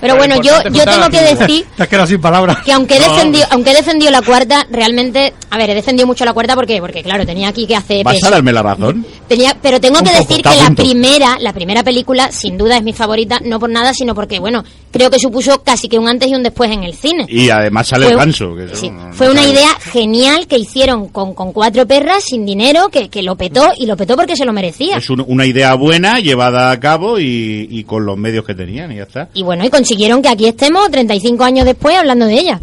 Pero 0.00 0.16
bueno, 0.16 0.36
yo, 0.42 0.52
yo 0.70 0.84
tengo 0.84 1.08
que 1.10 1.20
decir 1.34 1.66
Te 1.76 1.82
has 1.82 1.88
quedado 1.88 2.06
sin 2.06 2.20
palabras. 2.20 2.58
que 2.64 2.72
aunque 2.72 2.98
No, 2.98 3.08
defendido, 3.12 3.46
aunque 3.50 3.70
he 3.70 3.74
defendido 3.74 4.10
la 4.10 4.22
cuarta, 4.22 4.66
realmente, 4.70 5.32
a 5.50 5.56
ver, 5.58 5.70
he 5.70 5.74
defendido 5.74 6.06
mucho 6.06 6.24
la 6.24 6.32
cuarta 6.32 6.54
porque, 6.54 6.80
porque 6.80 7.02
claro, 7.02 7.24
tenía 7.26 7.48
aquí 7.48 7.66
que 7.66 7.76
hacer 7.76 8.04
¿Vas 8.04 8.14
peso. 8.14 8.26
a 8.26 8.30
darme 8.30 8.52
la 8.52 8.62
razón? 8.62 9.04
Tenía, 9.28 9.56
pero 9.60 9.80
tengo 9.80 9.98
Un 9.98 10.04
que 10.04 10.10
poco, 10.10 10.24
decir 10.28 10.42
que 10.42 10.48
a 10.48 10.54
la 10.54 10.66
punto. 10.66 10.82
primera, 10.82 11.36
la 11.40 11.52
primera 11.52 11.82
película, 11.82 12.30
sin 12.32 12.58
duda 12.58 12.76
es 12.76 12.82
mi 12.82 12.92
favorita, 12.92 13.40
no 13.44 13.58
por 13.58 13.70
nada, 13.70 13.94
sino 13.94 14.14
porque, 14.14 14.38
bueno, 14.38 14.62
creo 14.90 15.10
que 15.10 15.18
supuso 15.18 15.62
casi 15.62 15.88
que 15.88 15.98
un 15.98 16.08
antes 16.08 16.28
y 16.30 16.34
un 16.34 16.42
después 16.42 16.70
en 16.70 16.82
el 16.84 16.94
cine. 16.94 17.26
Y 17.28 17.48
además 17.50 17.88
sale 17.88 18.04
Fue- 18.06 18.12
el 18.12 18.18
ganso. 18.18 18.54
Que 18.54 18.64
eso 18.64 18.76
Sí, 18.76 18.90
no- 18.90 19.08
no 19.08 19.12
fue 19.14 19.30
una 19.30 19.40
sabe. 19.42 19.52
idea 19.54 19.68
genial 19.92 20.46
que 20.46 20.58
hicieron 20.58 21.08
con, 21.08 21.34
con 21.34 21.52
cuatro 21.52 21.86
perras, 21.86 22.24
sin 22.24 22.44
dinero, 22.44 22.88
que, 22.88 23.08
que 23.08 23.22
lo 23.22 23.36
petó, 23.36 23.70
y 23.78 23.86
lo 23.86 23.96
petó 23.96 24.16
porque 24.16 24.36
se 24.36 24.44
lo 24.44 24.52
merecía. 24.52 24.96
Es 24.98 25.08
un- 25.10 25.24
una 25.26 25.46
idea 25.46 25.74
buena 25.74 26.18
llevada 26.20 26.70
a 26.70 26.80
cabo 26.80 27.18
y, 27.18 27.66
y 27.70 27.84
con 27.84 28.04
los 28.04 28.16
medios 28.18 28.44
que 28.44 28.54
tenían 28.54 28.92
y 28.92 28.96
ya 28.96 29.02
está. 29.04 29.28
Y 29.34 29.42
bueno, 29.42 29.64
y 29.64 29.70
consiguieron 29.72 30.20
que 30.22 30.28
aquí 30.28 30.46
estemos 30.46 30.90
35 30.90 31.42
años 31.42 31.64
después 31.64 31.96
hablando 31.96 32.26
de 32.26 32.34
ella. 32.34 32.60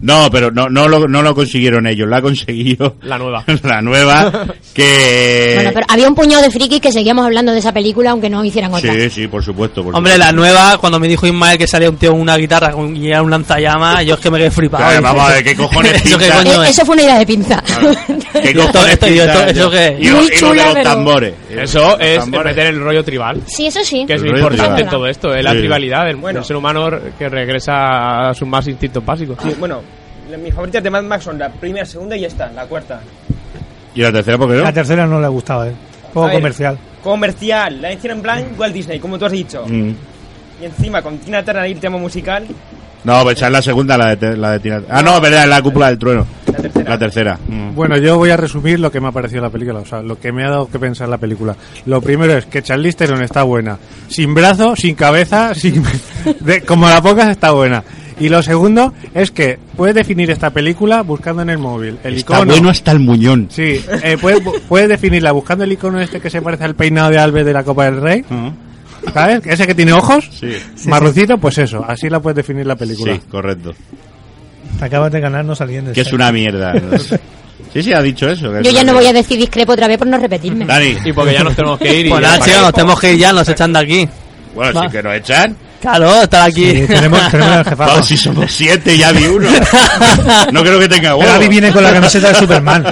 No, 0.00 0.30
pero 0.30 0.50
no, 0.52 0.68
no, 0.68 0.86
lo, 0.86 1.08
no 1.08 1.22
lo 1.22 1.34
consiguieron 1.34 1.86
ellos, 1.86 2.08
lo 2.08 2.16
ha 2.16 2.22
conseguido 2.22 2.96
La 3.02 3.18
nueva. 3.18 3.44
la 3.64 3.80
nueva 3.82 4.46
que... 4.72 5.52
Bueno, 5.56 5.70
pero 5.74 5.86
había 5.88 6.08
un 6.08 6.14
puñado 6.14 6.42
de 6.42 6.50
frikis 6.50 6.80
que 6.80 6.92
seguíamos 6.92 7.24
hablando 7.26 7.52
de 7.52 7.58
esa 7.58 7.72
película 7.72 8.10
aunque 8.10 8.30
no 8.30 8.44
hicieran 8.44 8.72
otra. 8.72 8.92
Sí, 8.92 9.10
sí, 9.10 9.26
por 9.28 9.42
supuesto. 9.42 9.82
por 9.82 9.94
Hombre, 9.96 10.12
supuesto. 10.12 10.32
la 10.32 10.40
nueva, 10.40 10.78
cuando 10.78 11.00
me 11.00 11.08
dijo 11.08 11.26
Ismael 11.26 11.58
que 11.58 11.66
salía 11.66 11.90
un 11.90 11.96
tío 11.96 12.12
con 12.12 12.20
una 12.20 12.36
guitarra 12.36 12.70
con, 12.70 12.96
y 12.96 13.08
era 13.08 13.22
un 13.22 13.30
lanzallamas, 13.30 14.04
yo 14.06 14.14
es 14.14 14.20
que 14.20 14.30
me 14.30 14.38
quedé 14.38 14.50
flipado. 14.52 14.84
Claro, 14.84 15.02
vamos 15.02 15.30
a 15.30 15.34
ver, 15.34 15.44
¿qué 15.44 15.56
cojones 15.56 15.92
¿Eso 16.04 16.16
qué 16.18 16.24
pinta? 16.26 16.36
coño 16.44 16.62
es? 16.62 16.70
eso 16.70 16.84
fue 16.86 16.94
una 16.94 17.02
idea 17.02 17.18
de 17.18 17.26
pinza. 17.26 17.62
¿Qué 18.40 18.54
cojones 18.54 18.92
esto- 18.92 19.06
eso? 19.06 19.72
Y, 19.98 20.08
Muy 20.10 20.26
y 20.26 20.30
de 20.30 20.36
chula, 20.36 20.64
los 20.64 20.74
pero- 20.74 20.90
tambores. 20.90 21.34
Eso 21.50 21.98
es 21.98 22.18
tambores. 22.20 22.54
meter 22.56 22.66
el 22.72 22.80
rollo 22.80 23.02
tribal. 23.04 23.42
sí, 23.46 23.66
eso 23.66 23.80
sí. 23.82 24.04
Que 24.06 24.14
es 24.14 24.22
El 24.22 24.28
lo 24.28 24.32
rollo 24.34 24.44
importante 24.46 24.82
en 24.82 24.88
todo 24.88 25.06
esto, 25.06 25.34
es 25.34 25.42
la 25.42 25.52
Sí. 25.52 25.58
tribalidad 25.58 26.06
del, 26.06 26.16
Bueno. 26.16 26.38
del 26.38 26.46
ser 26.46 26.56
humano 26.56 26.88
que 27.18 27.28
regresa 27.28 28.28
a 28.28 28.34
sus 28.34 28.46
más 28.46 28.66
instintos 28.68 29.04
básicos. 29.04 29.36
Sí, 29.42 29.54
bueno, 29.58 29.76
la- 29.76 29.87
mis 30.36 30.52
favoritas 30.52 30.82
de 30.82 30.90
Mad 30.90 31.02
Max 31.04 31.24
son 31.24 31.38
la 31.38 31.48
primera, 31.50 31.86
segunda 31.86 32.16
y 32.16 32.24
esta, 32.24 32.50
la 32.52 32.66
cuarta. 32.66 33.00
¿Y 33.94 34.02
la 34.02 34.12
tercera 34.12 34.36
por 34.38 34.48
qué 34.50 34.56
no? 34.56 34.62
La 34.62 34.72
tercera 34.72 35.06
no 35.06 35.18
le 35.20 35.26
ha 35.26 35.30
gustado, 35.30 35.64
¿eh? 35.66 35.72
Poco 36.12 36.26
ver, 36.26 36.34
comercial. 36.36 36.78
Comercial, 37.02 37.80
la 37.80 37.92
hicieron 37.92 38.18
en 38.18 38.22
plan 38.22 38.44
Walt 38.58 38.74
Disney, 38.74 38.98
como 38.98 39.18
tú 39.18 39.24
has 39.26 39.32
dicho. 39.32 39.64
Mm. 39.66 39.90
Y 40.60 40.64
encima 40.64 41.00
con 41.02 41.18
Tina 41.18 41.42
Turner 41.44 41.66
y 41.68 41.72
el 41.72 41.80
tema 41.80 41.96
musical, 41.98 42.44
No, 43.04 43.22
pues 43.22 43.36
esa 43.36 43.46
es 43.46 43.52
la 43.52 43.62
segunda, 43.62 43.96
la 43.96 44.16
de, 44.16 44.36
la 44.36 44.52
de 44.52 44.60
Tina- 44.60 44.82
Ah, 44.90 45.02
no, 45.02 45.20
verdad, 45.20 45.44
es 45.44 45.48
la 45.48 45.62
cúpula 45.62 45.86
del 45.88 45.98
trueno. 45.98 46.26
la 46.46 46.52
tercera. 46.58 46.90
La 46.90 46.98
tercera. 46.98 47.38
Mm. 47.48 47.74
Bueno, 47.74 47.96
yo 47.96 48.18
voy 48.18 48.30
a 48.30 48.36
resumir 48.36 48.80
lo 48.80 48.90
que 48.90 49.00
me 49.00 49.08
ha 49.08 49.12
parecido 49.12 49.40
la 49.42 49.50
película, 49.50 49.78
o 49.80 49.86
sea, 49.86 50.02
lo 50.02 50.18
que 50.18 50.32
me 50.32 50.44
ha 50.44 50.50
dado 50.50 50.68
que 50.68 50.78
pensar 50.80 51.08
la 51.08 51.18
película. 51.18 51.54
Lo 51.86 52.00
primero 52.02 52.36
es 52.36 52.46
que 52.46 52.60
Charlize 52.62 52.96
Theron 52.98 53.22
está 53.22 53.44
buena, 53.44 53.78
sin 54.08 54.34
brazo, 54.34 54.74
sin 54.74 54.94
cabeza, 54.96 55.54
sin 55.54 55.82
de- 56.40 56.62
como 56.62 56.88
la 56.88 57.00
pocas 57.00 57.28
está 57.28 57.52
buena. 57.52 57.84
Y 58.20 58.28
lo 58.28 58.42
segundo 58.42 58.92
es 59.14 59.30
que 59.30 59.58
puedes 59.76 59.94
definir 59.94 60.30
esta 60.30 60.50
película 60.50 61.02
buscando 61.02 61.42
en 61.42 61.50
el 61.50 61.58
móvil 61.58 61.98
el 62.02 62.14
Está 62.16 62.34
icono. 62.34 62.52
bueno 62.52 62.68
hasta 62.70 62.90
el 62.92 62.98
muñón. 62.98 63.46
Sí, 63.50 63.80
eh, 64.02 64.16
puedes, 64.20 64.40
puedes 64.68 64.88
definirla 64.88 65.32
buscando 65.32 65.64
el 65.64 65.72
icono 65.72 66.00
este 66.00 66.20
que 66.20 66.28
se 66.30 66.42
parece 66.42 66.64
al 66.64 66.74
peinado 66.74 67.10
de 67.10 67.18
Alves 67.18 67.46
de 67.46 67.52
la 67.52 67.62
Copa 67.62 67.84
del 67.84 68.00
Rey. 68.00 68.24
¿Sabes? 69.14 69.42
Ese 69.46 69.66
que 69.66 69.74
tiene 69.74 69.92
ojos. 69.92 70.28
Sí, 70.32 70.52
Marroncito, 70.86 71.38
pues 71.38 71.58
eso. 71.58 71.84
Así 71.86 72.08
la 72.10 72.20
puedes 72.20 72.36
definir 72.36 72.66
la 72.66 72.74
película. 72.76 73.14
sí, 73.14 73.20
correcto. 73.30 73.72
Acabas 74.80 75.12
de 75.12 75.20
ganarnos 75.20 75.60
alguien. 75.60 75.92
Que 75.92 76.00
es 76.02 76.12
una 76.12 76.32
mierda. 76.32 76.74
Sí, 77.72 77.82
sí, 77.82 77.92
ha 77.92 78.00
dicho 78.00 78.30
eso. 78.30 78.50
que 78.50 78.60
es 78.60 78.64
Yo 78.66 78.70
ya 78.70 78.82
no 78.82 78.94
voy 78.94 79.04
a 79.04 79.12
decir 79.12 79.36
discrepo 79.36 79.72
otra 79.72 79.86
vez 79.88 79.98
por 79.98 80.06
no 80.06 80.16
repetirme. 80.16 80.64
Dani. 80.64 80.96
Y 81.04 81.12
porque 81.12 81.34
ya 81.34 81.44
nos 81.44 81.54
tenemos 81.54 81.78
que 81.78 82.00
ir 82.00 82.06
y 82.06 82.08
Pues 82.08 82.22
nada, 82.22 82.38
nos 82.62 82.72
tenemos 82.72 83.00
que 83.00 83.12
ir 83.12 83.18
ya, 83.18 83.32
nos 83.32 83.46
echan 83.48 83.72
de 83.74 83.78
aquí. 83.78 84.08
Bueno, 84.54 84.72
Va. 84.80 84.86
sí 84.86 84.92
que 84.92 85.02
nos 85.02 85.14
echan. 85.14 85.56
Claro, 85.80 86.22
estar 86.22 86.48
aquí. 86.48 86.72
Sí, 86.72 86.86
tenemos, 86.88 87.30
tenemos 87.30 87.52
al 87.56 87.64
jefazo. 87.64 88.02
Si 88.02 88.16
somos 88.16 88.50
siete, 88.50 88.98
ya 88.98 89.12
vi 89.12 89.26
uno. 89.26 89.48
No 90.52 90.62
creo 90.62 90.78
que 90.80 90.88
tenga 90.88 91.10
El 91.10 91.14
huevo. 91.16 91.32
Avi 91.34 91.48
viene 91.48 91.70
con 91.72 91.82
la 91.84 91.92
camiseta 91.92 92.28
de 92.30 92.34
Superman. 92.34 92.84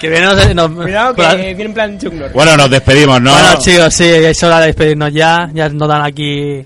que 0.00 0.08
viene, 0.08 0.26
nos, 0.26 0.54
nos- 0.54 0.70
Cuidado 0.84 1.14
que 1.14 1.36
viene 1.36 1.62
en 1.62 1.74
plan 1.74 1.98
Chuck 1.98 2.12
Norris. 2.12 2.32
Bueno, 2.32 2.56
nos 2.56 2.70
despedimos, 2.70 3.20
¿no? 3.20 3.30
Bueno, 3.32 3.58
chicos, 3.58 3.94
sí, 3.94 4.04
es 4.04 4.42
hora 4.42 4.60
de 4.60 4.66
despedirnos 4.66 5.12
ya. 5.12 5.48
Ya 5.54 5.68
nos 5.68 5.88
dan 5.88 6.02
aquí. 6.02 6.64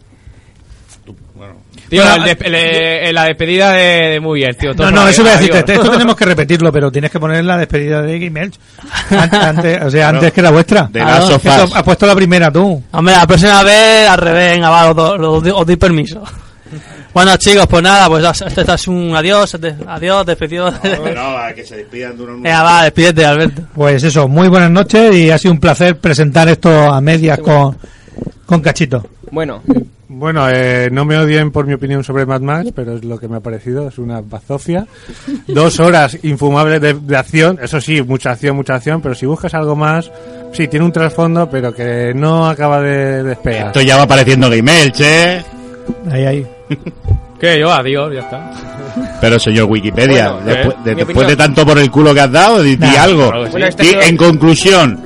Tío, 1.93 2.03
Bueno, 2.03 2.25
el 2.25 2.31
despe- 2.39 2.49
le- 2.49 3.09
eh, 3.11 3.13
la 3.13 3.25
despedida 3.25 3.71
de, 3.73 3.83
de 4.13 4.21
muy 4.21 4.41
bien, 4.41 4.55
tío. 4.57 4.71
No, 4.71 4.77
todos 4.77 4.93
no, 4.95 5.07
eso 5.09 5.23
voy 5.23 5.31
a 5.33 5.37
decirte. 5.37 5.75
Esto 5.75 5.91
tenemos 5.93 6.17
que 6.17 6.25
repetirlo, 6.25 6.73
pero 6.73 6.91
tienes 6.91 7.11
que 7.11 7.21
poner 7.21 7.45
la 7.45 7.59
despedida 7.59 8.01
de 8.01 8.19
Game 8.19 8.41
Elch. 8.41 8.55
Antes, 9.11 9.39
antes- 9.41 9.83
o 9.83 9.91
sea, 9.91 10.01
Claro. 10.05 10.19
antes 10.19 10.33
que 10.33 10.41
la 10.43 10.51
vuestra. 10.51 10.89
De 10.91 11.01
tú 11.03 11.35
Us. 11.35 11.75
Has 11.77 11.83
puesto 11.83 12.07
la 12.07 12.15
primera 12.15 12.51
tú. 12.51 12.83
Hombre, 12.93 13.15
la 13.15 13.27
próxima 13.27 13.63
vez 13.63 14.09
al 14.09 14.17
revés, 14.17 14.53
venga, 14.53 14.71
va, 14.71 14.91
os, 14.91 14.97
os 14.99 15.43
doy- 15.45 15.53
os 15.55 15.67
doy 15.67 15.77
permiso. 15.77 16.23
Bueno, 17.15 17.37
chicos, 17.37 17.67
pues 17.69 17.83
nada, 17.83 18.09
pues 18.09 18.25
esto 18.25 18.47
esto 18.47 18.73
es 18.75 18.89
un 18.89 19.15
adiós, 19.15 19.61
de- 19.61 19.75
adiós, 19.87 20.25
despedido. 20.25 20.71
No, 21.15 21.37
a 21.37 21.53
que 21.55 21.63
se 21.63 21.77
despidan 21.77 22.17
de 22.17 22.23
uno 22.23 22.33
en 22.37 22.43
Venga, 22.45 22.63
va, 22.63 22.85
despídete, 22.85 23.27
Alberto. 23.27 23.63
Pues 23.75 24.03
eso, 24.03 24.29
muy 24.29 24.49
buenas 24.49 24.71
noches 24.71 25.15
y 25.15 25.31
ha 25.31 25.37
sido 25.37 25.53
un 25.53 25.61
placer 25.61 25.99
presentar 25.99 26.49
esto 26.49 26.71
a 26.91 27.03
medias 27.03 27.39
con, 27.41 27.77
con 28.53 28.61
Cachito. 28.61 29.05
Bueno, 29.31 29.63
Bueno, 30.09 30.47
eh, 30.51 30.91
no 30.93 31.07
me 31.07 31.17
odien 31.17 31.51
por 31.51 31.67
mi 31.67 31.73
opinión 31.73 32.05
sobre 32.05 32.27
Mad 32.27 32.43
Max, 32.43 32.71
pero 32.77 32.95
es 32.97 33.03
lo 33.05 33.19
que 33.19 33.29
me 33.29 33.39
ha 33.39 33.41
parecido, 33.41 33.89
es 33.89 33.97
una 33.99 34.21
bazofia. 34.21 34.87
Dos 35.49 35.81
horas 35.81 36.19
infumables 36.23 36.83
de, 36.83 36.93
de 36.95 37.17
acción, 37.17 37.59
eso 37.63 37.81
sí, 37.81 38.03
mucha 38.03 38.33
acción, 38.33 38.55
mucha 38.57 38.75
acción, 38.75 39.01
pero 39.01 39.15
si 39.15 39.25
buscas 39.25 39.55
algo 39.55 39.75
más, 39.75 40.11
sí, 40.53 40.69
tiene 40.69 40.85
un 40.85 40.93
trasfondo, 40.93 41.49
pero 41.49 41.73
que 41.73 42.13
no 42.15 42.47
acaba 42.47 42.81
de 42.83 43.23
despegar. 43.23 43.69
Esto 43.69 43.81
ya 43.81 43.97
va 43.97 44.03
apareciendo 44.03 44.51
Game 44.51 44.83
Elch, 44.83 45.01
¿eh? 45.01 45.43
Ahí, 46.11 46.25
ahí. 46.27 46.47
Que 47.41 47.59
yo, 47.59 47.73
adiós, 47.73 48.13
ya 48.15 48.21
está. 48.21 48.51
Pero 49.21 49.37
señor 49.37 49.65
Wikipedia, 49.69 50.31
Bueno, 50.31 50.47
después, 50.47 50.77
eh, 50.77 50.81
de, 50.85 50.95
después 50.95 51.27
de 51.27 51.35
tanto 51.37 51.67
por 51.67 51.77
el 51.77 51.91
culo 51.91 52.15
que 52.15 52.21
has 52.21 52.31
dado, 52.31 52.63
di, 52.63 52.77
Nah, 52.77 53.03
algo. 53.03 53.31
claro 53.31 53.41
que 53.41 53.47
sí. 53.47 53.53
Bueno, 53.53 53.67
este 53.67 53.83
Di, 53.83 53.89
tío- 53.91 54.01
en 54.03 54.17
conclusión, 54.17 55.01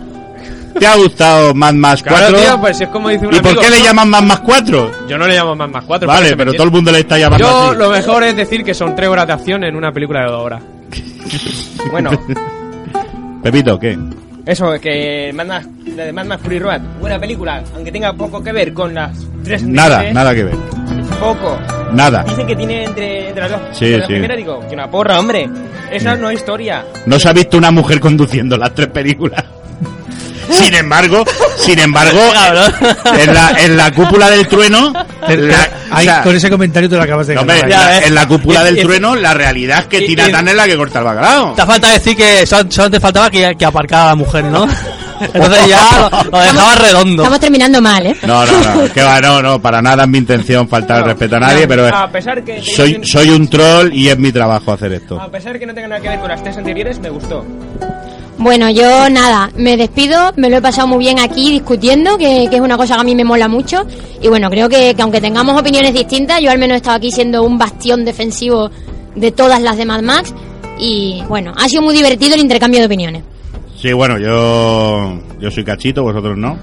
¿te 0.79 0.87
ha 0.87 0.97
gustado 0.97 1.55
Mad 1.55 1.75
Max 1.75 2.03
4? 2.07 2.29
Claro, 2.29 2.39
tío, 2.45 2.61
pues 2.61 2.81
es 2.81 2.89
como 2.89 3.09
dice 3.09 3.27
un 3.27 3.35
¿Y 3.35 3.39
por 3.39 3.47
amigo, 3.49 3.63
qué 3.63 3.71
le 3.71 3.79
¿no? 3.79 3.85
llaman 3.85 4.09
Mad 4.11 4.23
Max 4.23 4.43
4? 4.45 4.91
Yo 5.09 5.19
no 5.19 5.27
le 5.27 5.35
llamo 5.35 5.55
más 5.57 5.71
más 5.71 5.85
cuatro. 5.85 6.07
Vale, 6.09 6.19
parece 6.21 6.37
pero 6.37 6.53
todo 6.53 6.65
el 6.65 6.71
mundo 6.71 6.93
le 6.93 7.01
está 7.01 7.19
llamando 7.19 7.45
Yo 7.47 7.69
así. 7.71 7.77
lo 7.79 7.91
mejor 7.91 8.23
es 8.25 8.37
decir 8.37 8.65
que 8.65 8.75
son 8.75 8.95
tres 8.95 9.09
horas 9.09 9.27
de 9.27 9.33
acción 9.33 9.65
en 9.65 9.75
una 9.77 9.93
película 9.93 10.21
de 10.21 10.27
dos 10.27 10.43
horas. 10.45 10.63
bueno, 11.91 12.11
Pepito, 13.43 13.79
¿qué? 13.79 13.99
eso, 14.45 14.73
que 14.81 15.33
Mad 15.35 15.47
Max, 15.47 15.67
la 15.97 16.05
de 16.05 16.13
Mad 16.13 16.25
Max 16.27 16.43
Fury 16.43 16.59
Road, 16.59 16.81
buena 17.01 17.19
película, 17.19 17.63
aunque 17.75 17.91
tenga 17.93 18.13
poco 18.13 18.43
que 18.43 18.53
ver 18.53 18.73
con 18.73 18.95
las 18.95 19.17
tres 19.45 19.63
Nada, 19.65 20.13
nada 20.13 20.35
que 20.35 20.45
ver. 20.45 20.55
Poco. 21.21 21.59
Nada. 21.93 22.25
Dicen 22.29 22.47
que 22.47 22.57
tiene 22.57 22.85
entre, 22.85 23.29
entre 23.29 23.43
las 23.43 23.51
dos. 23.53 23.61
Sí, 23.73 23.87
entre 23.87 24.07
sí. 24.07 24.13
primeras, 24.13 24.37
digo, 24.37 24.61
que 24.69 24.75
una 24.75 24.91
porra, 24.91 25.19
hombre. 25.19 25.49
Esa 25.91 26.15
no 26.17 26.29
es 26.31 26.39
historia. 26.41 26.85
No 27.07 27.19
se 27.19 27.29
ha 27.29 27.33
visto 27.33 27.57
una 27.57 27.71
mujer 27.71 28.01
conduciendo 28.01 28.57
las 28.57 28.75
tres 28.75 28.89
películas. 28.89 29.45
Sin 30.51 30.75
embargo, 30.75 31.25
sin 31.57 31.79
embargo, 31.79 32.21
en 33.19 33.35
la, 33.35 33.51
en 33.59 33.77
la 33.77 33.93
cúpula 33.93 34.31
del 34.31 34.47
trueno, 34.49 34.93
la- 34.93 35.69
Ahí, 35.91 36.07
o 36.09 36.11
sea, 36.11 36.23
con 36.23 36.35
ese 36.37 36.51
comentario 36.51 36.89
te 36.89 36.97
lo 36.97 37.03
acabas 37.03 37.27
de 37.29 37.35
no, 37.37 37.45
ganar. 37.45 37.69
Ya, 37.69 38.01
en 38.01 38.15
la 38.15 38.27
cúpula 38.27 38.63
Y- 38.63 38.65
del 38.65 38.79
y- 38.79 38.83
trueno, 38.83 39.15
la 39.15 39.35
realidad 39.35 39.81
es 39.81 39.87
que 39.87 39.99
y- 40.05 40.07
Tina 40.09 40.29
y- 40.29 40.33
Turner 40.33 40.49
es 40.49 40.57
la 40.57 40.67
que 40.67 40.77
corta 40.77 40.99
el 40.99 41.05
bacalao. 41.05 41.53
Te 41.55 41.65
falta 41.67 41.93
decir 41.93 42.17
que 42.17 42.45
sol- 42.47 42.67
solo 42.71 42.91
te 42.91 43.01
faltaba 43.01 43.31
que, 43.31 43.55
que 43.57 43.65
aparcara 43.65 44.05
a 44.05 44.07
la 44.09 44.15
mujer, 44.17 44.45
¿no? 44.47 44.67
Entonces 45.21 45.67
ya 45.69 46.11
lo, 46.11 46.31
lo 46.31 46.39
dejaba 46.41 46.75
redondo. 46.75 47.23
Estamos 47.23 47.41
terminando 47.41 47.81
mal, 47.81 48.05
¿eh? 48.07 48.17
No, 48.27 48.45
no, 48.45 48.53
no, 48.85 48.93
que 48.93 49.03
va, 49.03 49.19
no, 49.21 49.41
no, 49.41 49.63
para 49.63 49.81
nada 49.81 50.03
es 50.03 50.09
mi 50.11 50.19
intención 50.19 50.69
faltar 50.69 50.99
el 50.99 51.05
respeto 51.07 51.37
a 51.37 51.41
nadie, 51.41 51.67
pero 51.67 51.87
es- 51.87 51.95
A 51.95 52.09
pesar 52.09 52.43
que 52.45 52.61
soy, 52.63 53.01
soy 53.03 53.31
un 53.31 53.49
troll 53.49 53.93
y 53.95 54.09
es 54.11 54.19
mi 54.19 54.31
trabajo 54.33 54.73
hacer 54.73 54.93
esto. 54.93 55.19
A 55.21 55.31
pesar 55.31 55.59
que 55.59 55.65
no 55.67 55.73
tenga 55.73 55.89
nada 55.89 56.01
que 56.03 56.09
ver 56.09 56.19
con 56.19 56.29
las 56.29 56.43
tres 56.43 56.57
anteriores, 56.59 56.99
me 56.99 57.09
gustó. 57.09 57.47
Bueno, 58.47 58.71
yo 58.71 59.11
nada, 59.11 59.51
me 59.57 59.77
despido, 59.77 60.33
me 60.37 60.49
lo 60.49 60.59
he 60.59 60.63
pasado 60.63 60.87
muy 60.87 60.99
bien 60.99 61.19
aquí 61.19 61.51
discutiendo, 61.51 62.17
que, 62.17 62.47
que 62.49 62.55
es 62.55 62.63
una 62.63 62.77
cosa 62.77 62.95
que 62.95 63.01
a 63.01 63.03
mí 63.03 63.13
me 63.17 63.25
mola 63.25 63.49
mucho. 63.49 63.85
Y 64.23 64.29
bueno, 64.29 64.49
creo 64.51 64.69
que, 64.69 64.95
que 64.95 65.03
aunque 65.03 65.21
tengamos 65.21 65.61
opiniones 65.61 65.93
distintas, 65.93 66.41
yo 66.41 66.53
al 66.53 66.59
menos 66.59 66.75
he 66.75 66.77
estado 66.77 66.97
aquí 66.97 67.11
siendo 67.11 67.43
un 67.43 67.59
bastión 67.59 68.05
defensivo 68.05 68.71
de 69.17 69.33
todas 69.33 69.61
las 69.61 69.77
de 69.77 69.85
Mad 69.85 70.03
Max. 70.03 70.33
Y 70.79 71.25
bueno, 71.29 71.55
ha 71.57 71.69
sido 71.69 71.83
muy 71.83 71.93
divertido 71.97 72.37
el 72.37 72.41
intercambio 72.41 72.79
de 72.79 72.87
opiniones. 72.87 73.25
Sí, 73.83 73.93
bueno, 73.93 74.17
yo 74.17 75.21
yo 75.41 75.51
soy 75.51 75.65
cachito, 75.65 76.05
vosotros 76.05 76.39
no. 76.39 76.57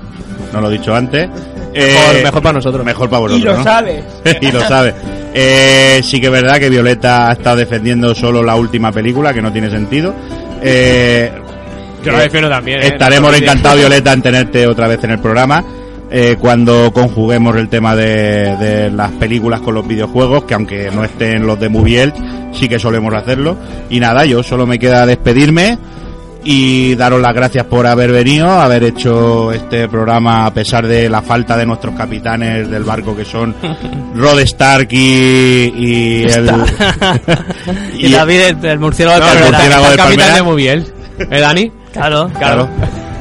No 0.53 0.61
lo 0.61 0.69
he 0.69 0.77
dicho 0.77 0.95
antes. 0.95 1.27
Eh, 1.73 1.95
Mejor- 1.99 2.23
mejor 2.23 2.41
para 2.43 2.53
nosotros. 2.53 2.85
Mejor 2.85 3.09
para 3.09 3.19
Y 3.23 3.23
vosotros, 3.23 3.51
lo 3.51 3.57
¿no? 3.57 3.63
sabes. 3.65 4.03
y 4.41 4.51
lo 4.53 4.61
sabe. 4.61 4.93
Eh, 5.33 5.99
sí 6.01 6.21
que 6.21 6.27
es 6.27 6.31
verdad 6.31 6.59
que 6.59 6.69
Violeta 6.69 7.27
ha 7.27 7.33
estado 7.33 7.57
defendiendo 7.57 8.15
solo 8.15 8.41
la 8.41 8.55
última 8.55 8.89
película, 8.93 9.33
que 9.33 9.41
no 9.41 9.51
tiene 9.51 9.69
sentido. 9.69 10.13
Eh, 10.61 11.29
Yo 12.03 12.11
la 12.11 12.19
eh, 12.19 12.23
defiendo 12.23 12.49
también. 12.49 12.81
¿eh? 12.81 12.87
Estaremos 12.87 13.31
No, 13.31 13.37
encantados, 13.37 13.79
Violeta, 13.79 14.13
en 14.13 14.21
tenerte 14.21 14.67
otra 14.67 14.87
vez 14.87 15.03
en 15.03 15.11
el 15.11 15.19
programa. 15.19 15.63
eh, 16.11 16.35
cuando 16.39 16.91
conjuguemos 16.93 17.55
el 17.55 17.69
tema 17.69 17.95
de, 17.95 18.55
de 18.57 18.91
las 18.91 19.11
películas 19.13 19.61
con 19.61 19.73
los 19.73 19.87
videojuegos, 19.87 20.43
que 20.43 20.53
aunque 20.53 20.91
no 20.93 21.03
estén 21.03 21.47
los 21.47 21.59
de 21.59 21.69
Mubiel, 21.69 22.13
sí 22.53 22.67
que 22.69 22.77
solemos 22.77 23.13
hacerlo. 23.15 23.57
Y 23.89 23.99
nada, 23.99 24.23
yo 24.25 24.43
solo 24.43 24.67
me 24.67 24.77
queda 24.77 25.05
despedirme 25.07 25.77
y 26.45 26.93
daros 26.95 27.21
las 27.21 27.33
gracias 27.33 27.65
por 27.65 27.87
haber 27.87 28.11
venido, 28.11 28.49
haber 28.49 28.83
hecho 28.83 29.51
este 29.53 29.87
programa 29.87 30.45
a 30.45 30.53
pesar 30.53 30.85
de 30.85 31.09
la 31.09 31.21
falta 31.21 31.55
de 31.55 31.65
nuestros 31.65 31.95
capitanes 31.95 32.69
del 32.69 32.83
barco 32.83 33.15
que 33.15 33.23
son 33.25 33.55
Rod 34.15 34.39
Stark 34.41 34.89
y, 34.91 35.73
y 35.75 36.23
el 36.25 36.51
y 37.97 38.11
David, 38.11 38.41
el, 38.41 38.65
el 38.65 38.79
murciélago 38.79 39.19
No, 39.25 39.31
de 39.33 39.39
el 39.39 39.45
murciélago 39.45 39.89
de 39.89 39.95
capitán 39.95 40.17
Palmera. 40.17 40.35
de 40.35 40.43
Mubiel. 40.43 40.93
¿Eh, 41.31 41.39
Dani? 41.39 41.71
Claro, 41.93 42.29
Claro. 42.37 42.67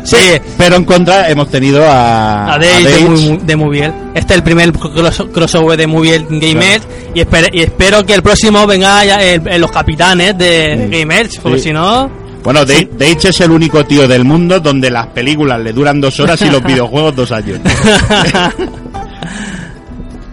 Sí, 0.04 0.16
Pero 0.58 0.74
en 0.74 0.84
contra 0.84 1.30
hemos 1.30 1.48
tenido 1.48 1.84
a, 1.88 2.54
a 2.54 2.58
Dave 2.58 2.72
a 2.74 2.78
de, 2.78 2.84
Dave. 2.90 3.08
Mu- 3.08 3.38
de 3.40 3.56
Mubiel. 3.56 3.92
Este 4.14 4.32
es 4.32 4.38
el 4.38 4.42
primer 4.42 4.72
cross- 4.72 5.26
crossover 5.32 5.78
de 5.78 5.86
Mubiel 5.86 6.26
Game 6.28 6.74
Edge 6.74 6.82
y, 7.14 7.20
espero, 7.20 7.46
y 7.52 7.62
espero 7.62 8.04
que 8.04 8.14
el 8.14 8.22
próximo 8.22 8.66
venga 8.66 9.04
ya 9.04 9.22
el- 9.22 9.46
el- 9.46 9.60
los 9.60 9.70
capitanes 9.70 10.36
de 10.36 10.88
Game 10.90 11.20
Edge, 11.20 11.38
porque 11.40 11.58
Sí. 11.58 11.64
si 11.68 11.72
no... 11.72 12.10
Bueno, 12.42 12.64
De- 12.64 12.88
Deitch 12.98 13.26
es 13.26 13.40
el 13.42 13.52
único 13.52 13.84
tío 13.84 14.08
del 14.08 14.24
mundo 14.24 14.58
donde 14.58 14.90
las 14.90 15.06
películas 15.08 15.60
le 15.60 15.72
duran 15.72 16.00
dos 16.00 16.18
horas 16.18 16.42
y 16.42 16.50
los 16.50 16.60
videojuegos 16.64 17.14
dos 17.14 17.30
años. 17.30 17.60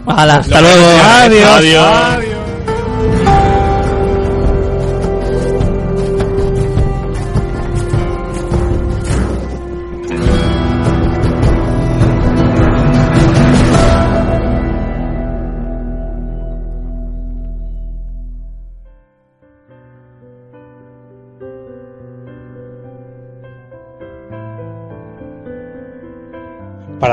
Hala, 0.08 0.38
hasta 0.38 0.62
luego. 0.62 0.88
Adiós. 1.04 1.86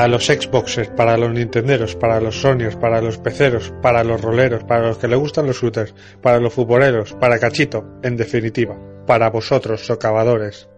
Para 0.07 0.19
los 0.19 0.27
Xboxers, 0.27 0.91
para 0.91 1.16
los 1.16 1.33
Nintenderos, 1.33 1.97
para 1.97 2.20
los 2.20 2.41
Sonyers, 2.41 2.77
para 2.77 3.03
los 3.03 3.19
peceros, 3.19 3.74
para 3.83 4.05
los 4.05 4.20
roleros, 4.20 4.62
para 4.62 4.87
los 4.87 4.99
que 4.99 5.09
le 5.09 5.16
gustan 5.16 5.49
los 5.49 5.61
shooters, 5.61 5.97
para 6.23 6.39
los 6.39 6.55
futboleros, 6.55 7.15
para 7.15 7.41
Cachito, 7.41 7.85
en 8.05 8.16
definitiva, 8.16 8.78
para 9.05 9.31
vosotros, 9.31 9.85
socavadores. 9.85 10.69